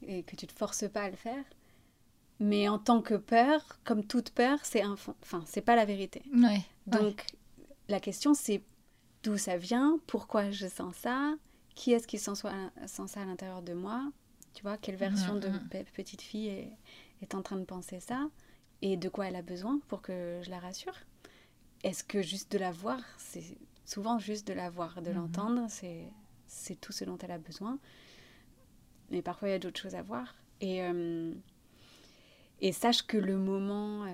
et 0.06 0.22
que 0.22 0.34
tu 0.36 0.46
te 0.46 0.52
forces 0.52 0.88
pas 0.88 1.02
à 1.02 1.10
le 1.10 1.16
faire. 1.16 1.44
Mais 2.40 2.68
en 2.68 2.78
tant 2.78 3.00
que 3.00 3.14
peur, 3.14 3.78
comme 3.84 4.04
toute 4.04 4.30
peur, 4.30 4.58
c'est 4.64 4.82
info- 4.82 5.14
enfin, 5.22 5.42
c'est 5.46 5.60
pas 5.60 5.76
la 5.76 5.84
vérité. 5.84 6.22
Ouais. 6.34 6.60
Donc, 6.86 7.26
la 7.88 8.00
question, 8.00 8.34
c'est 8.34 8.62
d'où 9.22 9.38
ça 9.38 9.56
vient, 9.56 9.98
pourquoi 10.06 10.50
je 10.50 10.66
sens 10.66 10.94
ça, 10.96 11.34
qui 11.74 11.92
est-ce 11.92 12.06
qui 12.06 12.18
sent, 12.18 12.34
ça 12.34 12.50
à 13.20 13.24
l'intérieur 13.24 13.62
de 13.62 13.72
moi, 13.72 14.10
tu 14.52 14.62
vois, 14.62 14.76
quelle 14.78 14.96
version 14.96 15.36
de 15.36 15.48
pe- 15.70 15.84
petite 15.94 16.22
fille 16.22 16.48
est, 16.48 16.72
est 17.22 17.34
en 17.34 17.42
train 17.42 17.56
de 17.56 17.64
penser 17.64 18.00
ça, 18.00 18.28
et 18.82 18.96
de 18.96 19.08
quoi 19.08 19.26
elle 19.28 19.36
a 19.36 19.42
besoin 19.42 19.80
pour 19.88 20.02
que 20.02 20.40
je 20.42 20.50
la 20.50 20.58
rassure. 20.58 20.94
Est-ce 21.84 22.04
que 22.04 22.20
juste 22.22 22.50
de 22.52 22.58
la 22.58 22.70
voir, 22.72 23.00
c'est 23.18 23.42
souvent 23.84 24.18
juste 24.18 24.46
de 24.46 24.52
la 24.54 24.70
voir, 24.70 25.00
de 25.02 25.10
Mhm. 25.10 25.16
l'entendre, 25.16 25.66
c'est 25.68 26.04
c'est 26.46 26.80
tout 26.80 26.92
ce 26.92 27.04
dont 27.04 27.18
elle 27.18 27.32
a 27.32 27.38
besoin. 27.38 27.78
Mais 29.10 29.22
parfois 29.22 29.48
il 29.48 29.52
y 29.52 29.54
a 29.54 29.58
d'autres 29.58 29.80
choses 29.80 29.94
à 29.96 30.02
voir. 30.02 30.34
Et, 30.60 30.82
euh, 30.82 31.32
et 32.60 32.72
sache 32.72 33.02
que 33.06 33.16
le 33.16 33.36
moment 33.36 34.04
euh, 34.04 34.08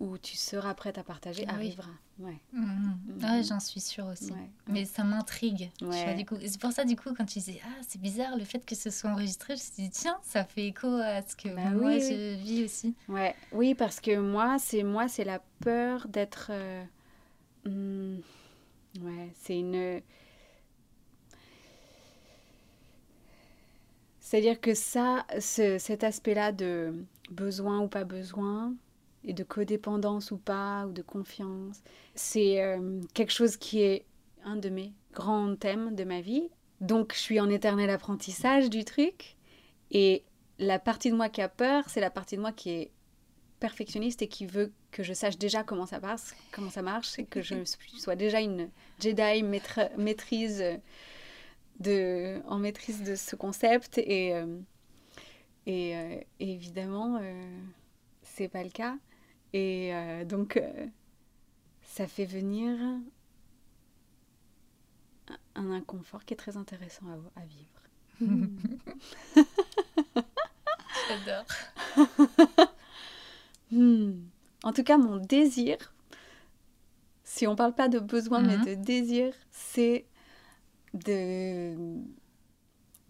où 0.00 0.18
tu 0.18 0.36
seras 0.36 0.74
prête 0.74 0.98
à 0.98 1.04
partager 1.04 1.42
Oui. 1.42 1.54
arrivera. 1.54 1.90
Ouais. 2.18 2.38
Mhm. 2.52 2.96
Ouais, 3.22 3.42
j'en 3.42 3.58
suis 3.60 3.80
sûre 3.80 4.06
aussi. 4.06 4.30
Ouais. 4.32 4.50
Mais 4.68 4.84
ça 4.84 5.02
m'intrigue. 5.02 5.70
Ouais. 5.80 6.24
c'est 6.46 6.60
pour 6.60 6.70
ça, 6.72 6.84
du 6.84 6.94
coup, 6.96 7.12
quand 7.16 7.24
tu 7.24 7.38
disais 7.40 7.60
Ah, 7.64 7.80
c'est 7.88 8.00
bizarre 8.00 8.36
le 8.36 8.44
fait 8.44 8.64
que 8.64 8.74
ce 8.76 8.90
soit 8.90 9.10
enregistré, 9.10 9.56
je 9.56 9.60
me 9.60 9.64
suis 9.64 9.82
dit 9.84 9.90
Tiens, 9.90 10.18
ça 10.22 10.44
fait 10.44 10.66
écho 10.68 10.86
à 10.86 11.22
ce 11.22 11.34
que 11.34 11.48
Bah 11.48 11.70
moi 11.70 11.90
oui, 11.90 12.00
je 12.00 12.34
vis 12.36 12.64
aussi. 12.64 12.94
Ouais, 13.08 13.34
oui, 13.52 13.74
parce 13.74 14.00
que 14.00 14.16
moi, 14.18 14.58
c'est 14.60 14.82
moi, 14.84 15.08
c'est 15.08 15.24
la 15.24 15.40
peur 15.60 16.06
d'être. 16.08 16.48
euh, 16.50 16.84
hmm, 17.66 18.20
ouais, 19.02 19.32
c'est 19.40 19.58
une. 19.58 20.00
C'est-à-dire 24.24 24.58
que 24.58 24.72
ça, 24.72 25.26
ce- 25.38 25.76
cet 25.76 26.02
aspect-là 26.02 26.50
de 26.50 26.94
besoin 27.30 27.80
ou 27.80 27.88
pas 27.88 28.04
besoin, 28.04 28.74
et 29.22 29.34
de 29.34 29.42
codépendance 29.44 30.30
ou 30.30 30.38
pas, 30.38 30.86
ou 30.86 30.92
de 30.92 31.02
confiance, 31.02 31.82
c'est 32.14 32.62
euh, 32.62 33.00
quelque 33.12 33.32
chose 33.32 33.58
qui 33.58 33.82
est 33.82 34.06
un 34.44 34.56
de 34.56 34.70
mes 34.70 34.92
grands 35.12 35.54
thèmes 35.56 35.94
de 35.94 36.04
ma 36.04 36.22
vie. 36.22 36.48
Donc, 36.80 37.12
je 37.14 37.18
suis 37.18 37.38
en 37.38 37.50
éternel 37.50 37.90
apprentissage 37.90 38.70
du 38.70 38.84
truc. 38.84 39.36
Et 39.90 40.24
la 40.58 40.78
partie 40.78 41.10
de 41.10 41.16
moi 41.16 41.28
qui 41.28 41.42
a 41.42 41.48
peur, 41.50 41.84
c'est 41.88 42.00
la 42.00 42.10
partie 42.10 42.36
de 42.36 42.40
moi 42.40 42.52
qui 42.52 42.70
est 42.70 42.90
perfectionniste 43.60 44.22
et 44.22 44.28
qui 44.28 44.46
veut 44.46 44.72
que 44.90 45.02
je 45.02 45.12
sache 45.12 45.36
déjà 45.36 45.62
comment 45.64 45.86
ça 45.86 46.00
passe, 46.00 46.34
comment 46.50 46.70
ça 46.70 46.82
marche, 46.82 47.18
et 47.18 47.24
que 47.26 47.42
je 47.42 47.56
sois 47.98 48.16
déjà 48.16 48.40
une 48.40 48.70
Jedi 49.00 49.42
maître- 49.42 49.90
maîtrise 49.98 50.62
de, 51.80 52.40
en 52.48 52.58
maîtrise 52.58 53.02
de 53.02 53.14
ce 53.16 53.36
concept. 53.36 53.98
Et, 53.98 54.34
euh, 54.34 54.58
et, 55.66 55.96
euh, 55.96 56.20
et 56.40 56.52
évidemment, 56.52 57.18
euh, 57.20 57.42
c'est 58.22 58.48
pas 58.48 58.62
le 58.64 58.70
cas. 58.70 58.96
Et 59.52 59.94
euh, 59.94 60.24
donc, 60.24 60.56
euh, 60.56 60.86
ça 61.82 62.06
fait 62.06 62.24
venir 62.26 62.76
un- 65.54 65.70
inconfort 65.72 66.24
qui 66.24 66.34
est 66.34 66.36
très 66.36 66.56
intéressant 66.56 67.06
à, 67.08 67.40
à 67.40 67.44
vivre. 67.44 67.80
J'adore. 71.08 71.44
Hmm. 73.70 74.12
En 74.62 74.72
tout 74.72 74.84
cas, 74.84 74.98
mon 74.98 75.16
désir, 75.16 75.76
si 77.24 77.46
on 77.46 77.56
parle 77.56 77.74
pas 77.74 77.88
de 77.88 77.98
besoin, 77.98 78.40
Mhm. 78.40 78.46
mais 78.46 78.58
de 78.76 78.82
désir, 78.82 79.34
c'est 79.50 80.04
de, 80.94 81.76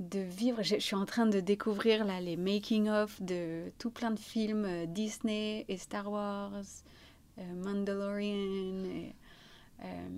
de 0.01 0.19
vivre. 0.21 0.63
Je, 0.63 0.77
suis 0.79 0.97
en 0.97 1.05
train 1.05 1.27
de 1.27 1.41
découvrir 1.41 2.05
là 2.05 2.21
les 2.21 2.37
making-of 2.37 3.23
de 3.23 3.73
tout 3.79 3.91
plein 3.91 4.11
de 4.11 4.19
films 4.19 4.65
euh, 4.65 4.87
Disney 4.87 5.65
et 5.69 5.77
Star 5.77 6.11
Wars, 6.11 6.65
euh, 7.39 7.55
Mandalorian. 7.55 9.13
euh, 9.85 10.09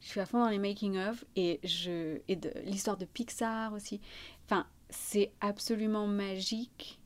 je 0.00 0.08
suis 0.08 0.20
à 0.20 0.26
fond 0.26 0.38
dans 0.38 0.48
les 0.48 0.58
making-of 0.58 1.24
et, 1.36 1.60
je, 1.62 2.20
et 2.26 2.36
de 2.36 2.50
l'histoire 2.64 2.96
de 2.96 3.04
Pixar 3.04 3.74
aussi. 3.74 4.00
Enfin, 4.46 4.66
c'est 4.88 5.30
absolument 5.40 6.06
magique 6.06 6.98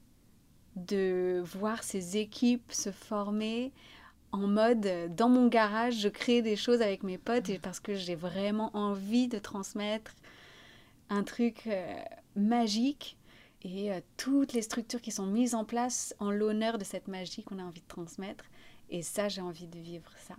de 0.76 1.42
voir 1.44 1.82
ces 1.82 2.16
équipes 2.16 2.72
se 2.72 2.90
former 2.90 3.72
en 4.34 4.46
mode 4.48 4.86
euh, 4.86 5.08
dans 5.08 5.28
mon 5.28 5.46
garage, 5.48 5.94
je 6.00 6.08
crée 6.08 6.42
des 6.42 6.56
choses 6.56 6.82
avec 6.82 7.02
mes 7.04 7.18
potes 7.18 7.48
et 7.48 7.58
parce 7.58 7.78
que 7.80 7.94
j'ai 7.94 8.16
vraiment 8.16 8.70
envie 8.76 9.28
de 9.28 9.38
transmettre 9.38 10.12
un 11.08 11.22
truc 11.22 11.66
euh, 11.66 11.94
magique 12.36 13.16
et 13.62 13.92
euh, 13.92 14.00
toutes 14.16 14.52
les 14.52 14.62
structures 14.62 15.00
qui 15.00 15.12
sont 15.12 15.26
mises 15.26 15.54
en 15.54 15.64
place 15.64 16.14
en 16.18 16.30
l'honneur 16.30 16.78
de 16.78 16.84
cette 16.84 17.06
magie 17.08 17.42
qu'on 17.44 17.58
a 17.58 17.62
envie 17.62 17.80
de 17.80 17.86
transmettre. 17.88 18.44
Et 18.90 19.02
ça, 19.02 19.28
j'ai 19.28 19.40
envie 19.40 19.66
de 19.68 19.78
vivre 19.78 20.10
ça. 20.26 20.34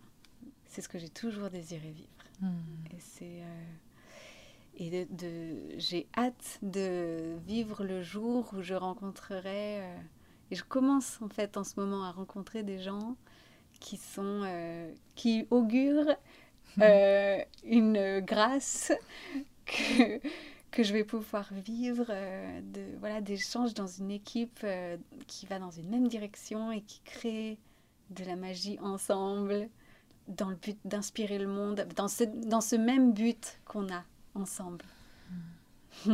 C'est 0.67 0.81
ce 0.81 0.89
que 0.89 0.99
j'ai 0.99 1.09
toujours 1.09 1.49
désiré 1.49 1.89
vivre. 1.91 2.09
Mhm. 2.41 2.51
Et 2.91 2.99
c'est. 2.99 3.41
euh, 3.41 3.63
et 4.77 4.89
de, 5.05 5.15
de- 5.15 5.79
j'ai 5.79 6.05
hâte 6.17 6.59
de 6.61 7.37
vivre 7.47 7.85
le 7.85 8.01
jour 8.03 8.49
où 8.53 8.61
je 8.61 8.73
rencontrerai. 8.73 9.77
et 10.51 10.55
je 10.55 10.63
commence 10.65 11.21
en 11.21 11.29
fait 11.29 11.55
en 11.55 11.63
ce 11.63 11.79
moment 11.79 12.03
à 12.03 12.11
rencontrer 12.11 12.61
des 12.61 12.79
gens 12.79 13.15
qui 13.79 13.97
sont. 13.97 14.41
euh, 14.43 14.91
qui 15.15 15.47
augurent 15.49 16.15
euh, 16.81 17.37
une 17.63 18.19
grâce 18.19 18.91
que, 19.65 20.19
que 20.71 20.83
je 20.83 20.93
vais 20.93 21.03
pouvoir 21.05 21.47
vivre, 21.53 22.05
euh, 22.09 22.59
de, 22.61 22.81
voilà, 22.99 23.21
d'échanges 23.21 23.73
dans 23.73 23.87
une 23.87 24.11
équipe 24.11 24.59
euh, 24.63 24.97
qui 25.27 25.45
va 25.45 25.57
dans 25.57 25.71
une 25.71 25.89
même 25.89 26.07
direction 26.07 26.71
et 26.71 26.81
qui 26.81 26.99
crée 27.05 27.57
de 28.09 28.23
la 28.25 28.35
magie 28.35 28.77
ensemble 28.81 29.69
dans 30.27 30.49
le 30.49 30.55
but 30.55 30.77
d'inspirer 30.85 31.37
le 31.37 31.47
monde, 31.47 31.87
dans 31.95 32.07
ce, 32.07 32.23
dans 32.25 32.61
ce 32.61 32.75
même 32.75 33.13
but 33.13 33.59
qu'on 33.65 33.87
a 33.91 34.03
ensemble. 34.33 34.83
Ça 36.03 36.11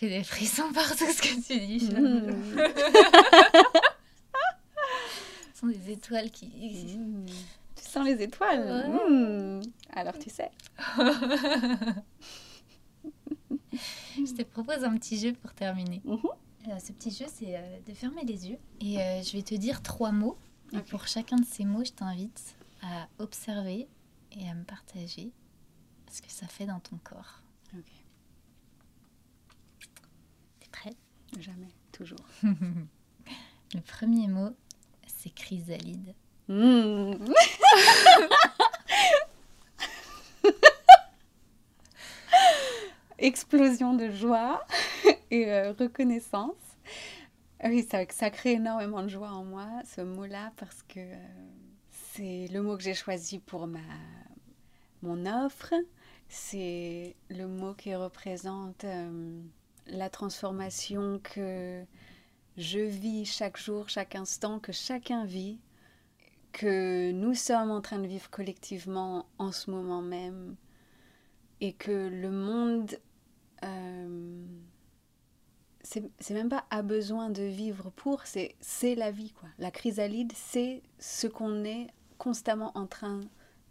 fait 0.00 0.08
des 0.08 0.24
frissons 0.24 0.72
par 0.72 0.90
tout 0.96 1.06
ce 1.06 1.22
que 1.22 1.46
tu 1.46 1.60
dis. 1.60 1.90
Sont 5.64 5.70
des 5.70 5.92
étoiles 5.92 6.30
qui. 6.30 6.46
Mm. 6.46 7.26
Tu 7.76 7.84
sens 7.84 8.04
les 8.06 8.22
étoiles 8.22 8.60
Ouais. 8.60 9.10
Mm. 9.10 9.62
Alors 9.94 10.18
tu 10.18 10.30
sais. 10.30 10.50
Je 14.16 14.32
te 14.32 14.42
propose 14.42 14.84
un 14.84 14.96
petit 14.96 15.18
jeu 15.18 15.32
pour 15.32 15.52
terminer. 15.54 16.00
Mhm. 16.04 16.20
Euh, 16.68 16.78
ce 16.78 16.92
petit 16.92 17.10
jeu, 17.10 17.26
c'est 17.28 17.56
euh, 17.56 17.80
de 17.86 17.92
fermer 17.92 18.24
les 18.24 18.48
yeux. 18.48 18.58
Et 18.80 19.00
euh, 19.00 19.22
je 19.22 19.32
vais 19.32 19.42
te 19.42 19.54
dire 19.54 19.82
trois 19.82 20.12
mots. 20.12 20.38
Et 20.72 20.80
pour 20.80 21.06
chacun 21.06 21.36
de 21.36 21.44
ces 21.44 21.64
mots, 21.64 21.84
je 21.84 21.92
t'invite 21.92 22.56
à 22.82 23.06
observer 23.18 23.86
et 24.32 24.48
à 24.48 24.54
me 24.54 24.64
partager 24.64 25.30
ce 26.10 26.22
que 26.22 26.30
ça 26.30 26.46
fait 26.46 26.66
dans 26.66 26.80
ton 26.80 26.96
corps. 26.98 27.42
Ok. 27.76 27.84
T'es 30.60 30.68
prêt? 30.70 30.94
Jamais, 31.38 31.68
toujours. 31.92 32.24
Le 32.42 33.80
premier 33.80 34.28
mot, 34.28 34.50
c'est 35.24 35.34
chrysalide. 35.34 36.14
Mm. 36.48 37.14
Explosion 43.18 43.94
de 43.94 44.10
joie 44.10 44.66
et 45.30 45.50
euh, 45.50 45.72
reconnaissance. 45.72 46.52
Ah 47.60 47.68
Oui, 47.68 47.86
ça, 47.90 48.00
ça 48.10 48.28
crée 48.28 48.52
énormément 48.52 49.02
de 49.02 49.08
joie 49.08 49.30
en 49.30 49.44
moi, 49.44 49.66
ce 49.96 50.02
mot-là, 50.02 50.52
parce 50.56 50.82
que 50.82 51.00
euh, 51.00 51.16
c'est 51.90 52.48
le 52.52 52.60
mot 52.60 52.76
que 52.76 52.82
j'ai 52.82 52.92
choisi 52.92 53.38
pour 53.38 53.66
ma, 53.66 53.80
mon 55.02 55.24
offre. 55.24 55.72
C'est 56.28 57.16
le 57.30 57.46
mot 57.46 57.72
qui 57.72 57.94
représente 57.94 58.84
euh, 58.84 59.40
la 59.86 60.10
transformation 60.10 61.18
que 61.22 61.82
je 62.56 62.80
vis 62.80 63.24
chaque 63.24 63.56
jour, 63.56 63.88
chaque 63.88 64.14
instant, 64.14 64.58
que 64.58 64.72
chacun 64.72 65.24
vit 65.24 65.58
que 66.52 67.10
nous 67.10 67.34
sommes 67.34 67.70
en 67.70 67.80
train 67.80 67.98
de 67.98 68.06
vivre 68.06 68.30
collectivement 68.30 69.26
en 69.38 69.50
ce 69.50 69.70
moment 69.70 70.02
même 70.02 70.54
et 71.60 71.72
que 71.72 71.90
le 71.90 72.30
monde, 72.30 72.96
euh, 73.64 74.44
c'est 75.82 76.30
même 76.30 76.48
pas 76.48 76.64
a 76.70 76.82
besoin 76.82 77.30
de 77.30 77.42
vivre 77.42 77.90
pour, 77.90 78.22
c'est 78.24 78.54
c'est 78.60 78.94
la 78.94 79.10
vie 79.10 79.32
quoi. 79.32 79.48
La 79.58 79.70
chrysalide, 79.70 80.32
c'est 80.34 80.82
ce 80.98 81.26
qu'on 81.26 81.64
est 81.64 81.88
constamment 82.18 82.70
en 82.76 82.86
train 82.86 83.20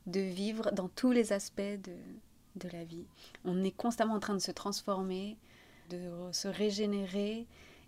de 0.05 0.19
vivre 0.19 0.71
dans 0.73 0.89
tous 0.89 1.11
les 1.11 1.31
aspects 1.31 1.61
de, 1.61 1.95
de 2.57 2.69
la 2.69 2.83
vie. 2.83 3.05
On 3.45 3.63
est 3.63 3.71
constamment 3.71 4.15
en 4.15 4.19
train 4.19 4.33
de 4.33 4.39
se 4.39 4.51
transformer, 4.51 5.37
de 5.89 6.09
se 6.31 6.49
régénérer, 6.49 7.47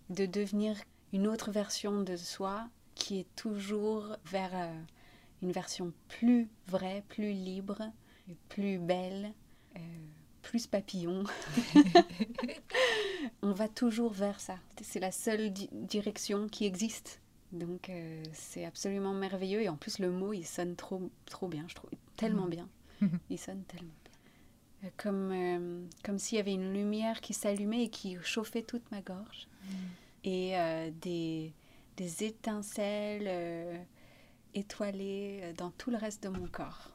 de 0.10 0.26
devenir 0.26 0.78
une 1.14 1.28
autre 1.28 1.52
version 1.52 2.02
de 2.02 2.16
soi 2.16 2.68
qui 2.96 3.20
est 3.20 3.36
toujours 3.36 4.16
vers 4.26 4.52
euh, 4.54 4.74
une 5.42 5.52
version 5.52 5.92
plus 6.08 6.48
vraie, 6.68 7.04
plus 7.10 7.32
libre, 7.34 7.82
plus 8.50 8.78
belle, 8.78 9.34
euh, 9.76 9.80
plus 10.42 10.68
papillon. 10.68 11.24
On 13.42 13.52
va 13.52 13.68
toujours 13.68 14.14
vers 14.14 14.40
ça. 14.40 14.58
C'est 14.82 15.00
la 15.00 15.12
seule 15.12 15.52
di- 15.52 15.70
direction 15.72 16.48
qui 16.48 16.66
existe. 16.66 17.22
Donc 17.52 17.90
euh, 17.90 18.24
c'est 18.34 18.66
absolument 18.66 19.14
merveilleux 19.14 19.62
et 19.62 19.70
en 19.70 19.78
plus 19.78 20.00
le 20.00 20.12
mot 20.12 20.34
il 20.34 20.46
sonne 20.46 20.76
trop 20.76 21.10
trop 21.26 21.48
bien, 21.48 21.64
je 21.68 21.76
trouve 21.76 21.90
tellement 22.18 22.48
bien. 22.48 22.68
Il 23.30 23.38
sonne 23.38 23.64
tellement 23.64 23.94
bien. 24.04 24.05
Comme, 24.98 25.32
euh, 25.32 25.86
comme 26.04 26.20
s'il 26.20 26.38
y 26.38 26.40
avait 26.42 26.54
une 26.54 26.74
lumière 26.74 27.22
qui 27.22 27.34
s'allumait 27.34 27.84
et 27.86 27.90
qui 27.90 28.18
chauffait 28.24 28.62
toute 28.64 28.90
ma 28.92 29.02
gorge. 29.02 29.48
Et 30.24 30.58
euh, 30.58 30.92
des, 31.02 31.54
des 31.98 32.24
étincelles 32.24 33.26
euh, 33.28 33.78
étoilées 34.54 35.40
euh, 35.44 35.54
dans 35.54 35.72
tout 35.72 35.92
le 35.92 35.98
reste 35.98 36.24
de 36.24 36.30
mon 36.30 36.48
corps. 36.48 36.92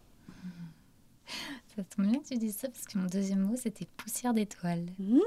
Ça 1.77 1.85
tombe 1.85 2.07
bien 2.07 2.21
que 2.21 2.27
tu 2.29 2.37
dises 2.39 2.57
ça 2.57 2.69
parce 2.69 2.85
que 2.85 2.99
mon 2.99 3.07
deuxième 3.07 3.41
mot 3.41 3.57
c'était 3.57 3.87
poussière 3.97 4.35
d'étoiles. 4.35 4.87
Mmh. 4.99 5.19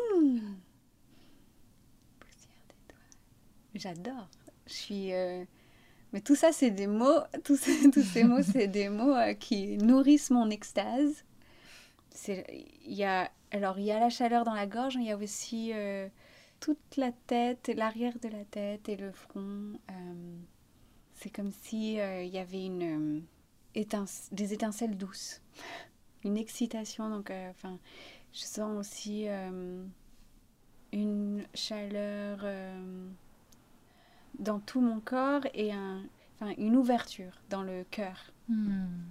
Poussière 2.19 2.61
d'étoiles. 2.67 3.75
J'adore. 3.75 4.27
Je 4.67 4.73
suis. 4.73 5.13
euh, 5.13 5.43
Mais 6.11 6.21
tout 6.21 6.35
ça, 6.35 6.51
c'est 6.51 6.71
des 6.71 6.87
mots. 6.87 7.19
Tous 7.43 7.59
tous 7.93 8.03
ces 8.03 8.23
mots, 8.25 8.41
c'est 8.43 8.67
des 8.67 8.89
mots 8.89 9.15
euh, 9.15 9.33
qui 9.33 9.77
nourrissent 9.77 10.29
mon 10.31 10.49
extase. 10.49 11.23
Il 12.27 12.93
y 12.93 13.03
a. 13.03 13.31
Alors, 13.51 13.77
il 13.77 13.85
y 13.85 13.91
a 13.91 13.99
la 13.99 14.09
chaleur 14.09 14.43
dans 14.45 14.53
la 14.53 14.65
gorge, 14.65 14.97
mais 14.97 15.03
il 15.03 15.07
y 15.07 15.11
a 15.11 15.17
aussi 15.17 15.71
euh, 15.73 16.07
toute 16.59 16.97
la 16.97 17.11
tête, 17.27 17.71
l'arrière 17.75 18.17
de 18.19 18.29
la 18.29 18.43
tête 18.45 18.89
et 18.89 18.95
le 18.95 19.11
front. 19.11 19.73
Euh, 19.91 20.37
C'est 21.13 21.29
comme 21.29 21.51
si 21.51 21.99
euh, 21.99 22.23
il 22.23 22.33
y 22.33 22.39
avait 22.39 22.65
une. 22.65 23.23
des 24.31 24.53
étincelles 24.53 24.97
douces. 24.97 25.41
Une 26.23 26.37
excitation. 26.37 27.09
Donc, 27.09 27.31
enfin. 27.49 27.77
Je 28.31 28.39
sens 28.39 28.79
aussi 28.79 29.27
une 30.91 31.43
chaleur 31.53 32.43
dans 34.39 34.59
tout 34.59 34.81
mon 34.81 34.99
corps 34.99 35.45
et 35.53 35.71
un, 35.71 36.03
une 36.57 36.75
ouverture 36.75 37.41
dans 37.49 37.61
le 37.61 37.83
cœur. 37.91 38.31
Hmm. 38.47 39.03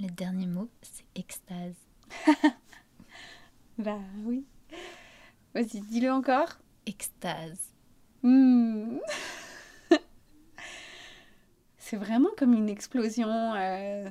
Le 0.00 0.08
dernier 0.08 0.46
mot 0.46 0.68
c'est 0.82 1.04
extase. 1.14 1.74
Bah 3.78 3.98
oui. 4.24 4.44
Vas-y, 5.54 5.80
dis-le 5.82 6.10
encore. 6.12 6.58
Extase. 6.86 7.72
Hmm. 8.22 8.98
C'est 11.78 11.96
vraiment 11.96 12.30
comme 12.36 12.52
une 12.54 12.68
explosion 12.68 13.28
euh, 13.54 14.08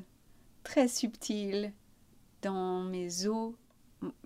très 0.63 0.87
subtile 0.87 1.73
dans 2.41 2.83
mes 2.83 3.27
os. 3.27 3.53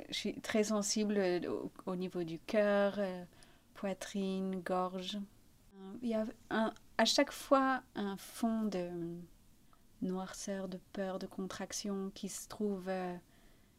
Je 0.10 0.14
suis 0.14 0.42
très 0.42 0.66
sensible 0.66 1.20
au, 1.48 1.72
au 1.86 1.96
niveau 1.96 2.24
du 2.24 2.40
cœur, 2.40 2.96
euh, 2.98 3.24
poitrine, 3.76 4.60
gorge. 4.62 5.18
Il 6.02 6.10
y 6.10 6.14
a 6.14 6.26
un- 6.50 6.74
à 6.98 7.06
chaque 7.06 7.32
fois 7.32 7.82
un 7.96 8.18
fond 8.18 8.64
de 8.64 8.90
noirceur, 10.02 10.68
de 10.68 10.80
peur, 10.94 11.20
de 11.20 11.28
contraction 11.28 12.12
qui 12.14 12.30
se 12.30 12.48
trouve 12.48 12.88
euh, 12.88 13.16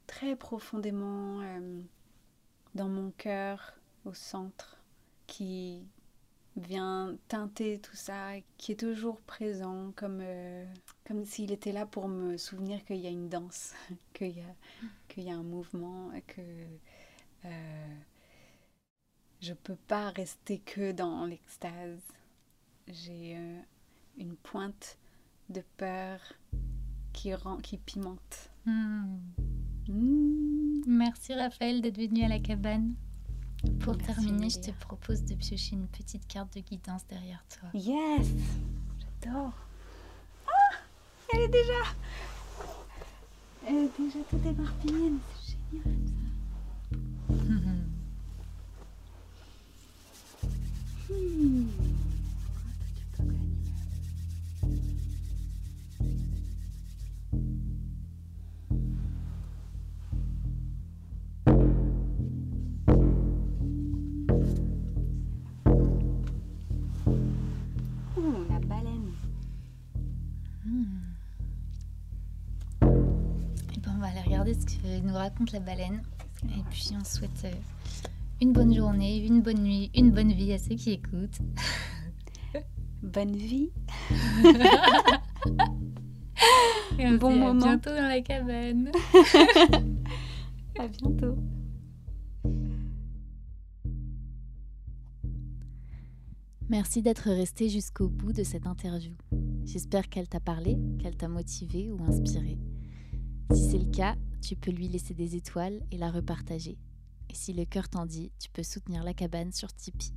très 0.07 0.37
profondément 0.37 1.41
euh, 1.41 1.81
dans 2.75 2.89
mon 2.89 3.11
cœur, 3.13 3.75
au 4.05 4.15
centre, 4.15 4.79
qui 5.27 5.87
vient 6.57 7.17
teinter 7.29 7.79
tout 7.79 7.97
ça, 7.97 8.33
qui 8.59 8.73
est 8.73 8.81
toujours 8.81 9.21
présent, 9.23 9.93
comme, 9.97 10.21
euh, 10.23 10.65
comme 11.07 11.25
s'il 11.25 11.53
était 11.53 11.73
là 11.73 11.87
pour 11.87 12.09
me 12.09 12.37
souvenir 12.37 12.85
qu'il 12.85 12.97
y 12.97 13.07
a 13.07 13.11
une 13.11 13.29
danse, 13.29 13.75
qu'il 14.15 14.29
y 14.29 15.23
y 15.23 15.31
a 15.31 15.35
un 15.35 15.43
mouvement, 15.43 16.11
que 16.27 16.43
je 19.41 19.55
peux 19.55 19.77
pas 19.77 20.11
rester 20.11 20.59
que 20.59 20.93
dans 20.93 21.25
l'extase. 21.25 22.03
J'ai 22.89 23.37
une 24.19 24.37
pointe 24.37 24.99
de 25.51 25.63
peur 25.77 26.21
qui, 27.13 27.35
rend, 27.35 27.57
qui 27.57 27.77
pimente. 27.77 28.51
Hmm. 28.67 29.19
Mmh. 29.89 30.83
Merci 30.87 31.35
Raphaël 31.35 31.81
d'être 31.81 31.99
venu 31.99 32.23
à 32.23 32.29
la 32.29 32.39
cabane. 32.39 32.95
Pour 33.81 33.97
Merci, 33.97 34.15
terminer, 34.15 34.49
je 34.49 34.61
te 34.61 34.71
propose 34.71 35.23
de 35.25 35.35
piocher 35.35 35.75
une 35.75 35.89
petite 35.89 36.27
carte 36.27 36.55
de 36.55 36.61
guidance 36.61 37.07
derrière 37.07 37.45
toi. 37.49 37.69
Yes 37.75 38.29
J'adore 39.23 39.53
Ah 40.47 40.77
Elle 41.35 41.41
est 41.43 41.49
déjà 41.49 41.83
Elle 43.67 43.77
est 43.77 43.91
déjà 43.99 44.19
toute 44.31 44.47
éparpillée, 44.47 45.13
c'est 45.43 45.57
génial 45.73 45.99
ça 46.07 46.20
raconte 75.21 75.53
la 75.53 75.61
baleine. 75.61 76.03
Et 76.45 76.63
puis 76.71 76.91
on 76.99 77.05
souhaite 77.05 77.45
euh, 77.45 77.53
une 78.41 78.53
bonne 78.53 78.75
journée, 78.75 79.25
une 79.25 79.43
bonne 79.43 79.63
nuit, 79.63 79.91
une 79.95 80.11
bonne 80.11 80.33
vie 80.33 80.53
à 80.53 80.59
ceux 80.59 80.75
qui 80.75 80.93
écoutent. 80.93 81.39
Bonne 83.03 83.35
vie. 83.35 83.71
Et 86.99 87.07
on 87.07 87.15
Bon 87.17 87.31
dit 87.33 87.35
à 87.35 87.39
moment. 87.39 87.55
bientôt 87.55 87.89
dans 87.91 88.09
la 88.09 88.21
cabane. 88.21 88.91
À 90.79 90.87
bientôt. 90.87 91.37
Merci 96.69 97.03
d'être 97.03 97.31
resté 97.31 97.69
jusqu'au 97.69 98.09
bout 98.09 98.33
de 98.33 98.45
cette 98.45 98.67
interview. 98.67 99.15
J'espère 99.65 100.09
qu'elle 100.09 100.29
t'a 100.29 100.41
parlé, 100.41 100.79
qu'elle 101.01 101.17
t'a 101.17 101.29
motivé 101.29 101.91
ou 101.91 102.03
inspiré. 102.05 102.59
Si 103.53 103.71
c'est 103.71 103.79
le 103.79 103.91
cas, 103.91 104.15
tu 104.41 104.57
peux 104.57 104.71
lui 104.71 104.89
laisser 104.89 105.15
des 105.15 105.37
étoiles 105.37 105.83
et 105.91 105.99
la 105.99 106.11
repartager. 106.11 106.79
Et 107.29 107.35
si 107.35 107.53
le 107.53 107.65
cœur 107.65 107.89
t'en 107.89 108.07
dit, 108.07 108.33
tu 108.39 108.51
peux 108.51 108.63
soutenir 108.63 109.05
la 109.05 109.15
cabane 109.15 109.53
sur 109.53 109.73
Tipeee. 109.73 110.13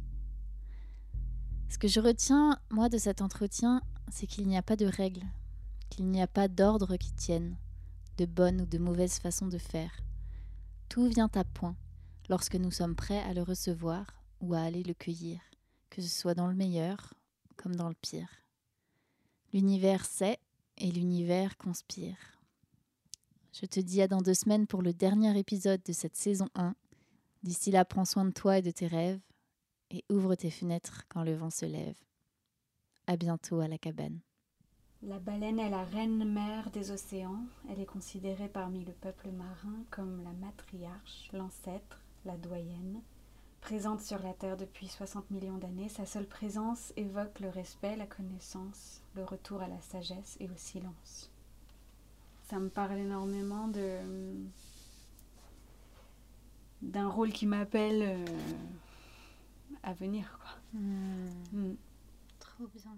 Ce 1.69 1.77
que 1.77 1.87
je 1.87 1.99
retiens, 1.99 2.59
moi, 2.69 2.89
de 2.89 2.97
cet 2.97 3.21
entretien, 3.21 3.81
c'est 4.11 4.27
qu'il 4.27 4.47
n'y 4.47 4.57
a 4.57 4.63
pas 4.63 4.75
de 4.75 4.85
règles, 4.85 5.25
qu'il 5.89 6.05
n'y 6.09 6.21
a 6.21 6.27
pas 6.27 6.47
d'ordre 6.47 6.97
qui 6.97 7.13
tienne, 7.13 7.57
de 8.17 8.25
bonne 8.25 8.61
ou 8.61 8.65
de 8.65 8.77
mauvaise 8.77 9.19
façon 9.19 9.47
de 9.47 9.57
faire. 9.57 10.01
Tout 10.89 11.07
vient 11.07 11.29
à 11.35 11.43
point 11.43 11.75
lorsque 12.29 12.55
nous 12.55 12.71
sommes 12.71 12.95
prêts 12.95 13.21
à 13.23 13.33
le 13.33 13.41
recevoir 13.41 14.05
ou 14.41 14.53
à 14.53 14.61
aller 14.61 14.83
le 14.83 14.93
cueillir 14.93 15.39
que 15.93 16.01
ce 16.01 16.09
soit 16.09 16.33
dans 16.33 16.47
le 16.47 16.55
meilleur 16.55 17.13
comme 17.55 17.75
dans 17.75 17.87
le 17.87 17.93
pire. 17.93 18.29
L'univers 19.53 20.05
sait 20.05 20.39
et 20.79 20.89
l'univers 20.89 21.55
conspire. 21.57 22.17
Je 23.53 23.67
te 23.67 23.79
dis 23.79 24.01
à 24.01 24.07
dans 24.07 24.21
deux 24.21 24.33
semaines 24.33 24.65
pour 24.65 24.81
le 24.81 24.93
dernier 24.93 25.37
épisode 25.37 25.83
de 25.83 25.93
cette 25.93 26.15
saison 26.15 26.49
1. 26.55 26.73
D'ici 27.43 27.69
là, 27.69 27.85
prends 27.85 28.03
soin 28.03 28.25
de 28.25 28.31
toi 28.31 28.57
et 28.57 28.63
de 28.63 28.71
tes 28.71 28.87
rêves 28.87 29.21
et 29.91 30.03
ouvre 30.09 30.33
tes 30.33 30.49
fenêtres 30.49 31.03
quand 31.07 31.21
le 31.21 31.35
vent 31.35 31.51
se 31.51 31.67
lève. 31.67 31.95
À 33.05 33.15
bientôt 33.15 33.59
à 33.59 33.67
la 33.67 33.77
cabane. 33.77 34.21
La 35.03 35.19
baleine 35.19 35.59
est 35.59 35.69
la 35.69 35.83
reine 35.83 36.25
mère 36.25 36.71
des 36.71 36.89
océans. 36.89 37.45
Elle 37.69 37.79
est 37.79 37.85
considérée 37.85 38.49
parmi 38.49 38.83
le 38.85 38.93
peuple 38.93 39.29
marin 39.29 39.83
comme 39.91 40.23
la 40.23 40.33
matriarche, 40.33 41.29
l'ancêtre, 41.31 42.01
la 42.25 42.37
doyenne. 42.37 43.03
Présente 43.61 44.01
sur 44.01 44.21
la 44.23 44.33
Terre 44.33 44.57
depuis 44.57 44.87
60 44.87 45.29
millions 45.29 45.59
d'années, 45.59 45.89
sa 45.89 46.07
seule 46.07 46.27
présence 46.27 46.91
évoque 46.97 47.39
le 47.39 47.49
respect, 47.49 47.97
la 47.97 48.07
connaissance, 48.07 49.03
le 49.13 49.23
retour 49.23 49.61
à 49.61 49.67
la 49.67 49.79
sagesse 49.79 50.37
et 50.39 50.49
au 50.49 50.57
silence. 50.57 51.32
Ça 52.53 52.59
me 52.59 52.69
parle 52.69 52.99
énormément 52.99 53.67
de 53.67 53.97
d'un 56.83 57.09
rôle 57.09 57.31
qui 57.31 57.47
m'appelle 57.47 58.03
euh, 58.03 58.25
à 59.81 59.93
venir 59.93 60.37
quoi. 60.39 60.79
Mm. 60.79 61.73
Trop 62.37 62.67
bien. 62.67 62.95